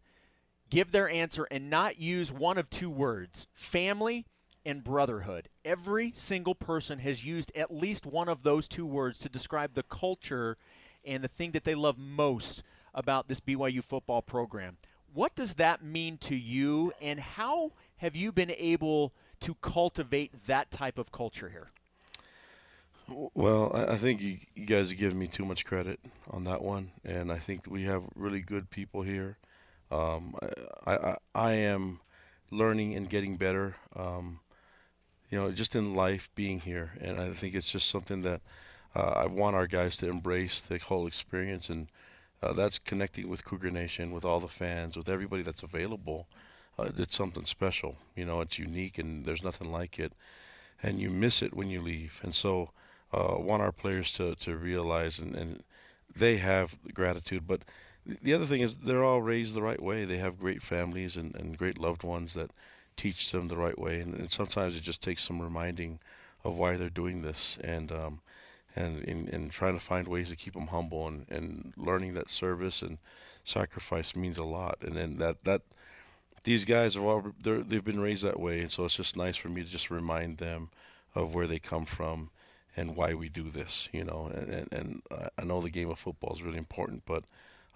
give 0.71 0.91
their 0.91 1.09
answer 1.09 1.47
and 1.51 1.69
not 1.69 1.99
use 1.99 2.31
one 2.31 2.57
of 2.57 2.71
two 2.71 2.89
words 2.89 3.47
family 3.53 4.25
and 4.65 4.83
brotherhood. 4.83 5.49
Every 5.65 6.11
single 6.15 6.55
person 6.55 6.99
has 6.99 7.25
used 7.25 7.51
at 7.55 7.73
least 7.73 8.05
one 8.05 8.29
of 8.29 8.43
those 8.43 8.67
two 8.67 8.85
words 8.85 9.19
to 9.19 9.29
describe 9.29 9.73
the 9.73 9.83
culture 9.83 10.57
and 11.05 11.23
the 11.23 11.27
thing 11.27 11.51
that 11.51 11.63
they 11.63 11.75
love 11.75 11.97
most 11.97 12.63
about 12.93 13.27
this 13.27 13.39
BYU 13.39 13.83
football 13.83 14.21
program. 14.21 14.77
What 15.13 15.35
does 15.35 15.55
that 15.55 15.83
mean 15.83 16.17
to 16.19 16.35
you, 16.35 16.91
and 17.01 17.19
how 17.19 17.71
have 17.97 18.15
you 18.15 18.31
been 18.31 18.51
able 18.51 19.13
to 19.41 19.55
cultivate 19.55 20.47
that 20.47 20.71
type 20.71 20.97
of 20.97 21.11
culture 21.11 21.49
here? 21.49 21.69
Well, 23.33 23.71
I, 23.75 23.97
think 23.97 24.21
you, 24.21 24.37
you 24.55 24.65
guys 24.65 24.91
are 24.91 24.95
giving 24.95 25.19
me 25.19 25.27
too 25.27 25.45
much 25.45 25.65
credit 25.65 25.99
on 26.31 26.45
that 26.45 26.61
one, 26.61 26.91
and 27.03 27.31
I 27.31 27.37
think 27.37 27.67
we 27.67 27.83
have 27.83 28.03
really 28.15 28.39
good 28.39 28.69
people 28.69 29.01
here. 29.01 29.37
Um, 29.91 30.35
I, 30.85 30.93
I, 30.95 31.17
I 31.35 31.53
am 31.53 31.99
learning 32.49 32.95
and 32.95 33.09
getting 33.09 33.35
better. 33.35 33.75
Um, 33.95 34.39
you 35.33 35.39
know, 35.39 35.51
just 35.51 35.75
in 35.75 35.95
life, 35.95 36.29
being 36.35 36.59
here, 36.59 36.91
and 37.01 37.19
I 37.19 37.31
think 37.31 37.55
it's 37.55 37.71
just 37.71 37.89
something 37.89 38.21
that 38.21 38.41
uh, 38.95 39.13
I 39.23 39.25
want 39.25 39.55
our 39.55 39.65
guys 39.65 39.97
to 39.97 40.07
embrace 40.07 40.61
the 40.61 40.77
whole 40.77 41.07
experience, 41.07 41.69
and 41.69 41.87
uh, 42.43 42.53
that's 42.53 42.77
connecting 42.77 43.27
with 43.27 43.43
Cougar 43.43 43.71
Nation, 43.71 44.11
with 44.11 44.25
all 44.25 44.39
the 44.39 44.47
fans, 44.47 44.95
with 44.95 45.09
everybody 45.09 45.41
that's 45.41 45.63
available. 45.63 46.27
Uh, 46.77 46.91
it's 46.99 47.15
something 47.15 47.45
special. 47.45 47.95
You 48.15 48.25
know, 48.25 48.41
it's 48.41 48.59
unique, 48.59 48.99
and 48.99 49.25
there's 49.25 49.43
nothing 49.43 49.71
like 49.71 49.97
it, 49.97 50.13
and 50.83 50.99
you 50.99 51.09
miss 51.09 51.41
it 51.41 51.55
when 51.55 51.71
you 51.71 51.81
leave. 51.81 52.19
And 52.21 52.35
so, 52.35 52.69
uh, 53.11 53.33
want 53.39 53.63
our 53.63 53.71
players 53.71 54.11
to 54.11 54.35
to 54.35 54.55
realize, 54.55 55.17
and, 55.17 55.35
and 55.35 55.63
they 56.15 56.37
have 56.37 56.75
gratitude, 56.93 57.47
but 57.47 57.61
the 58.05 58.35
other 58.35 58.45
thing 58.45 58.61
is 58.61 58.75
they're 58.75 59.03
all 59.03 59.23
raised 59.23 59.55
the 59.55 59.63
right 59.63 59.81
way. 59.81 60.05
They 60.05 60.17
have 60.17 60.37
great 60.37 60.61
families 60.61 61.17
and, 61.17 61.33
and 61.33 61.57
great 61.57 61.79
loved 61.79 62.03
ones 62.03 62.35
that 62.35 62.51
teach 62.97 63.31
them 63.31 63.47
the 63.47 63.57
right 63.57 63.77
way. 63.77 63.99
And, 64.01 64.13
and 64.15 64.31
sometimes 64.31 64.75
it 64.75 64.83
just 64.83 65.01
takes 65.01 65.23
some 65.23 65.41
reminding 65.41 65.99
of 66.43 66.55
why 66.55 66.77
they're 66.77 66.89
doing 66.89 67.21
this 67.21 67.57
and 67.63 67.91
um, 67.91 68.21
and 68.75 69.03
in, 69.03 69.27
in 69.29 69.49
trying 69.49 69.77
to 69.79 69.85
find 69.85 70.07
ways 70.07 70.29
to 70.29 70.35
keep 70.35 70.53
them 70.53 70.67
humble 70.67 71.07
and, 71.07 71.25
and 71.29 71.73
learning 71.77 72.13
that 72.15 72.29
service 72.29 72.81
and 72.81 72.97
sacrifice 73.45 74.15
means 74.15 74.37
a 74.37 74.43
lot. 74.43 74.77
And 74.81 74.95
then 74.97 75.17
that 75.17 75.43
that 75.43 75.61
these 76.43 76.65
guys 76.65 76.95
are 76.95 77.05
all 77.05 77.33
they've 77.41 77.83
been 77.83 77.99
raised 77.99 78.23
that 78.23 78.39
way, 78.39 78.61
and 78.61 78.71
so 78.71 78.85
it's 78.85 78.95
just 78.95 79.15
nice 79.15 79.37
for 79.37 79.49
me 79.49 79.63
to 79.63 79.69
just 79.69 79.89
remind 79.89 80.37
them 80.37 80.69
of 81.15 81.33
where 81.33 81.47
they 81.47 81.59
come 81.59 81.85
from 81.85 82.29
and 82.75 82.95
why 82.95 83.13
we 83.13 83.29
do 83.29 83.49
this. 83.49 83.87
You 83.93 84.03
know, 84.03 84.31
and 84.33 84.49
and, 84.49 84.73
and 84.73 85.01
I- 85.11 85.29
I 85.39 85.43
know 85.45 85.61
the 85.61 85.69
game 85.69 85.89
of 85.89 85.99
football 85.99 86.33
is 86.33 86.41
really 86.43 86.57
important, 86.57 87.03
but 87.05 87.23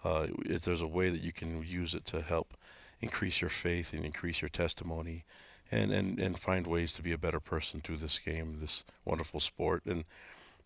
uh, 0.04 0.28
if 0.46 0.62
there's 0.64 0.82
a 0.82 0.88
way 0.88 1.10
that 1.10 1.22
you 1.22 1.32
can 1.34 1.64
use 1.64 1.94
it 1.94 2.06
to 2.08 2.22
help 2.22 2.56
increase 3.02 3.42
your 3.42 3.50
faith 3.50 3.94
and 3.94 4.06
increase 4.06 4.42
your 4.42 4.50
testimony 4.50 5.26
and, 5.72 5.92
and, 5.92 6.20
and 6.20 6.40
find 6.40 6.66
ways 6.66 6.94
to 6.94 7.02
be 7.02 7.12
a 7.12 7.18
better 7.18 7.40
person 7.40 7.82
through 7.82 7.98
this 7.98 8.20
game, 8.20 8.58
this 8.62 8.84
wonderful 9.06 9.40
sport. 9.40 9.84
And, 9.86 10.04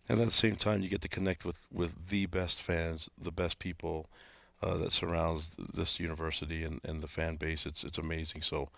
and 0.08 0.20
at 0.20 0.26
the 0.26 0.32
same 0.32 0.56
time, 0.56 0.82
you 0.82 0.88
get 0.88 1.02
to 1.02 1.08
connect 1.08 1.44
with, 1.44 1.56
with 1.72 2.08
the 2.08 2.26
best 2.26 2.60
fans, 2.60 3.10
the 3.18 3.32
best 3.32 3.58
people 3.58 4.06
uh, 4.62 4.76
that 4.76 4.92
surrounds 4.92 5.48
this 5.74 5.98
university 5.98 6.62
and, 6.64 6.80
and 6.84 7.02
the 7.02 7.08
fan 7.08 7.36
base. 7.36 7.66
It's, 7.66 7.84
it's 7.84 7.98
amazing. 7.98 8.42
So 8.42 8.68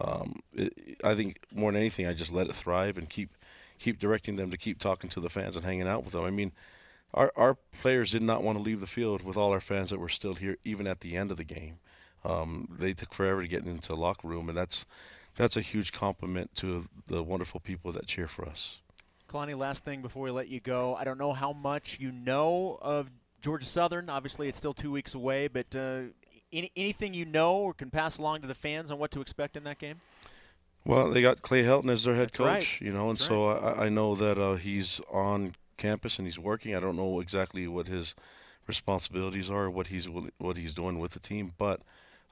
um, 0.00 0.40
it, 0.54 0.98
I 1.04 1.14
think 1.14 1.40
more 1.54 1.70
than 1.70 1.80
anything, 1.80 2.06
I 2.06 2.14
just 2.14 2.32
let 2.32 2.48
it 2.48 2.54
thrive 2.54 2.98
and 2.98 3.08
keep, 3.08 3.30
keep 3.78 3.98
directing 3.98 4.36
them 4.36 4.50
to 4.50 4.56
keep 4.56 4.78
talking 4.78 5.10
to 5.10 5.20
the 5.20 5.30
fans 5.30 5.56
and 5.56 5.64
hanging 5.64 5.88
out 5.88 6.04
with 6.04 6.14
them. 6.14 6.24
I 6.24 6.30
mean, 6.30 6.52
our 7.12 7.32
our 7.36 7.56
players 7.80 8.10
did 8.10 8.22
not 8.22 8.42
want 8.42 8.58
to 8.58 8.64
leave 8.64 8.80
the 8.80 8.86
field 8.86 9.22
with 9.22 9.36
all 9.36 9.52
our 9.52 9.60
fans 9.60 9.90
that 9.90 10.00
were 10.00 10.08
still 10.08 10.34
here, 10.34 10.56
even 10.64 10.86
at 10.86 11.00
the 11.00 11.16
end 11.16 11.30
of 11.30 11.36
the 11.36 11.44
game. 11.44 11.78
Um, 12.24 12.68
they 12.78 12.94
took 12.94 13.12
forever 13.12 13.42
to 13.42 13.48
get 13.48 13.64
into 13.64 13.88
the 13.88 13.96
locker 13.96 14.28
room, 14.28 14.48
and 14.48 14.56
that's 14.56 14.86
that's 15.36 15.56
a 15.56 15.60
huge 15.60 15.92
compliment 15.92 16.54
to 16.56 16.86
the 17.06 17.22
wonderful 17.22 17.60
people 17.60 17.92
that 17.92 18.06
cheer 18.06 18.28
for 18.28 18.46
us. 18.46 18.78
Kalani, 19.28 19.56
last 19.56 19.84
thing 19.84 20.00
before 20.00 20.22
we 20.22 20.30
let 20.30 20.48
you 20.48 20.60
go. 20.60 20.94
I 20.94 21.04
don't 21.04 21.18
know 21.18 21.32
how 21.32 21.52
much 21.52 21.98
you 22.00 22.12
know 22.12 22.78
of 22.80 23.10
Georgia 23.42 23.66
Southern. 23.66 24.08
Obviously, 24.08 24.48
it's 24.48 24.58
still 24.58 24.74
two 24.74 24.90
weeks 24.90 25.14
away, 25.14 25.48
but 25.48 25.74
uh, 25.74 26.02
any, 26.52 26.70
anything 26.76 27.14
you 27.14 27.24
know 27.24 27.56
or 27.56 27.74
can 27.74 27.90
pass 27.90 28.18
along 28.18 28.42
to 28.42 28.46
the 28.46 28.54
fans 28.54 28.90
on 28.90 28.98
what 28.98 29.10
to 29.10 29.20
expect 29.20 29.56
in 29.56 29.64
that 29.64 29.78
game? 29.78 30.00
Well, 30.86 31.10
they 31.10 31.22
got 31.22 31.42
Clay 31.42 31.62
Helton 31.62 31.90
as 31.90 32.04
their 32.04 32.14
head 32.14 32.28
That's 32.28 32.36
coach, 32.36 32.46
right. 32.46 32.80
you 32.80 32.92
know, 32.92 33.08
and 33.08 33.18
That's 33.18 33.26
so 33.26 33.48
I, 33.48 33.86
I 33.86 33.88
know 33.88 34.14
that 34.14 34.38
uh, 34.38 34.54
he's 34.54 35.00
on 35.10 35.54
campus 35.78 36.18
and 36.18 36.26
he's 36.26 36.38
working. 36.38 36.74
I 36.76 36.80
don't 36.80 36.96
know 36.96 37.20
exactly 37.20 37.66
what 37.66 37.88
his 37.88 38.14
responsibilities 38.66 39.50
are, 39.50 39.70
what 39.70 39.88
he's 39.88 40.06
what 40.38 40.56
he's 40.56 40.74
doing 40.74 40.98
with 40.98 41.12
the 41.12 41.20
team, 41.20 41.52
but 41.58 41.80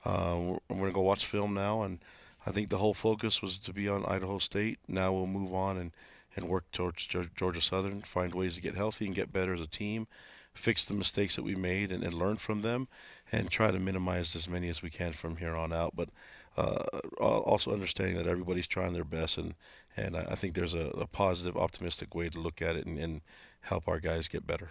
uh, 0.05 0.37
we're, 0.69 0.77
going 0.77 0.87
to 0.87 0.93
go 0.93 1.01
watch 1.01 1.27
film 1.27 1.55
now, 1.55 1.83
and 1.83 1.99
I 2.47 2.51
think 2.51 2.69
the 2.70 2.79
whole 2.79 2.95
focus 2.95 3.41
was 3.41 3.59
to 3.59 3.73
be 3.73 3.89
on 3.89 4.05
Idaho 4.07 4.39
State. 4.39 4.79
Now 4.89 5.12
we'll 5.12 5.27
move 5.27 5.55
on 5.55 5.77
and 5.77 5.93
and 6.35 6.49
work 6.49 6.65
towards 6.73 7.07
Georgia 7.37 7.61
Southern, 7.61 8.01
find 8.01 8.35
ways 8.35 8.55
to 8.55 8.62
get 8.62 8.74
healthy 8.74 9.05
and 9.05 9.15
get 9.15 9.35
better 9.35 9.53
as 9.53 9.61
a 9.61 9.66
team, 9.66 10.07
fix 10.55 10.83
the 10.85 10.95
mistakes 10.95 11.37
that 11.37 11.43
we 11.43 11.55
made 11.55 11.93
and, 11.93 12.03
and 12.03 12.15
learn 12.15 12.37
from 12.37 12.62
them, 12.62 12.89
and 13.31 13.51
try 13.51 13.70
to 13.70 13.79
minimize 13.79 14.35
as 14.35 14.49
many 14.49 14.70
as 14.70 14.81
we 14.81 14.89
can 14.89 15.12
from 15.12 15.37
here 15.37 15.55
on 15.55 15.74
out. 15.74 15.95
But 15.95 16.09
uh, 16.57 16.85
also 17.19 17.73
understanding 17.73 18.16
that 18.16 18.27
everybody's 18.27 18.66
trying 18.66 18.93
their 18.93 19.05
best, 19.05 19.39
and 19.39 19.55
and 19.97 20.16
I 20.16 20.35
think 20.35 20.55
there's 20.55 20.74
a, 20.74 20.87
a 20.99 21.07
positive, 21.07 21.57
optimistic 21.57 22.15
way 22.15 22.29
to 22.31 22.41
look 22.41 22.62
at 22.62 22.77
it 22.77 22.87
and, 22.87 22.99
and 22.99 23.20
help 23.61 23.89
our 23.89 24.01
guys 24.01 24.27
get 24.27 24.47
better. 24.47 24.70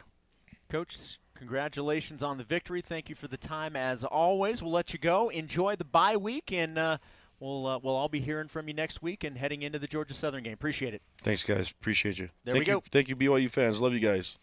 Coach, 0.70 1.20
congratulations 1.42 2.22
on 2.22 2.38
the 2.38 2.44
victory. 2.44 2.82
Thank 2.84 3.10
you 3.10 3.16
for 3.16 3.28
the 3.28 3.36
time 3.36 3.76
as 3.76 4.04
always. 4.04 4.62
We'll 4.62 4.72
let 4.72 4.94
you 4.94 5.00
go. 5.00 5.30
Enjoy 5.30 5.76
the 5.76 5.84
bye 5.84 6.16
week, 6.16 6.54
and 6.54 6.78
uh, 6.78 7.00
we'll 7.40 7.66
uh, 7.66 7.80
we'll 7.82 7.96
all 7.96 8.10
be 8.10 8.20
hearing 8.20 8.48
from 8.48 8.68
you 8.68 8.76
next 8.76 9.02
week 9.02 9.24
and 9.24 9.36
heading 9.36 9.64
into 9.64 9.80
the 9.80 9.88
Georgia 9.88 10.14
Southern 10.14 10.44
game. 10.44 10.54
Appreciate 10.54 10.94
it. 10.94 11.02
Thanks, 11.24 11.44
guys. 11.44 11.72
Appreciate 11.72 12.20
you. 12.20 12.30
There 12.46 12.54
Thank 12.54 12.68
we 12.68 12.72
you. 12.72 12.78
go. 12.78 12.84
Thank 12.92 13.10
you, 13.10 13.16
BYU 13.16 13.50
fans. 13.50 13.82
Love 13.82 13.94
you 13.94 14.00
guys. 14.00 14.38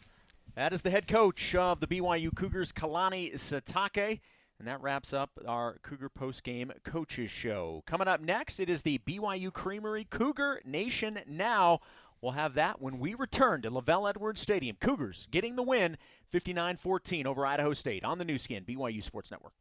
That 0.57 0.73
is 0.73 0.83
the 0.83 0.91
head 0.91 1.07
coach 1.07 1.55
of 1.55 1.79
the 1.79 1.87
BYU 1.87 2.35
Cougars, 2.35 2.73
Kalani 2.73 3.33
Sitake. 3.35 4.19
And 4.59 4.67
that 4.67 4.83
wraps 4.83 5.13
up 5.13 5.31
our 5.47 5.79
Cougar 5.85 6.09
Post 6.09 6.43
Game 6.43 6.73
Coaches 6.83 7.31
Show. 7.31 7.85
Coming 7.87 8.09
up 8.09 8.21
next, 8.21 8.59
it 8.59 8.69
is 8.69 8.83
the 8.83 8.99
BYU 9.07 9.53
Creamery 9.53 10.05
Cougar 10.11 10.63
Nation 10.65 11.21
Now. 11.29 11.79
We'll 12.21 12.33
have 12.33 12.55
that 12.55 12.81
when 12.83 12.99
we 12.99 13.15
return 13.15 13.63
to 13.63 13.71
LaVell 13.71 14.11
Edwards 14.11 14.41
Stadium. 14.41 14.77
Cougars 14.81 15.29
getting 15.31 15.55
the 15.55 15.63
win 15.63 15.97
59 16.31 16.77
14 16.77 17.27
over 17.27 17.47
Idaho 17.47 17.73
State 17.73 18.05
on 18.05 18.19
the 18.19 18.25
Nu 18.25 18.39
Skin, 18.39 18.65
BYU 18.65 19.03
Sports 19.03 19.31
Network. 19.31 19.53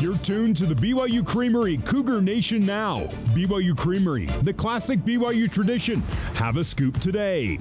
You're 0.00 0.16
tuned 0.18 0.56
to 0.58 0.66
the 0.66 0.74
BYU 0.74 1.26
Creamery 1.26 1.78
Cougar 1.78 2.20
Nation 2.20 2.64
Now. 2.64 3.00
BYU 3.34 3.76
Creamery, 3.76 4.26
the 4.42 4.52
classic 4.52 5.00
BYU 5.00 5.50
tradition. 5.50 6.00
Have 6.34 6.58
a 6.58 6.64
scoop 6.64 6.98
today. 7.00 7.58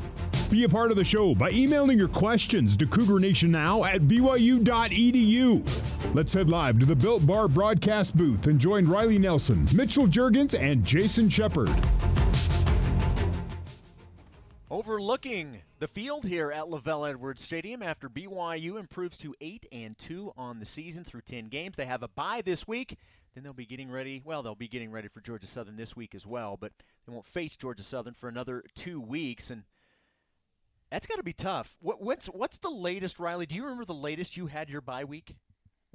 Be 0.49 0.63
a 0.63 0.69
part 0.69 0.91
of 0.91 0.97
the 0.97 1.03
show 1.03 1.33
by 1.33 1.49
emailing 1.51 1.97
your 1.97 2.07
questions 2.07 2.77
to 2.77 2.85
Cougar 2.85 3.19
Nation 3.19 3.51
Now 3.51 3.83
at 3.83 4.01
BYU.edu. 4.01 5.84
Let's 6.15 6.33
head 6.33 6.49
live 6.49 6.79
to 6.79 6.85
the 6.85 6.95
Built 6.95 7.27
Bar 7.27 7.49
broadcast 7.49 8.15
booth 8.15 8.47
and 8.47 8.57
join 8.57 8.87
Riley 8.87 9.19
Nelson, 9.19 9.67
Mitchell 9.75 10.07
Juergens, 10.07 10.57
and 10.57 10.85
Jason 10.85 11.27
Shepard. 11.27 11.69
Overlooking 14.71 15.57
the 15.79 15.89
field 15.89 16.23
here 16.23 16.53
at 16.53 16.67
LaVell 16.67 17.09
Edwards 17.09 17.41
Stadium 17.41 17.83
after 17.83 18.07
BYU 18.07 18.79
improves 18.79 19.17
to 19.17 19.35
8 19.41 19.65
and 19.73 19.97
2 19.97 20.31
on 20.37 20.61
the 20.61 20.65
season 20.65 21.03
through 21.03 21.19
10 21.19 21.49
games. 21.49 21.75
They 21.75 21.85
have 21.85 22.01
a 22.01 22.07
bye 22.07 22.41
this 22.45 22.65
week. 22.65 22.97
Then 23.33 23.43
they'll 23.43 23.51
be 23.51 23.65
getting 23.65 23.91
ready. 23.91 24.21
Well, 24.23 24.41
they'll 24.41 24.55
be 24.55 24.69
getting 24.69 24.91
ready 24.91 25.09
for 25.09 25.19
Georgia 25.19 25.47
Southern 25.47 25.75
this 25.75 25.97
week 25.97 26.15
as 26.15 26.25
well, 26.25 26.55
but 26.55 26.71
they 27.05 27.11
won't 27.11 27.27
face 27.27 27.57
Georgia 27.57 27.83
Southern 27.83 28.13
for 28.13 28.29
another 28.29 28.63
two 28.73 29.01
weeks. 29.01 29.51
And 29.51 29.63
that's 30.89 31.07
got 31.07 31.17
to 31.17 31.23
be 31.23 31.33
tough. 31.33 31.75
What, 31.81 32.01
what's 32.01 32.27
what's 32.27 32.57
the 32.59 32.69
latest, 32.69 33.19
Riley? 33.19 33.45
Do 33.45 33.55
you 33.55 33.63
remember 33.63 33.83
the 33.83 33.93
latest 33.93 34.37
you 34.37 34.47
had 34.47 34.69
your 34.69 34.79
bye 34.79 35.03
week? 35.03 35.35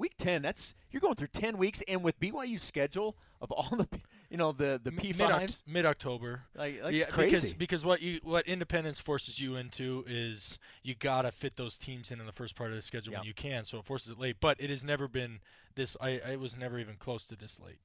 Week 0.01 0.15
ten. 0.17 0.41
That's 0.41 0.75
you're 0.91 1.01
going 1.01 1.15
through 1.15 1.29
ten 1.29 1.59
weeks, 1.59 1.83
and 1.87 2.03
with 2.03 2.19
BYU's 2.19 2.63
schedule 2.63 3.17
of 3.43 3.53
all 3.53 3.69
the, 3.77 3.87
you 4.31 4.39
know, 4.39 4.51
the 4.51 4.81
the 4.83 4.91
P 4.91 5.13
fives, 5.13 5.63
mid 5.67 5.85
October. 5.85 6.45
Like 6.57 6.81
yeah, 6.91 7.05
crazy. 7.05 7.35
Because, 7.35 7.53
because 7.53 7.85
what 7.85 8.01
you 8.01 8.19
what 8.23 8.47
independence 8.47 8.99
forces 8.99 9.39
you 9.39 9.57
into 9.57 10.03
is 10.09 10.59
you 10.83 10.95
gotta 10.95 11.31
fit 11.31 11.57
those 11.57 11.77
teams 11.77 12.11
in 12.11 12.19
in 12.19 12.25
the 12.25 12.33
first 12.33 12.57
part 12.57 12.71
of 12.71 12.77
the 12.77 12.83
schedule 12.83 13.13
Yeah. 13.13 13.19
when 13.19 13.27
you 13.27 13.35
can. 13.35 13.67
So 13.67 13.79
it 13.79 13.85
forces 13.85 14.13
it 14.13 14.19
late. 14.19 14.37
But 14.41 14.59
it 14.59 14.71
has 14.71 14.83
never 14.83 15.07
been 15.07 15.41
this. 15.75 15.99
I, 16.01 16.19
I 16.27 16.37
was 16.37 16.57
never 16.57 16.79
even 16.79 16.97
close 16.97 17.27
to 17.27 17.37
this 17.37 17.61
late. 17.61 17.81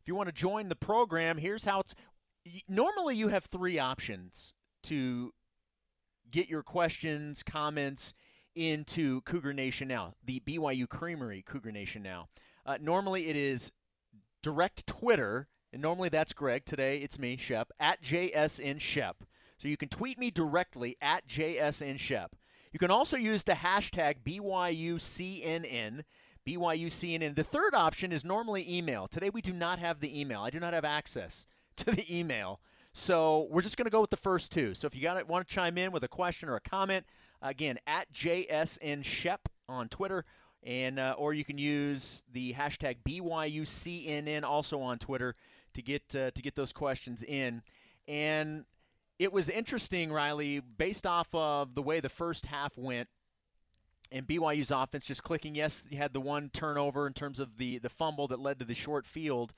If 0.00 0.08
you 0.08 0.14
want 0.14 0.28
to 0.30 0.34
join 0.34 0.70
the 0.70 0.76
program, 0.76 1.36
here's 1.36 1.66
how 1.66 1.80
it's. 1.80 1.94
Normally, 2.68 3.16
you 3.16 3.28
have 3.28 3.44
three 3.44 3.78
options 3.78 4.54
to 4.84 5.34
get 6.30 6.48
your 6.48 6.62
questions, 6.62 7.42
comments 7.42 8.14
into 8.54 9.20
Cougar 9.22 9.52
Nation 9.52 9.88
Now, 9.88 10.14
the 10.24 10.40
BYU 10.40 10.88
Creamery 10.88 11.42
Cougar 11.46 11.72
Nation 11.72 12.02
Now. 12.02 12.28
Uh, 12.66 12.78
normally, 12.80 13.28
it 13.28 13.36
is 13.36 13.72
direct 14.42 14.86
Twitter, 14.86 15.48
and 15.72 15.80
normally 15.82 16.08
that's 16.08 16.32
Greg. 16.32 16.64
Today, 16.64 16.98
it's 16.98 17.18
me, 17.18 17.36
Shep, 17.36 17.70
at 17.78 18.02
JSN 18.02 18.80
Shep. 18.80 19.24
So 19.58 19.68
you 19.68 19.76
can 19.76 19.88
tweet 19.88 20.18
me 20.18 20.30
directly 20.30 20.96
at 21.00 21.28
JSN 21.28 21.98
Shep. 21.98 22.34
You 22.72 22.78
can 22.78 22.90
also 22.90 23.16
use 23.16 23.42
the 23.42 23.52
hashtag 23.52 24.16
BYUCNN. 24.24 26.04
BYUCNN. 26.46 27.34
The 27.34 27.44
third 27.44 27.74
option 27.74 28.12
is 28.12 28.24
normally 28.24 28.68
email. 28.68 29.08
Today 29.08 29.30
we 29.30 29.42
do 29.42 29.52
not 29.52 29.78
have 29.78 30.00
the 30.00 30.18
email. 30.18 30.42
I 30.42 30.50
do 30.50 30.60
not 30.60 30.72
have 30.72 30.84
access 30.84 31.46
to 31.76 31.90
the 31.90 32.06
email. 32.14 32.60
So 32.92 33.46
we're 33.50 33.62
just 33.62 33.76
going 33.76 33.84
to 33.84 33.90
go 33.90 34.00
with 34.00 34.10
the 34.10 34.16
first 34.16 34.50
two. 34.50 34.74
So 34.74 34.86
if 34.86 34.94
you 34.94 35.02
got 35.02 35.28
want 35.28 35.46
to 35.46 35.54
chime 35.54 35.78
in 35.78 35.92
with 35.92 36.02
a 36.02 36.08
question 36.08 36.48
or 36.48 36.56
a 36.56 36.60
comment, 36.60 37.06
again 37.42 37.78
at 37.86 38.12
JSN 38.12 39.04
Shep 39.04 39.48
on 39.68 39.88
Twitter, 39.88 40.24
and 40.62 40.98
uh, 40.98 41.14
or 41.16 41.34
you 41.34 41.44
can 41.44 41.58
use 41.58 42.22
the 42.32 42.54
hashtag 42.54 42.96
BYUCNN 43.06 44.42
also 44.42 44.80
on 44.80 44.98
Twitter 44.98 45.34
to 45.74 45.82
get 45.82 46.02
uh, 46.14 46.30
to 46.30 46.42
get 46.42 46.54
those 46.56 46.72
questions 46.72 47.22
in. 47.22 47.62
And 48.08 48.64
it 49.18 49.32
was 49.32 49.48
interesting, 49.48 50.12
Riley, 50.12 50.60
based 50.60 51.06
off 51.06 51.28
of 51.34 51.74
the 51.74 51.82
way 51.82 52.00
the 52.00 52.08
first 52.08 52.46
half 52.46 52.76
went 52.76 53.08
and 54.12 54.26
BYU's 54.26 54.70
offense 54.70 55.04
just 55.04 55.22
clicking. 55.22 55.54
Yes, 55.54 55.86
you 55.90 55.98
had 55.98 56.12
the 56.12 56.20
one 56.20 56.50
turnover 56.52 57.06
in 57.06 57.12
terms 57.12 57.38
of 57.40 57.56
the 57.58 57.78
the 57.78 57.88
fumble 57.88 58.28
that 58.28 58.40
led 58.40 58.58
to 58.58 58.64
the 58.64 58.74
short 58.74 59.06
field. 59.06 59.52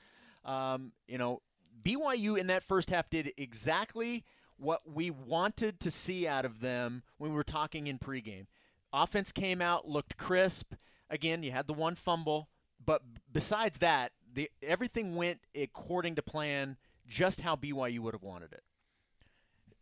Um, 0.45 0.93
you 1.07 1.19
know, 1.19 1.41
BYU 1.83 2.39
in 2.39 2.49
that 2.49 2.63
first 2.63 2.91
half 2.91 3.09
did 3.09 3.33
exactly 3.37 4.25
what 4.57 4.83
we 4.87 5.11
wanted 5.11 5.81
to 5.81 5.91
see 5.91 6.27
out 6.27 6.45
of 6.45 6.61
them 6.61 7.03
when 7.19 7.31
we 7.31 7.37
were 7.37 7.45
talking 7.45 7.87
in 7.87 7.99
pregame. 7.99 8.47
Offense 8.93 9.33
came 9.33 9.62
out, 9.62 9.89
looked 9.89 10.16
crisp. 10.16 10.74
Again, 11.09 11.43
you 11.43 11.53
had 11.53 11.66
the 11.66 11.73
one 11.73 11.95
fumble, 11.95 12.49
but 12.85 13.03
besides 13.33 13.79
that, 13.79 14.12
the 14.35 14.51
everything 14.62 15.15
went 15.15 15.41
according 15.55 16.15
to 16.16 16.23
plan, 16.23 16.77
just 17.07 17.43
how 17.43 17.57
BYU 17.57 18.01
would 18.01 18.15
have 18.15 18.23
wanted 18.23 18.53
it. 18.53 18.62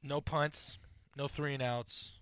No 0.03 0.21
punts, 0.21 0.79
no 1.17 1.29
three 1.29 1.55
and 1.55 1.63
outs. 1.63 2.13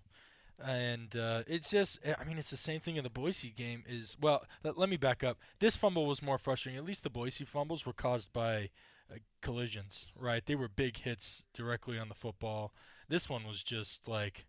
And 0.63 1.15
uh, 1.15 1.43
it's 1.47 1.69
just, 1.71 1.99
I 2.05 2.23
mean, 2.25 2.37
it's 2.37 2.49
the 2.49 2.57
same 2.57 2.81
thing 2.81 2.97
in 2.97 3.03
the 3.03 3.09
Boise 3.09 3.49
game. 3.49 3.83
Is 3.87 4.17
well, 4.19 4.43
let, 4.63 4.77
let 4.77 4.89
me 4.89 4.97
back 4.97 5.23
up. 5.23 5.37
This 5.59 5.75
fumble 5.75 6.05
was 6.05 6.21
more 6.21 6.37
frustrating. 6.37 6.77
At 6.77 6.85
least 6.85 7.03
the 7.03 7.09
Boise 7.09 7.45
fumbles 7.45 7.85
were 7.85 7.93
caused 7.93 8.33
by 8.33 8.69
uh, 9.11 9.17
collisions, 9.41 10.07
right? 10.15 10.45
They 10.45 10.55
were 10.55 10.67
big 10.67 10.97
hits 10.97 11.45
directly 11.53 11.97
on 11.97 12.09
the 12.09 12.15
football. 12.15 12.73
This 13.07 13.29
one 13.29 13.47
was 13.47 13.63
just 13.63 14.07
like, 14.07 14.45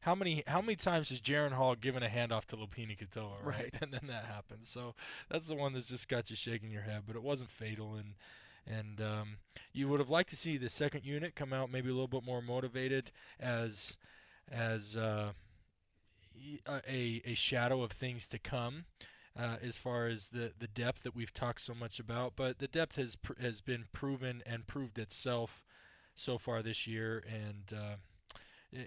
how 0.00 0.14
many 0.14 0.44
how 0.46 0.60
many 0.60 0.76
times 0.76 1.10
has 1.10 1.20
Jaren 1.20 1.52
Hall 1.52 1.74
given 1.74 2.02
a 2.02 2.08
handoff 2.08 2.44
to 2.46 2.56
Lopini 2.56 2.96
Katoa, 2.96 3.42
right? 3.42 3.56
Right. 3.58 3.74
And 3.82 3.92
then 3.92 4.06
that 4.08 4.24
happens. 4.24 4.68
So 4.68 4.94
that's 5.30 5.48
the 5.48 5.54
one 5.54 5.72
that's 5.72 5.88
just 5.88 6.08
got 6.08 6.30
you 6.30 6.36
shaking 6.36 6.70
your 6.70 6.82
head, 6.82 7.02
but 7.06 7.16
it 7.16 7.22
wasn't 7.22 7.50
fatal. 7.50 7.94
And 7.94 8.14
and 8.66 9.00
um, 9.00 9.28
you 9.72 9.88
would 9.88 10.00
have 10.00 10.10
liked 10.10 10.30
to 10.30 10.36
see 10.36 10.56
the 10.56 10.68
second 10.68 11.04
unit 11.04 11.34
come 11.34 11.52
out 11.52 11.70
maybe 11.70 11.88
a 11.88 11.92
little 11.92 12.06
bit 12.08 12.24
more 12.24 12.42
motivated 12.42 13.10
as 13.40 13.96
as 14.50 14.96
uh, 14.96 15.32
a, 16.66 16.80
a 16.88 17.22
a 17.26 17.34
shadow 17.34 17.82
of 17.82 17.92
things 17.92 18.28
to 18.28 18.38
come. 18.38 18.84
Uh, 19.38 19.56
as 19.62 19.76
far 19.76 20.08
as 20.08 20.28
the, 20.28 20.52
the 20.58 20.66
depth 20.66 21.04
that 21.04 21.14
we've 21.14 21.32
talked 21.32 21.60
so 21.60 21.72
much 21.72 22.00
about, 22.00 22.32
but 22.34 22.58
the 22.58 22.66
depth 22.66 22.96
has 22.96 23.14
pr- 23.14 23.40
has 23.40 23.60
been 23.60 23.84
proven 23.92 24.42
and 24.44 24.66
proved 24.66 24.98
itself 24.98 25.62
so 26.16 26.38
far 26.38 26.60
this 26.60 26.88
year. 26.88 27.22
And 27.32 27.72
uh, 27.72 27.94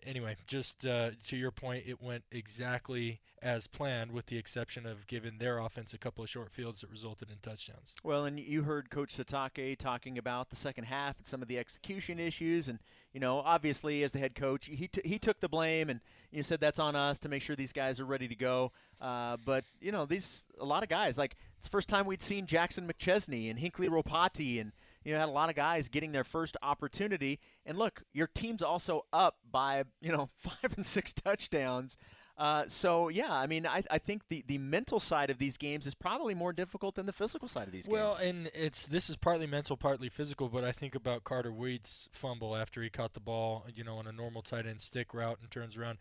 anyway, 0.06 0.36
just 0.48 0.86
uh, 0.86 1.12
to 1.28 1.38
your 1.38 1.52
point, 1.52 1.84
it 1.88 2.02
went 2.02 2.24
exactly 2.32 3.22
as 3.42 3.66
planned, 3.66 4.12
with 4.12 4.28
the 4.28 4.38
exception 4.38 4.86
of 4.86 5.08
giving 5.08 5.40
their 5.40 5.58
offense 5.58 5.94
a 5.94 5.98
couple 5.98 6.24
of 6.24 6.30
short 6.30 6.52
fields 6.52 6.82
that 6.82 6.92
resulted 6.92 7.30
in 7.32 7.38
touchdowns. 7.42 7.94
Well, 8.04 8.26
and 8.26 8.40
you 8.40 8.64
heard 8.64 8.92
Coach 8.92 9.18
Sitake 9.18 9.78
talking 9.78 10.18
about 10.18 10.52
the 10.52 10.56
second 10.56 10.84
half 10.84 11.18
and 11.18 11.26
some 11.26 11.42
of 11.42 11.48
the 11.48 11.58
execution 11.58 12.20
issues, 12.20 12.70
and 12.70 12.80
you 13.14 13.20
know, 13.20 13.40
obviously 13.40 14.04
as 14.04 14.12
the 14.12 14.20
head 14.20 14.36
coach, 14.36 14.68
he 14.68 14.88
t- 14.88 15.02
he 15.04 15.18
took 15.18 15.40
the 15.40 15.50
blame 15.50 15.90
and 15.90 16.02
you 16.32 16.44
said 16.44 16.60
that's 16.62 16.80
on 16.80 16.96
us 16.96 17.20
to 17.20 17.30
make 17.30 17.42
sure 17.42 17.56
these 17.56 17.74
guys 17.74 18.00
are 18.00 18.06
ready 18.06 18.28
to 18.28 18.36
go. 18.36 18.72
Uh, 19.02 19.38
but 19.44 19.66
you 19.82 19.92
know, 19.92 20.06
these 20.06 20.46
a 20.60 20.66
lot 20.66 20.84
of 20.84 20.90
guys 20.90 21.18
like 21.18 21.36
it's 21.58 21.66
the 21.66 21.72
first 21.72 21.90
time 21.90 22.06
we'd 22.06 22.22
seen 22.22 22.46
Jackson 22.46 22.88
McChesney 22.88 23.50
and 23.50 23.60
Hinckley 23.60 23.90
Ropati, 23.90 24.62
and 24.62 24.72
you 25.04 25.14
know, 25.14 25.20
had 25.20 25.30
a 25.30 25.32
lot 25.32 25.50
of 25.50 25.56
guys 25.56 25.88
getting 25.88 26.12
their 26.12 26.24
first 26.24 26.58
opportunity. 26.62 27.40
And 27.66 27.78
look, 27.78 28.04
your 28.14 28.28
team's 28.28 28.62
also 28.62 29.06
up 29.12 29.38
by 29.50 29.84
you 30.02 30.12
know 30.12 30.30
five 30.38 30.74
and 30.76 30.86
six 30.86 31.14
touchdowns. 31.14 31.98
Uh, 32.38 32.64
so 32.68 33.10
yeah, 33.10 33.32
I 33.32 33.46
mean, 33.46 33.68
I, 33.68 33.84
I 33.92 34.00
think 34.00 34.24
the, 34.30 34.44
the 34.48 34.58
mental 34.58 35.00
side 35.00 35.30
of 35.30 35.38
these 35.38 35.58
games 35.58 35.86
is 35.86 35.94
probably 35.94 36.34
more 36.34 36.54
difficult 36.54 36.96
than 36.96 37.06
the 37.06 37.14
physical 37.14 37.48
side 37.48 37.68
of 37.68 37.72
these 37.72 37.88
Well, 37.88 38.12
games. 38.12 38.20
Well, 38.20 38.30
and 38.30 38.52
it's 38.56 38.88
this 38.88 39.10
is 39.10 39.16
partly 39.18 39.46
mental, 39.46 39.78
partly 39.78 40.10
physical. 40.10 40.50
But 40.50 40.64
I 40.64 40.72
think 40.72 40.96
about 40.96 41.24
Carter 41.24 41.52
Weed's 41.52 42.10
fumble 42.12 42.56
after 42.56 42.82
he 42.82 42.90
caught 42.90 43.14
the 43.14 43.20
ball, 43.20 43.66
you 43.76 43.84
know, 43.84 43.98
on 43.98 44.08
a 44.08 44.12
normal 44.12 44.42
tight 44.42 44.66
end 44.66 44.82
stick 44.82 45.14
route 45.14 45.38
and 45.42 45.52
turns 45.52 45.78
around. 45.78 46.00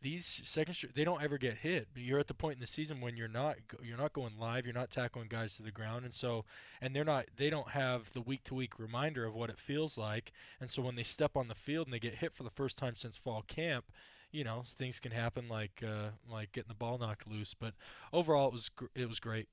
These 0.00 0.42
second 0.44 0.76
they 0.94 1.04
don't 1.04 1.22
ever 1.22 1.38
get 1.38 1.58
hit. 1.58 1.88
But 1.92 2.02
you're 2.02 2.20
at 2.20 2.28
the 2.28 2.34
point 2.34 2.54
in 2.54 2.60
the 2.60 2.66
season 2.66 3.00
when 3.00 3.16
you're 3.16 3.28
not 3.28 3.56
you're 3.82 3.98
not 3.98 4.12
going 4.12 4.38
live, 4.38 4.64
you're 4.64 4.74
not 4.74 4.90
tackling 4.90 5.28
guys 5.28 5.54
to 5.54 5.62
the 5.62 5.70
ground, 5.70 6.04
and 6.04 6.14
so 6.14 6.44
and 6.80 6.94
they're 6.94 7.04
not 7.04 7.26
they 7.36 7.50
don't 7.50 7.70
have 7.70 8.12
the 8.12 8.20
week 8.20 8.44
to 8.44 8.54
week 8.54 8.78
reminder 8.78 9.24
of 9.24 9.34
what 9.34 9.50
it 9.50 9.58
feels 9.58 9.98
like, 9.98 10.32
and 10.60 10.70
so 10.70 10.82
when 10.82 10.94
they 10.94 11.02
step 11.02 11.36
on 11.36 11.48
the 11.48 11.54
field 11.54 11.86
and 11.86 11.94
they 11.94 11.98
get 11.98 12.16
hit 12.16 12.34
for 12.34 12.44
the 12.44 12.50
first 12.50 12.76
time 12.76 12.94
since 12.94 13.16
fall 13.16 13.42
camp, 13.46 13.86
you 14.30 14.44
know 14.44 14.62
things 14.66 15.00
can 15.00 15.12
happen 15.12 15.48
like 15.48 15.82
uh, 15.86 16.10
like 16.30 16.52
getting 16.52 16.68
the 16.68 16.74
ball 16.74 16.98
knocked 16.98 17.26
loose. 17.28 17.54
But 17.54 17.74
overall, 18.12 18.48
it 18.48 18.54
was 18.54 18.68
gr- 18.68 18.86
it 18.94 19.08
was 19.08 19.20
great. 19.20 19.48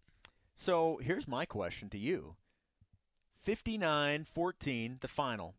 So 0.54 1.00
here's 1.04 1.28
my 1.28 1.46
question 1.46 1.90
to 1.90 1.98
you 1.98 2.36
59 3.44 4.26
14, 4.26 4.98
the 5.02 5.08
final. 5.08 5.56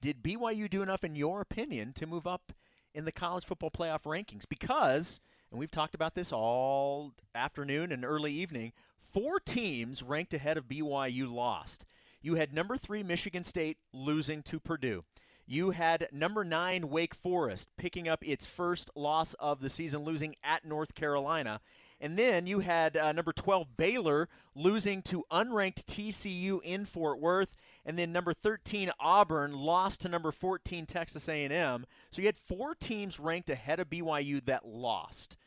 Did 0.00 0.22
BYU 0.22 0.70
do 0.70 0.80
enough, 0.80 1.02
in 1.02 1.16
your 1.16 1.40
opinion, 1.40 1.92
to 1.94 2.06
move 2.06 2.26
up 2.26 2.52
in 2.98 3.04
the 3.04 3.12
college 3.12 3.44
football 3.44 3.70
playoff 3.70 4.02
rankings? 4.02 4.42
Because, 4.48 5.20
and 5.50 5.60
we've 5.60 5.70
talked 5.70 5.94
about 5.94 6.16
this 6.16 6.32
all 6.32 7.14
afternoon 7.32 7.92
and 7.92 8.04
early 8.04 8.32
evening, 8.32 8.72
four 9.12 9.38
teams 9.38 10.02
ranked 10.02 10.34
ahead 10.34 10.58
of 10.58 10.68
BYU 10.68 11.32
lost. 11.32 11.86
You 12.20 12.34
had 12.34 12.52
number 12.52 12.76
three 12.76 13.04
Michigan 13.04 13.44
State 13.44 13.78
losing 13.92 14.42
to 14.42 14.58
Purdue. 14.58 15.04
You 15.46 15.70
had 15.70 16.08
number 16.12 16.44
nine 16.44 16.90
Wake 16.90 17.14
Forest 17.14 17.68
picking 17.78 18.08
up 18.08 18.26
its 18.26 18.44
first 18.44 18.90
loss 18.96 19.34
of 19.34 19.60
the 19.60 19.70
season, 19.70 20.02
losing 20.02 20.34
at 20.42 20.64
North 20.64 20.96
Carolina. 20.96 21.60
And 22.00 22.18
then 22.18 22.48
you 22.48 22.58
had 22.60 22.96
uh, 22.96 23.12
number 23.12 23.32
12 23.32 23.76
Baylor 23.76 24.28
losing 24.56 25.02
to 25.02 25.24
unranked 25.30 25.84
TCU 25.84 26.60
in 26.64 26.84
Fort 26.84 27.20
Worth, 27.20 27.56
and 27.88 27.98
then 27.98 28.12
number 28.12 28.34
13 28.34 28.90
Auburn 29.00 29.54
lost 29.54 30.02
to 30.02 30.10
number 30.10 30.30
14 30.30 30.84
Texas 30.84 31.26
A&M. 31.26 31.86
So 32.10 32.20
you 32.20 32.28
had 32.28 32.36
four 32.36 32.74
teams 32.74 33.18
ranked 33.18 33.48
ahead 33.48 33.80
of 33.80 33.88
BYU 33.88 34.44
that 34.44 34.66
lost. 34.68 35.38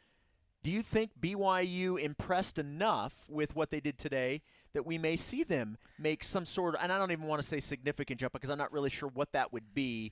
Do 0.64 0.72
you 0.72 0.82
think 0.82 1.12
BYU 1.22 2.02
impressed 2.02 2.58
enough 2.58 3.14
with 3.30 3.56
what 3.56 3.70
they 3.70 3.80
did 3.80 4.00
today 4.00 4.42
that 4.74 4.88
we 4.88 4.98
may 4.98 5.18
see 5.18 5.44
them 5.44 5.78
make 6.00 6.24
some 6.24 6.46
sort 6.46 6.74
of, 6.74 6.82
and 6.82 6.92
I 6.92 6.98
don't 6.98 7.12
even 7.12 7.28
want 7.28 7.44
to 7.44 7.48
say 7.48 7.60
significant 7.60 8.20
jump 8.20 8.34
because 8.34 8.50
I'm 8.50 8.58
not 8.58 8.74
really 8.74 8.90
sure 8.90 9.10
what 9.10 9.34
that 9.34 9.54
would 9.54 9.76
be. 9.76 10.12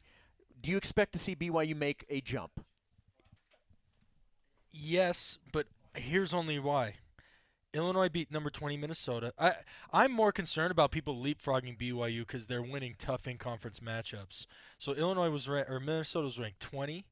Do 0.62 0.70
you 0.70 0.78
expect 0.78 1.14
to 1.14 1.20
see 1.20 1.36
BYU 1.36 1.76
make 1.76 2.06
a 2.10 2.22
jump? 2.22 2.64
Yes, 4.72 5.40
but 5.52 5.66
here's 5.96 6.32
only 6.32 6.60
why. 6.60 6.94
Illinois 7.74 8.10
beat 8.10 8.32
number 8.32 8.50
20 8.50 8.78
Minnesota. 8.78 9.34
I 9.38 9.56
I'm 9.94 10.12
more 10.12 10.32
concerned 10.32 10.72
about 10.72 10.92
people 10.92 11.16
leapfrogging 11.16 11.78
BYU 11.78 12.20
because 12.20 12.48
they're 12.48 12.62
winning 12.64 12.96
tough 12.98 13.28
in-conference 13.28 13.80
matchups. 13.80 14.48
So 14.78 14.94
Illinois 14.94 15.30
was 15.30 15.48
ra- 15.48 15.66
or 15.68 15.80
Minnesota 15.80 16.26
was 16.26 16.40
ranked 16.40 16.60
20. 16.60 17.06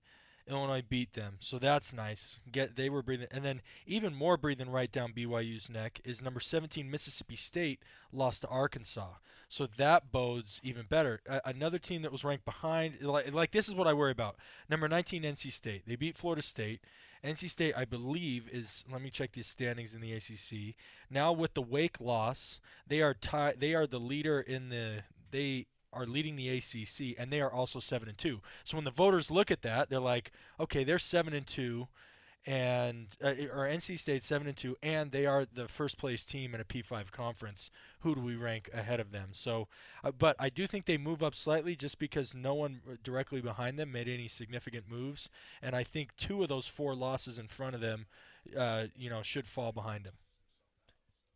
Illinois 0.50 0.84
beat 0.88 1.14
them, 1.14 1.38
so 1.40 1.60
that's 1.60 1.94
nice. 1.94 2.40
Get 2.52 2.76
they 2.76 2.90
were 2.90 3.02
breathing, 3.02 3.28
and 3.32 3.44
then 3.44 3.62
even 3.86 4.16
more 4.16 4.38
breathing 4.38 4.70
right 4.70 4.92
down 4.92 5.14
BYU's 5.14 5.70
neck 5.70 6.00
is 6.04 6.22
number 6.22 6.40
17 6.40 6.90
Mississippi 6.90 7.36
State 7.36 7.82
lost 8.12 8.42
to 8.42 8.48
Arkansas, 8.48 9.14
so 9.50 9.68
that 9.78 10.12
bodes 10.12 10.62
even 10.64 10.86
better. 10.88 11.22
Another 11.46 11.80
team 11.80 12.02
that 12.02 12.12
was 12.12 12.24
ranked 12.24 12.46
behind, 12.46 13.02
like, 13.02 13.34
like 13.34 13.52
this 13.52 13.68
is 13.68 13.76
what 13.76 13.88
I 13.88 13.94
worry 13.94 14.12
about. 14.12 14.38
Number 14.70 14.88
19 14.88 15.24
NC 15.24 15.52
State, 15.52 15.84
they 15.88 15.96
beat 15.96 16.18
Florida 16.18 16.42
State. 16.42 16.82
NC 17.24 17.50
State, 17.50 17.74
I 17.76 17.86
believe, 17.86 18.48
is 18.52 18.86
let 18.92 19.02
me 19.02 19.10
check 19.10 19.34
the 19.34 19.42
standings 19.42 19.94
in 19.94 20.02
the 20.02 20.14
ACC. 20.14 20.76
Now 21.10 21.32
with 21.34 21.56
the 21.56 21.62
Wake 21.62 22.00
loss, 22.00 22.60
they 22.86 23.02
are 23.02 23.14
tied. 23.14 23.60
They 23.60 23.74
are 23.74 23.88
the 23.88 24.00
leader 24.00 24.40
in 24.40 24.70
the 24.70 25.04
they 25.32 25.66
are 25.98 26.06
leading 26.06 26.36
the 26.36 26.50
ACC, 26.50 27.16
and 27.18 27.32
they 27.32 27.42
are 27.42 27.52
also 27.52 27.80
seven 27.80 28.08
and 28.08 28.18
two. 28.18 28.42
So 28.64 28.78
when 28.78 28.86
the 28.86 28.92
voters 28.92 29.32
look 29.32 29.52
at 29.52 29.64
that, 29.64 29.90
they're 29.90 30.00
like, 30.00 30.32
okay, 30.60 30.84
they're 30.84 31.00
seven 31.00 31.34
and 31.34 31.46
two, 31.48 31.88
and 32.46 33.08
uh, 33.22 33.34
or 33.54 33.68
NC 33.68 34.00
State 34.00 34.24
seven 34.24 34.48
and 34.48 34.56
two, 34.56 34.78
and 34.82 35.12
they 35.12 35.26
are 35.26 35.46
the 35.46 35.68
first 35.68 35.98
place 35.98 36.24
team 36.24 36.56
in 36.56 36.62
a 36.62 36.64
P5 36.64 37.12
conference. 37.12 37.72
Who 38.02 38.16
do 38.16 38.22
we 38.22 38.36
rank 38.36 38.70
ahead 38.74 39.00
of 39.00 39.12
them? 39.12 39.30
So, 39.34 39.68
uh, 40.04 40.12
but 40.12 40.36
I 40.40 40.50
do 40.50 40.68
think 40.68 40.86
they 40.86 40.98
move 40.98 41.22
up 41.22 41.36
slightly 41.36 41.76
just 41.76 42.00
because 42.00 42.34
no 42.34 42.54
one 42.54 42.80
directly 43.04 43.42
behind 43.42 43.78
them 43.78 43.92
made 43.92 44.08
any 44.08 44.28
significant 44.28 44.86
moves, 44.90 45.30
and 45.62 45.76
I 45.76 45.84
think 45.84 46.16
two 46.16 46.44
of 46.44 46.50
those 46.50 46.68
four 46.68 46.96
losses 46.96 47.38
in 47.38 47.48
front 47.48 47.76
of 47.76 47.82
them, 47.82 48.06
uh, 48.56 48.86
you 48.96 49.10
know, 49.10 49.22
should 49.22 49.48
fall 49.48 49.74
behind 49.74 50.06
them. 50.06 50.14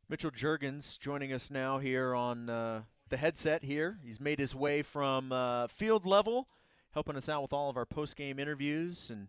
Mitchell 0.08 0.32
Juergens 0.32 1.00
joining 1.00 1.32
us 1.32 1.50
now 1.50 1.80
here 1.80 2.14
on 2.14 2.50
uh, 2.50 2.82
the 3.12 3.18
headset 3.18 3.64
here. 3.64 4.00
He's 4.04 4.20
made 4.20 4.40
his 4.40 4.56
way 4.56 4.82
from 4.82 5.32
uh, 5.32 5.68
field 5.68 6.04
level, 6.06 6.48
helping 6.94 7.16
us 7.16 7.30
out 7.30 7.44
with 7.44 7.54
all 7.54 7.70
of 7.70 7.78
our 7.78 7.86
post-game 7.86 8.40
interviews 8.40 9.10
and 9.12 9.28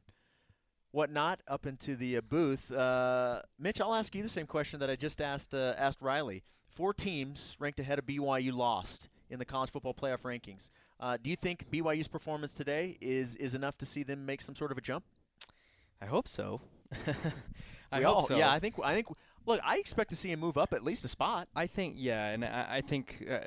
whatnot 0.91 1.41
up 1.49 1.67
into 1.67 1.97
the 1.97 2.17
uh, 2.17 2.21
booth. 2.23 2.71
Uh, 2.73 3.43
Mitch, 3.59 3.81
I'll 3.81 3.95
ask 3.95 4.15
you 4.15 4.23
the 4.23 4.29
same 4.29 4.47
question 4.47 4.81
that 4.81 4.91
I 4.91 4.97
just 4.97 5.21
asked 5.21 5.55
uh, 5.55 5.75
asked 5.77 6.01
Riley. 6.01 6.43
Four 6.69 6.95
teams 6.95 7.57
ranked 7.59 7.81
ahead 7.81 7.99
of 7.99 8.07
BYU 8.07 8.53
lost 8.55 9.09
in 9.29 9.39
the 9.39 9.45
college 9.45 9.71
football 9.71 9.95
playoff 9.95 10.23
rankings. 10.23 10.71
Uh, 10.99 11.19
do 11.23 11.29
you 11.29 11.37
think 11.37 11.71
BYU's 11.71 12.09
performance 12.09 12.55
today 12.55 12.97
is 13.01 13.35
is 13.37 13.55
enough 13.55 13.77
to 13.79 13.87
see 13.87 14.03
them 14.03 14.25
make 14.25 14.41
some 14.41 14.55
sort 14.55 14.73
of 14.73 14.79
a 14.79 14.81
jump? 14.81 15.05
I 16.01 16.07
hope 16.07 16.29
so. 16.29 16.61
I 17.93 17.99
We 17.99 18.05
hope 18.05 18.17
all- 18.17 18.27
so. 18.27 18.37
Yeah, 18.39 18.51
I 18.51 18.59
think 18.59 18.75
I 18.83 18.95
think. 18.95 19.07
Look, 19.45 19.61
I 19.65 19.79
expect 19.79 20.11
to 20.11 20.17
see 20.17 20.31
him 20.31 20.39
move 20.39 20.57
up 20.57 20.73
at 20.73 20.85
least 20.85 21.05
a 21.05 21.09
spot. 21.09 21.49
I 21.57 21.67
think 21.67 21.97
yeah, 21.99 22.29
and 22.29 22.45
I, 22.45 22.67
I 22.77 22.81
think 22.81 23.27
uh, 23.29 23.39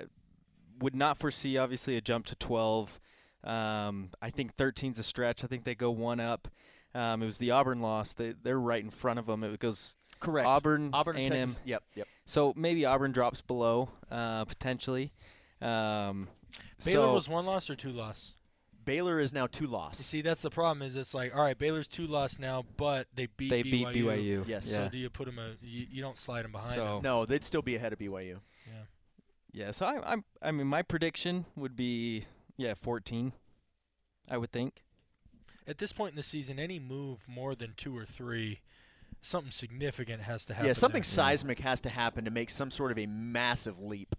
would 0.80 0.96
not 0.96 1.18
foresee 1.18 1.58
obviously 1.58 1.96
a 1.98 2.02
jump 2.02 2.26
to 2.28 2.36
12. 2.36 3.00
Um, 3.44 4.10
I 4.22 4.30
think 4.30 4.56
13's 4.58 5.00
a 5.00 5.04
stretch. 5.04 5.44
I 5.44 5.48
think 5.48 5.64
they 5.64 5.76
go 5.76 5.92
one 5.92 6.20
up. 6.20 6.48
Um, 6.94 7.22
it 7.22 7.26
was 7.26 7.38
the 7.38 7.52
Auburn 7.52 7.82
loss. 7.82 8.14
They 8.14 8.34
they're 8.42 8.60
right 8.60 8.84
in 8.84 8.90
front 8.90 9.20
of 9.20 9.26
them. 9.26 9.44
It 9.44 9.60
goes 9.60 9.96
Correct. 10.20 10.48
Auburn, 10.48 10.92
Auburn 10.94 11.18
and 11.18 11.32
A&M. 11.34 11.40
Texas- 11.40 11.60
yep, 11.66 11.84
yep. 11.94 12.08
So 12.26 12.54
maybe 12.56 12.86
Auburn 12.86 13.12
drops 13.12 13.42
below 13.42 13.90
uh, 14.10 14.46
potentially. 14.46 15.12
Um, 15.62 16.30
Baylor 16.84 17.08
so 17.08 17.14
was 17.14 17.30
one 17.30 17.46
loss 17.46 17.70
or 17.70 17.76
two 17.76 17.92
loss. 17.92 18.36
Baylor 18.86 19.20
is 19.20 19.34
now 19.34 19.48
two 19.48 19.66
loss. 19.66 20.00
You 20.00 20.04
see, 20.04 20.22
that's 20.22 20.42
the 20.44 20.50
problem. 20.50 20.86
Is 20.86 20.96
it's 20.96 21.14
like, 21.14 21.36
all 21.36 21.42
right, 21.44 21.58
Baylor's 21.58 21.88
two 21.88 22.06
loss 22.08 22.38
now, 22.38 22.64
but 22.78 23.08
they 23.16 23.28
beat 23.38 23.50
They 23.50 23.64
BYU. 23.64 23.72
beat 23.94 24.06
BYU, 24.06 24.48
Yes. 24.48 24.70
So 24.70 24.88
do 24.90 24.98
you 24.98 25.10
put 25.10 25.26
them? 25.26 25.40
A, 25.40 25.56
you, 25.62 25.88
you 25.90 26.02
don't 26.02 26.18
slide 26.18 26.44
them 26.44 26.52
behind. 26.52 26.76
So- 26.76 26.86
them. 26.96 27.02
No, 27.04 27.26
they'd 27.26 27.44
still 27.44 27.64
be 27.64 27.76
ahead 27.76 27.94
of 27.94 28.00
BYU. 28.00 28.40
Yeah. 28.68 28.74
Yeah. 29.56 29.72
So 29.72 29.86
I, 29.86 30.00
I'm 30.12 30.24
I 30.42 30.52
mean 30.52 30.68
my 30.68 30.82
prediction 30.82 31.46
would 31.56 31.76
be 31.76 32.26
yeah 32.58 32.74
14. 32.80 33.32
I 34.30 34.38
would 34.38 34.52
think. 34.52 34.84
At 35.68 35.78
this 35.80 35.94
point 35.94 36.12
in 36.12 36.16
the 36.16 36.24
season, 36.24 36.60
any 36.60 36.78
move 36.80 37.20
more 37.28 37.56
than 37.56 37.74
two 37.76 37.98
or 37.98 38.06
three, 38.06 38.62
something 39.22 39.52
significant 39.52 40.22
has 40.24 40.46
to 40.46 40.54
happen. 40.54 40.68
Yeah, 40.68 40.74
something 40.74 41.02
there. 41.02 41.10
seismic 41.12 41.60
has 41.60 41.80
to 41.82 41.90
happen 41.90 42.26
to 42.26 42.32
make 42.32 42.50
some 42.50 42.70
sort 42.70 42.92
of 42.92 43.00
a 43.00 43.06
massive 43.08 43.80
leap. 43.80 44.16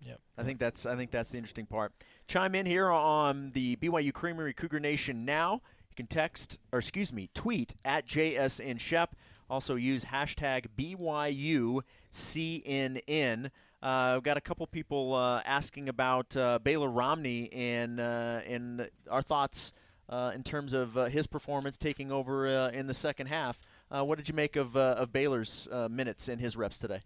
Yep. 0.00 0.20
I 0.38 0.42
think 0.44 0.58
that's 0.60 0.86
I 0.86 0.96
think 0.96 1.10
that's 1.10 1.30
the 1.30 1.38
interesting 1.38 1.66
part. 1.66 1.92
Chime 2.28 2.54
in 2.54 2.66
here 2.66 2.90
on 2.90 3.50
the 3.50 3.76
BYU 3.76 4.12
Creamery 4.12 4.52
Cougar 4.52 4.80
Nation 4.80 5.24
now. 5.24 5.60
You 5.90 5.96
can 5.96 6.06
text 6.06 6.58
or 6.72 6.78
excuse 6.78 7.12
me, 7.12 7.30
tweet 7.34 7.74
at 7.84 8.06
JSN 8.06 8.78
Shep. 8.78 9.16
Also 9.50 9.74
use 9.76 10.04
hashtag 10.06 10.66
BYUCNN. 10.76 11.82
Uh, 13.82 14.12
we've 14.14 14.22
got 14.24 14.36
a 14.36 14.40
couple 14.40 14.66
people 14.66 15.14
uh, 15.14 15.40
asking 15.44 15.88
about 15.88 16.36
uh, 16.36 16.58
Baylor 16.62 16.88
Romney 16.90 17.52
and 17.52 18.00
uh, 18.00 18.40
and 18.46 18.88
our 19.10 19.22
thoughts 19.22 19.72
uh, 20.08 20.32
in 20.34 20.42
terms 20.42 20.72
of 20.72 20.96
uh, 20.98 21.04
his 21.06 21.26
performance 21.26 21.76
taking 21.78 22.10
over 22.10 22.48
uh, 22.48 22.70
in 22.70 22.86
the 22.88 22.94
second 22.94 23.28
half. 23.28 23.60
Uh, 23.90 24.04
what 24.04 24.18
did 24.18 24.28
you 24.28 24.34
make 24.34 24.56
of 24.56 24.76
uh, 24.76 24.96
of 24.98 25.12
Baylor's 25.12 25.68
uh, 25.70 25.88
minutes 25.88 26.28
and 26.28 26.40
his 26.40 26.56
reps 26.56 26.78
today? 26.78 27.02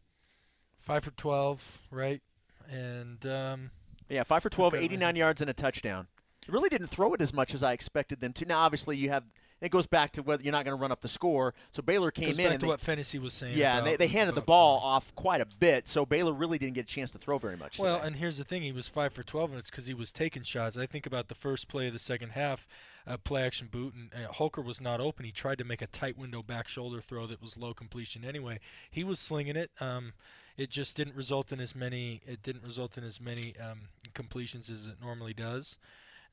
Five 0.80 1.04
for 1.04 1.10
twelve, 1.12 1.82
right? 1.90 2.22
And 2.70 3.24
um, 3.26 3.70
Yeah, 4.08 4.22
five 4.22 4.42
for 4.42 4.48
12, 4.48 4.74
Okay. 4.74 4.84
89 4.84 5.16
yards 5.16 5.40
and 5.40 5.50
a 5.50 5.52
touchdown. 5.52 6.06
Really 6.48 6.68
didn't 6.68 6.86
throw 6.86 7.12
it 7.12 7.20
as 7.20 7.34
much 7.34 7.54
as 7.54 7.62
I 7.62 7.72
expected 7.72 8.20
them 8.20 8.32
to. 8.34 8.44
Now, 8.46 8.60
obviously, 8.60 8.96
you 8.96 9.10
have 9.10 9.24
it 9.62 9.70
goes 9.70 9.86
back 9.86 10.10
to 10.12 10.22
whether 10.22 10.42
you're 10.42 10.52
not 10.52 10.64
going 10.64 10.76
to 10.76 10.80
run 10.80 10.90
up 10.90 11.00
the 11.00 11.08
score. 11.08 11.54
So 11.70 11.82
Baylor 11.82 12.10
came 12.10 12.26
goes 12.26 12.38
in 12.38 12.48
back 12.48 12.58
to 12.58 12.66
they, 12.66 12.66
what 12.66 12.80
Phenicie 12.80 13.20
was 13.20 13.32
saying. 13.32 13.56
yeah, 13.56 13.78
and 13.78 13.86
they, 13.86 13.96
they 13.96 14.08
handed 14.08 14.34
the 14.34 14.42
ball 14.42 14.80
off 14.80 15.14
quite 15.14 15.40
a 15.40 15.46
bit. 15.60 15.88
So 15.88 16.04
Baylor 16.04 16.32
really 16.32 16.58
didn't 16.58 16.74
get 16.74 16.84
a 16.84 16.88
chance 16.88 17.12
to 17.12 17.18
throw 17.18 17.38
very 17.38 17.56
much. 17.56 17.78
Well, 17.78 17.96
today. 17.96 18.08
and 18.08 18.16
here's 18.16 18.36
the 18.36 18.44
thing: 18.44 18.62
he 18.62 18.72
was 18.72 18.88
five 18.88 19.12
for 19.12 19.22
twelve, 19.22 19.50
and 19.50 19.58
it's 19.58 19.70
because 19.70 19.86
he 19.86 19.94
was 19.94 20.10
taking 20.10 20.42
shots. 20.42 20.76
I 20.76 20.86
think 20.86 21.06
about 21.06 21.28
the 21.28 21.34
first 21.36 21.68
play 21.68 21.86
of 21.86 21.92
the 21.92 22.00
second 22.00 22.30
half, 22.30 22.66
uh, 23.06 23.16
play 23.18 23.44
action 23.44 23.68
boot, 23.70 23.94
and 23.94 24.10
uh, 24.12 24.32
Holker 24.32 24.60
was 24.60 24.80
not 24.80 25.00
open. 25.00 25.24
He 25.24 25.32
tried 25.32 25.58
to 25.58 25.64
make 25.64 25.80
a 25.80 25.86
tight 25.86 26.18
window 26.18 26.42
back 26.42 26.66
shoulder 26.66 27.00
throw 27.00 27.26
that 27.28 27.40
was 27.40 27.56
low 27.56 27.72
completion 27.72 28.24
anyway. 28.24 28.58
He 28.90 29.04
was 29.04 29.20
slinging 29.20 29.56
it. 29.56 29.70
Um, 29.80 30.12
it 30.56 30.70
just 30.70 30.96
didn't 30.96 31.14
result 31.14 31.52
in 31.52 31.60
as 31.60 31.74
many. 31.74 32.20
It 32.26 32.42
didn't 32.42 32.64
result 32.64 32.98
in 32.98 33.04
as 33.04 33.20
many 33.20 33.54
um, 33.58 33.82
completions 34.12 34.68
as 34.68 34.86
it 34.86 34.96
normally 35.00 35.34
does. 35.34 35.78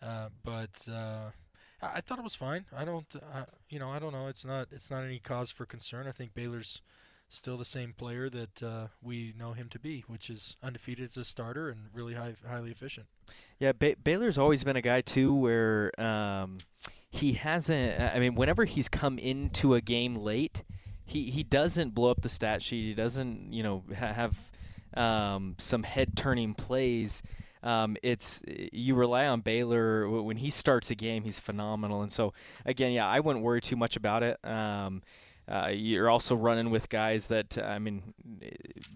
Uh, 0.02 0.30
but 0.44 0.70
uh, 0.92 1.30
I, 1.82 2.02
thought 2.02 2.20
it 2.20 2.24
was 2.24 2.36
fine. 2.36 2.66
I 2.76 2.86
don't, 2.86 3.06
uh, 3.16 3.46
you 3.70 3.80
know, 3.80 3.90
I 3.90 4.00
don't 4.00 4.12
know. 4.12 4.28
It's 4.28 4.46
not. 4.46 4.68
It's 4.72 4.92
not 4.92 5.04
any 5.04 5.20
cause 5.20 5.52
for 5.52 5.66
concern. 5.66 6.08
I 6.08 6.12
think 6.12 6.34
Baylor's 6.34 6.82
still 7.30 7.58
the 7.58 7.66
same 7.66 7.94
player 7.94 8.30
that 8.30 8.64
uh, 8.64 8.88
we 9.02 9.34
know 9.38 9.54
him 9.54 9.70
to 9.70 9.80
be, 9.80 10.04
which 10.08 10.30
is 10.30 10.58
undefeated 10.64 11.06
as 11.06 11.18
a 11.18 11.24
starter 11.24 11.70
and 11.70 11.82
really 11.94 12.16
high, 12.16 12.36
highly 12.48 12.72
efficient. 12.72 13.06
Yeah, 13.60 13.72
ba- 13.72 13.96
Baylor's 14.04 14.38
always 14.38 14.64
been 14.64 14.76
a 14.76 14.82
guy 14.82 15.02
too 15.02 15.34
where 15.34 15.92
um, 16.00 16.58
he 17.10 17.34
hasn't. 17.34 18.00
I 18.00 18.20
mean, 18.20 18.36
whenever 18.36 18.66
he's 18.66 18.90
come 18.90 19.18
into 19.18 19.76
a 19.76 19.82
game 19.82 20.16
late, 20.16 20.64
he 21.06 21.24
he 21.30 21.44
doesn't 21.44 21.94
blow 21.94 22.12
up 22.12 22.22
the 22.22 22.30
stat 22.30 22.62
sheet. 22.62 22.86
He 22.86 22.94
doesn't, 22.94 23.54
you 23.54 23.64
know, 23.64 23.84
ha- 23.98 24.14
have 24.14 24.38
um, 24.96 25.56
some 25.60 25.84
head 25.84 26.16
turning 26.16 26.54
plays. 26.54 27.22
Um, 27.62 27.98
it's 28.04 28.42
you 28.46 28.96
rely 28.96 29.28
on 29.28 29.42
Baylor 29.42 30.10
when 30.10 30.38
he 30.38 30.50
starts 30.50 30.90
a 30.92 30.96
game. 30.96 31.24
He's 31.24 31.40
phenomenal, 31.40 32.02
and 32.02 32.12
so 32.12 32.34
again, 32.66 32.92
yeah, 32.92 33.08
I 33.08 33.20
wouldn't 33.20 33.44
worry 33.44 33.62
too 33.62 33.76
much 33.76 33.96
about 33.96 34.24
it. 34.24 34.40
Um, 34.46 35.02
uh, 35.50 35.72
you're 35.74 36.10
also 36.10 36.36
running 36.36 36.70
with 36.70 36.90
guys 36.90 37.28
that 37.28 37.58
I 37.58 37.80
mean, 37.80 38.14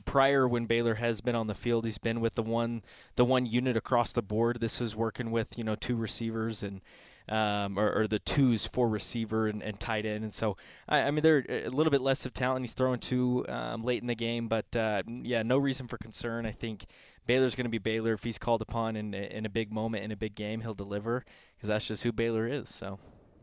prior 0.05 0.47
when 0.47 0.65
Baylor 0.65 0.95
has 0.95 1.19
been 1.19 1.35
on 1.35 1.47
the 1.47 1.55
field, 1.55 1.83
he's 1.83 1.97
been 1.97 2.21
with 2.21 2.35
the 2.35 2.43
one 2.43 2.83
the 3.15 3.25
one 3.25 3.45
unit 3.45 3.75
across 3.75 4.11
the 4.11 4.21
board. 4.21 4.59
This 4.61 4.79
is 4.79 4.95
working 4.95 5.31
with 5.31 5.57
you 5.57 5.63
know 5.63 5.75
two 5.75 5.95
receivers 5.95 6.63
and 6.63 6.81
um, 7.29 7.79
or, 7.79 8.01
or, 8.01 8.07
the 8.07 8.19
twos 8.19 8.67
for 8.67 8.89
receiver 8.89 9.47
and, 9.47 9.63
and 9.63 9.79
tight 9.79 10.05
end. 10.05 10.23
And 10.23 10.33
so, 10.33 10.57
I, 10.89 11.03
I, 11.03 11.11
mean, 11.11 11.23
they're 11.23 11.45
a 11.47 11.69
little 11.69 11.89
bit 11.89 12.01
less 12.01 12.25
of 12.25 12.33
talent. 12.33 12.65
He's 12.65 12.73
throwing 12.73 12.99
two 12.99 13.45
um, 13.47 13.83
late 13.83 14.01
in 14.01 14.07
the 14.07 14.15
game, 14.15 14.49
but 14.49 14.75
uh, 14.75 15.03
yeah, 15.07 15.41
no 15.41 15.57
reason 15.57 15.87
for 15.87 15.97
concern. 15.97 16.45
I 16.45 16.51
think 16.51 16.85
Baylor's 17.25 17.55
going 17.55 17.65
to 17.65 17.69
be 17.69 17.77
Baylor. 17.77 18.13
If 18.13 18.23
he's 18.23 18.37
called 18.37 18.61
upon 18.61 18.95
in, 18.95 19.13
in 19.13 19.45
a 19.45 19.49
big 19.49 19.71
moment, 19.71 20.03
in 20.03 20.11
a 20.11 20.17
big 20.17 20.35
game, 20.35 20.61
he'll 20.61 20.73
deliver 20.73 21.23
because 21.55 21.69
that's 21.69 21.87
just 21.87 22.03
who 22.03 22.11
Baylor 22.11 22.47
is. 22.47 22.69
So 22.69 22.99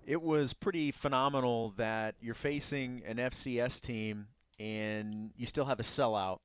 it 0.07 0.23
was 0.23 0.53
pretty 0.53 0.91
phenomenal 0.91 1.73
that 1.77 2.15
you're 2.21 2.35
facing 2.35 3.03
an 3.07 3.17
FCS 3.17 3.81
team 3.81 4.27
and 4.59 5.31
you 5.37 5.47
still 5.47 5.65
have 5.67 5.81
a 5.81 5.85
sellout. 5.85 6.39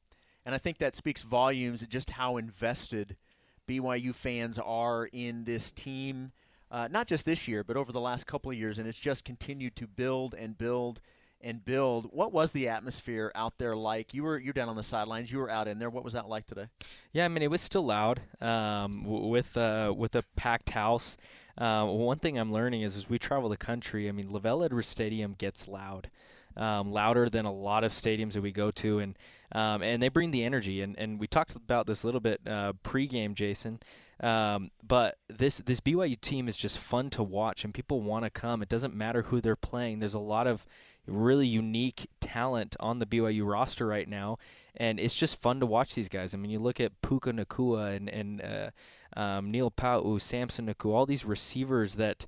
And 0.46 0.54
I 0.54 0.58
think 0.58 0.78
that 0.78 0.96
speaks 0.96 1.22
volumes 1.22 1.82
of 1.82 1.90
just 1.90 2.12
how 2.12 2.38
invested 2.38 3.18
BYU 3.68 4.14
fans 4.14 4.60
are 4.60 5.06
in 5.12 5.44
this 5.44 5.72
team, 5.72 6.32
uh, 6.70 6.88
not 6.90 7.08
just 7.08 7.26
this 7.26 7.48
year, 7.48 7.64
but 7.64 7.76
over 7.76 7.92
the 7.92 8.00
last 8.00 8.28
couple 8.28 8.52
of 8.52 8.58
years. 8.58 8.78
And 8.78 8.88
it's 8.88 8.98
just 8.98 9.26
continued 9.26 9.76
to 9.78 9.88
build 9.88 10.36
and 10.36 10.58
build 10.58 11.02
and 11.42 11.64
build. 11.64 12.10
What 12.12 12.32
was 12.32 12.52
the 12.52 12.70
atmosphere 12.70 13.32
out 13.36 13.58
there 13.58 13.76
like? 13.76 14.14
You 14.14 14.24
were 14.24 14.38
you're 14.38 14.54
down 14.54 14.70
on 14.70 14.76
the 14.76 14.84
sidelines. 14.84 15.32
You 15.32 15.40
were 15.40 15.50
out 15.50 15.68
in 15.68 15.80
there. 15.80 15.90
What 15.90 16.04
was 16.04 16.14
that 16.14 16.28
like 16.28 16.46
today? 16.46 16.68
Yeah, 17.14 17.26
I 17.26 17.28
mean 17.28 17.44
it 17.44 17.52
was 17.52 17.62
still 17.62 17.86
loud 17.86 18.22
um, 18.42 19.04
with 19.06 19.56
uh, 19.58 19.94
with 19.96 20.16
a 20.16 20.24
packed 20.36 20.72
house. 20.72 21.18
Uh, 21.58 21.86
one 21.86 22.20
thing 22.20 22.38
I'm 22.38 22.52
learning 22.52 22.82
is 22.82 22.98
as 22.98 23.10
we 23.10 23.18
travel 23.18 23.50
the 23.50 23.58
country, 23.58 24.10
I 24.10 24.12
mean, 24.12 24.28
LaVell 24.30 24.66
Edwards 24.66 24.88
Stadium 24.88 25.36
gets 25.38 25.68
loud. 25.68 26.10
Um, 26.58 26.94
louder 26.94 27.28
than 27.28 27.44
a 27.44 27.52
lot 27.52 27.84
of 27.84 27.92
stadiums 27.92 28.32
that 28.32 28.42
we 28.42 28.54
go 28.54 28.72
to, 28.72 29.00
and 29.00 29.18
um, 29.52 29.82
and 29.82 30.02
they 30.02 30.08
bring 30.08 30.32
the 30.32 30.46
energy. 30.46 30.82
And, 30.82 30.98
and 30.98 31.20
we 31.20 31.28
talked 31.28 31.54
about 31.54 31.86
this 31.86 32.04
a 32.04 32.08
little 32.08 32.22
bit 32.22 32.40
uh, 32.48 32.72
pregame, 32.82 33.34
Jason. 33.34 33.82
Um, 34.22 34.72
but 34.82 35.18
this 35.28 35.58
this 35.58 35.82
BYU 35.82 36.20
team 36.20 36.48
is 36.48 36.56
just 36.56 36.80
fun 36.80 37.10
to 37.12 37.24
watch, 37.24 37.66
and 37.66 37.74
people 37.74 38.02
want 38.02 38.24
to 38.24 38.30
come. 38.30 38.62
It 38.62 38.70
doesn't 38.70 38.96
matter 38.96 39.24
who 39.24 39.42
they're 39.42 39.58
playing. 39.58 40.00
There's 40.00 40.14
a 40.14 40.20
lot 40.20 40.48
of 40.48 40.66
really 41.08 41.48
unique 41.48 42.08
talent 42.20 42.76
on 42.80 43.00
the 43.00 43.06
BYU 43.06 43.50
roster 43.50 43.86
right 43.88 44.08
now, 44.08 44.38
and 44.76 45.00
it's 45.00 45.16
just 45.16 45.42
fun 45.42 45.60
to 45.60 45.66
watch 45.66 45.96
these 45.96 46.10
guys. 46.10 46.34
I 46.34 46.38
mean, 46.38 46.52
you 46.52 46.60
look 46.60 46.80
at 46.80 47.02
Puka 47.02 47.32
Nacua 47.32 47.96
and 47.96 48.10
and 48.10 48.42
uh, 48.42 49.20
um, 49.20 49.52
Neil 49.52 49.72
Pau'u, 49.72 50.20
Samson 50.20 50.68
Nacua, 50.68 50.94
all 50.94 51.06
these 51.06 51.26
receivers 51.26 51.96
that 51.96 52.26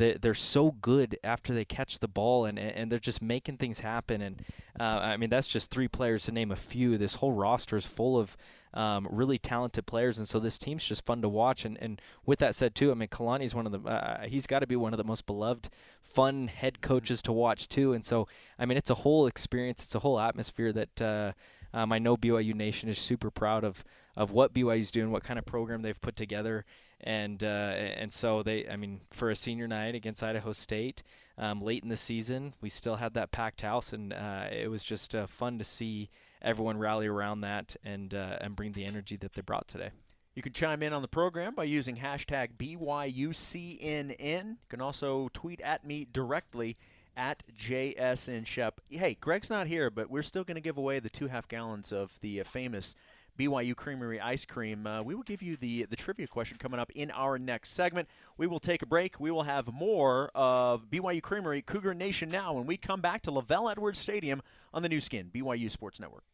they, 0.00 0.14
they're 0.14 0.34
so 0.34 0.70
good 0.80 1.18
after 1.22 1.52
they 1.52 1.66
catch 1.66 1.98
the 1.98 2.08
ball 2.08 2.46
and, 2.46 2.58
and 2.58 2.90
they're 2.90 2.98
just 2.98 3.20
making 3.20 3.58
things 3.58 3.80
happen. 3.80 4.22
And 4.22 4.42
uh, 4.78 5.00
I 5.02 5.18
mean, 5.18 5.28
that's 5.28 5.46
just 5.46 5.70
three 5.70 5.88
players 5.88 6.24
to 6.24 6.32
name 6.32 6.50
a 6.50 6.56
few. 6.56 6.96
This 6.96 7.16
whole 7.16 7.32
roster 7.32 7.76
is 7.76 7.84
full 7.84 8.18
of 8.18 8.34
um, 8.72 9.06
really 9.10 9.36
talented 9.36 9.84
players, 9.84 10.18
and 10.18 10.28
so 10.28 10.38
this 10.38 10.56
team's 10.56 10.84
just 10.84 11.04
fun 11.04 11.20
to 11.20 11.28
watch. 11.28 11.66
And, 11.66 11.76
and 11.82 12.00
with 12.24 12.38
that 12.38 12.54
said, 12.54 12.74
too, 12.74 12.90
I 12.90 12.94
mean, 12.94 13.08
Kalani's 13.08 13.54
one 13.54 13.66
of 13.66 13.72
the 13.72 13.80
uh, 13.90 14.22
he's 14.22 14.46
got 14.46 14.60
to 14.60 14.66
be 14.66 14.76
one 14.76 14.94
of 14.94 14.96
the 14.96 15.04
most 15.04 15.26
beloved, 15.26 15.68
fun 16.02 16.48
head 16.48 16.80
coaches 16.80 17.20
to 17.22 17.32
watch 17.32 17.68
too. 17.68 17.92
And 17.92 18.04
so, 18.04 18.26
I 18.58 18.64
mean, 18.64 18.78
it's 18.78 18.90
a 18.90 18.94
whole 18.96 19.26
experience, 19.26 19.82
it's 19.84 19.94
a 19.94 20.00
whole 20.00 20.18
atmosphere 20.18 20.72
that 20.72 21.02
uh, 21.02 21.32
um, 21.74 21.92
I 21.92 21.98
know 21.98 22.16
BYU 22.16 22.54
Nation 22.54 22.88
is 22.88 22.98
super 22.98 23.30
proud 23.30 23.64
of 23.64 23.84
of 24.16 24.32
what 24.32 24.54
BYU's 24.54 24.90
doing, 24.90 25.10
what 25.10 25.24
kind 25.24 25.38
of 25.38 25.46
program 25.46 25.82
they've 25.82 26.00
put 26.00 26.16
together, 26.16 26.64
and 27.02 27.42
uh, 27.42 27.46
and 27.46 28.12
so 28.12 28.42
they, 28.42 28.68
I 28.68 28.76
mean, 28.76 29.00
for 29.10 29.30
a 29.30 29.36
senior 29.36 29.66
night 29.66 29.94
against 29.94 30.22
Idaho 30.22 30.52
State, 30.52 31.02
um, 31.38 31.62
late 31.62 31.82
in 31.82 31.88
the 31.88 31.96
season, 31.96 32.54
we 32.60 32.68
still 32.68 32.96
had 32.96 33.14
that 33.14 33.32
packed 33.32 33.62
house, 33.62 33.92
and 33.92 34.12
uh, 34.12 34.46
it 34.50 34.70
was 34.70 34.82
just 34.82 35.14
uh, 35.14 35.26
fun 35.26 35.58
to 35.58 35.64
see 35.64 36.10
everyone 36.42 36.78
rally 36.78 37.06
around 37.06 37.40
that 37.42 37.76
and 37.84 38.14
uh, 38.14 38.36
and 38.40 38.56
bring 38.56 38.72
the 38.72 38.84
energy 38.84 39.16
that 39.16 39.34
they 39.34 39.42
brought 39.42 39.68
today. 39.68 39.90
You 40.34 40.42
can 40.42 40.52
chime 40.52 40.82
in 40.82 40.92
on 40.92 41.02
the 41.02 41.08
program 41.08 41.54
by 41.54 41.64
using 41.64 41.96
hashtag 41.96 42.50
BYUCNN. 42.56 44.48
You 44.48 44.56
can 44.68 44.80
also 44.80 45.28
tweet 45.32 45.60
at 45.60 45.84
me 45.84 46.06
directly 46.10 46.76
at 47.16 47.42
JSN 47.56 48.46
Shep. 48.46 48.80
Hey, 48.88 49.16
Greg's 49.20 49.50
not 49.50 49.66
here, 49.66 49.90
but 49.90 50.08
we're 50.08 50.22
still 50.22 50.44
going 50.44 50.54
to 50.54 50.60
give 50.60 50.78
away 50.78 51.00
the 51.00 51.10
two 51.10 51.26
half 51.26 51.48
gallons 51.48 51.92
of 51.92 52.16
the 52.20 52.40
uh, 52.40 52.44
famous 52.44 52.94
BYU 53.40 53.74
Creamery 53.74 54.20
ice 54.20 54.44
cream. 54.44 54.86
Uh, 54.86 55.02
we 55.02 55.14
will 55.14 55.22
give 55.22 55.40
you 55.40 55.56
the 55.56 55.86
the 55.88 55.96
trivia 55.96 56.26
question 56.26 56.58
coming 56.58 56.78
up 56.78 56.90
in 56.94 57.10
our 57.10 57.38
next 57.38 57.70
segment. 57.70 58.06
We 58.36 58.46
will 58.46 58.60
take 58.60 58.82
a 58.82 58.86
break. 58.86 59.18
We 59.18 59.30
will 59.30 59.44
have 59.44 59.72
more 59.72 60.30
of 60.34 60.90
BYU 60.90 61.22
Creamery 61.22 61.62
Cougar 61.62 61.94
Nation 61.94 62.28
now 62.28 62.52
when 62.52 62.66
we 62.66 62.76
come 62.76 63.00
back 63.00 63.22
to 63.22 63.30
LaVell 63.30 63.70
Edwards 63.70 63.98
Stadium 63.98 64.42
on 64.74 64.82
the 64.82 64.90
Nu 64.90 65.00
Skin 65.00 65.30
BYU 65.34 65.70
Sports 65.70 65.98
Network. 66.00 66.24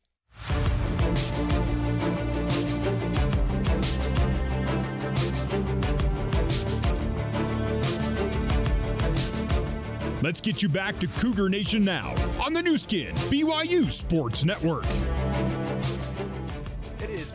Let's 10.23 10.41
get 10.41 10.61
you 10.61 10.69
back 10.69 10.99
to 10.99 11.07
Cougar 11.07 11.49
Nation 11.49 11.85
now 11.85 12.17
on 12.45 12.53
the 12.53 12.63
Nu 12.63 12.77
Skin 12.77 13.15
BYU 13.15 13.93
Sports 13.93 14.45
Network. 14.45 14.87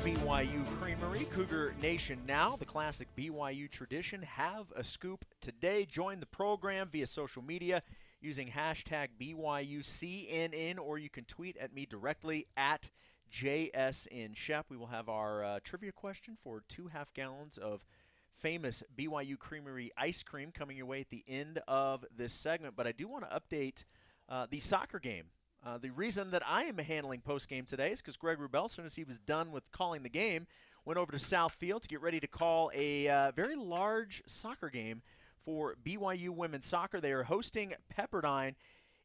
BYU 0.04 0.66
Creamery, 0.80 1.26
Cougar 1.26 1.76
Nation 1.80 2.18
now. 2.28 2.56
The 2.56 2.66
classic 2.66 3.08
BYU 3.16 3.70
tradition. 3.70 4.24
Have 4.24 4.66
a 4.76 4.84
scoop 4.84 5.26
today. 5.42 5.86
Join 5.86 6.20
the 6.20 6.26
program 6.26 6.90
via 6.92 7.06
social 7.06 7.44
media 7.44 7.84
using 8.20 8.48
hashtag 8.48 9.10
BYUCNN, 9.20 10.80
or 10.80 10.98
you 10.98 11.12
can 11.12 11.26
tweet 11.26 11.56
at 11.58 11.72
me 11.72 11.86
directly 11.86 12.48
at 12.58 12.90
JSN 13.32 14.36
Shep. 14.36 14.66
We 14.70 14.78
will 14.78 14.88
have 14.88 15.08
our 15.08 15.44
uh, 15.44 15.60
trivia 15.64 15.92
question 15.92 16.36
for 16.44 16.64
two 16.68 16.88
half 16.88 17.14
gallons 17.14 17.60
of 17.60 17.86
famous 18.34 18.82
BYU 18.98 19.38
Creamery 19.38 19.92
ice 19.96 20.24
cream 20.24 20.52
coming 20.52 20.78
your 20.78 20.88
way 20.88 21.02
at 21.02 21.12
the 21.12 21.24
end 21.28 21.60
of 21.68 22.06
this 22.18 22.34
segment. 22.34 22.76
But 22.76 22.88
I 22.88 22.92
do 22.92 23.08
want 23.08 23.30
to 23.30 23.40
update 23.40 23.84
uh, 24.28 24.48
the 24.50 24.62
soccer 24.62 24.98
game. 24.98 25.26
Uh, 25.64 25.78
the 25.78 25.92
reason 25.92 26.32
that 26.32 26.42
I 26.48 26.64
am 26.64 26.78
handling 26.80 27.22
post 27.22 27.48
game 27.48 27.66
today 27.66 27.92
is 27.92 28.00
because 28.00 28.18
Greg 28.18 28.40
Wrubell, 28.40 28.66
as 28.66 28.72
soon 28.72 28.86
as 28.86 28.96
he 28.96 29.04
was 29.04 29.20
done 29.20 29.52
with 29.52 29.72
calling 29.72 30.02
the 30.02 30.10
game, 30.10 30.48
went 30.86 30.98
over 30.98 31.12
to 31.12 31.20
Southfield 31.20 31.82
to 31.82 31.88
get 31.88 32.02
ready 32.02 32.20
to 32.20 32.28
call 32.28 32.72
a 32.74 33.08
uh, 33.08 33.32
very 33.32 33.56
large 33.56 34.24
soccer 34.26 34.70
game 34.70 35.04
for 35.46 35.76
BYU 35.86 36.30
women's 36.30 36.66
soccer. 36.66 37.00
They 37.00 37.12
are 37.12 37.24
hosting 37.24 37.74
Pepperdine. 37.96 38.56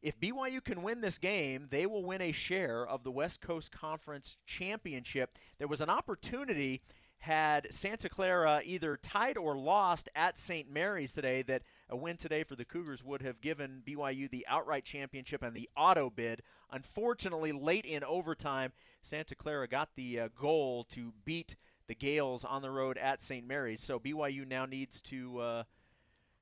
If 0.01 0.19
BYU 0.19 0.63
can 0.63 0.81
win 0.81 1.01
this 1.01 1.19
game, 1.19 1.67
they 1.69 1.85
will 1.85 2.03
win 2.03 2.21
a 2.21 2.31
share 2.31 2.87
of 2.87 3.03
the 3.03 3.11
West 3.11 3.41
Coast 3.41 3.71
Conference 3.71 4.37
Championship. 4.45 5.37
There 5.59 5.67
was 5.67 5.81
an 5.81 5.89
opportunity 5.89 6.81
had 7.19 7.67
Santa 7.71 8.09
Clara 8.09 8.61
either 8.63 8.97
tied 8.97 9.37
or 9.37 9.55
lost 9.57 10.09
at 10.15 10.37
St. 10.37 10.71
Mary's 10.71 11.13
today, 11.13 11.41
that 11.43 11.63
a 11.89 11.95
win 11.95 12.17
today 12.17 12.43
for 12.43 12.55
the 12.55 12.65
Cougars 12.65 13.03
would 13.03 13.21
have 13.21 13.41
given 13.41 13.81
BYU 13.85 14.29
the 14.29 14.45
outright 14.47 14.83
championship 14.83 15.41
and 15.41 15.55
the 15.55 15.69
auto 15.75 16.09
bid. 16.09 16.41
Unfortunately, 16.71 17.51
late 17.51 17.85
in 17.85 18.03
overtime, 18.03 18.73
Santa 19.01 19.35
Clara 19.35 19.67
got 19.67 19.89
the 19.95 20.19
uh, 20.19 20.27
goal 20.39 20.83
to 20.85 21.13
beat 21.23 21.55
the 21.87 21.95
Gaels 21.95 22.43
on 22.43 22.61
the 22.61 22.69
road 22.69 22.97
at 22.97 23.21
St. 23.21 23.47
Mary's. 23.47 23.81
So 23.81 23.99
BYU 23.99 24.47
now 24.47 24.65
needs 24.65 25.01
to. 25.03 25.39
Uh, 25.39 25.63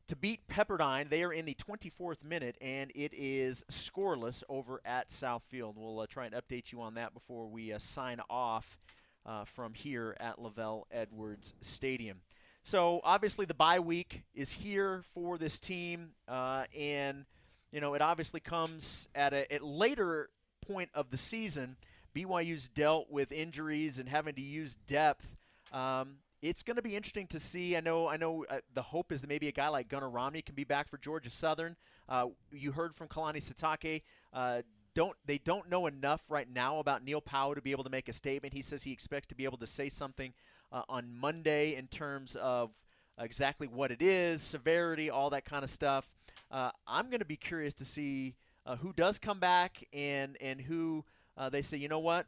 to 0.08 0.16
beat 0.16 0.48
Pepperdine. 0.48 1.10
They 1.10 1.24
are 1.24 1.34
in 1.34 1.46
the 1.46 1.56
24th 1.56 2.24
minute, 2.24 2.58
and 2.62 2.92
it 2.94 3.12
is 3.12 3.64
scoreless 3.72 4.44
over 4.48 4.80
at 4.86 5.10
Southfield. 5.10 5.74
We'll 5.78 6.00
uh, 6.00 6.06
try 6.06 6.28
and 6.28 6.36
update 6.36 6.72
you 6.72 6.82
on 6.82 6.94
that 6.94 7.16
before 7.16 7.48
we 7.48 7.74
uh, 7.74 7.80
sign 7.80 8.20
off 8.30 8.78
uh, 9.26 9.46
from 9.46 9.74
here 9.74 10.16
at 10.20 10.38
LaVell 10.38 10.84
Edwards 10.92 11.56
Stadium. 11.62 12.20
So 12.66 13.00
obviously 13.04 13.46
the 13.46 13.54
bye 13.54 13.80
week 13.80 14.24
is 14.34 14.50
here 14.50 15.04
for 15.14 15.38
this 15.38 15.60
team, 15.60 16.14
uh, 16.28 16.64
and 16.76 17.26
you 17.72 17.80
know 17.80 17.94
it 17.94 18.02
obviously 18.02 18.40
comes 18.40 19.08
at 19.14 19.34
a 19.34 19.54
at 19.54 19.64
later 19.64 20.32
point 20.66 20.90
of 20.96 21.12
the 21.12 21.18
season. 21.18 21.78
BYU's 22.16 22.68
dealt 22.68 23.12
with 23.12 23.32
injuries 23.32 24.00
and 24.00 24.10
having 24.10 24.34
to 24.34 24.42
use 24.42 24.78
depth. 24.88 25.38
Um, 25.72 26.16
it's 26.42 26.64
going 26.64 26.78
to 26.78 26.82
be 26.82 26.96
interesting 26.96 27.28
to 27.28 27.40
see. 27.40 27.78
I 27.78 27.82
know, 27.82 28.08
I 28.08 28.18
know. 28.18 28.46
Uh, 28.50 28.62
the 28.74 28.82
hope 28.82 29.12
is 29.12 29.22
that 29.22 29.28
maybe 29.28 29.48
a 29.48 29.52
guy 29.52 29.68
like 29.68 29.88
Gunner 29.88 30.10
Romney 30.10 30.42
can 30.42 30.56
be 30.56 30.64
back 30.64 30.90
for 30.90 30.98
Georgia 30.98 31.30
Southern. 31.30 31.76
Uh, 32.10 32.30
you 32.52 32.72
heard 32.72 32.96
from 32.96 33.08
Kalani 33.08 33.44
Sitake. 33.44 34.02
Uh, 34.34 34.64
don't 34.96 35.16
they 35.28 35.38
don't 35.38 35.70
know 35.70 35.86
enough 35.86 36.24
right 36.30 36.52
now 36.52 36.80
about 36.80 37.04
Neil 37.04 37.22
Pau'u 37.22 37.54
to 37.54 37.62
be 37.62 37.70
able 37.70 37.84
to 37.84 37.92
make 37.92 38.10
a 38.10 38.14
statement. 38.14 38.56
He 38.56 38.64
says 38.64 38.82
he 38.82 38.92
expects 38.92 39.28
to 39.28 39.36
be 39.36 39.44
able 39.44 39.60
to 39.60 39.68
say 39.68 39.88
something 39.88 40.34
uh, 40.72 40.84
on 40.90 41.10
Monday 41.20 41.76
in 41.76 41.88
terms 41.88 42.36
of 42.36 42.72
exactly 43.20 43.68
what 43.68 43.92
it 43.92 44.02
is, 44.02 44.42
severity, 44.42 45.10
all 45.10 45.30
that 45.30 45.46
kind 45.46 45.64
of 45.64 45.70
stuff. 45.70 46.10
Uh, 46.52 46.72
I'm 46.88 47.10
going 47.10 47.20
to 47.20 47.26
be 47.26 47.38
curious 47.38 47.74
to 47.76 47.86
see 47.86 48.36
uh, 48.66 48.76
who 48.76 48.94
does 48.94 49.20
come 49.20 49.40
back 49.40 49.84
and 49.94 50.38
and 50.42 50.60
who 50.60 51.04
uh, 51.38 51.50
they 51.50 51.62
say, 51.62 51.78
you 51.78 51.88
know 51.88 52.00
what, 52.00 52.28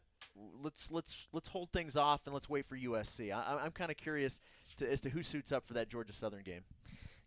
let's 0.64 0.92
let's 0.92 1.28
let's 1.34 1.48
hold 1.48 1.72
things 1.72 1.98
off 1.98 2.22
and 2.26 2.34
let's 2.34 2.50
wait 2.50 2.66
for 2.66 2.78
USC. 2.78 3.34
I, 3.34 3.66
am 3.66 3.72
kind 3.72 3.92
of 3.92 3.98
curious 3.98 4.42
to, 4.78 4.92
as 4.92 5.00
to 5.02 5.10
who 5.10 5.24
suits 5.24 5.52
up 5.52 5.68
for 5.68 5.74
that 5.74 5.90
Georgia 5.90 6.14
Southern 6.14 6.44
game. 6.44 6.62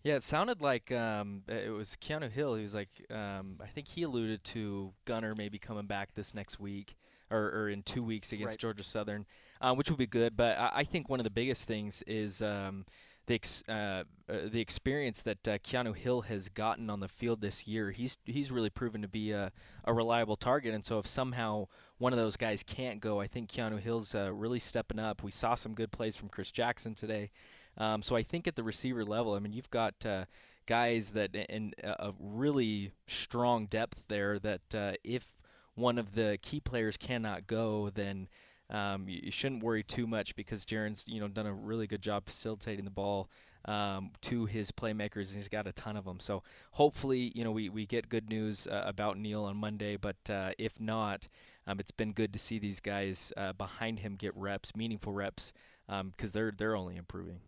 Yeah, 0.02 0.14
it 0.14 0.22
sounded 0.22 0.62
like 0.62 0.90
um, 0.92 1.42
it 1.46 1.72
was 1.72 1.96
Keanu 2.00 2.30
Hill. 2.30 2.54
He 2.54 2.62
was 2.62 2.74
like, 2.74 2.88
um, 3.10 3.56
I 3.62 3.66
think 3.66 3.88
he 3.88 4.02
alluded 4.02 4.42
to 4.44 4.92
Gunner 5.04 5.34
maybe 5.34 5.58
coming 5.58 5.86
back 5.86 6.14
this 6.14 6.34
next 6.34 6.58
week 6.58 6.96
or, 7.30 7.50
or 7.50 7.68
in 7.68 7.82
two 7.82 8.02
weeks 8.02 8.32
against 8.32 8.52
Right. 8.52 8.58
Georgia 8.58 8.82
Southern, 8.82 9.26
uh, 9.60 9.74
which 9.74 9.90
would 9.90 9.98
be 9.98 10.06
good. 10.06 10.36
But 10.36 10.58
I, 10.58 10.70
I 10.76 10.84
think 10.84 11.08
one 11.08 11.20
of 11.20 11.24
the 11.24 11.30
biggest 11.30 11.68
things 11.68 12.02
is 12.06 12.40
um, 12.40 12.86
the 13.26 13.34
ex- 13.34 13.62
uh, 13.68 14.04
uh, 14.28 14.48
the 14.50 14.60
experience 14.60 15.20
that 15.22 15.46
uh, 15.46 15.58
Keanu 15.58 15.94
Hill 15.94 16.22
has 16.22 16.48
gotten 16.48 16.88
on 16.88 17.00
the 17.00 17.08
field 17.08 17.42
this 17.42 17.66
year. 17.66 17.90
He's 17.90 18.16
he's 18.24 18.50
really 18.50 18.70
proven 18.70 19.02
to 19.02 19.08
be 19.08 19.32
a, 19.32 19.52
a 19.84 19.92
reliable 19.92 20.36
target. 20.36 20.74
And 20.74 20.84
so 20.84 20.98
if 20.98 21.06
somehow 21.06 21.66
one 21.98 22.14
of 22.14 22.18
those 22.18 22.36
guys 22.36 22.62
can't 22.62 23.00
go, 23.00 23.20
I 23.20 23.26
think 23.26 23.50
Keanu 23.50 23.78
Hill's 23.78 24.14
uh, 24.14 24.32
really 24.32 24.58
stepping 24.58 24.98
up. 24.98 25.22
We 25.22 25.30
saw 25.30 25.54
some 25.54 25.74
good 25.74 25.92
plays 25.92 26.16
from 26.16 26.30
Chris 26.30 26.50
Jackson 26.50 26.94
today. 26.94 27.30
Um, 27.78 28.02
so 28.02 28.16
I 28.16 28.22
think 28.22 28.46
at 28.46 28.56
the 28.56 28.62
receiver 28.62 29.04
level, 29.04 29.34
I 29.34 29.38
mean, 29.38 29.52
you've 29.52 29.70
got 29.70 29.94
uh, 30.04 30.24
guys 30.66 31.10
that 31.10 31.34
and 31.48 31.74
a 31.82 32.08
a 32.08 32.14
really 32.18 32.92
strong 33.06 33.66
depth 33.66 34.04
there. 34.08 34.38
That 34.38 34.74
uh, 34.74 34.92
if 35.04 35.40
one 35.74 35.98
of 35.98 36.14
the 36.14 36.38
key 36.42 36.60
players 36.60 36.96
cannot 36.96 37.46
go, 37.46 37.90
then 37.90 38.28
um, 38.68 39.06
you, 39.08 39.30
shouldn't 39.30 39.62
worry 39.62 39.82
too 39.82 40.06
much 40.06 40.36
because 40.36 40.64
Jaren's 40.64 41.04
you 41.06 41.20
know 41.20 41.28
done 41.28 41.46
a 41.46 41.52
really 41.52 41.86
good 41.86 42.02
job 42.02 42.26
facilitating 42.26 42.84
the 42.84 42.90
ball 42.90 43.28
um, 43.64 44.10
to 44.22 44.46
his 44.46 44.70
playmakers, 44.70 45.28
and 45.28 45.36
he's 45.36 45.48
got 45.48 45.66
a 45.66 45.72
ton 45.72 45.96
of 45.96 46.04
them. 46.04 46.20
So 46.20 46.42
hopefully, 46.72 47.32
you 47.34 47.44
know, 47.44 47.50
we, 47.50 47.68
we 47.68 47.86
get 47.86 48.08
good 48.08 48.28
news 48.28 48.66
uh, 48.66 48.84
about 48.86 49.18
Neil 49.18 49.44
on 49.44 49.56
Monday. 49.56 49.96
But 49.96 50.16
uh, 50.28 50.52
if 50.58 50.80
not, 50.80 51.28
um, 51.66 51.80
it's 51.80 51.90
been 51.90 52.12
good 52.12 52.32
to 52.32 52.38
see 52.38 52.58
these 52.58 52.80
guys 52.80 53.32
uh, 53.36 53.52
behind 53.52 54.00
him 54.00 54.16
get 54.16 54.34
reps, 54.36 54.74
meaningful 54.74 55.12
reps, 55.12 55.52
because 55.88 56.32
they're 56.32 56.52
they're 56.56 56.76
only 56.76 56.96
improving. 56.96 57.40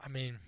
I 0.00 0.08
mean, 0.08 0.38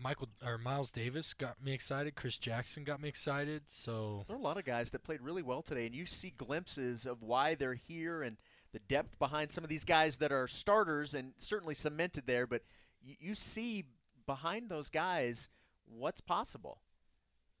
Michael 0.00 0.28
or 0.44 0.58
Miles 0.58 0.90
Davis 0.90 1.34
got 1.34 1.62
me 1.62 1.72
excited. 1.72 2.14
Chris 2.14 2.38
Jackson 2.38 2.84
got 2.84 3.00
me 3.00 3.08
excited. 3.08 3.62
So 3.68 4.24
There 4.26 4.36
are 4.36 4.40
a 4.40 4.42
lot 4.42 4.58
of 4.58 4.64
guys 4.64 4.90
that 4.90 5.04
played 5.04 5.20
really 5.20 5.42
well 5.42 5.62
today, 5.62 5.86
and 5.86 5.94
you 5.94 6.06
see 6.06 6.34
glimpses 6.36 7.06
of 7.06 7.22
why 7.22 7.54
they're 7.54 7.74
here 7.74 8.22
and 8.22 8.36
the 8.72 8.80
depth 8.80 9.18
behind 9.18 9.52
some 9.52 9.64
of 9.64 9.70
these 9.70 9.84
guys 9.84 10.18
that 10.18 10.32
are 10.32 10.48
starters 10.48 11.14
and 11.14 11.32
certainly 11.36 11.74
cemented 11.74 12.24
there. 12.26 12.46
But 12.46 12.62
you, 13.00 13.14
you 13.20 13.34
see 13.34 13.84
behind 14.26 14.68
those 14.68 14.88
guys 14.88 15.48
what's 15.86 16.20
possible. 16.20 16.78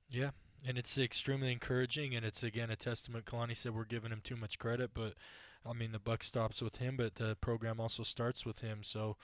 Yeah, 0.08 0.30
and 0.66 0.76
it's 0.76 0.98
extremely 0.98 1.52
encouraging, 1.52 2.14
and 2.14 2.24
it's 2.24 2.42
again 2.42 2.70
a 2.70 2.76
testament. 2.76 3.26
Kalani 3.26 3.56
said 3.56 3.74
we're 3.74 3.84
giving 3.84 4.10
him 4.10 4.20
too 4.22 4.36
much 4.36 4.58
credit, 4.58 4.90
but 4.92 5.14
I 5.64 5.72
mean 5.72 5.92
the 5.92 5.98
buck 5.98 6.22
stops 6.22 6.60
with 6.60 6.76
him, 6.76 6.96
but 6.96 7.14
the 7.14 7.36
program 7.40 7.80
also 7.80 8.02
starts 8.02 8.44
with 8.44 8.60
him. 8.60 8.80
So 8.82 9.16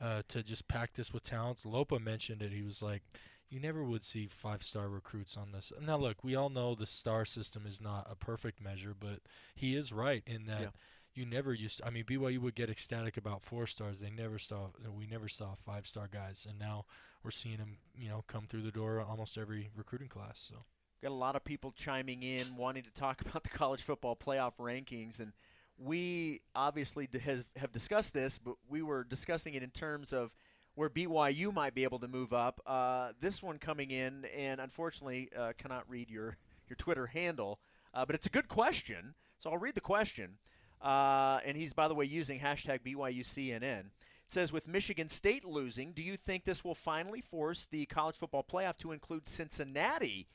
uh, 0.00 0.22
to 0.28 0.42
just 0.42 0.68
pack 0.68 0.94
this 0.94 1.12
with 1.12 1.24
talent, 1.24 1.64
Lopa 1.64 1.98
mentioned 1.98 2.42
it. 2.42 2.52
He 2.52 2.62
was 2.62 2.82
like, 2.82 3.02
"You 3.48 3.60
never 3.60 3.84
would 3.84 4.02
see 4.02 4.26
five-star 4.26 4.88
recruits 4.88 5.36
on 5.36 5.52
this." 5.52 5.72
Now, 5.80 5.96
look, 5.96 6.24
we 6.24 6.34
all 6.34 6.50
know 6.50 6.74
the 6.74 6.86
star 6.86 7.24
system 7.24 7.64
is 7.66 7.80
not 7.80 8.06
a 8.10 8.16
perfect 8.16 8.60
measure, 8.60 8.94
but 8.98 9.20
he 9.54 9.76
is 9.76 9.92
right 9.92 10.22
in 10.26 10.46
that. 10.46 10.60
Yeah. 10.60 10.68
You 11.14 11.24
never 11.24 11.54
used. 11.54 11.80
I 11.84 11.90
mean, 11.90 12.04
BYU 12.04 12.40
would 12.40 12.56
get 12.56 12.68
ecstatic 12.70 13.16
about 13.16 13.44
four 13.44 13.68
stars. 13.68 14.00
They 14.00 14.10
never 14.10 14.38
saw. 14.38 14.70
We 14.90 15.06
never 15.06 15.28
saw 15.28 15.54
five 15.64 15.86
star 15.86 16.08
guys, 16.12 16.44
and 16.48 16.58
now 16.58 16.86
we're 17.22 17.30
seeing 17.30 17.58
them. 17.58 17.78
You 17.94 18.08
know, 18.08 18.24
come 18.26 18.46
through 18.48 18.62
the 18.62 18.72
door 18.72 19.00
almost 19.00 19.38
every 19.38 19.70
recruiting 19.76 20.08
class. 20.08 20.44
So. 20.48 20.64
Got 21.02 21.12
a 21.12 21.14
lot 21.14 21.36
of 21.36 21.44
people 21.44 21.70
chiming 21.70 22.22
in, 22.22 22.56
wanting 22.56 22.82
to 22.84 22.90
talk 22.90 23.20
about 23.26 23.44
the 23.44 23.50
college 23.50 23.82
football 23.82 24.16
playoff 24.16 24.54
rankings, 24.58 25.20
and 25.20 25.32
we 25.78 26.40
obviously 26.54 27.08
has, 27.24 27.44
have 27.56 27.72
discussed 27.72 28.12
this, 28.12 28.38
but 28.38 28.54
we 28.68 28.82
were 28.82 29.04
discussing 29.04 29.54
it 29.54 29.62
in 29.62 29.70
terms 29.70 30.12
of 30.12 30.34
where 30.74 30.88
BYU 30.88 31.52
might 31.52 31.74
be 31.74 31.84
able 31.84 31.98
to 32.00 32.08
move 32.08 32.32
up. 32.32 32.60
Uh, 32.66 33.12
this 33.20 33.42
one 33.42 33.58
coming 33.58 33.90
in, 33.90 34.24
and 34.36 34.60
unfortunately 34.60 35.30
uh, 35.36 35.52
cannot 35.58 35.88
read 35.88 36.10
your 36.10 36.36
your 36.68 36.76
Twitter 36.76 37.06
handle, 37.06 37.60
uh, 37.92 38.04
but 38.06 38.14
it's 38.14 38.26
a 38.26 38.30
good 38.30 38.48
question, 38.48 39.14
so 39.38 39.50
I'll 39.50 39.58
read 39.58 39.74
the 39.74 39.80
question. 39.80 40.38
Uh, 40.80 41.40
and 41.44 41.56
he's, 41.56 41.72
by 41.72 41.88
the 41.88 41.94
way, 41.94 42.04
using 42.04 42.40
hashtag 42.40 42.80
BYUCNN. 42.80 43.62
It 43.62 43.86
says, 44.28 44.52
with 44.52 44.66
Michigan 44.66 45.08
State 45.08 45.44
losing, 45.44 45.92
do 45.92 46.02
you 46.02 46.16
think 46.16 46.44
this 46.44 46.64
will 46.64 46.74
finally 46.74 47.20
force 47.20 47.66
the 47.70 47.86
college 47.86 48.16
football 48.16 48.44
playoff 48.44 48.76
to 48.78 48.92
include 48.92 49.26
Cincinnati 49.26 50.26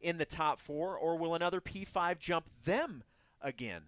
in 0.00 0.18
the 0.18 0.24
top 0.24 0.60
four, 0.60 0.96
or 0.96 1.16
will 1.16 1.34
another 1.34 1.60
P5 1.60 2.18
jump 2.18 2.46
them 2.64 3.04
again? 3.40 3.82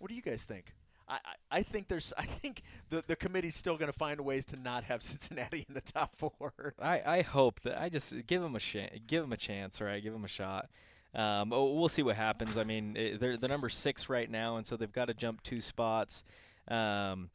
What 0.00 0.08
do 0.08 0.16
you 0.16 0.22
guys 0.22 0.42
think? 0.42 0.72
I, 1.10 1.18
I, 1.50 1.62
think 1.62 1.88
there's 1.88 2.12
I 2.18 2.24
think 2.24 2.62
the 2.88 3.04
the 3.06 3.16
committee's 3.16 3.56
still 3.56 3.76
going 3.76 3.92
to 3.92 3.98
find 3.98 4.20
ways 4.22 4.44
to 4.46 4.56
not 4.56 4.84
have 4.84 5.02
Cincinnati 5.04 5.66
in 5.68 5.74
the 5.74 5.80
top 5.80 6.16
four. 6.16 6.74
I, 6.80 7.02
I 7.04 7.22
hope 7.22 7.60
that 7.60 7.80
I 7.80 7.88
just 7.88 8.26
give 8.26 8.42
them 8.42 8.56
a 8.56 8.60
sh- 8.60 8.98
give 9.06 9.22
them 9.22 9.32
a 9.32 9.36
chance, 9.36 9.80
right? 9.80 10.02
Give 10.02 10.12
them 10.12 10.24
a 10.24 10.28
shot. 10.28 10.68
Um, 11.14 11.52
oh, 11.52 11.74
we'll 11.74 11.88
see 11.88 12.02
what 12.02 12.16
happens. 12.16 12.56
I 12.56 12.64
mean, 12.64 12.96
eh, 12.96 13.16
they're 13.18 13.36
the 13.36 13.48
number 13.48 13.68
six 13.68 14.08
right 14.08 14.30
now, 14.30 14.56
and 14.56 14.66
so 14.66 14.76
they've 14.76 14.92
got 14.92 15.06
to 15.06 15.14
jump 15.14 15.42
two 15.42 15.60
spots. 15.60 16.24
Um, 16.68 17.30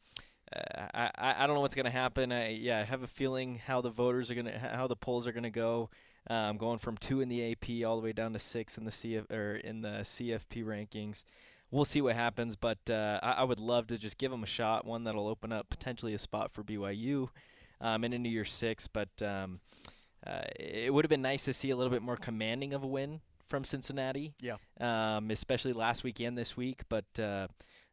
I, 0.54 1.10
I 1.14 1.44
I 1.44 1.46
don't 1.46 1.56
know 1.56 1.60
what's 1.60 1.74
going 1.74 1.84
to 1.84 1.90
happen. 1.90 2.32
I, 2.32 2.50
yeah, 2.50 2.80
I 2.80 2.84
have 2.84 3.02
a 3.02 3.08
feeling 3.08 3.60
how 3.66 3.82
the 3.82 3.90
voters 3.90 4.30
are 4.30 4.34
going 4.34 4.46
to 4.46 4.58
how 4.58 4.86
the 4.86 4.96
polls 4.96 5.26
are 5.26 5.32
going 5.32 5.44
to 5.44 5.50
go. 5.50 5.90
Um, 6.28 6.56
going 6.56 6.78
from 6.78 6.96
two 6.96 7.20
in 7.20 7.28
the 7.28 7.52
AP 7.52 7.86
all 7.86 7.96
the 7.96 8.02
way 8.02 8.12
down 8.12 8.32
to 8.32 8.40
six 8.40 8.76
in 8.76 8.84
the 8.84 8.90
CF 8.90 9.30
or 9.30 9.54
in 9.54 9.82
the 9.82 10.00
CFP 10.00 10.64
rankings. 10.64 11.24
We'll 11.70 11.84
see 11.84 12.00
what 12.00 12.14
happens, 12.14 12.54
but 12.56 12.78
uh, 12.88 13.18
I, 13.22 13.32
I 13.32 13.44
would 13.44 13.58
love 13.58 13.88
to 13.88 13.98
just 13.98 14.18
give 14.18 14.30
them 14.30 14.44
a 14.44 14.46
shot. 14.46 14.86
One 14.86 15.04
that'll 15.04 15.26
open 15.26 15.52
up 15.52 15.68
potentially 15.68 16.14
a 16.14 16.18
spot 16.18 16.52
for 16.52 16.62
BYU 16.62 17.28
um, 17.80 18.04
in 18.04 18.12
into 18.12 18.30
year 18.30 18.44
six. 18.44 18.86
But 18.86 19.08
um, 19.20 19.60
uh, 20.26 20.42
it 20.58 20.92
would 20.92 21.04
have 21.04 21.10
been 21.10 21.22
nice 21.22 21.44
to 21.44 21.52
see 21.52 21.70
a 21.70 21.76
little 21.76 21.90
bit 21.90 22.02
more 22.02 22.16
commanding 22.16 22.72
of 22.72 22.82
a 22.82 22.86
win 22.86 23.20
from 23.48 23.64
Cincinnati. 23.64 24.34
Yeah. 24.40 24.56
Um, 24.80 25.30
especially 25.30 25.72
last 25.72 26.04
weekend, 26.04 26.38
this 26.38 26.56
week. 26.56 26.82
But 26.88 27.06
uh, 27.18 27.48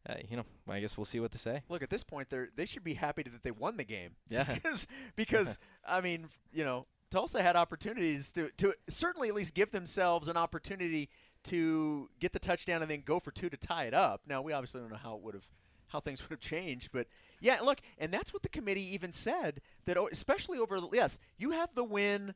uh, 0.07 0.15
you 0.27 0.37
know, 0.37 0.45
I 0.67 0.79
guess 0.79 0.97
we'll 0.97 1.05
see 1.05 1.19
what 1.19 1.31
to 1.31 1.37
say. 1.37 1.61
Look, 1.69 1.81
at 1.81 1.89
this 1.89 2.03
point, 2.03 2.29
they 2.29 2.45
they 2.55 2.65
should 2.65 2.83
be 2.83 2.95
happy 2.95 3.23
that 3.23 3.43
they 3.43 3.51
won 3.51 3.77
the 3.77 3.83
game. 3.83 4.11
Yeah. 4.29 4.43
because 4.53 4.87
because 5.15 5.59
I 5.87 6.01
mean, 6.01 6.27
you 6.51 6.63
know, 6.63 6.85
Tulsa 7.09 7.41
had 7.41 7.55
opportunities 7.55 8.33
to 8.33 8.49
to 8.57 8.73
certainly 8.89 9.29
at 9.29 9.35
least 9.35 9.53
give 9.53 9.71
themselves 9.71 10.27
an 10.27 10.37
opportunity 10.37 11.09
to 11.45 12.10
get 12.20 12.32
the 12.32 12.40
touchdown 12.40 12.82
and 12.82 12.90
then 12.90 13.03
go 13.06 13.20
for 13.20 13.32
two 13.32 13.49
to 13.49 13.57
tie 13.57 13.86
it 13.86 13.94
up. 13.94 14.22
Now 14.28 14.41
we 14.41 14.53
obviously 14.53 14.82
don't 14.82 14.91
know 14.91 14.98
how 14.98 15.15
it 15.15 15.22
would 15.22 15.36
have 15.36 15.48
how 15.88 15.99
things 15.99 16.22
would 16.24 16.32
have 16.32 16.40
changed, 16.40 16.90
but 16.91 17.07
yeah, 17.40 17.60
look, 17.61 17.80
and 17.99 18.11
that's 18.11 18.34
what 18.34 18.41
the 18.41 18.49
committee 18.49 18.94
even 18.94 19.11
said 19.11 19.61
that 19.86 19.98
especially 20.11 20.57
over 20.57 20.80
yes, 20.91 21.20
you 21.38 21.52
have 21.52 21.74
the 21.76 21.84
win 21.84 22.34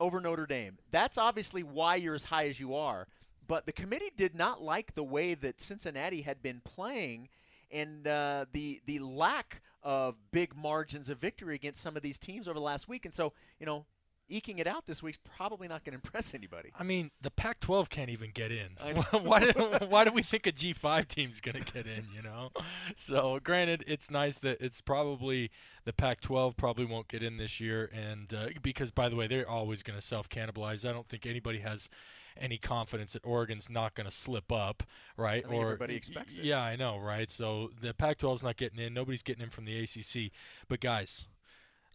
over 0.00 0.20
Notre 0.20 0.46
Dame. 0.46 0.78
That's 0.90 1.18
obviously 1.18 1.62
why 1.62 1.96
you're 1.96 2.14
as 2.14 2.24
high 2.24 2.48
as 2.48 2.58
you 2.58 2.74
are. 2.74 3.06
But 3.46 3.66
the 3.66 3.72
committee 3.72 4.10
did 4.16 4.34
not 4.34 4.62
like 4.62 4.94
the 4.94 5.04
way 5.04 5.34
that 5.34 5.60
Cincinnati 5.60 6.22
had 6.22 6.42
been 6.42 6.62
playing 6.64 7.28
and 7.70 8.06
uh, 8.06 8.46
the 8.52 8.80
the 8.86 9.00
lack 9.00 9.60
of 9.82 10.16
big 10.32 10.56
margins 10.56 11.10
of 11.10 11.18
victory 11.18 11.54
against 11.54 11.82
some 11.82 11.96
of 11.96 12.02
these 12.02 12.18
teams 12.18 12.48
over 12.48 12.54
the 12.54 12.64
last 12.64 12.88
week. 12.88 13.04
And 13.04 13.12
so, 13.12 13.34
you 13.60 13.66
know, 13.66 13.84
eking 14.28 14.58
it 14.58 14.66
out 14.66 14.86
this 14.86 15.02
week's 15.02 15.18
probably 15.36 15.68
not 15.68 15.84
going 15.84 15.92
to 15.98 16.06
impress 16.06 16.34
anybody. 16.34 16.70
I 16.78 16.82
mean, 16.82 17.10
the 17.20 17.30
Pac-12 17.30 17.88
can't 17.88 18.10
even 18.10 18.30
get 18.32 18.50
in. 18.50 18.70
Why 19.22 19.40
do 19.40 19.52
why 19.88 20.04
do 20.04 20.12
we 20.12 20.22
think 20.22 20.46
a 20.46 20.52
G5 20.52 21.08
team's 21.08 21.40
going 21.40 21.62
to 21.62 21.72
get 21.72 21.86
in? 21.86 22.06
You 22.14 22.22
know. 22.22 22.50
So, 22.96 23.40
granted, 23.42 23.84
it's 23.86 24.10
nice 24.10 24.38
that 24.38 24.60
it's 24.60 24.80
probably 24.80 25.50
the 25.84 25.92
Pac-12 25.92 26.56
probably 26.56 26.84
won't 26.84 27.08
get 27.08 27.22
in 27.22 27.38
this 27.38 27.58
year, 27.58 27.90
and 27.92 28.32
uh, 28.32 28.48
because 28.62 28.90
by 28.90 29.08
the 29.08 29.16
way, 29.16 29.26
they're 29.26 29.48
always 29.48 29.82
going 29.82 29.98
to 29.98 30.04
self-cannibalize. 30.04 30.88
I 30.88 30.92
don't 30.92 31.08
think 31.08 31.26
anybody 31.26 31.58
has 31.58 31.88
any 32.36 32.58
confidence 32.58 33.12
that 33.14 33.24
Oregon's 33.24 33.70
not 33.70 33.94
going 33.94 34.08
to 34.08 34.14
slip 34.14 34.52
up, 34.52 34.82
right? 35.16 35.44
I 35.44 35.48
think 35.48 35.60
or 35.60 35.64
everybody 35.66 35.96
expects 35.96 36.36
it. 36.36 36.44
Yeah, 36.44 36.60
I 36.60 36.76
know, 36.76 36.98
right? 36.98 37.30
So 37.30 37.70
the 37.80 37.94
Pac-12's 37.94 38.42
not 38.42 38.56
getting 38.56 38.78
in. 38.78 38.94
Nobody's 38.94 39.22
getting 39.22 39.42
in 39.42 39.50
from 39.50 39.64
the 39.64 39.82
ACC. 39.82 40.32
But 40.68 40.80
guys, 40.80 41.24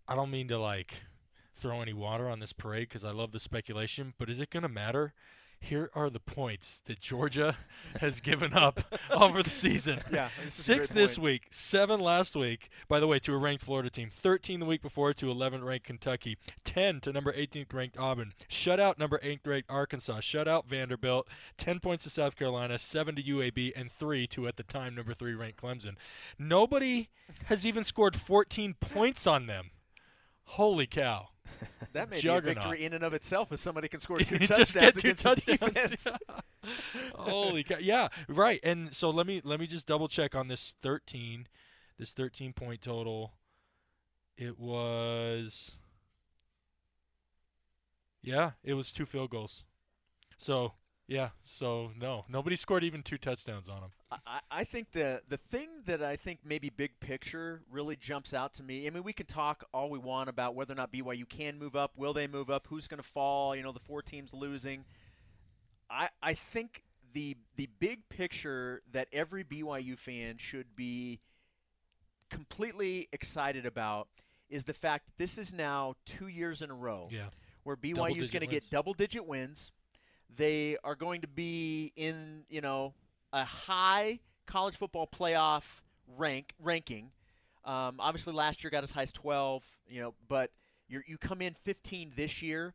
I 0.07 0.15
don't 0.15 0.31
mean 0.31 0.47
to 0.49 0.60
like 0.60 0.95
throw 1.60 1.81
any 1.81 1.94
water 1.94 2.30
on 2.30 2.40
this 2.40 2.53
parade 2.53 2.90
because 2.90 3.03
I 3.03 3.11
love 3.11 3.31
the 3.31 3.40
speculation, 3.40 4.14
but 4.18 4.30
is 4.30 4.40
it 4.40 4.49
going 4.49 4.64
to 4.64 4.69
matter? 4.69 5.14
here 5.61 5.90
are 5.94 6.10
the 6.10 6.19
points 6.19 6.81
that 6.86 6.99
Georgia 6.99 7.57
has 7.99 8.22
given 8.22 8.53
up 8.53 8.81
over 9.11 9.44
the 9.44 9.49
season. 9.49 9.99
Yeah, 10.11 10.30
this 10.44 10.53
is 10.56 10.60
a 10.60 10.64
six 10.64 10.88
this 10.88 11.18
point. 11.18 11.23
week, 11.23 11.48
seven 11.52 11.99
last 11.99 12.36
week. 12.36 12.69
By 12.88 12.99
the 12.99 13.06
way, 13.07 13.19
to 13.19 13.34
a 13.34 13.38
ranked 13.38 13.64
Florida 13.64 13.90
team, 13.90 14.10
13 14.11 14.60
the 14.60 14.65
week 14.65 14.81
before 14.81 15.14
to 15.14 15.26
11th 15.27 15.64
ranked 15.64 15.86
Kentucky, 15.86 16.38
10 16.64 17.02
to 17.02 17.14
number 17.14 17.31
18th 17.31 17.73
ranked 17.73 17.98
Auburn, 17.98 18.34
shutout 18.49 18.98
number 18.98 19.19
8th 19.19 19.45
ranked 19.45 19.69
Arkansas, 19.69 20.19
shutout 20.19 20.65
Vanderbilt, 20.65 21.27
10 21.57 21.80
points 21.80 22.06
to 22.06 22.10
South 22.10 22.36
Carolina, 22.36 22.80
seven 22.80 23.15
to 23.15 23.23
UAB, 23.23 23.72
and 23.76 23.91
three 23.91 24.26
to 24.27 24.48
at 24.48 24.57
the 24.57 24.64
time 24.64 24.95
number 24.95 25.14
three 25.14 25.36
ranked 25.36 25.61
Clemson. 25.61 25.95
Nobody 26.40 27.10
has 27.45 27.65
even 27.65 27.84
scored 27.84 28.15
14 28.15 28.76
points 28.80 29.27
on 29.27 29.45
them. 29.45 29.72
Holy 30.44 30.88
cow! 30.88 31.30
That 31.93 32.09
may 32.09 32.21
be 32.21 32.27
a 32.27 32.39
victory 32.41 32.84
in 32.85 32.93
and 32.93 33.03
of 33.03 33.13
itself 33.13 33.51
if 33.51 33.59
somebody 33.59 33.88
can 33.88 33.99
score 33.99 34.19
two 34.19 34.38
touchdowns 34.38 34.93
two 34.93 34.99
against 34.99 35.23
the 35.23 35.35
touchdowns. 35.35 35.73
defense. 35.73 36.03
Holy 37.15 37.63
cow! 37.63 37.77
Yeah, 37.80 38.09
right. 38.27 38.59
And 38.63 38.93
so 38.93 39.09
let 39.09 39.26
me 39.26 39.41
let 39.43 39.59
me 39.59 39.65
just 39.65 39.88
double 39.88 40.07
check 40.07 40.35
on 40.35 40.49
this 40.49 40.76
13, 40.81 41.47
this 41.97 42.11
13 42.11 42.53
point 42.53 42.81
total. 42.81 43.34
It 44.38 44.59
was, 44.59 45.71
yeah, 48.21 48.51
it 48.63 48.76
was 48.76 48.91
two 48.91 49.05
field 49.05 49.31
goals. 49.31 49.63
So 50.38 50.73
yeah, 51.10 51.30
so 51.44 51.91
no, 51.99 52.23
nobody 52.30 52.56
scored 52.56 52.84
even 52.84 53.02
two 53.02 53.18
touchdowns 53.18 53.68
on 53.68 53.81
them. 53.81 53.90
I, 54.26 54.40
I 54.52 54.64
think 54.64 54.91
the 54.91 55.22
the 55.27 55.38
thing 55.38 55.69
that 55.86 56.03
I 56.03 56.15
think 56.15 56.40
maybe 56.45 56.69
big 56.69 56.99
picture 56.99 57.61
really 57.72 57.95
jumps 57.95 58.34
out 58.34 58.53
to 58.56 58.64
me. 58.64 58.86
I 58.86 58.91
mean, 58.91 59.03
we 59.03 59.14
can 59.14 59.26
talk 59.26 59.64
all 59.73 59.90
we 59.90 59.99
want 59.99 60.30
about 60.30 60.56
whether 60.56 60.73
or 60.73 60.76
not 60.76 60.91
BYU 60.94 61.27
can 61.27 61.57
move 61.57 61.76
up, 61.76 61.94
will 61.98 62.14
they 62.14 62.27
move 62.27 62.49
up, 62.49 62.68
who's 62.69 62.88
going 62.88 63.02
to 63.02 63.07
fall. 63.07 63.56
You 63.56 63.64
know, 63.64 63.72
the 63.72 63.80
four 63.80 64.02
teams 64.02 64.34
losing. 64.34 64.86
I 65.90 66.10
I 66.22 66.36
think 66.36 66.84
the 67.14 67.36
the 67.56 67.68
big 67.80 68.07
picture 68.10 68.81
that 68.91 69.07
every 69.11 69.44
BYU 69.44 69.98
fan 69.98 70.38
should 70.38 70.76
be 70.76 71.19
completely 72.30 73.10
excited 73.11 73.65
about 73.65 74.07
is 74.49 74.64
the 74.64 74.73
fact 74.73 75.06
that 75.06 75.18
this 75.18 75.38
is 75.38 75.53
now 75.53 75.95
two 76.06 76.27
years 76.27 76.61
in 76.61 76.69
a 76.69 76.73
row 76.73 77.07
Yeah. 77.11 77.30
where 77.64 77.76
BYU 77.76 78.18
is 78.19 78.31
going 78.31 78.41
to 78.41 78.48
get 78.48 78.69
double 78.69 78.94
digit 78.94 79.26
wins. 79.26 79.72
They 80.35 80.77
are 80.84 80.95
going 80.95 81.22
to 81.22 81.27
be 81.27 81.91
in, 81.95 82.43
you 82.49 82.61
know, 82.61 82.93
a 83.34 83.43
high 83.43 84.19
college 84.45 84.77
football 84.77 85.07
playoff 85.07 85.64
rank 86.18 86.53
ranking. 86.60 87.11
Um, 87.65 87.95
obviously, 87.99 88.34
last 88.34 88.64
year 88.64 88.72
got 88.72 88.84
as 88.84 88.91
high 88.91 89.03
as 89.03 89.11
12, 89.11 89.64
you 89.89 90.01
know, 90.01 90.14
but 90.27 90.51
you 90.88 91.01
you 91.07 91.18
come 91.18 91.41
in 91.41 91.56
15 91.65 92.14
this 92.15 92.41
year. 92.41 92.73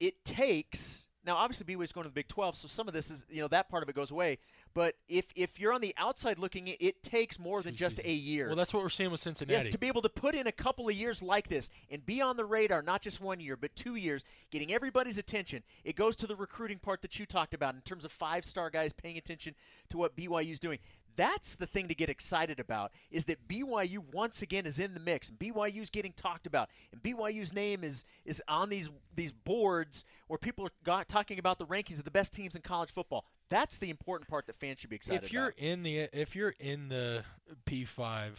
It 0.00 0.24
takes 0.24 1.06
now. 1.24 1.36
Obviously, 1.36 1.66
BYU 1.66 1.82
is 1.82 1.92
going 1.92 2.04
to 2.04 2.08
the 2.08 2.14
Big 2.14 2.28
12, 2.28 2.56
so 2.56 2.68
some 2.68 2.88
of 2.88 2.94
this 2.94 3.10
is, 3.10 3.24
you 3.30 3.40
know, 3.40 3.48
that 3.48 3.68
part 3.68 3.82
of 3.82 3.88
it 3.88 3.94
goes 3.94 4.10
away. 4.10 4.38
But 4.74 4.96
if 5.08 5.26
if 5.36 5.60
you're 5.60 5.72
on 5.72 5.80
the 5.80 5.94
outside 5.96 6.38
looking, 6.38 6.68
it, 6.68 6.76
it 6.80 7.02
takes 7.02 7.38
more 7.38 7.62
than 7.62 7.74
just 7.74 8.00
a 8.04 8.12
year. 8.12 8.46
Well, 8.48 8.56
that's 8.56 8.74
what 8.74 8.82
we're 8.82 8.88
seeing 8.88 9.10
with 9.10 9.20
Cincinnati. 9.20 9.64
Yes, 9.64 9.72
to 9.72 9.78
be 9.78 9.88
able 9.88 10.02
to 10.02 10.08
put 10.08 10.34
in 10.34 10.46
a 10.46 10.52
couple 10.52 10.88
of 10.88 10.94
years 10.94 11.22
like 11.22 11.48
this 11.48 11.70
and 11.90 12.04
be 12.04 12.20
on 12.20 12.36
the 12.36 12.44
radar, 12.44 12.82
not 12.82 13.02
just 13.02 13.20
one 13.20 13.40
year, 13.40 13.56
but 13.56 13.74
two 13.76 13.94
years, 13.96 14.24
getting 14.50 14.72
everybody's 14.72 15.18
attention. 15.18 15.62
It 15.84 15.96
goes 15.96 16.16
to 16.16 16.26
the 16.26 16.36
recruiting 16.36 16.78
part 16.78 17.02
that 17.02 17.18
you 17.18 17.26
talked 17.26 17.54
about 17.54 17.74
in 17.74 17.80
terms 17.82 18.04
of 18.04 18.12
five 18.12 18.44
star 18.44 18.70
guys 18.70 18.92
paying 18.92 19.18
attention 19.18 19.54
to 19.90 19.98
what 19.98 20.16
BYU's 20.16 20.58
doing. 20.58 20.78
That's 21.16 21.54
the 21.54 21.66
thing 21.66 21.88
to 21.88 21.94
get 21.94 22.08
excited 22.08 22.58
about 22.60 22.92
is 23.10 23.24
that 23.26 23.46
BYU 23.48 23.98
once 24.12 24.42
again 24.42 24.66
is 24.66 24.78
in 24.78 24.94
the 24.94 25.00
mix 25.00 25.28
and 25.28 25.38
BYU's 25.38 25.90
getting 25.90 26.12
talked 26.12 26.46
about 26.46 26.70
and 26.92 27.02
BYU's 27.02 27.52
name 27.52 27.84
is 27.84 28.04
is 28.24 28.42
on 28.48 28.68
these 28.68 28.90
these 29.14 29.32
boards 29.32 30.04
where 30.26 30.38
people 30.38 30.66
are 30.66 30.72
got, 30.84 31.08
talking 31.08 31.38
about 31.38 31.58
the 31.58 31.66
rankings 31.66 31.98
of 31.98 32.04
the 32.04 32.10
best 32.10 32.32
teams 32.32 32.56
in 32.56 32.62
college 32.62 32.90
football. 32.90 33.24
That's 33.48 33.78
the 33.78 33.90
important 33.90 34.28
part 34.28 34.46
that 34.46 34.56
fans 34.56 34.80
should 34.80 34.90
be 34.90 34.96
excited 34.96 35.22
if 35.22 35.32
you're 35.32 35.48
about. 35.48 35.58
in 35.58 35.82
the 35.82 36.08
if 36.12 36.34
you're 36.34 36.54
in 36.58 36.88
the 36.88 37.24
P5 37.66 38.32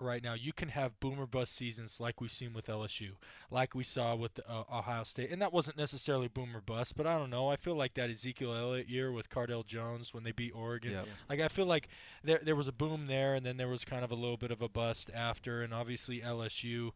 right 0.00 0.22
now, 0.22 0.34
you 0.34 0.52
can 0.52 0.68
have 0.70 0.98
boomer 1.00 1.26
bust 1.26 1.54
seasons 1.54 2.00
like 2.00 2.20
we've 2.20 2.32
seen 2.32 2.52
with 2.52 2.66
LSU, 2.66 3.10
like 3.50 3.74
we 3.74 3.84
saw 3.84 4.14
with 4.14 4.34
the, 4.34 4.48
uh, 4.48 4.64
Ohio 4.72 5.04
State, 5.04 5.30
and 5.30 5.40
that 5.42 5.52
wasn't 5.52 5.76
necessarily 5.76 6.28
boomer 6.28 6.60
bust, 6.60 6.96
but 6.96 7.06
I 7.06 7.18
don't 7.18 7.30
know. 7.30 7.48
I 7.48 7.56
feel 7.56 7.74
like 7.74 7.94
that 7.94 8.10
Ezekiel 8.10 8.54
Elliott 8.54 8.88
year 8.88 9.12
with 9.12 9.30
Cardale 9.30 9.66
Jones 9.66 10.14
when 10.14 10.24
they 10.24 10.32
beat 10.32 10.52
Oregon. 10.54 10.92
Yep. 10.92 11.08
Like 11.28 11.40
I 11.40 11.48
feel 11.48 11.66
like 11.66 11.88
there 12.22 12.40
there 12.42 12.56
was 12.56 12.68
a 12.68 12.72
boom 12.72 13.06
there, 13.06 13.34
and 13.34 13.44
then 13.44 13.56
there 13.56 13.68
was 13.68 13.84
kind 13.84 14.04
of 14.04 14.10
a 14.10 14.16
little 14.16 14.36
bit 14.36 14.50
of 14.50 14.62
a 14.62 14.68
bust 14.68 15.10
after, 15.14 15.62
and 15.62 15.74
obviously 15.74 16.20
LSU. 16.20 16.92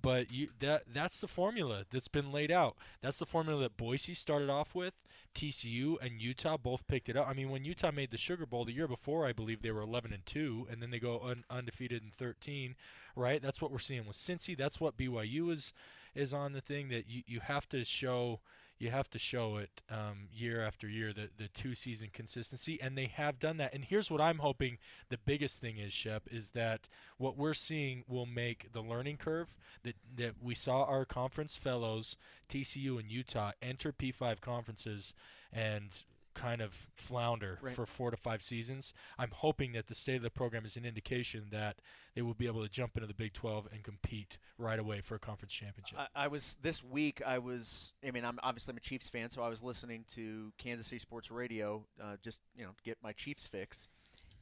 But 0.00 0.32
you, 0.32 0.48
that 0.60 0.82
that's 0.92 1.20
the 1.20 1.28
formula 1.28 1.84
that's 1.90 2.08
been 2.08 2.32
laid 2.32 2.50
out. 2.50 2.76
That's 3.00 3.18
the 3.18 3.26
formula 3.26 3.62
that 3.62 3.76
Boise 3.76 4.14
started 4.14 4.50
off 4.50 4.74
with. 4.74 4.94
TCU 5.34 5.96
and 6.00 6.20
Utah 6.20 6.56
both 6.56 6.86
picked 6.86 7.08
it 7.08 7.16
up. 7.16 7.28
I 7.28 7.32
mean, 7.32 7.50
when 7.50 7.64
Utah 7.64 7.90
made 7.90 8.10
the 8.10 8.16
Sugar 8.16 8.46
Bowl 8.46 8.64
the 8.64 8.72
year 8.72 8.86
before, 8.86 9.26
I 9.26 9.32
believe 9.32 9.62
they 9.62 9.72
were 9.72 9.80
11 9.80 10.12
and 10.12 10.24
two, 10.24 10.66
and 10.70 10.80
then 10.80 10.90
they 10.90 11.00
go 11.00 11.20
un- 11.20 11.44
undefeated 11.50 12.02
in 12.02 12.10
13. 12.10 12.76
Right? 13.16 13.42
That's 13.42 13.60
what 13.60 13.70
we're 13.70 13.78
seeing 13.78 14.06
with 14.06 14.16
Cincy. 14.16 14.56
That's 14.56 14.80
what 14.80 14.96
BYU 14.96 15.52
is 15.52 15.72
is 16.14 16.32
on 16.32 16.52
the 16.52 16.60
thing 16.60 16.88
that 16.90 17.08
you, 17.08 17.22
you 17.26 17.40
have 17.40 17.68
to 17.68 17.84
show 17.84 18.40
you 18.78 18.90
have 18.90 19.08
to 19.10 19.18
show 19.18 19.56
it 19.56 19.82
um, 19.90 20.28
year 20.32 20.64
after 20.64 20.88
year 20.88 21.12
the 21.12 21.28
the 21.38 21.48
two 21.48 21.74
season 21.74 22.08
consistency 22.12 22.80
and 22.82 22.96
they 22.96 23.06
have 23.06 23.38
done 23.38 23.56
that. 23.58 23.74
And 23.74 23.84
here's 23.84 24.10
what 24.10 24.20
i'm 24.20 24.38
hoping 24.38 24.78
the 25.08 25.18
biggest 25.18 25.60
thing 25.60 25.78
is 25.78 25.92
shep 25.92 26.22
is 26.30 26.50
that 26.50 26.88
what 27.18 27.36
we're 27.36 27.54
seeing 27.54 28.04
will 28.08 28.26
make 28.26 28.72
the 28.72 28.80
learning 28.80 29.16
curve 29.16 29.54
that 29.82 29.96
that 30.16 30.34
we 30.42 30.54
saw 30.54 30.84
our 30.84 31.04
conference 31.04 31.56
fellows 31.56 32.16
tcu 32.48 32.98
and 32.98 33.10
utah 33.10 33.52
enter 33.62 33.92
p5 33.92 34.40
conferences 34.40 35.14
and 35.52 36.04
kind 36.34 36.60
of 36.60 36.88
flounder 36.94 37.58
Right. 37.62 37.74
for 37.74 37.86
four 37.86 38.10
to 38.10 38.16
five 38.16 38.42
seasons 38.42 38.92
i'm 39.18 39.30
hoping 39.32 39.72
that 39.72 39.86
the 39.86 39.94
state 39.94 40.16
of 40.16 40.22
the 40.22 40.30
program 40.30 40.64
is 40.64 40.76
an 40.76 40.84
indication 40.84 41.46
that 41.50 41.76
they 42.14 42.22
will 42.22 42.34
be 42.34 42.46
able 42.46 42.62
to 42.62 42.68
jump 42.68 42.96
into 42.96 43.06
the 43.06 43.14
big 43.14 43.32
12 43.32 43.68
and 43.72 43.82
compete 43.82 44.36
right 44.58 44.78
away 44.78 45.00
for 45.00 45.14
a 45.14 45.18
conference 45.18 45.52
championship 45.52 45.98
I, 45.98 46.24
I 46.24 46.28
was 46.28 46.56
this 46.62 46.82
week. 46.84 47.20
I 47.26 47.38
was. 47.38 47.92
I 48.06 48.10
mean, 48.12 48.24
I'm 48.24 48.38
obviously 48.42 48.72
I'm 48.72 48.76
a 48.76 48.80
Chiefs 48.80 49.08
fan, 49.08 49.30
so 49.30 49.42
I 49.42 49.48
was 49.48 49.62
listening 49.64 50.04
to 50.14 50.52
Kansas 50.58 50.86
City 50.86 51.00
Sports 51.00 51.30
Radio, 51.32 51.84
uh, 52.00 52.16
just 52.22 52.38
you 52.56 52.64
know, 52.64 52.70
get 52.84 52.98
my 53.02 53.12
Chiefs 53.12 53.48
fix. 53.48 53.88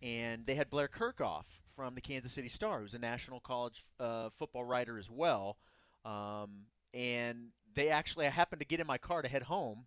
And 0.03 0.45
they 0.47 0.55
had 0.55 0.69
Blair 0.69 0.89
Kerkhoff 0.89 1.45
from 1.77 1.95
the 1.95 2.01
Kansas 2.03 2.33
City 2.33 2.49
Star, 2.49 2.81
who's 2.81 2.93
a 2.95 2.99
national 2.99 3.41
college 3.41 3.85
uh, 4.01 4.29
football 4.39 4.65
writer 4.65 4.99
as 4.99 5.09
well. 5.11 5.57
Um, 6.05 6.67
and 6.93 7.49
they 7.75 7.89
actually, 7.89 8.27
I 8.27 8.31
happened 8.31 8.61
to 8.61 8.67
get 8.67 8.81
in 8.81 8.87
my 8.87 8.99
car 8.99 9.23
to 9.23 9.29
head 9.29 9.45
home, 9.45 9.87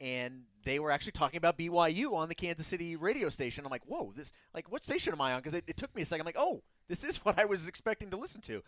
and 0.00 0.42
they 0.64 0.78
were 0.78 0.90
actually 0.90 1.12
talking 1.12 1.38
about 1.38 1.58
BYU 1.58 2.14
on 2.14 2.28
the 2.28 2.34
Kansas 2.34 2.66
City 2.66 2.96
radio 2.96 3.28
station. 3.28 3.64
I'm 3.64 3.70
like, 3.70 3.84
whoa, 3.86 4.12
this 4.16 4.32
like 4.54 4.70
what 4.70 4.84
station 4.84 5.12
am 5.12 5.20
I 5.20 5.32
on? 5.32 5.40
Because 5.40 5.54
it, 5.54 5.64
it 5.66 5.76
took 5.76 5.94
me 5.94 6.02
a 6.02 6.04
second. 6.04 6.22
I'm 6.22 6.26
like, 6.26 6.36
oh, 6.38 6.62
this 6.88 7.04
is 7.04 7.16
what 7.24 7.38
I 7.38 7.44
was 7.44 7.66
expecting 7.66 8.10
to 8.10 8.16
listen 8.16 8.40
to. 8.42 8.62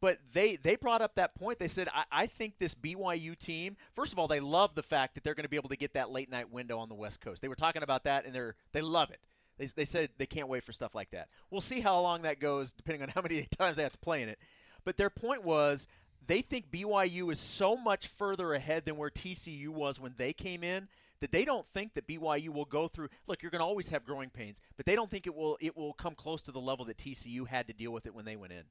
But 0.00 0.18
they 0.32 0.56
they 0.56 0.76
brought 0.76 1.02
up 1.02 1.16
that 1.16 1.34
point. 1.34 1.58
They 1.58 1.68
said, 1.68 1.88
I, 1.94 2.04
I 2.10 2.26
think 2.26 2.54
this 2.58 2.74
BYU 2.74 3.38
team. 3.38 3.76
First 3.94 4.12
of 4.12 4.18
all, 4.18 4.28
they 4.28 4.40
love 4.40 4.74
the 4.74 4.82
fact 4.82 5.14
that 5.14 5.24
they're 5.24 5.34
going 5.34 5.44
to 5.44 5.50
be 5.50 5.56
able 5.56 5.68
to 5.68 5.76
get 5.76 5.92
that 5.94 6.10
late 6.10 6.30
night 6.30 6.50
window 6.50 6.78
on 6.78 6.88
the 6.88 6.94
West 6.94 7.20
Coast. 7.20 7.42
They 7.42 7.48
were 7.48 7.54
talking 7.54 7.82
about 7.82 8.04
that, 8.04 8.24
and 8.24 8.34
they're 8.34 8.54
they 8.72 8.80
love 8.80 9.10
it. 9.10 9.20
They, 9.58 9.66
they 9.66 9.84
said 9.84 10.08
they 10.16 10.26
can't 10.26 10.48
wait 10.48 10.64
for 10.64 10.72
stuff 10.72 10.94
like 10.94 11.10
that. 11.10 11.28
We'll 11.50 11.60
see 11.60 11.80
how 11.80 12.00
long 12.00 12.22
that 12.22 12.40
goes, 12.40 12.72
depending 12.72 13.02
on 13.02 13.08
how 13.14 13.20
many 13.20 13.46
times 13.58 13.76
they 13.76 13.82
have 13.82 13.92
to 13.92 13.98
play 13.98 14.22
in 14.22 14.30
it. 14.30 14.38
But 14.84 14.96
their 14.96 15.10
point 15.10 15.44
was 15.44 15.86
they 16.30 16.42
think 16.42 16.70
BYU 16.70 17.32
is 17.32 17.40
so 17.40 17.76
much 17.76 18.06
further 18.06 18.54
ahead 18.54 18.84
than 18.84 18.96
where 18.96 19.10
TCU 19.10 19.68
was 19.68 19.98
when 19.98 20.14
they 20.16 20.32
came 20.32 20.62
in 20.62 20.86
that 21.20 21.32
they 21.32 21.44
don't 21.44 21.66
think 21.74 21.94
that 21.94 22.06
BYU 22.06 22.50
will 22.50 22.64
go 22.64 22.86
through. 22.86 23.08
Look, 23.26 23.42
you're 23.42 23.50
going 23.50 23.60
to 23.60 23.64
always 23.64 23.88
have 23.88 24.04
growing 24.04 24.30
pains, 24.30 24.60
but 24.76 24.86
they 24.86 24.94
don't 24.94 25.10
think 25.10 25.26
it 25.26 25.34
will 25.34 25.58
it 25.60 25.76
will 25.76 25.92
come 25.92 26.14
close 26.14 26.40
to 26.42 26.52
the 26.52 26.60
level 26.60 26.84
that 26.84 26.96
TCU 26.98 27.46
had 27.48 27.66
to 27.66 27.72
deal 27.72 27.90
with 27.90 28.06
it 28.06 28.14
when 28.14 28.24
they 28.24 28.36
went 28.36 28.52
in. 28.52 28.62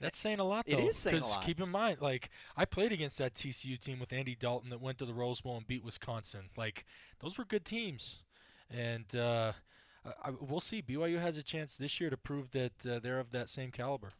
That's 0.00 0.16
saying 0.18 0.38
a 0.38 0.44
lot, 0.44 0.64
It 0.66 0.76
though. 0.76 0.88
is 0.88 0.96
saying 0.96 1.16
a 1.18 1.20
lot. 1.20 1.28
Because 1.30 1.44
keep 1.44 1.60
in 1.60 1.68
mind, 1.68 2.00
like 2.00 2.30
I 2.56 2.64
played 2.64 2.92
against 2.92 3.18
that 3.18 3.34
TCU 3.34 3.78
team 3.78 3.98
with 3.98 4.12
Andy 4.12 4.34
Dalton 4.34 4.70
that 4.70 4.80
went 4.80 4.98
to 4.98 5.04
the 5.04 5.14
Rose 5.14 5.40
Bowl 5.40 5.56
and 5.56 5.66
beat 5.66 5.84
Wisconsin. 5.84 6.50
Like 6.56 6.84
those 7.20 7.36
were 7.36 7.44
good 7.44 7.64
teams, 7.64 8.18
and 8.70 9.04
uh, 9.14 9.52
I, 10.04 10.28
I- 10.28 10.34
we'll 10.40 10.60
see. 10.60 10.82
BYU 10.82 11.20
has 11.20 11.36
a 11.36 11.42
chance 11.42 11.76
this 11.76 12.00
year 12.00 12.10
to 12.10 12.16
prove 12.16 12.50
that 12.52 12.72
uh, 12.88 13.00
they're 13.00 13.18
of 13.20 13.30
that 13.32 13.48
same 13.48 13.70
caliber. 13.72 14.12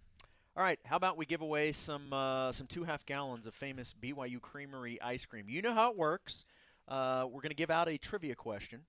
All 0.55 0.63
right, 0.63 0.79
how 0.85 0.97
about 0.97 1.17
we 1.17 1.25
give 1.25 1.41
away 1.41 1.73
some 1.73 2.13
uh, 2.13 2.53
some 2.53 2.67
two 2.67 2.85
half 2.85 3.07
gallons 3.07 3.47
of 3.47 3.55
famous 3.55 3.95
BYU 4.03 4.39
Creamery 4.39 5.01
ice 5.01 5.25
cream? 5.25 5.47
You 5.49 5.63
know 5.63 5.73
how 5.73 5.91
it 5.91 5.97
works. 5.97 6.45
Uh, 6.87 7.25
we're 7.25 7.41
going 7.41 7.49
to 7.49 7.57
give 7.57 7.71
out 7.71 7.89
a 7.89 7.97
trivia 7.97 8.35
question, 8.35 8.81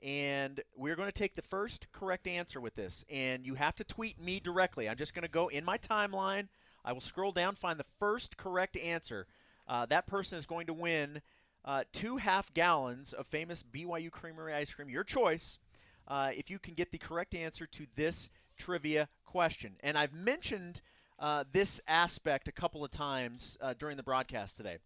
and 0.00 0.62
we're 0.74 0.96
going 0.96 1.08
to 1.08 1.12
take 1.12 1.34
the 1.34 1.42
first 1.42 1.88
correct 1.92 2.26
answer 2.26 2.58
with 2.58 2.74
this. 2.74 3.04
And 3.10 3.44
you 3.44 3.54
have 3.54 3.74
to 3.76 3.84
tweet 3.84 4.18
me 4.18 4.40
directly. 4.40 4.88
I'm 4.88 4.96
just 4.96 5.12
going 5.12 5.24
to 5.24 5.30
go 5.30 5.48
in 5.48 5.62
my 5.62 5.76
timeline. 5.76 6.48
I 6.86 6.94
will 6.94 7.02
scroll 7.02 7.32
down, 7.32 7.54
find 7.54 7.78
the 7.78 7.84
first 7.98 8.38
correct 8.38 8.74
answer. 8.74 9.26
Uh, 9.68 9.84
that 9.84 10.06
person 10.06 10.38
is 10.38 10.46
going 10.46 10.68
to 10.68 10.72
win 10.72 11.20
uh, 11.66 11.84
two 11.92 12.16
half 12.16 12.54
gallons 12.54 13.12
of 13.12 13.26
famous 13.26 13.62
BYU 13.62 14.10
Creamery 14.10 14.54
ice 14.54 14.72
cream. 14.72 14.88
Your 14.88 15.04
choice. 15.04 15.58
Uh, 16.08 16.30
if 16.34 16.48
you 16.48 16.58
can 16.58 16.72
get 16.72 16.92
the 16.92 16.98
correct 16.98 17.34
answer 17.34 17.66
to 17.66 17.86
this 17.94 18.30
trivia 18.56 19.08
question. 19.26 19.76
And 19.80 19.98
I've 19.98 20.12
mentioned 20.12 20.80
uh, 21.18 21.44
this 21.50 21.80
aspect 21.86 22.48
a 22.48 22.52
couple 22.52 22.84
of 22.84 22.90
times 22.90 23.56
uh, 23.60 23.74
during 23.78 23.96
the 23.96 24.02
broadcast 24.02 24.56
today. 24.56 24.78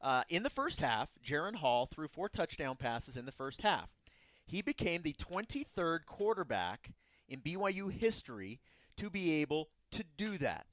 Uh, 0.00 0.22
in 0.28 0.42
the 0.42 0.50
first 0.50 0.80
half, 0.80 1.08
Jaren 1.24 1.56
Hall 1.56 1.86
threw 1.86 2.08
four 2.08 2.28
touchdown 2.28 2.76
passes 2.76 3.16
in 3.16 3.26
the 3.26 3.32
first 3.32 3.62
half. 3.62 3.90
He 4.46 4.62
became 4.62 5.02
the 5.02 5.14
23rd 5.14 6.06
quarterback 6.06 6.92
in 7.28 7.40
BYU 7.40 7.92
history 7.92 8.60
to 8.96 9.10
be 9.10 9.34
able 9.34 9.68
to 9.92 10.04
do 10.16 10.38
that. 10.38 10.66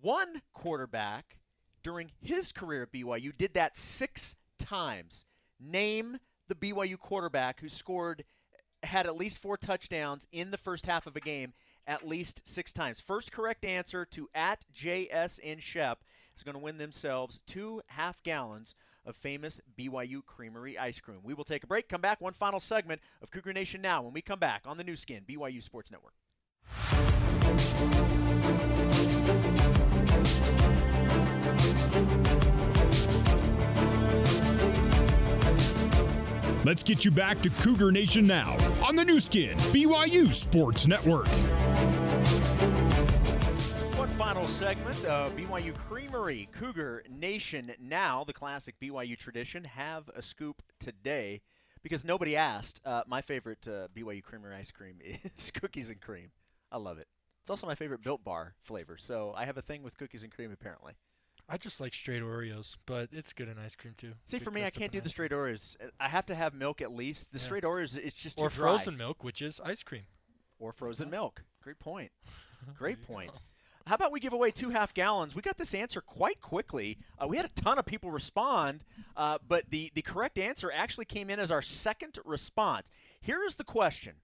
One 0.00 0.42
quarterback 0.52 1.38
during 1.82 2.10
his 2.22 2.52
career 2.52 2.84
at 2.84 2.92
BYU 2.92 3.36
did 3.36 3.54
that 3.54 3.76
six 3.76 4.36
times. 4.58 5.26
Name 5.58 6.18
the 6.48 6.54
BYU 6.54 6.98
quarterback 6.98 7.60
who 7.60 7.68
scored, 7.68 8.24
had 8.82 9.06
at 9.06 9.16
least 9.16 9.38
four 9.38 9.56
touchdowns 9.56 10.26
in 10.32 10.50
the 10.50 10.58
first 10.58 10.86
half 10.86 11.06
of 11.06 11.16
a 11.16 11.20
game 11.20 11.52
at 11.86 12.06
least 12.06 12.42
six 12.44 12.72
times. 12.72 13.00
First 13.00 13.32
correct 13.32 13.64
answer 13.64 14.04
to 14.06 14.28
at 14.34 14.64
JSN 14.74 15.60
Shep 15.60 16.04
is 16.36 16.42
going 16.42 16.54
to 16.54 16.60
win 16.60 16.78
themselves 16.78 17.40
two 17.46 17.82
half 17.86 18.22
gallons 18.22 18.74
of 19.04 19.16
famous 19.16 19.60
BYU 19.78 20.24
Creamery 20.24 20.78
ice 20.78 21.00
cream. 21.00 21.20
We 21.22 21.34
will 21.34 21.44
take 21.44 21.64
a 21.64 21.66
break, 21.66 21.88
come 21.88 22.00
back, 22.00 22.20
one 22.20 22.34
final 22.34 22.60
segment 22.60 23.00
of 23.22 23.30
Cougar 23.30 23.52
Nation 23.52 23.80
Now 23.80 24.02
when 24.02 24.12
we 24.12 24.22
come 24.22 24.38
back 24.38 24.62
on 24.66 24.76
the 24.76 24.84
Nu 24.84 24.96
Skin, 24.96 25.24
BYU 25.28 25.62
Sports 25.62 25.90
Network. 25.90 26.14
Let's 36.62 36.82
get 36.82 37.06
you 37.06 37.10
back 37.10 37.40
to 37.40 37.50
Cougar 37.50 37.90
Nation 37.90 38.26
now 38.26 38.56
on 38.86 38.94
the 38.94 39.04
Nu 39.04 39.18
Skin, 39.18 39.56
BYU 39.56 40.32
Sports 40.32 40.86
Network. 40.86 41.26
Final 44.20 44.46
segment 44.48 45.02
of 45.06 45.34
BYU 45.34 45.74
Creamery, 45.88 46.46
Cougar 46.52 47.04
Nation 47.08 47.72
now, 47.80 48.22
the 48.22 48.34
classic 48.34 48.74
BYU 48.78 49.16
tradition. 49.16 49.64
Have 49.64 50.10
a 50.14 50.20
scoop 50.20 50.62
today 50.78 51.40
because 51.82 52.04
nobody 52.04 52.36
asked. 52.36 52.82
Uh, 52.84 53.02
my 53.06 53.22
favorite 53.22 53.66
uh, 53.66 53.88
BYU 53.96 54.22
Creamery 54.22 54.56
ice 54.56 54.70
cream 54.70 54.98
is 55.38 55.50
cookies 55.50 55.88
and 55.88 56.02
cream. 56.02 56.32
I 56.70 56.76
love 56.76 56.98
it. 56.98 57.08
It's 57.40 57.48
also 57.48 57.66
my 57.66 57.74
favorite 57.74 58.02
Built 58.02 58.22
Bar 58.22 58.56
flavor, 58.62 58.98
so 58.98 59.32
I 59.34 59.46
have 59.46 59.56
a 59.56 59.62
thing 59.62 59.82
with 59.82 59.96
cookies 59.96 60.22
and 60.22 60.30
cream 60.30 60.52
apparently. 60.52 60.92
I 61.48 61.56
just 61.56 61.80
like 61.80 61.94
straight 61.94 62.22
Oreos, 62.22 62.76
but 62.84 63.08
it's 63.12 63.32
good 63.32 63.48
in 63.48 63.58
ice 63.58 63.74
cream 63.74 63.94
too. 63.96 64.12
See, 64.26 64.36
Good 64.36 64.44
for 64.44 64.50
me, 64.50 64.64
I 64.64 64.70
can't 64.70 64.92
do 64.92 65.00
the 65.00 65.08
straight 65.08 65.32
Oreos. 65.32 65.76
I 65.98 66.10
have 66.10 66.26
to 66.26 66.34
have 66.34 66.52
milk 66.52 66.82
at 66.82 66.92
least. 66.92 67.32
The 67.32 67.38
Yeah. 67.38 67.44
straight 67.46 67.64
Oreos, 67.64 67.96
it's 67.96 68.14
just 68.14 68.36
too 68.36 68.44
or 68.44 68.50
frozen 68.50 68.98
milk, 68.98 69.24
which 69.24 69.40
is 69.40 69.60
ice 69.64 69.82
cream. 69.82 70.04
Or 70.58 70.74
frozen 70.74 71.08
milk. 71.08 71.42
Great 71.62 71.78
point. 71.78 72.12
Great 72.78 73.02
point. 73.06 73.40
How 73.90 73.96
about 73.96 74.12
we 74.12 74.20
give 74.20 74.32
away 74.32 74.52
two 74.52 74.70
half 74.70 74.94
gallons? 74.94 75.34
We 75.34 75.42
got 75.42 75.58
this 75.58 75.74
answer 75.74 76.00
quite 76.00 76.40
quickly. 76.40 76.96
Uh, 77.18 77.26
we 77.26 77.36
had 77.36 77.46
a 77.46 77.60
ton 77.60 77.76
of 77.76 77.84
people 77.84 78.12
respond, 78.12 78.84
uh, 79.16 79.38
but 79.48 79.68
the, 79.70 79.90
the 79.96 80.02
correct 80.02 80.38
answer 80.38 80.70
actually 80.72 81.06
came 81.06 81.28
in 81.28 81.40
as 81.40 81.50
our 81.50 81.60
second 81.60 82.16
response. 82.24 82.92
Here 83.20 83.42
is 83.42 83.56
the 83.56 83.64
question 83.64 84.14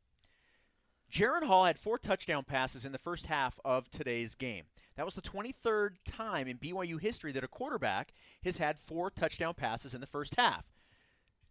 Jaren 1.12 1.42
Hall 1.42 1.64
had 1.64 1.80
four 1.80 1.98
touchdown 1.98 2.44
passes 2.44 2.84
in 2.84 2.92
the 2.92 2.98
first 2.98 3.26
half 3.26 3.58
of 3.64 3.90
today's 3.90 4.36
game. 4.36 4.66
That 4.94 5.04
was 5.04 5.16
the 5.16 5.20
23rd 5.20 5.96
time 6.04 6.46
in 6.46 6.58
BYU 6.58 7.00
history 7.00 7.32
that 7.32 7.42
a 7.42 7.48
quarterback 7.48 8.14
has 8.44 8.58
had 8.58 8.78
four 8.78 9.10
touchdown 9.10 9.54
passes 9.54 9.96
in 9.96 10.00
the 10.00 10.06
first 10.06 10.36
half. 10.36 10.64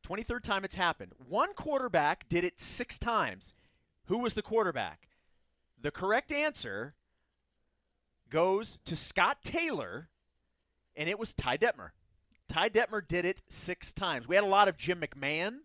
23rd 0.07 0.41
time 0.41 0.63
it's 0.63 0.75
happened. 0.75 1.11
One 1.27 1.53
quarterback 1.53 2.29
did 2.29 2.45
it 2.45 2.61
six 2.61 2.97
times. 2.97 3.53
Who 4.05 4.19
was 4.19 4.35
the 4.35 4.41
quarterback? 4.41 5.09
The 5.81 5.91
correct 5.91 6.31
answer 6.31 6.93
goes 8.29 8.77
to 8.85 8.95
Scott 8.95 9.39
Taylor, 9.43 10.09
and 10.95 11.09
it 11.09 11.19
was 11.19 11.33
Ty 11.33 11.57
Detmer. 11.57 11.91
Ty 12.47 12.69
Detmer 12.69 13.05
did 13.05 13.25
it 13.25 13.41
six 13.49 13.93
times. 13.93 14.27
We 14.27 14.35
had 14.35 14.43
a 14.43 14.47
lot 14.47 14.67
of 14.67 14.77
Jim 14.77 15.01
McMahon, 15.01 15.57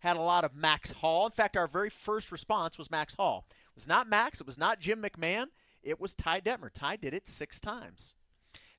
had 0.00 0.16
a 0.16 0.20
lot 0.20 0.44
of 0.44 0.54
Max 0.54 0.92
Hall. 0.92 1.26
In 1.26 1.32
fact, 1.32 1.56
our 1.56 1.66
very 1.66 1.90
first 1.90 2.30
response 2.30 2.78
was 2.78 2.90
Max 2.90 3.14
Hall. 3.14 3.44
It 3.50 3.74
was 3.74 3.88
not 3.88 4.08
Max, 4.08 4.40
it 4.40 4.46
was 4.46 4.58
not 4.58 4.80
Jim 4.80 5.02
McMahon, 5.02 5.46
it 5.82 6.00
was 6.00 6.14
Ty 6.14 6.40
Detmer. 6.40 6.70
Ty 6.72 6.96
did 6.96 7.14
it 7.14 7.26
six 7.28 7.60
times. 7.60 8.14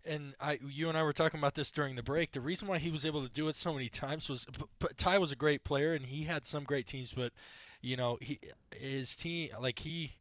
And 0.06 0.34
I, 0.40 0.60
you 0.66 0.88
and 0.88 0.98
I 0.98 1.04
were 1.04 1.12
talking 1.12 1.40
about 1.40 1.56
this 1.56 1.72
during 1.72 1.96
the 1.96 2.04
break. 2.04 2.32
The 2.32 2.40
reason 2.40 2.70
why 2.70 2.78
he 2.78 2.90
was 2.90 3.06
able 3.06 3.22
to 3.22 3.32
do 3.32 3.50
it 3.50 3.56
so 3.58 3.74
many 3.74 3.90
times 3.90 4.30
was, 4.30 4.48
Ty 4.98 5.18
was 5.18 5.34
a 5.34 5.36
great 5.36 5.66
player 5.66 5.94
and 5.94 6.06
he 6.06 6.24
had 6.24 6.46
some 6.46 6.64
great 6.64 6.88
teams, 6.88 7.14
but 7.14 7.34
you 7.82 7.98
know, 7.98 8.18
he 8.22 8.40
his 8.76 9.16
team 9.16 9.50
like 9.60 9.80
he, 9.80 10.14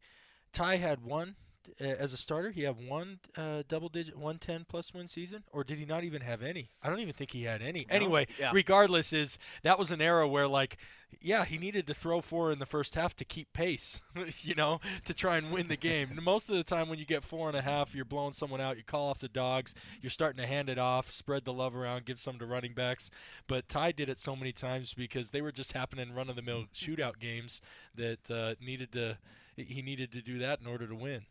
Ty 0.52 0.76
had 0.76 1.04
one 1.04 1.36
as 1.80 2.12
a 2.12 2.16
starter. 2.16 2.50
He 2.50 2.62
had 2.62 2.76
one 2.88 3.18
uh, 3.36 3.62
double 3.68 3.88
digit, 3.88 4.16
one 4.16 4.38
ten 4.38 4.64
plus 4.68 4.92
win 4.94 5.08
season, 5.08 5.44
or 5.52 5.64
did 5.64 5.78
he 5.78 5.84
not 5.84 6.04
even 6.04 6.22
have 6.22 6.42
any? 6.42 6.70
I 6.82 6.88
don't 6.90 7.00
even 7.00 7.14
think 7.14 7.32
he 7.32 7.44
had 7.44 7.62
any. 7.62 7.86
No? 7.88 7.94
Anyway, 7.96 8.26
Yeah. 8.38 8.50
regardless, 8.52 9.12
is 9.12 9.38
that 9.62 9.78
was 9.78 9.90
an 9.90 10.00
era 10.00 10.26
where 10.28 10.48
like, 10.48 10.76
yeah, 11.20 11.44
he 11.44 11.56
needed 11.56 11.86
to 11.86 11.94
throw 11.94 12.20
four 12.20 12.52
in 12.52 12.58
the 12.58 12.66
first 12.66 12.94
half 12.94 13.16
to 13.16 13.24
keep 13.24 13.52
pace, 13.52 14.00
you 14.42 14.54
know, 14.54 14.80
to 15.06 15.14
try 15.14 15.38
and 15.38 15.50
win 15.50 15.68
the 15.68 15.76
game. 15.76 16.18
Most 16.22 16.50
of 16.50 16.56
the 16.56 16.62
time, 16.64 16.88
when 16.88 16.98
you 16.98 17.06
get 17.06 17.22
four 17.22 17.48
and 17.48 17.56
a 17.56 17.62
half, 17.62 17.94
you're 17.94 18.04
blowing 18.04 18.34
someone 18.34 18.60
out. 18.60 18.76
You 18.76 18.82
call 18.84 19.08
off 19.08 19.18
the 19.18 19.28
dogs. 19.28 19.74
You're 20.02 20.10
starting 20.10 20.40
to 20.40 20.46
hand 20.46 20.68
it 20.68 20.78
off, 20.78 21.10
spread 21.10 21.44
the 21.44 21.52
love 21.52 21.74
around, 21.74 22.04
give 22.04 22.20
some 22.20 22.38
to 22.38 22.46
running 22.46 22.74
backs. 22.74 23.10
But 23.46 23.68
Ty 23.68 23.92
did 23.92 24.08
it 24.10 24.18
so 24.18 24.36
many 24.36 24.52
times 24.52 24.92
because 24.94 25.30
they 25.30 25.40
were 25.40 25.52
just 25.52 25.72
happening 25.72 26.12
run 26.14 26.28
of 26.28 26.36
the 26.36 26.42
mill 26.42 26.64
shootout 26.74 27.18
games 27.18 27.60
that 27.94 28.30
uh, 28.30 28.54
needed 28.60 28.92
to. 28.92 29.16
He 29.56 29.82
needed 29.82 30.12
to 30.12 30.22
do 30.22 30.38
that 30.38 30.60
in 30.60 30.66
order 30.68 30.86
to 30.86 30.94
win. 30.94 31.22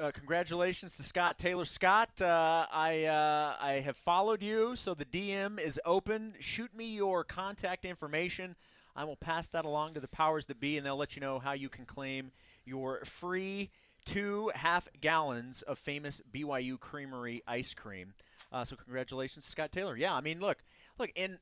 Uh, 0.00 0.10
congratulations 0.10 0.96
to 0.96 1.02
Scott 1.02 1.38
Taylor. 1.38 1.66
Scott, 1.66 2.22
uh, 2.22 2.66
I 2.72 3.04
uh, 3.04 3.56
I 3.60 3.72
have 3.84 3.96
followed 3.98 4.42
you, 4.42 4.74
so 4.74 4.94
the 4.94 5.04
DM 5.04 5.60
is 5.60 5.78
open. 5.84 6.32
Shoot 6.40 6.74
me 6.74 6.86
your 6.94 7.24
contact 7.24 7.84
information. 7.84 8.56
I 8.96 9.04
will 9.04 9.16
pass 9.16 9.48
that 9.48 9.66
along 9.66 9.92
to 9.94 10.00
the 10.00 10.08
powers 10.08 10.46
that 10.46 10.58
be, 10.58 10.78
and 10.78 10.86
they'll 10.86 10.96
let 10.96 11.14
you 11.14 11.20
know 11.20 11.38
how 11.38 11.52
you 11.52 11.68
can 11.68 11.84
claim 11.84 12.32
your 12.64 13.04
free 13.04 13.68
two 14.06 14.50
half 14.54 14.88
gallons 15.02 15.60
of 15.60 15.78
famous 15.78 16.22
BYU 16.32 16.80
Creamery 16.80 17.42
ice 17.46 17.74
cream. 17.74 18.14
Uh, 18.50 18.64
so 18.64 18.76
congratulations, 18.76 19.44
Scott 19.44 19.72
Taylor. 19.72 19.94
Yeah, 19.94 20.14
I 20.14 20.22
mean, 20.22 20.40
look, 20.40 20.56
look, 20.98 21.10
and 21.16 21.36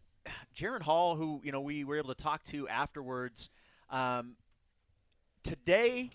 Jaren 0.56 0.82
Hall, 0.82 1.14
who 1.14 1.40
you 1.44 1.52
know 1.52 1.60
we 1.60 1.84
were 1.84 1.98
able 1.98 2.12
to 2.12 2.20
talk 2.20 2.42
to 2.46 2.66
afterwards. 2.66 3.48
Um, 3.90 4.32
today 5.44 6.10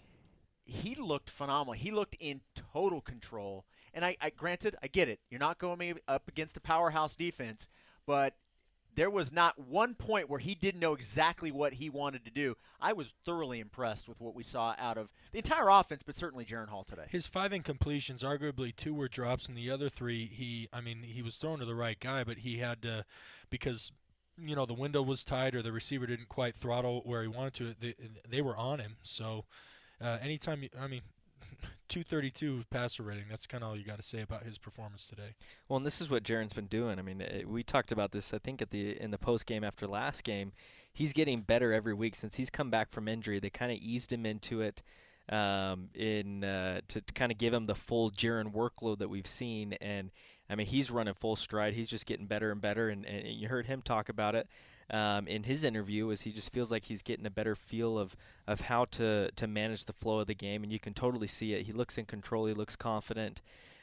he 0.66 0.96
looked 0.96 1.30
phenomenal. 1.30 1.74
He 1.74 1.92
looked 1.92 2.16
in 2.20 2.42
total 2.74 3.00
control. 3.00 3.66
And 3.94 4.04
I, 4.04 4.18
I 4.20 4.32
granted, 4.32 4.76
I 4.84 4.88
get 4.88 5.08
it. 5.08 5.20
You're 5.30 5.40
not 5.40 5.58
going 5.58 6.00
up 6.08 6.28
against 6.28 6.58
a 6.58 6.60
powerhouse 6.60 7.16
defense, 7.16 7.70
but 8.06 8.36
there 8.96 9.10
was 9.10 9.32
not 9.32 9.60
one 9.60 9.94
point 9.94 10.30
where 10.30 10.40
he 10.40 10.56
didn't 10.56 10.80
know 10.80 10.94
exactly 10.94 11.52
what 11.52 11.74
he 11.74 11.90
wanted 11.90 12.26
to 12.26 12.32
do. 12.32 12.56
I 12.82 12.94
was 12.94 13.14
thoroughly 13.26 13.60
impressed 13.60 14.08
with 14.08 14.20
what 14.20 14.36
we 14.36 14.44
saw 14.44 14.74
out 14.78 14.98
of 14.98 15.10
the 15.32 15.38
entire 15.38 15.70
offense, 15.70 16.02
but 16.04 16.18
certainly 16.18 16.46
Jaren 16.46 16.70
Hall 16.70 16.84
today. 16.84 17.06
His 17.10 17.28
five 17.28 17.52
incompletions, 17.52 18.24
arguably 18.24 18.76
two 18.76 18.94
were 18.94 19.08
drops, 19.08 19.48
and 19.48 19.58
the 19.58 19.70
other 19.70 19.90
three, 19.90 20.28
he, 20.28 20.70
I 20.74 20.82
mean, 20.82 21.04
he 21.04 21.22
was 21.22 21.36
thrown 21.36 21.60
to 21.60 21.66
the 21.66 21.76
right 21.76 22.00
guy, 22.00 22.24
but 22.24 22.40
he 22.40 22.58
had 22.58 22.82
to, 22.84 23.06
because, 23.50 23.92
you 24.38 24.56
know, 24.56 24.66
the 24.66 24.74
window 24.74 25.02
was 25.02 25.24
tight 25.24 25.56
or 25.56 25.62
the 25.62 25.74
receiver 25.74 26.06
didn't 26.06 26.30
quite 26.30 26.56
throttle 26.56 27.02
where 27.04 27.22
he 27.22 27.28
wanted 27.28 27.54
to. 27.56 27.76
They, 27.80 27.96
they 28.30 28.42
were 28.42 28.56
on 28.56 28.80
him. 28.80 28.96
So, 29.04 29.46
uh, 30.02 30.18
anytime, 30.22 30.64
you, 30.64 30.70
I 30.80 30.88
mean, 30.88 31.02
232 31.90 32.66
passer 32.70 33.04
rating. 33.04 33.26
That's 33.30 33.48
kind 33.48 33.64
of 33.64 33.70
all 33.70 33.78
you 33.78 33.84
got 33.84 33.98
to 33.98 34.04
say 34.04 34.22
about 34.22 34.44
his 34.44 34.58
performance 34.58 35.08
today. 35.08 35.36
Well, 35.68 35.78
and 35.78 35.86
this 35.86 36.02
is 36.02 36.10
what 36.10 36.24
Jaren's 36.24 36.54
been 36.54 36.68
doing. 36.68 37.00
I 37.00 37.02
mean, 37.02 37.22
it, 37.22 37.48
we 37.48 37.64
talked 37.64 37.92
about 37.92 38.12
this. 38.12 38.34
I 38.34 38.38
think 38.38 38.62
at 38.62 38.72
the 38.72 39.00
in 39.00 39.12
the 39.12 39.18
post 39.18 39.46
game 39.46 39.64
after 39.64 39.88
last 39.88 40.24
game, 40.24 40.52
he's 40.94 41.14
getting 41.14 41.42
better 41.42 41.74
every 41.74 41.94
week 41.94 42.16
since 42.16 42.38
he's 42.38 42.50
come 42.50 42.70
back 42.70 42.92
from 42.92 43.08
injury. 43.08 43.40
They 43.40 43.50
kind 43.50 43.72
of 43.72 43.78
eased 43.78 44.12
him 44.12 44.26
into 44.26 44.62
it 44.62 44.82
um, 45.30 45.90
in 45.94 46.44
uh, 46.44 46.82
to, 46.88 47.02
to 47.02 47.14
kind 47.14 47.32
of 47.32 47.38
give 47.38 47.54
him 47.54 47.66
the 47.66 47.76
full 47.76 48.12
Jaren 48.12 48.54
workload 48.54 49.00
that 49.00 49.10
we've 49.10 49.28
seen. 49.28 49.74
And 49.74 50.12
I 50.50 50.56
mean, 50.56 50.68
he's 50.68 50.92
running 50.92 51.14
full 51.14 51.36
stride. 51.36 51.74
He's 51.74 51.90
just 51.90 52.06
getting 52.06 52.26
better 52.26 52.52
and 52.52 52.62
better. 52.62 52.90
And, 52.90 53.06
and 53.06 53.28
you 53.28 53.48
heard 53.48 53.68
him 53.68 53.82
talk 53.82 54.10
about 54.10 54.36
it 54.36 54.48
um, 54.90 55.28
in 55.28 55.44
his 55.44 55.64
interview 55.64 56.10
is 56.10 56.22
he 56.22 56.32
just 56.32 56.54
feels 56.54 56.72
like 56.72 56.86
he's 56.86 57.02
getting 57.02 57.26
a 57.26 57.32
better 57.32 57.56
feel 57.56 57.98
of, 57.98 58.16
of 58.48 58.62
how 58.62 58.86
to, 58.86 59.32
to 59.36 59.48
manage 59.48 59.86
the 59.86 59.94
flow 59.94 60.20
of 60.20 60.28
the 60.28 60.36
game, 60.36 60.64
and 60.64 60.72
you 60.72 60.80
can 60.80 60.94
totally 60.94 61.28
see 61.28 61.54
it. 61.54 61.66
He 61.66 61.74
looks 61.74 61.98
in 61.98 62.06
control. 62.06 62.46
He 62.46 62.54
looks 62.54 62.76
confident. 62.76 63.42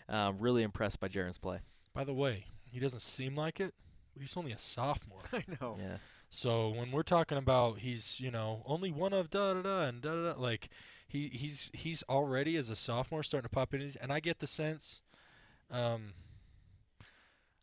Um, 0.09 0.37
really 0.39 0.63
impressed 0.63 1.01
by 1.01 1.09
Jaren's 1.09 1.39
play. 1.39 1.61
By 1.95 2.05
the 2.05 2.15
way, 2.15 2.47
he 2.71 2.81
doesn't 2.81 3.03
seem 3.03 3.35
like 3.35 3.61
it. 3.61 3.75
But 4.15 4.23
he's 4.23 4.37
only 4.37 4.53
a 4.53 4.59
sophomore. 4.59 5.23
I 5.33 5.45
know. 5.61 5.79
Yeah. 5.81 5.97
So 6.29 6.71
when 6.71 6.93
we're 6.93 7.03
talking 7.03 7.37
about 7.37 7.79
he's 7.81 8.19
you 8.19 8.31
know 8.31 8.63
only 8.65 8.91
one 8.91 9.13
of 9.13 9.31
da 9.31 9.55
da 9.55 9.63
da 9.63 9.81
and 9.83 10.01
da 10.01 10.15
da 10.15 10.33
da 10.33 10.41
like 10.41 10.71
he 11.07 11.29
he's 11.29 11.71
he's 11.75 12.03
already 12.09 12.57
as 12.57 12.71
a 12.71 12.77
sophomore 12.77 13.23
starting 13.23 13.49
to 13.49 13.55
pop 13.55 13.75
in 13.75 13.93
and 14.01 14.11
I 14.13 14.21
get 14.21 14.39
the 14.39 14.47
sense 14.47 15.03
um 15.71 16.15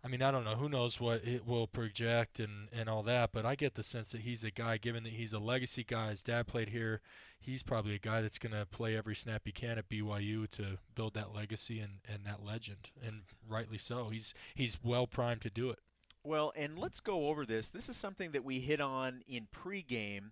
I 0.04 0.08
mean, 0.08 0.22
I 0.22 0.32
don't 0.32 0.46
know. 0.46 0.56
Who 0.56 0.70
knows 0.70 1.00
what 1.00 1.26
it 1.26 1.46
will 1.46 1.68
project 1.68 2.40
and, 2.40 2.70
and 2.72 2.88
all 2.88 3.04
that, 3.04 3.32
but 3.34 3.46
I 3.46 3.56
get 3.56 3.76
the 3.76 3.84
sense 3.84 4.12
that 4.12 4.22
he's 4.22 4.46
a 4.46 4.52
guy, 4.52 4.78
given 4.78 5.04
that 5.04 5.14
he's 5.14 5.34
a 5.34 5.40
legacy 5.40 5.84
guy, 5.84 6.12
his 6.12 6.22
dad 6.22 6.48
played 6.48 6.70
here, 6.70 7.02
he's 7.40 7.64
probably 7.64 7.96
a 7.96 8.00
guy 8.00 8.22
that's 8.22 8.38
going 8.38 8.54
to 8.54 8.66
play 8.66 8.96
every 8.96 9.16
snap 9.16 9.42
he 9.44 9.52
can 9.52 9.78
at 9.78 9.90
BYU 9.90 10.50
to 10.52 10.78
build 10.96 11.16
that 11.16 11.36
legacy 11.36 11.80
and, 11.80 12.00
and 12.08 12.26
that 12.26 12.46
legend, 12.46 12.92
and 13.06 13.24
rightly 13.48 13.78
so. 13.78 14.08
He's 14.10 14.34
he's 14.56 14.78
well 14.82 15.06
primed 15.06 15.42
to 15.42 15.50
do 15.50 15.70
it. 15.70 15.80
Well, 16.24 16.54
and 16.56 16.80
let's 16.80 17.02
go 17.02 17.28
over 17.28 17.46
this. 17.46 17.70
This 17.70 17.90
is 17.90 17.98
something 17.98 18.32
that 18.32 18.46
we 18.46 18.60
hit 18.60 18.80
on 18.80 19.24
in 19.28 19.48
pregame. 19.54 20.32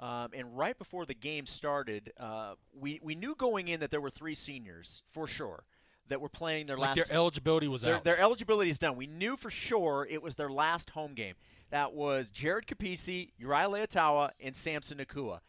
Um, 0.00 0.30
and 0.34 0.56
right 0.58 0.76
before 0.76 1.06
the 1.06 1.14
game 1.14 1.46
started, 1.46 2.12
uh, 2.18 2.54
we, 2.78 2.98
we 3.02 3.14
knew 3.14 3.36
going 3.36 3.68
in 3.68 3.78
that 3.80 3.90
there 3.90 4.00
were 4.00 4.10
three 4.10 4.34
seniors 4.34 5.02
for 5.12 5.28
sure 5.28 5.64
that 6.08 6.20
were 6.20 6.28
playing 6.28 6.66
their 6.66 6.76
like 6.76 6.96
last. 6.96 7.08
Their 7.08 7.16
eligibility 7.16 7.68
was 7.68 7.82
their, 7.82 7.96
out. 7.96 8.04
Their 8.04 8.18
eligibility 8.18 8.70
is 8.70 8.78
done. 8.78 8.96
We 8.96 9.06
knew 9.06 9.36
for 9.36 9.50
sure 9.50 10.06
it 10.10 10.22
was 10.22 10.34
their 10.34 10.50
last 10.50 10.90
home 10.90 11.14
game. 11.14 11.34
That 11.70 11.94
was 11.94 12.30
Jared 12.30 12.66
Kapisi, 12.66 13.30
Uriah 13.38 13.68
Leiataua, 13.68 14.30
and 14.42 14.54
Samson 14.54 14.98
Nacua. 14.98 15.40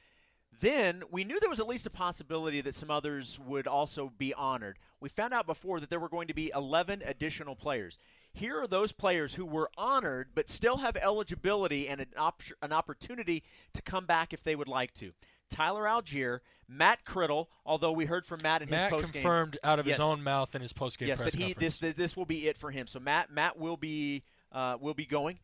Then 0.62 1.04
we 1.12 1.26
knew 1.26 1.40
there 1.40 1.50
was 1.50 1.60
at 1.60 1.68
least 1.68 1.86
a 1.86 1.90
possibility 1.90 2.62
that 2.62 2.76
some 2.76 2.90
others 2.90 3.38
would 3.38 3.68
also 3.68 4.14
be 4.18 4.34
honored. 4.34 4.80
We 5.02 5.10
found 5.10 5.34
out 5.34 5.46
before 5.46 5.82
that 5.82 5.90
there 5.90 6.00
were 6.00 6.08
going 6.08 6.30
to 6.30 6.34
be 6.34 6.52
11 6.56 7.02
additional 7.06 7.56
players. 7.56 7.98
Here 8.32 8.62
are 8.62 8.68
those 8.68 8.94
players 8.94 9.34
who 9.34 9.46
were 9.46 9.70
honored 9.78 10.30
but 10.34 10.50
still 10.50 10.78
have 10.78 10.96
eligibility 10.96 11.90
and 11.90 12.00
an, 12.00 12.08
op- 12.18 12.42
an 12.62 12.72
opportunity 12.72 13.44
to 13.74 13.82
come 13.82 14.06
back 14.06 14.32
if 14.32 14.44
they 14.44 14.56
would 14.56 14.70
like 14.70 14.94
to. 14.96 15.12
Tyler 15.54 15.84
Allgeier, 15.84 16.40
Matt 16.68 17.06
Criddle, 17.06 17.48
although 17.66 17.92
we 17.92 18.06
heard 18.06 18.26
from 18.26 18.40
Matt 18.42 18.62
in 18.62 18.70
Matt 18.70 18.92
his 18.92 19.02
postgame. 19.02 19.14
confirmed 19.14 19.58
out 19.64 19.80
of 19.80 19.86
yes, 19.86 19.98
his 19.98 20.04
own 20.04 20.24
mouth 20.24 20.56
in 20.56 20.62
his 20.62 20.74
postgame 20.74 21.08
yes, 21.08 21.22
press 21.22 21.32
that 21.32 21.38
he 21.38 21.54
conference. 21.54 21.78
this, 21.78 21.94
this 21.96 22.18
will 22.18 22.26
be 22.26 22.48
it 22.48 22.58
for 22.58 22.72
him. 22.72 22.88
So 22.88 23.00
Matt 23.00 23.32
Matt 23.32 23.58
will 23.58 23.78
be 23.78 24.24
uh, 24.52 24.78
will 24.80 24.94
be 24.94 25.06
going. 25.06 25.40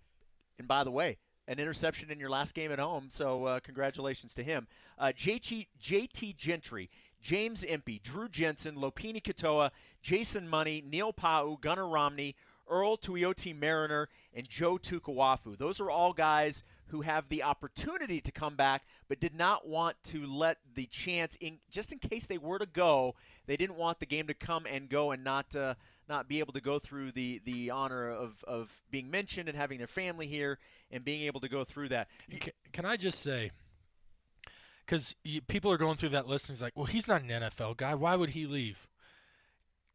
And 0.57 0.67
by 0.67 0.83
the 0.83 0.91
way, 0.91 1.17
an 1.47 1.59
interception 1.59 2.11
in 2.11 2.19
your 2.19 2.29
last 2.29 2.53
game 2.53 2.71
at 2.71 2.79
home, 2.79 3.07
so 3.09 3.45
uh, 3.45 3.59
congratulations 3.59 4.33
to 4.35 4.43
him. 4.43 4.67
Uh, 4.97 5.11
JT 5.15 5.67
JT 5.81 6.35
Gentry, 6.37 6.89
James 7.21 7.63
Impey, 7.63 7.99
Drew 8.03 8.27
Jensen, 8.27 8.75
Lopini 8.75 9.21
Katoa, 9.21 9.71
Jason 10.01 10.47
Money, 10.47 10.83
Neil 10.85 11.13
Pau'u, 11.13 11.59
Gunner 11.61 11.87
Romney, 11.87 12.35
Earl 12.69 12.97
Tuioti 12.97 13.57
Mariner, 13.57 14.09
and 14.33 14.47
Joe 14.47 14.77
Tukuafu. 14.77 15.57
Those 15.57 15.79
are 15.79 15.89
all 15.89 16.13
guys 16.13 16.63
who 16.89 17.01
have 17.01 17.29
the 17.29 17.43
opportunity 17.43 18.19
to 18.21 18.31
come 18.31 18.55
back, 18.55 18.83
but 19.07 19.19
did 19.19 19.35
not 19.35 19.67
want 19.67 19.95
to 20.03 20.25
let 20.25 20.57
the 20.75 20.85
chance 20.87 21.37
in 21.39 21.59
just 21.69 21.91
in 21.91 21.99
case 21.99 22.25
they 22.25 22.37
were 22.37 22.59
to 22.59 22.65
go. 22.65 23.15
They 23.45 23.57
didn't 23.57 23.77
want 23.77 23.99
the 23.99 24.05
game 24.05 24.27
to 24.27 24.33
come 24.33 24.65
and 24.65 24.89
go 24.89 25.11
and 25.11 25.23
not 25.23 25.55
uh, 25.55 25.75
not 26.07 26.27
be 26.27 26.39
able 26.39 26.53
to 26.53 26.61
go 26.61 26.79
through 26.79 27.11
the 27.11 27.41
the 27.45 27.69
honor 27.69 28.09
of 28.09 28.43
of 28.45 28.71
being 28.91 29.09
mentioned 29.09 29.47
and 29.49 29.57
having 29.57 29.77
their 29.77 29.87
family 29.87 30.27
here 30.27 30.57
and 30.91 31.05
being 31.05 31.23
able 31.23 31.39
to 31.41 31.49
go 31.49 31.63
through 31.63 31.89
that. 31.89 32.07
Can, 32.39 32.53
can 32.73 32.85
I 32.85 32.97
just 32.97 33.21
say? 33.21 33.51
Because 34.85 35.15
people 35.47 35.71
are 35.71 35.77
going 35.77 35.97
through 35.97 36.09
that 36.09 36.27
list 36.27 36.49
and 36.49 36.55
he's 36.55 36.63
like, 36.63 36.73
well, 36.75 36.87
he's 36.87 37.07
not 37.07 37.21
an 37.21 37.29
NFL 37.29 37.77
guy. 37.77 37.93
Why 37.93 38.15
would 38.15 38.31
he 38.31 38.47
leave? 38.47 38.87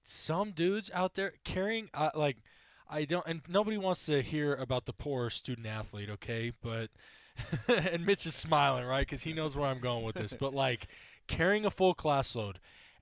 Some 0.04 0.52
dudes 0.52 0.88
out 0.94 1.16
there 1.16 1.32
carrying, 1.42 1.90
uh, 1.92 2.10
like, 2.14 2.36
I 2.88 3.04
don't, 3.04 3.26
and 3.26 3.40
nobody 3.48 3.78
wants 3.78 4.06
to 4.06 4.22
hear 4.22 4.54
about 4.54 4.86
the 4.86 4.92
poor 4.92 5.30
student 5.30 5.66
athlete, 5.66 6.10
okay? 6.10 6.52
But, 6.62 6.90
and 7.68 8.04
Mitch 8.04 8.26
is 8.26 8.34
smiling, 8.34 8.84
right? 8.84 9.06
Because 9.06 9.22
he 9.22 9.32
knows 9.32 9.56
where 9.56 9.68
I'm 9.68 9.80
going 9.80 10.04
with 10.04 10.16
this. 10.16 10.34
But, 10.38 10.54
like, 10.54 10.86
carrying 11.26 11.64
a 11.64 11.70
full 11.70 11.94
class 11.94 12.34
load 12.34 12.60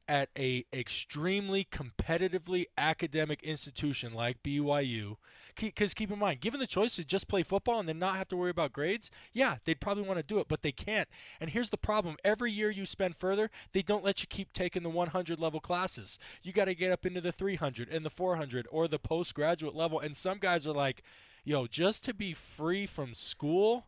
at 0.08 0.28
a 0.38 0.64
extremely 0.72 1.64
competitively 1.64 2.66
academic 2.76 3.42
institution 3.42 4.12
like 4.12 4.42
BYU, 4.42 5.16
because 5.56 5.94
keep 5.94 6.10
in 6.10 6.18
mind, 6.18 6.40
given 6.40 6.60
the 6.60 6.66
choice 6.66 6.96
to 6.96 7.04
just 7.04 7.28
play 7.28 7.42
football 7.42 7.80
and 7.80 7.88
then 7.88 7.98
not 7.98 8.16
have 8.16 8.28
to 8.28 8.36
worry 8.36 8.50
about 8.50 8.72
grades, 8.72 9.10
yeah, 9.32 9.56
they'd 9.64 9.80
probably 9.80 10.04
want 10.04 10.18
to 10.18 10.22
do 10.22 10.38
it, 10.38 10.48
but 10.48 10.62
they 10.62 10.72
can't. 10.72 11.08
And 11.40 11.50
here's 11.50 11.70
the 11.70 11.76
problem: 11.76 12.16
every 12.24 12.52
year 12.52 12.70
you 12.70 12.86
spend 12.86 13.16
further, 13.16 13.50
they 13.72 13.82
don't 13.82 14.04
let 14.04 14.22
you 14.22 14.26
keep 14.28 14.52
taking 14.52 14.82
the 14.82 14.90
100 14.90 15.38
level 15.38 15.60
classes. 15.60 16.18
You 16.42 16.52
got 16.52 16.66
to 16.66 16.74
get 16.74 16.92
up 16.92 17.06
into 17.06 17.20
the 17.20 17.32
300 17.32 17.88
and 17.88 18.04
the 18.04 18.10
400 18.10 18.66
or 18.70 18.88
the 18.88 18.98
postgraduate 18.98 19.74
level. 19.74 20.00
And 20.00 20.16
some 20.16 20.38
guys 20.38 20.66
are 20.66 20.72
like, 20.72 21.02
"Yo, 21.44 21.66
just 21.66 22.04
to 22.04 22.14
be 22.14 22.34
free 22.34 22.86
from 22.86 23.14
school." 23.14 23.86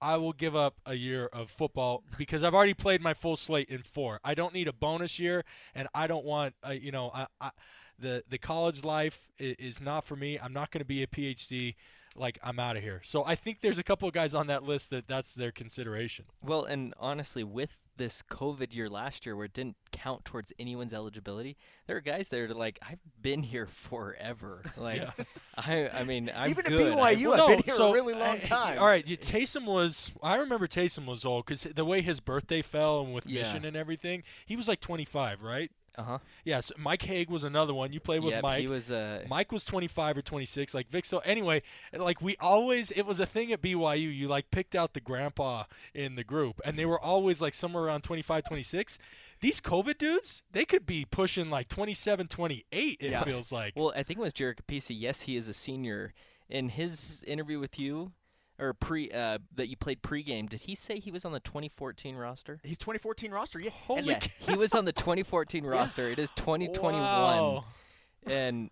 I 0.00 0.16
will 0.16 0.32
give 0.32 0.54
up 0.54 0.76
a 0.86 0.94
year 0.94 1.26
of 1.32 1.50
football 1.50 2.04
because 2.16 2.44
I've 2.44 2.54
already 2.54 2.74
played 2.74 3.00
my 3.00 3.14
full 3.14 3.36
slate 3.36 3.68
in 3.68 3.82
four. 3.82 4.20
I 4.22 4.34
don't 4.34 4.54
need 4.54 4.68
a 4.68 4.72
bonus 4.72 5.18
year, 5.18 5.44
and 5.74 5.88
I 5.92 6.06
don't 6.06 6.24
want, 6.24 6.54
uh, 6.64 6.70
you 6.70 6.92
know, 6.92 7.10
I, 7.12 7.26
I, 7.40 7.50
the 7.98 8.22
the 8.28 8.38
college 8.38 8.84
life 8.84 9.20
is, 9.38 9.56
is 9.58 9.80
not 9.80 10.04
for 10.04 10.16
me. 10.16 10.38
I'm 10.38 10.52
not 10.52 10.70
going 10.70 10.80
to 10.80 10.84
be 10.86 11.02
a 11.02 11.06
PhD. 11.06 11.74
Like 12.16 12.38
I'm 12.42 12.58
out 12.58 12.76
of 12.76 12.82
here. 12.82 13.00
So 13.04 13.22
I 13.24 13.36
think 13.36 13.60
there's 13.60 13.78
a 13.78 13.82
couple 13.84 14.08
of 14.08 14.14
guys 14.14 14.34
on 14.34 14.48
that 14.48 14.64
list 14.64 14.90
that 14.90 15.06
that's 15.06 15.34
their 15.34 15.52
consideration. 15.52 16.24
Well, 16.42 16.64
and 16.64 16.92
honestly, 16.98 17.44
with 17.44 17.78
this 17.96 18.22
COVID 18.28 18.74
year 18.74 18.88
last 18.88 19.24
year 19.24 19.36
where 19.36 19.44
it 19.44 19.52
didn't 19.52 19.76
count 19.92 20.24
towards 20.24 20.52
anyone's 20.58 20.92
eligibility, 20.92 21.56
there 21.86 21.96
are 21.96 22.00
guys 22.00 22.28
there 22.30 22.48
that 22.48 22.54
are 22.54 22.58
like, 22.58 22.80
I've 22.82 22.98
been 23.22 23.44
here 23.44 23.66
forever. 23.68 24.62
Like, 24.76 25.02
Yeah. 25.02 25.24
I, 25.56 25.88
I 25.90 26.04
mean, 26.04 26.30
I'm 26.34 26.50
Even 26.50 26.66
at 26.66 26.70
good. 26.72 26.94
BYU, 26.96 26.98
I- 27.00 27.10
I've 27.10 27.20
No, 27.38 27.48
been 27.48 27.62
here 27.62 27.74
so, 27.76 27.88
a 27.90 27.92
really 27.92 28.14
long 28.14 28.40
time. 28.40 28.78
All 28.80 28.86
right, 28.86 29.06
you- 29.06 29.16
Taysom 29.18 29.64
was. 29.66 30.10
I 30.20 30.36
remember 30.36 30.66
Taysom 30.66 31.06
was 31.06 31.24
old 31.24 31.46
because 31.46 31.62
the 31.62 31.84
way 31.84 32.00
his 32.00 32.18
birthday 32.20 32.62
fell 32.62 33.02
and 33.02 33.14
with 33.14 33.26
Yeah. 33.26 33.42
mission 33.42 33.64
and 33.64 33.76
everything, 33.76 34.24
he 34.46 34.56
was 34.56 34.66
like 34.66 34.80
25, 34.80 35.42
right? 35.42 35.70
Uh 35.98 36.02
huh. 36.04 36.18
Yes, 36.44 36.70
Mike 36.78 37.02
Haig 37.02 37.28
was 37.28 37.42
another 37.42 37.74
one. 37.74 37.92
You 37.92 37.98
played 37.98 38.22
with 38.22 38.32
Yep, 38.34 38.42
Mike. 38.44 38.60
he 38.60 38.68
was. 38.68 38.90
Uh, 38.90 39.24
Mike 39.28 39.50
was 39.50 39.64
25 39.64 40.18
or 40.18 40.22
26, 40.22 40.72
like 40.72 40.88
Vic. 40.90 41.04
So 41.04 41.18
anyway, 41.18 41.60
like 41.92 42.22
we 42.22 42.36
always, 42.38 42.92
it 42.92 43.02
was 43.02 43.18
a 43.18 43.26
thing 43.26 43.52
at 43.52 43.60
BYU. 43.60 44.16
You 44.16 44.28
like 44.28 44.50
picked 44.52 44.76
out 44.76 44.94
the 44.94 45.00
grandpa 45.00 45.64
in 45.94 46.14
the 46.14 46.22
group, 46.22 46.60
and 46.64 46.78
they 46.78 46.86
were 46.86 47.00
always 47.00 47.42
like 47.42 47.52
somewhere 47.52 47.82
around 47.84 48.02
25, 48.02 48.44
26. 48.44 48.98
These 49.40 49.60
COVID 49.60 49.98
dudes, 49.98 50.44
they 50.52 50.64
could 50.64 50.86
be 50.86 51.04
pushing 51.04 51.50
like 51.50 51.68
27, 51.68 52.28
28. 52.28 52.96
It 53.00 53.10
Yeah. 53.10 53.24
feels 53.24 53.50
like. 53.50 53.74
Well, 53.76 53.92
I 53.96 54.04
think 54.04 54.18
it 54.20 54.22
was 54.22 54.32
Jared 54.32 54.58
Kapisi. 54.64 54.94
Yes, 54.98 55.22
he 55.22 55.36
is 55.36 55.48
a 55.48 55.54
senior. 55.54 56.14
In 56.48 56.70
his 56.70 57.22
interview 57.26 57.58
with 57.58 57.78
you, 57.78 58.12
or 58.58 58.74
pre 58.74 59.10
uh, 59.10 59.38
that 59.54 59.68
you 59.68 59.76
played 59.76 60.02
pregame, 60.02 60.48
did 60.48 60.62
he 60.62 60.74
say 60.74 60.98
he 60.98 61.10
was 61.10 61.24
on 61.24 61.32
the 61.32 61.40
2014 61.40 62.16
roster? 62.16 62.60
He's 62.62 62.78
2014 62.78 63.30
roster. 63.30 63.60
Yeah. 63.60 63.70
Holy 63.86 64.02
yeah, 64.06 64.20
he 64.38 64.56
was 64.56 64.74
on 64.74 64.84
the 64.84 64.92
2014 64.92 65.64
roster. 65.66 66.08
It 66.08 66.18
is 66.18 66.30
2021, 66.32 67.00
Wow. 67.02 67.64
and 68.26 68.70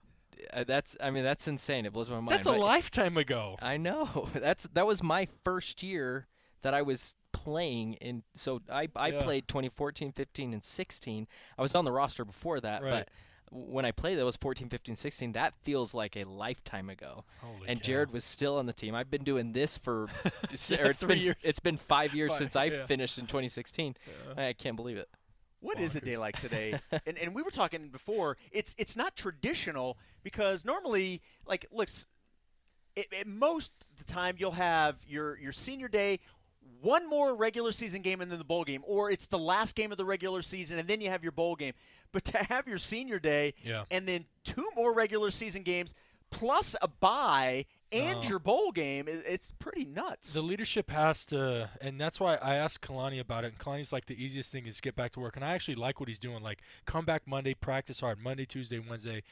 uh, 0.53 0.65
that's 0.65 0.97
I 1.01 1.11
mean 1.11 1.25
that's 1.25 1.49
insane. 1.49 1.87
It 1.87 1.93
blows 1.93 2.11
my 2.11 2.17
mind. 2.17 2.29
That's 2.31 2.47
a 2.47 2.51
but- 2.51 2.61
lifetime 2.61 3.17
ago. 3.17 3.57
I 3.63 3.77
know. 3.77 4.29
That's 4.35 4.65
that 4.75 4.87
was 4.87 5.03
my 5.03 5.29
first 5.45 5.83
year 5.83 6.27
that 6.63 6.75
I 6.75 6.83
was 6.83 7.15
playing 7.33 7.95
in 7.95 8.23
so 8.35 8.61
I 8.71 8.89
I 8.97 9.09
Yeah. 9.09 9.23
played 9.23 9.49
2014, 9.49 10.13
15 10.13 10.53
and 10.53 10.65
16. 10.65 11.27
I 11.59 11.63
was 11.63 11.75
on 11.75 11.85
the 11.85 11.93
roster 11.93 12.25
before 12.25 12.61
that, 12.61 12.83
Right. 12.83 12.91
but 12.91 13.09
when 13.51 13.85
I 13.85 13.93
played 13.93 14.19
that 14.19 14.25
was 14.25 14.37
14, 14.37 14.69
15, 14.69 14.97
16. 14.97 15.33
That 15.33 15.55
feels 15.63 15.95
like 15.95 16.17
a 16.17 16.25
lifetime 16.25 16.91
ago. 16.91 17.25
Holy 17.41 17.69
and 17.69 17.81
cow. 17.81 17.87
Jared 17.87 18.11
was 18.13 18.25
still 18.25 18.57
on 18.59 18.67
the 18.67 18.73
team. 18.73 18.95
I've 18.95 19.11
been 19.11 19.25
doing 19.25 19.53
this 19.53 19.79
for 19.79 20.09
Yeah, 20.69 20.83
or 20.83 20.91
it's 20.91 21.01
three 21.01 21.09
been 21.09 21.19
years. 21.19 21.37
it's 21.43 21.61
been 21.61 21.77
5 21.77 22.15
years 22.15 22.31
Five, 22.31 22.39
since 22.39 22.57
I 22.57 22.65
yeah. 22.67 22.87
finished 22.87 23.19
in 23.19 23.27
2016. 23.27 23.97
I 24.37 24.53
can't 24.53 24.77
believe 24.77 24.97
it. 24.97 25.09
What 25.61 25.81
is 25.81 25.97
a 25.97 26.01
day 26.01 26.17
like 26.17 26.39
today? 26.39 26.79
and 27.07 27.19
and 27.19 27.35
we 27.35 27.43
were 27.43 27.51
talking 27.51 27.89
before. 27.89 28.37
It's 28.53 28.75
it's 28.79 28.97
not 28.97 29.17
traditional 29.17 29.97
because 30.23 30.65
normally, 30.65 31.23
like, 31.47 31.67
looks, 31.73 32.07
it, 32.95 33.07
it, 33.11 33.27
most 33.27 33.73
the 33.97 34.05
time 34.05 34.37
you'll 34.39 34.53
have 34.53 34.97
your 35.09 35.39
your 35.39 35.53
senior 35.53 35.89
day, 35.89 36.21
one 36.81 37.09
more 37.09 37.35
regular 37.35 37.73
season 37.73 38.03
game 38.03 38.21
and 38.21 38.31
then 38.31 38.39
the 38.39 38.45
bowl 38.45 38.65
game, 38.65 38.83
or 38.87 39.11
it's 39.11 39.27
the 39.27 39.39
last 39.39 39.75
game 39.75 39.93
of 39.93 39.99
the 39.99 40.05
regular 40.05 40.43
season 40.43 40.79
and 40.79 40.87
then 40.89 41.01
you 41.01 41.11
have 41.11 41.23
your 41.23 41.33
bowl 41.33 41.57
game. 41.57 41.75
But 42.13 42.25
to 42.27 42.39
have 42.39 42.67
your 42.69 42.79
senior 42.79 43.19
day 43.19 43.53
Yeah. 43.63 43.85
and 43.91 44.07
then 44.09 44.25
two 44.45 44.67
more 44.77 44.95
regular 44.95 45.31
season 45.31 45.63
games 45.65 45.93
plus 46.31 46.75
a 46.81 46.89
bye 46.89 47.67
and 47.93 48.21
No. 48.23 48.29
your 48.29 48.39
bowl 48.39 48.73
game. 48.73 49.07
It's 49.09 49.53
pretty 49.53 49.85
nuts. 49.85 50.33
The 50.33 50.43
leadership 50.43 50.91
has 50.91 51.25
to, 51.27 51.71
and 51.81 52.01
that's 52.01 52.19
why 52.19 52.37
I 52.37 52.57
asked 52.57 52.81
Kalani 52.83 53.21
about 53.21 53.45
it. 53.45 53.49
And 53.49 53.59
Kalani's 53.59 53.93
like, 53.93 54.07
the 54.07 54.23
easiest 54.23 54.51
thing 54.51 54.67
is 54.67 54.81
get 54.81 54.97
back 54.97 55.13
to 55.13 55.21
work. 55.21 55.37
And 55.37 55.45
I 55.45 55.55
actually 55.55 55.77
like 55.77 56.01
what 56.01 56.09
he's 56.09 56.19
doing. 56.19 56.43
Like, 56.43 56.61
come 56.85 57.05
back 57.05 57.23
Monday, 57.27 57.55
practice 57.55 58.01
hard. 58.01 58.19
Monday, 58.19 58.45
Tuesday, 58.45 58.79
Wednesday, 58.79 59.23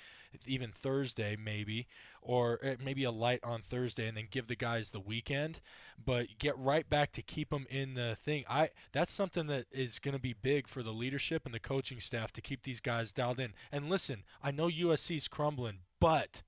even 0.47 0.71
Thursday, 0.73 1.37
maybe, 1.37 1.87
or 2.23 2.59
uh, 2.65 2.75
maybe 2.83 3.05
a 3.05 3.11
light 3.11 3.41
on 3.43 3.63
Thursday, 3.63 4.07
and 4.09 4.17
then 4.17 4.29
give 4.31 4.47
the 4.47 4.57
guys 4.57 4.91
the 4.91 5.01
weekend. 5.01 5.61
But 6.03 6.39
get 6.39 6.57
right 6.59 6.89
back 6.89 7.13
to 7.13 7.23
keep 7.23 7.51
them 7.51 7.67
in 7.71 7.95
the 7.95 8.17
thing. 8.25 8.45
I 8.49 8.71
that's 8.93 9.13
something 9.13 9.47
that 9.49 9.67
is 9.73 9.99
going 9.99 10.15
to 10.15 10.21
be 10.21 10.33
big 10.33 10.69
for 10.69 10.83
the 10.83 10.93
leadership 10.93 11.43
and 11.45 11.55
the 11.55 11.61
coaching 11.61 12.01
staff 12.01 12.33
to 12.33 12.41
keep 12.41 12.63
these 12.63 12.81
guys 12.81 13.13
dialed 13.13 13.41
in. 13.41 13.53
And 13.71 13.89
listen, 13.89 14.23
I 14.43 14.51
know 14.51 14.69
USC's 14.69 15.29
crumbling, 15.29 15.79
but 16.01 16.43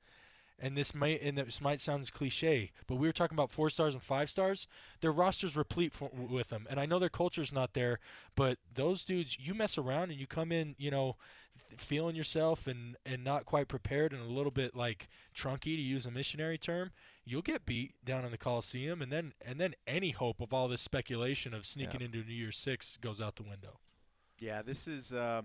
and 0.58 0.76
this 0.76 0.94
might 0.94 1.20
and 1.22 1.36
this 1.38 1.60
might 1.60 1.80
sound 1.80 2.10
cliche, 2.12 2.72
but 2.86 2.96
we 2.96 3.06
were 3.06 3.12
talking 3.12 3.36
about 3.36 3.50
four 3.50 3.68
stars 3.70 3.94
and 3.94 4.02
five 4.02 4.30
stars. 4.30 4.66
Their 5.00 5.12
roster's 5.12 5.56
replete 5.56 5.92
for, 5.92 6.08
with 6.12 6.48
them, 6.48 6.66
and 6.70 6.80
I 6.80 6.86
know 6.86 6.98
their 6.98 7.08
culture's 7.08 7.52
not 7.52 7.74
there, 7.74 7.98
but 8.34 8.58
those 8.74 9.02
dudes, 9.04 9.36
you 9.38 9.54
mess 9.54 9.76
around 9.78 10.10
and 10.10 10.18
you 10.18 10.26
come 10.26 10.52
in, 10.52 10.74
you 10.78 10.90
know, 10.90 11.16
feeling 11.76 12.16
yourself 12.16 12.66
and 12.66 12.96
and 13.04 13.22
not 13.24 13.44
quite 13.44 13.68
prepared 13.68 14.12
and 14.12 14.22
a 14.22 14.32
little 14.32 14.50
bit 14.52 14.74
like 14.74 15.08
trunky 15.34 15.76
to 15.76 15.82
use 15.82 16.06
a 16.06 16.10
missionary 16.10 16.56
term, 16.58 16.90
you'll 17.24 17.42
get 17.42 17.66
beat 17.66 17.92
down 18.04 18.24
in 18.24 18.30
the 18.30 18.38
Coliseum, 18.38 19.02
and 19.02 19.12
then 19.12 19.32
and 19.44 19.60
then 19.60 19.74
any 19.86 20.10
hope 20.10 20.40
of 20.40 20.52
all 20.54 20.68
this 20.68 20.80
speculation 20.82 21.52
of 21.52 21.66
sneaking 21.66 22.00
Yeah. 22.00 22.06
into 22.06 22.18
New 22.24 22.32
Year's 22.34 22.56
Six 22.56 22.96
goes 23.00 23.20
out 23.20 23.36
the 23.36 23.42
window. 23.42 23.80
Yeah, 24.40 24.62
this 24.62 24.86
is 24.86 25.12
uh, 25.12 25.42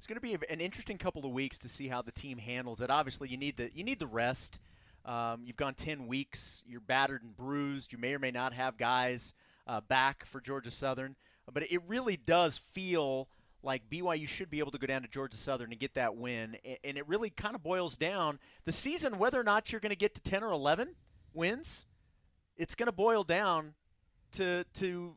it's 0.00 0.06
going 0.06 0.16
to 0.16 0.22
be 0.22 0.32
an 0.48 0.62
interesting 0.62 0.96
couple 0.96 1.26
of 1.26 1.32
weeks 1.32 1.58
to 1.58 1.68
see 1.68 1.86
how 1.86 2.00
the 2.00 2.10
team 2.10 2.38
handles 2.38 2.80
it. 2.80 2.88
Obviously, 2.88 3.28
you 3.28 3.36
need 3.36 3.58
the 3.58 3.70
you 3.74 3.84
need 3.84 3.98
the 3.98 4.06
rest. 4.06 4.58
Um, 5.04 5.42
you've 5.44 5.58
gone 5.58 5.74
ten 5.74 6.06
weeks. 6.06 6.62
You're 6.66 6.80
battered 6.80 7.22
and 7.22 7.36
bruised. 7.36 7.92
You 7.92 7.98
may 7.98 8.14
or 8.14 8.18
may 8.18 8.30
not 8.30 8.54
have 8.54 8.78
guys 8.78 9.34
uh, 9.66 9.82
back 9.82 10.24
for 10.24 10.40
Georgia 10.40 10.70
Southern, 10.70 11.16
but 11.52 11.70
it 11.70 11.82
really 11.86 12.16
does 12.16 12.56
feel 12.56 13.28
like 13.62 13.90
BYU 13.90 14.26
should 14.26 14.48
be 14.48 14.58
able 14.60 14.70
to 14.70 14.78
go 14.78 14.86
down 14.86 15.02
to 15.02 15.08
Georgia 15.08 15.36
Southern 15.36 15.70
and 15.70 15.78
get 15.78 15.92
that 15.92 16.16
win. 16.16 16.56
And 16.82 16.96
it 16.96 17.06
really 17.06 17.28
kind 17.28 17.54
of 17.54 17.62
boils 17.62 17.98
down 17.98 18.38
the 18.64 18.72
season 18.72 19.18
whether 19.18 19.38
or 19.38 19.44
not 19.44 19.70
you're 19.70 19.82
going 19.82 19.90
to 19.90 19.96
get 19.96 20.14
to 20.14 20.22
ten 20.22 20.42
or 20.42 20.50
eleven 20.50 20.94
wins. 21.34 21.84
It's 22.56 22.74
going 22.74 22.86
to 22.86 22.92
boil 22.92 23.22
down 23.22 23.74
to 24.32 24.64
to 24.76 25.16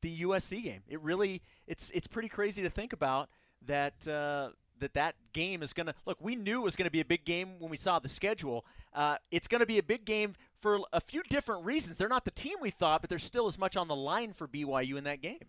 the 0.00 0.22
USC 0.22 0.62
game. 0.62 0.84
It 0.88 1.02
really 1.02 1.42
it's 1.66 1.90
it's 1.90 2.06
pretty 2.06 2.30
crazy 2.30 2.62
to 2.62 2.70
think 2.70 2.94
about 2.94 3.28
that 3.66 4.06
uh, 4.08 4.50
that 4.80 4.94
that 4.94 5.14
game 5.32 5.62
is 5.62 5.72
going 5.72 5.86
to 5.86 5.94
look. 6.06 6.18
We 6.20 6.36
knew 6.36 6.60
it 6.60 6.64
was 6.64 6.76
going 6.76 6.86
to 6.86 6.90
be 6.90 7.00
a 7.00 7.04
big 7.04 7.24
game 7.24 7.58
when 7.58 7.70
we 7.70 7.76
saw 7.76 7.98
the 7.98 8.08
schedule. 8.08 8.64
Uh, 8.92 9.16
it's 9.30 9.46
going 9.46 9.60
to 9.60 9.66
be 9.66 9.78
a 9.78 9.82
big 9.82 10.04
game 10.04 10.34
for 10.60 10.80
a 10.92 11.00
few 11.00 11.22
different 11.24 11.64
reasons. 11.64 11.96
They're 11.96 12.08
not 12.08 12.24
the 12.24 12.30
team 12.30 12.56
we 12.60 12.70
thought, 12.70 13.02
but 13.02 13.10
there's 13.10 13.24
still 13.24 13.46
as 13.46 13.58
much 13.58 13.76
on 13.76 13.88
the 13.88 13.96
line 13.96 14.32
for 14.32 14.48
BYU 14.48 14.96
in 14.96 15.04
that 15.04 15.20
game. 15.20 15.40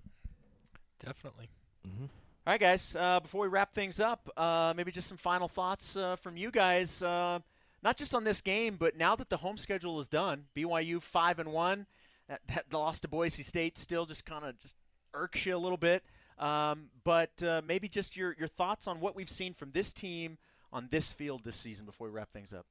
Definitely. 1.03 1.49
Mm-hmm. 1.87 2.03
All 2.03 2.53
right, 2.53 2.59
guys. 2.59 2.95
Uh, 2.97 3.19
before 3.19 3.41
we 3.41 3.47
wrap 3.47 3.73
things 3.73 3.99
up, 3.99 4.29
uh, 4.37 4.73
maybe 4.75 4.91
just 4.91 5.07
some 5.07 5.17
final 5.17 5.47
thoughts 5.47 5.95
uh, 5.95 6.15
from 6.15 6.37
you 6.37 6.51
guys. 6.51 7.01
Uh, 7.01 7.39
not 7.83 7.97
just 7.97 8.13
on 8.13 8.23
this 8.23 8.41
game, 8.41 8.77
but 8.79 8.95
now 8.95 9.15
that 9.15 9.29
the 9.29 9.37
home 9.37 9.57
schedule 9.57 9.99
is 9.99 10.07
done, 10.07 10.45
BYU 10.55 11.01
five 11.01 11.39
and 11.39 11.51
one. 11.51 11.87
That, 12.27 12.41
that 12.47 12.73
loss 12.73 12.99
to 13.01 13.07
Boise 13.07 13.43
State 13.43 13.77
still 13.77 14.05
just 14.05 14.23
kind 14.23 14.45
of 14.45 14.57
just 14.59 14.75
irks 15.13 15.45
you 15.45 15.55
a 15.55 15.57
little 15.57 15.77
bit. 15.77 16.03
Um, 16.41 16.89
but 17.03 17.43
uh, 17.43 17.61
maybe 17.65 17.87
just 17.87 18.17
your 18.17 18.35
your 18.37 18.47
thoughts 18.47 18.87
on 18.87 18.99
what 18.99 19.15
we've 19.15 19.29
seen 19.29 19.53
from 19.53 19.71
this 19.71 19.93
team 19.93 20.37
on 20.73 20.87
this 20.89 21.11
field 21.11 21.43
this 21.43 21.55
season 21.55 21.85
before 21.85 22.07
we 22.07 22.13
wrap 22.13 22.31
things 22.33 22.51
up. 22.51 22.65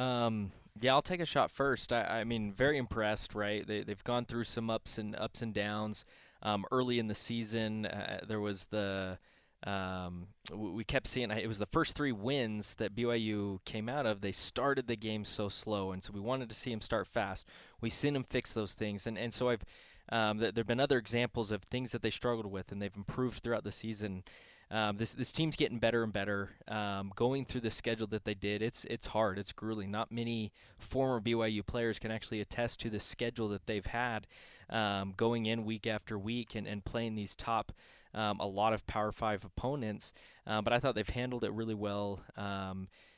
Um, 0.00 0.50
yeah, 0.80 0.92
I'll 0.92 1.02
take 1.02 1.20
a 1.20 1.26
shot 1.26 1.50
first. 1.50 1.92
I, 1.92 2.20
I 2.20 2.24
mean, 2.24 2.52
very 2.52 2.78
impressed. 2.78 3.34
Right, 3.34 3.66
they 3.66 3.84
they've 3.84 4.02
gone 4.02 4.24
through 4.24 4.44
some 4.44 4.70
ups 4.70 4.98
and 4.98 5.14
ups 5.16 5.42
and 5.42 5.52
downs. 5.52 6.04
Um, 6.42 6.64
early 6.70 6.98
in 6.98 7.06
the 7.06 7.14
season, 7.14 7.86
uh, 7.86 8.20
there 8.26 8.40
was 8.40 8.64
the 8.64 9.18
um, 9.66 10.28
we 10.52 10.84
kept 10.84 11.06
seeing 11.06 11.30
it 11.30 11.46
was 11.46 11.58
the 11.58 11.66
first 11.66 11.94
three 11.94 12.12
wins 12.12 12.74
that 12.74 12.94
BYU 12.94 13.64
came 13.64 13.88
out 13.88 14.04
of. 14.04 14.20
They 14.20 14.32
started 14.32 14.86
the 14.86 14.96
game 14.96 15.24
so 15.24 15.48
slow, 15.48 15.92
and 15.92 16.02
so 16.02 16.12
we 16.12 16.20
wanted 16.20 16.48
to 16.50 16.54
see 16.54 16.70
them 16.70 16.80
start 16.80 17.06
fast. 17.06 17.46
We've 17.80 17.92
seen 17.92 18.14
them 18.14 18.24
fix 18.28 18.52
those 18.52 18.74
things, 18.74 19.06
and 19.06 19.16
and 19.16 19.32
so 19.32 19.48
I've 19.48 19.64
um, 20.10 20.38
there 20.38 20.52
have 20.56 20.66
been 20.66 20.80
other 20.80 20.98
examples 20.98 21.50
of 21.50 21.62
things 21.64 21.92
that 21.92 22.02
they 22.02 22.10
struggled 22.10 22.46
with, 22.46 22.70
and 22.70 22.80
they've 22.80 22.96
improved 22.96 23.40
throughout 23.40 23.64
the 23.64 23.72
season. 23.72 24.24
Um, 24.70 24.96
this 24.96 25.12
this 25.12 25.32
team's 25.32 25.56
getting 25.56 25.78
better 25.78 26.02
and 26.02 26.12
better. 26.12 26.50
Um, 26.68 27.12
going 27.14 27.44
through 27.44 27.62
the 27.62 27.70
schedule 27.70 28.06
that 28.08 28.24
they 28.24 28.34
did, 28.34 28.62
it's 28.62 28.84
it's 28.86 29.08
hard. 29.08 29.38
It's 29.38 29.52
grueling. 29.52 29.90
Not 29.90 30.10
many 30.10 30.52
former 30.78 31.20
BYU 31.20 31.64
players 31.64 31.98
can 31.98 32.10
actually 32.10 32.40
attest 32.40 32.80
to 32.80 32.90
the 32.90 33.00
schedule 33.00 33.48
that 33.48 33.66
they've 33.66 33.86
had, 33.86 34.26
um, 34.70 35.14
going 35.16 35.46
in 35.46 35.64
week 35.64 35.86
after 35.86 36.18
week 36.18 36.54
and, 36.54 36.66
and 36.66 36.84
playing 36.84 37.14
these 37.14 37.34
top, 37.34 37.72
um, 38.14 38.40
a 38.40 38.46
lot 38.46 38.72
of 38.72 38.86
Power 38.86 39.12
Five 39.12 39.44
opponents. 39.44 40.12
Uh, 40.46 40.60
but 40.60 40.72
I 40.72 40.80
thought 40.80 40.94
they've 40.94 41.08
handled 41.08 41.44
it 41.44 41.52
really 41.52 41.74
well. 41.74 42.20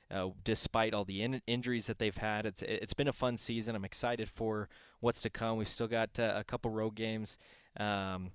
Uh, 0.09 0.28
despite 0.45 0.95
all 0.95 1.05
the 1.05 1.23
in- 1.23 1.43
injuries 1.49 1.87
that 1.89 1.99
they've 1.99 2.16
had, 2.16 2.47
it's 2.47 2.62
it's 2.62 2.95
been 2.95 3.09
a 3.09 3.12
fun 3.12 3.37
season. 3.37 3.74
I'm 3.74 3.85
excited 3.85 4.28
for 4.28 4.69
what's 5.01 5.20
to 5.23 5.31
come. 5.31 5.59
We've 5.59 5.69
still 5.69 5.89
got 5.89 6.19
uh, 6.20 6.35
a 6.37 6.45
couple 6.45 6.70
road 6.70 6.95
games, 6.95 7.39
um, 7.77 8.31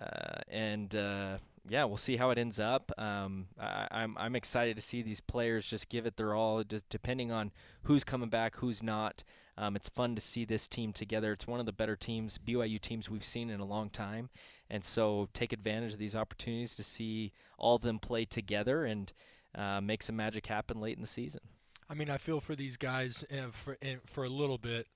uh, 0.00 0.40
and 0.48 0.94
uh, 0.94 1.36
yeah, 1.68 1.84
we'll 1.84 1.98
see 1.98 2.16
how 2.16 2.30
it 2.30 2.38
ends 2.38 2.58
up. 2.58 2.90
Um, 2.98 3.48
I, 3.60 3.86
I'm 3.90 4.16
I'm 4.18 4.34
excited 4.34 4.76
to 4.76 4.82
see 4.82 5.02
these 5.02 5.20
players 5.20 5.66
just 5.66 5.90
give 5.90 6.06
it 6.06 6.16
their 6.16 6.34
all, 6.34 6.64
just 6.64 6.88
depending 6.88 7.30
on 7.30 7.52
who's 7.82 8.02
coming 8.02 8.30
back, 8.30 8.56
who's 8.56 8.82
not. 8.82 9.22
Um, 9.58 9.76
it's 9.76 9.90
fun 9.90 10.14
to 10.14 10.22
see 10.22 10.46
this 10.46 10.66
team 10.66 10.94
together. 10.94 11.32
It's 11.32 11.46
one 11.46 11.60
of 11.60 11.66
the 11.66 11.72
better 11.72 11.96
teams, 11.96 12.38
BYU 12.38 12.80
teams 12.80 13.10
we've 13.10 13.22
seen 13.22 13.50
in 13.50 13.60
a 13.60 13.66
long 13.66 13.90
time, 13.90 14.30
and 14.70 14.82
so 14.82 15.28
take 15.34 15.52
advantage 15.52 15.92
of 15.92 15.98
these 15.98 16.16
opportunities 16.16 16.74
to 16.76 16.82
see 16.82 17.32
all 17.58 17.76
of 17.76 17.82
them 17.82 17.98
play 17.98 18.24
together 18.24 18.86
and 18.86 19.12
uh, 19.54 19.80
make 19.80 20.02
some 20.02 20.16
magic 20.16 20.46
happen 20.46 20.80
late 20.80 20.96
in 20.96 21.02
the 21.02 21.08
season. 21.08 21.40
I 21.88 21.94
mean, 21.94 22.08
I 22.08 22.18
feel 22.18 22.40
for 22.40 22.54
these 22.54 22.76
guys 22.76 23.24
uh, 23.32 23.50
for 23.50 23.76
uh, 23.82 23.96
for 24.06 24.24
a 24.24 24.28
little 24.28 24.58
bit. 24.58 24.86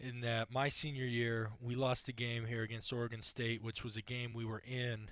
In 0.00 0.22
that 0.22 0.52
my 0.52 0.68
senior 0.68 1.04
year, 1.04 1.50
we 1.60 1.76
lost 1.76 2.08
a 2.08 2.12
game 2.12 2.46
here 2.46 2.62
against 2.62 2.92
Oregon 2.92 3.22
State, 3.22 3.62
which 3.62 3.84
was 3.84 3.96
a 3.96 4.02
game 4.02 4.32
we 4.34 4.44
were 4.44 4.62
in. 4.66 5.10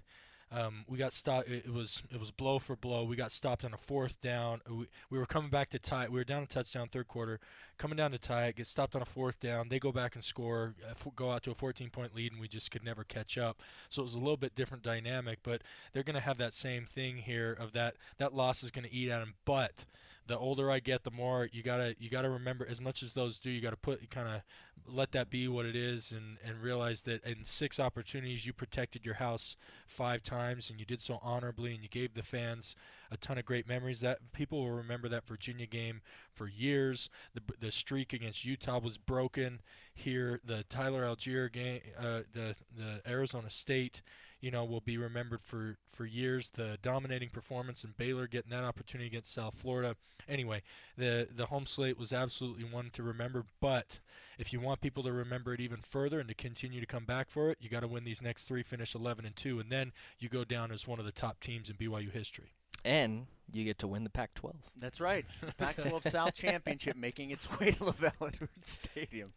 Um, 0.53 0.85
we 0.89 0.99
got 0.99 1.13
stopped. 1.13 1.49
It 1.49 1.67
it 1.67 1.73
was 1.73 2.03
it 2.13 2.19
was 2.19 2.31
blow 2.33 2.59
for 2.59 2.75
blow. 2.75 3.05
We 3.05 3.15
got 3.15 3.31
stopped 3.31 3.65
on 3.65 3.73
a 3.73 3.77
fourth 3.77 4.21
down. 4.21 4.61
We, 4.69 4.87
we 5.09 5.19
were 5.19 5.27
coming 5.27 5.49
back 5.49 5.71
to 5.71 5.79
tie. 5.79 6.09
We 6.09 6.19
were 6.19 6.25
down 6.25 6.43
a 6.43 6.47
touchdown 6.47 6.89
third 6.89 7.07
quarter, 7.07 7.39
coming 7.79 7.97
down 7.97 8.11
to 8.11 8.19
tie 8.19 8.47
it. 8.47 8.57
Get 8.57 8.67
stopped 8.67 8.97
on 8.97 9.03
a 9.03 9.07
fourth 9.07 9.39
down. 9.39 9.69
They 9.69 9.79
go 9.79 9.93
back 9.93 10.17
and 10.17 10.25
score, 10.25 10.75
uh, 10.89 11.11
go 11.15 11.31
out 11.31 11.45
to 11.45 11.53
a 11.53 11.55
14 11.55 11.91
point 11.91 12.17
lead, 12.17 12.33
and 12.33 12.41
we 12.41 12.49
just 12.49 12.73
could 12.73 12.85
never 12.85 13.05
catch 13.05 13.39
up. 13.39 13.63
So 13.89 14.03
it 14.03 14.05
was 14.05 14.15
a 14.15 14.19
little 14.19 14.37
bit 14.37 14.57
different 14.57 14.83
dynamic. 14.83 15.39
But 15.45 15.63
they're 15.93 16.03
going 16.03 16.15
to 16.15 16.21
have 16.21 16.39
that 16.39 16.55
same 16.55 16.85
thing 16.85 17.19
here 17.19 17.53
of 17.53 17.73
that 17.73 17.95
that 18.19 18.35
loss 18.35 18.65
is 18.65 18.73
going 18.73 18.89
to 18.89 18.95
eat 18.95 19.11
at 19.11 19.21
them. 19.21 19.35
But 19.45 19.85
the 20.27 20.39
older 20.39 20.71
I 20.71 20.81
get, 20.81 21.03
the 21.03 21.11
more 21.11 21.49
you 21.53 21.63
gotta 21.63 21.95
you 21.99 22.09
gotta 22.09 22.31
remember. 22.31 22.67
As 22.69 22.81
much 22.81 23.03
as 23.03 23.15
those 23.15 23.39
do, 23.39 23.51
you 23.51 23.61
gotta 23.61 23.77
put 23.77 24.09
kind 24.11 24.29
of 24.29 24.43
let 24.87 25.13
that 25.13 25.31
be 25.31 25.49
what 25.49 25.67
it 25.67 25.77
is, 25.77 26.13
and 26.13 26.39
and 26.45 26.63
realize 26.63 27.03
that 27.03 27.25
in 27.25 27.45
six 27.45 27.81
opportunities 27.81 28.47
you 28.47 28.53
protected 28.53 29.05
your 29.05 29.15
house 29.15 29.57
five 29.87 30.23
times, 30.23 30.71
and 30.71 30.79
you 30.79 30.87
did 30.87 31.01
so 31.01 31.19
honorably, 31.23 31.75
and 31.75 31.83
you 31.83 31.89
gave 31.89 32.15
the 32.15 32.23
fans 32.23 32.77
a 33.11 33.17
ton 33.17 33.39
of 33.39 33.45
great 33.45 33.69
memories. 33.69 34.01
That 34.01 34.33
people 34.33 34.61
will 34.61 34.71
remember 34.71 35.09
that 35.09 35.27
Virginia 35.27 35.67
game 35.67 36.01
for 36.33 36.49
years. 36.49 37.11
The 37.35 37.43
the 37.59 37.73
streak 37.73 38.13
against 38.13 38.45
Utah 38.45 38.79
was 38.79 38.99
broken 38.99 39.61
here. 39.95 40.41
The 40.45 40.65
Tyler 40.65 41.03
Allgeier 41.03 41.53
game, 41.53 41.81
uh, 41.99 42.21
the 42.33 42.55
the 42.77 43.01
Arizona 43.07 43.51
State 43.51 44.03
you 44.41 44.51
know, 44.51 44.65
will 44.65 44.81
be 44.81 44.97
remembered 44.97 45.43
for, 45.43 45.77
for 45.93 46.07
years. 46.07 46.51
The 46.51 46.79
dominating 46.83 47.29
performance 47.31 47.85
in 47.85 47.95
Baylor, 47.97 48.27
getting 48.27 48.51
that 48.51 48.65
opportunity 48.65 49.07
against 49.09 49.33
South 49.33 49.55
Florida. 49.57 49.97
Anyway, 50.29 50.63
the 50.97 51.29
the 51.35 51.47
home 51.47 51.67
slate 51.67 51.99
was 51.99 52.13
absolutely 52.13 52.65
one 52.65 52.91
to 52.93 53.03
remember. 53.03 53.45
But 53.61 53.99
if 54.39 54.53
you 54.53 54.61
want 54.61 54.81
people 54.81 55.03
to 55.03 55.13
remember 55.13 55.53
it 55.53 55.61
even 55.61 55.81
further 55.83 56.21
and 56.21 56.29
to 56.29 56.35
continue 56.35 56.81
to 56.81 56.87
come 56.87 57.05
back 57.05 57.31
for 57.31 57.51
it, 57.51 57.59
you 57.61 57.69
got 57.69 57.81
to 57.81 57.89
win 57.89 58.05
these 58.05 58.23
next 58.23 58.45
three, 58.45 58.63
finish 58.63 58.95
11 58.95 59.27
and 59.27 59.37
two, 59.37 59.61
and 59.61 59.71
then 59.71 59.93
you 60.19 60.29
go 60.29 60.45
down 60.45 60.73
as 60.73 60.87
one 60.87 60.99
of 60.99 61.05
the 61.05 61.13
top 61.13 61.41
teams 61.41 61.69
in 61.69 61.77
BYU 61.77 62.11
history. 62.11 62.53
And 62.85 63.27
you 63.53 63.65
get 63.65 63.79
to 63.81 63.87
win 63.87 64.05
the 64.05 64.11
Pac-12. 64.11 64.55
That's 64.79 65.01
right. 65.01 65.27
Pac-12 65.59 66.11
South 66.11 66.35
Championship 66.35 66.97
making 66.97 67.31
its 67.31 67.47
way 67.59 67.73
to 67.73 67.85
LaVell 67.85 68.29
Edwards 68.29 68.49
Stadium. 68.63 69.33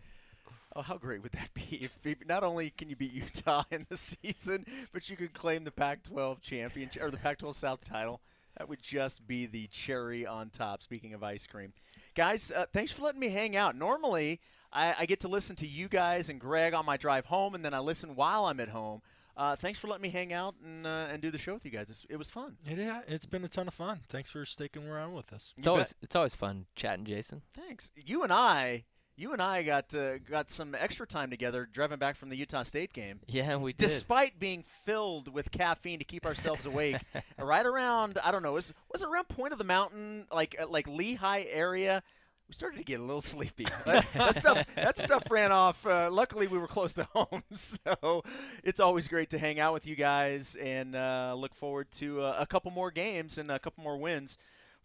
Oh, 0.76 0.82
how 0.82 0.98
great 0.98 1.22
would 1.22 1.34
that 1.34 1.54
be? 1.54 1.80
If, 1.84 1.92
if 2.04 2.28
not 2.28 2.44
only 2.44 2.72
can 2.72 2.90
you 2.90 2.96
beat 2.96 3.14
Utah 3.14 3.64
in 3.72 3.86
the 3.90 3.98
season, 3.98 4.66
but 4.92 5.10
you 5.10 5.16
could 5.16 5.34
claim 5.34 5.64
the 5.64 5.72
Pac-12 5.72 6.42
championship 6.42 7.04
or 7.04 7.12
the 7.12 7.18
Pac-12 7.18 7.56
South 7.56 7.82
title. 7.84 8.22
That 8.58 8.70
would 8.70 8.82
just 8.82 9.26
be 9.26 9.46
the 9.48 9.68
cherry 9.68 10.26
on 10.26 10.50
top. 10.50 10.84
Speaking 10.84 11.14
of 11.14 11.24
ice 11.24 11.48
cream, 11.48 11.74
guys, 12.16 12.52
uh, 12.56 12.66
thanks 12.72 12.92
for 12.92 13.02
letting 13.02 13.20
me 13.20 13.30
hang 13.30 13.56
out. 13.56 13.76
Normally, 13.76 14.40
I, 14.72 14.96
I 15.00 15.06
get 15.06 15.22
to 15.22 15.28
listen 15.28 15.56
to 15.58 15.68
you 15.68 15.88
guys 15.88 16.30
and 16.30 16.40
Greg 16.40 16.74
on 16.74 16.86
my 16.86 16.98
drive 16.98 17.26
home, 17.26 17.56
and 17.56 17.66
then 17.66 17.74
I 17.74 17.80
listen 17.80 18.16
while 18.16 18.46
I'm 18.46 18.60
at 18.60 18.70
home. 18.70 19.02
Uh, 19.36 19.56
thanks 19.56 19.80
for 19.80 19.88
letting 19.88 20.04
me 20.04 20.10
hang 20.10 20.32
out 20.32 20.54
and 20.64 20.86
uh, 20.86 21.08
and 21.10 21.20
do 21.20 21.32
the 21.32 21.40
show 21.40 21.56
with 21.56 21.66
you 21.66 21.72
guys. 21.72 21.90
It's, 21.90 22.06
it 22.08 22.18
was 22.18 22.30
fun. 22.30 22.58
Yeah, 22.64 23.02
it's 23.08 23.26
been 23.26 23.44
a 23.44 23.48
ton 23.48 23.68
of 23.68 23.74
fun. 23.74 24.02
Thanks 24.08 24.30
for 24.30 24.46
sticking 24.46 24.88
around 24.88 25.14
with 25.14 25.34
us. 25.34 25.54
It's 25.58 25.68
always 25.68 25.96
it's 26.04 26.16
always 26.16 26.36
fun 26.36 26.68
chatting, 26.76 27.06
Jason. 27.06 27.42
Thanks. 27.56 27.92
You 27.96 28.22
and 28.22 28.32
I, 28.32 28.84
you 29.16 29.32
and 29.34 29.42
I 29.42 29.64
got 29.64 29.94
uh, 29.94 30.18
got 30.18 30.50
some 30.50 30.76
extra 30.76 31.06
time 31.06 31.30
together 31.30 31.68
driving 31.72 32.00
back 32.00 32.16
from 32.16 32.30
the 32.30 32.36
Utah 32.36 32.64
State 32.64 32.94
game. 32.94 33.20
Yeah, 33.28 33.56
we 33.58 33.74
did. 33.74 33.88
Despite 33.88 34.40
being 34.40 34.64
filled 34.86 35.32
with 35.32 35.52
caffeine 35.52 36.00
to 36.00 36.06
keep 36.06 36.26
ourselves 36.26 36.66
awake, 36.66 36.98
right 37.40 37.66
around 37.66 38.18
I 38.24 38.32
don't 38.32 38.44
know 38.44 38.54
was 38.54 38.74
was 38.92 39.02
it 39.02 39.08
around 39.08 39.28
Point 39.30 39.54
of 39.54 39.60
the 39.60 39.66
Mountain, 39.66 40.26
like 40.32 40.56
uh, 40.60 40.68
like 40.68 40.88
Lehi 40.88 41.46
area. 41.50 42.02
We 42.50 42.56
started 42.56 42.78
to 42.78 42.84
get 42.84 43.00
a 43.00 43.04
little 43.04 43.22
sleepy. 43.22 43.66
that, 43.86 44.06
that 44.14 44.36
stuff 44.36 44.66
that 44.76 44.98
stuff 44.98 45.24
ran 45.30 45.52
off. 45.52 45.86
Uh, 45.86 46.10
luckily, 46.12 46.48
we 46.48 46.58
were 46.58 46.68
close 46.68 46.94
to 46.94 47.04
home, 47.14 47.44
so 47.54 48.24
it's 48.64 48.80
always 48.80 49.08
great 49.08 49.30
to 49.30 49.38
hang 49.38 49.60
out 49.60 49.74
with 49.74 49.86
you 49.86 49.96
guys 49.96 50.56
and 50.56 50.96
uh, 50.96 51.36
look 51.38 51.56
forward 51.56 51.92
to 51.94 52.22
uh, 52.22 52.36
a 52.40 52.46
couple 52.46 52.72
more 52.72 52.92
games 52.92 53.38
and 53.38 53.52
a 53.52 53.60
couple 53.60 53.84
more 53.84 53.98
wins 53.98 54.38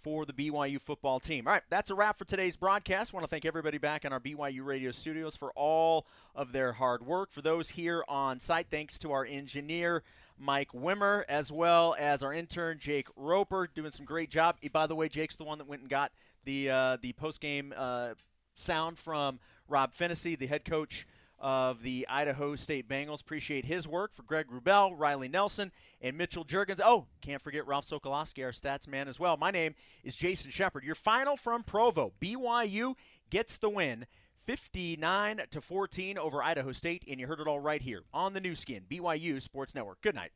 for 0.02 0.24
the 0.24 0.32
BYU 0.32 0.80
football 0.80 1.20
team. 1.20 1.46
All 1.46 1.52
right, 1.52 1.62
that's 1.70 1.90
a 1.90 1.94
wrap 1.94 2.18
for 2.18 2.24
today's 2.24 2.56
broadcast. 2.56 3.12
I 3.12 3.16
want 3.16 3.24
to 3.24 3.30
thank 3.30 3.44
everybody 3.44 3.78
back 3.78 4.04
in 4.04 4.12
our 4.12 4.20
BYU 4.20 4.64
radio 4.64 4.90
studios 4.90 5.36
for 5.36 5.50
all 5.54 6.06
of 6.34 6.52
their 6.52 6.72
hard 6.72 7.04
work. 7.04 7.32
For 7.32 7.42
those 7.42 7.70
here 7.70 8.04
on 8.08 8.40
site, 8.40 8.66
thanks 8.70 8.98
to 9.00 9.12
our 9.12 9.24
engineer, 9.24 10.02
Mike 10.38 10.72
Wimmer, 10.72 11.24
as 11.28 11.50
well 11.50 11.96
as 11.98 12.22
our 12.22 12.32
intern, 12.32 12.78
Jake 12.78 13.08
Roper, 13.16 13.68
doing 13.74 13.90
some 13.90 14.06
great 14.06 14.30
job. 14.30 14.56
By 14.72 14.86
the 14.86 14.94
way, 14.94 15.08
Jake's 15.08 15.36
the 15.36 15.44
one 15.44 15.58
that 15.58 15.66
went 15.66 15.82
and 15.82 15.90
got 15.90 16.12
the, 16.44 16.70
uh, 16.70 16.96
the 17.00 17.12
post 17.14 17.40
game 17.40 17.74
uh, 17.76 18.14
sound 18.54 18.98
from 18.98 19.40
Rob 19.68 19.92
Phenicie, 19.92 20.36
the 20.36 20.46
head 20.46 20.64
coach 20.64 21.06
of 21.40 21.82
the 21.82 22.06
Idaho 22.08 22.56
State 22.56 22.88
Bengals. 22.88 23.20
Appreciate 23.20 23.64
his 23.64 23.86
work 23.86 24.14
for 24.14 24.22
Greg 24.22 24.46
Wrubell, 24.48 24.92
Riley 24.96 25.28
Nelson, 25.28 25.72
and 26.00 26.16
Mitchell 26.16 26.44
Juergens. 26.44 26.80
Oh, 26.84 27.06
can't 27.20 27.42
forget 27.42 27.66
Ralph 27.66 27.86
Sokolowski, 27.86 28.44
our 28.44 28.52
stats 28.52 28.88
man 28.88 29.08
as 29.08 29.20
well. 29.20 29.36
My 29.36 29.50
name 29.50 29.74
is 30.02 30.16
Jason 30.16 30.50
Shepard. 30.50 30.84
Your 30.84 30.94
final 30.94 31.36
from 31.36 31.62
Provo. 31.62 32.12
BYU 32.20 32.94
gets 33.30 33.56
the 33.56 33.68
win. 33.68 34.06
59 34.44 35.42
to 35.50 35.60
14 35.60 36.16
over 36.16 36.42
Idaho 36.42 36.72
State, 36.72 37.04
and 37.06 37.20
you 37.20 37.26
heard 37.26 37.38
it 37.38 37.46
all 37.46 37.60
right 37.60 37.82
here 37.82 38.04
on 38.14 38.32
the 38.32 38.40
Nu 38.40 38.54
Skin, 38.54 38.82
BYU 38.90 39.42
Sports 39.42 39.74
Network. 39.74 40.00
Good 40.00 40.14
night. 40.14 40.30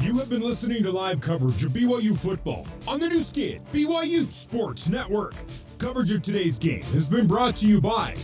You 0.00 0.18
have 0.18 0.30
been 0.30 0.40
listening 0.40 0.82
to 0.84 0.90
live 0.90 1.20
coverage 1.20 1.62
of 1.62 1.72
BYU 1.72 2.16
football 2.16 2.66
on 2.88 2.98
the 2.98 3.10
Nu 3.10 3.20
Skin, 3.20 3.62
BYU 3.74 4.24
Sports 4.30 4.88
Network. 4.88 5.34
Coverage 5.76 6.12
of 6.12 6.22
today's 6.22 6.58
game 6.58 6.82
has 6.84 7.06
been 7.06 7.26
brought 7.26 7.56
to 7.56 7.68
you 7.68 7.82
by 7.82 8.16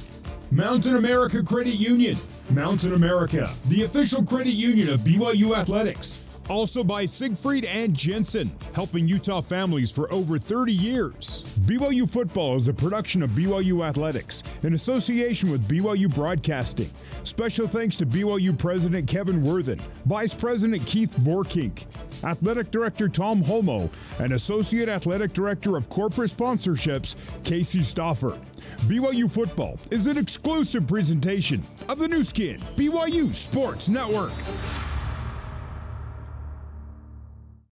Mountain 0.53 0.95
America 0.95 1.43
Credit 1.43 1.75
Union. 1.75 2.17
Mountain 2.51 2.93
America, 2.93 3.53
the 3.67 3.83
official 3.83 4.23
credit 4.23 4.53
union 4.53 4.89
of 4.89 5.01
BYU 5.01 5.57
Athletics. 5.57 6.26
Also 6.49 6.85
by 6.85 7.05
Siegfried 7.05 7.65
and 7.65 7.93
Jensen, 7.93 8.51
helping 8.73 9.09
Utah 9.09 9.41
families 9.41 9.91
for 9.91 10.13
over 10.13 10.39
30 10.39 10.73
years. 10.73 11.45
BYU 11.61 12.09
Football 12.09 12.57
is 12.57 12.69
a 12.69 12.75
production 12.75 13.23
of 13.23 13.31
BYU 13.31 13.85
Athletics 13.85 14.45
in 14.63 14.75
association 14.75 15.51
with 15.51 15.67
BYU 15.67 16.13
Broadcasting. 16.15 16.89
Special 17.25 17.67
thanks 17.67 17.97
to 17.97 18.07
BYU 18.07 18.57
President 18.57 19.09
Kevin 19.09 19.43
Worthen, 19.43 19.81
Vice 20.05 20.35
President 20.35 20.87
Keith 20.87 21.17
Vorkink, 21.17 21.87
Athletic 22.23 22.71
Director 22.71 23.09
Tom 23.09 23.43
Holmoe, 23.43 23.91
and 24.21 24.33
Associate 24.33 24.89
Athletic 24.89 25.33
Director 25.33 25.77
of 25.77 25.89
Corporate 25.89 26.31
Sponsorships, 26.31 27.17
Casey 27.43 27.81
Stoffer. 27.81 28.39
BYU 28.83 29.31
Football 29.31 29.79
is 29.91 30.07
an 30.07 30.17
exclusive 30.17 30.87
presentation 30.87 31.63
of 31.89 31.99
the 31.99 32.07
Nu 32.07 32.23
Skin, 32.23 32.61
BYU 32.77 33.35
Sports 33.35 33.89
Network. 33.89 34.33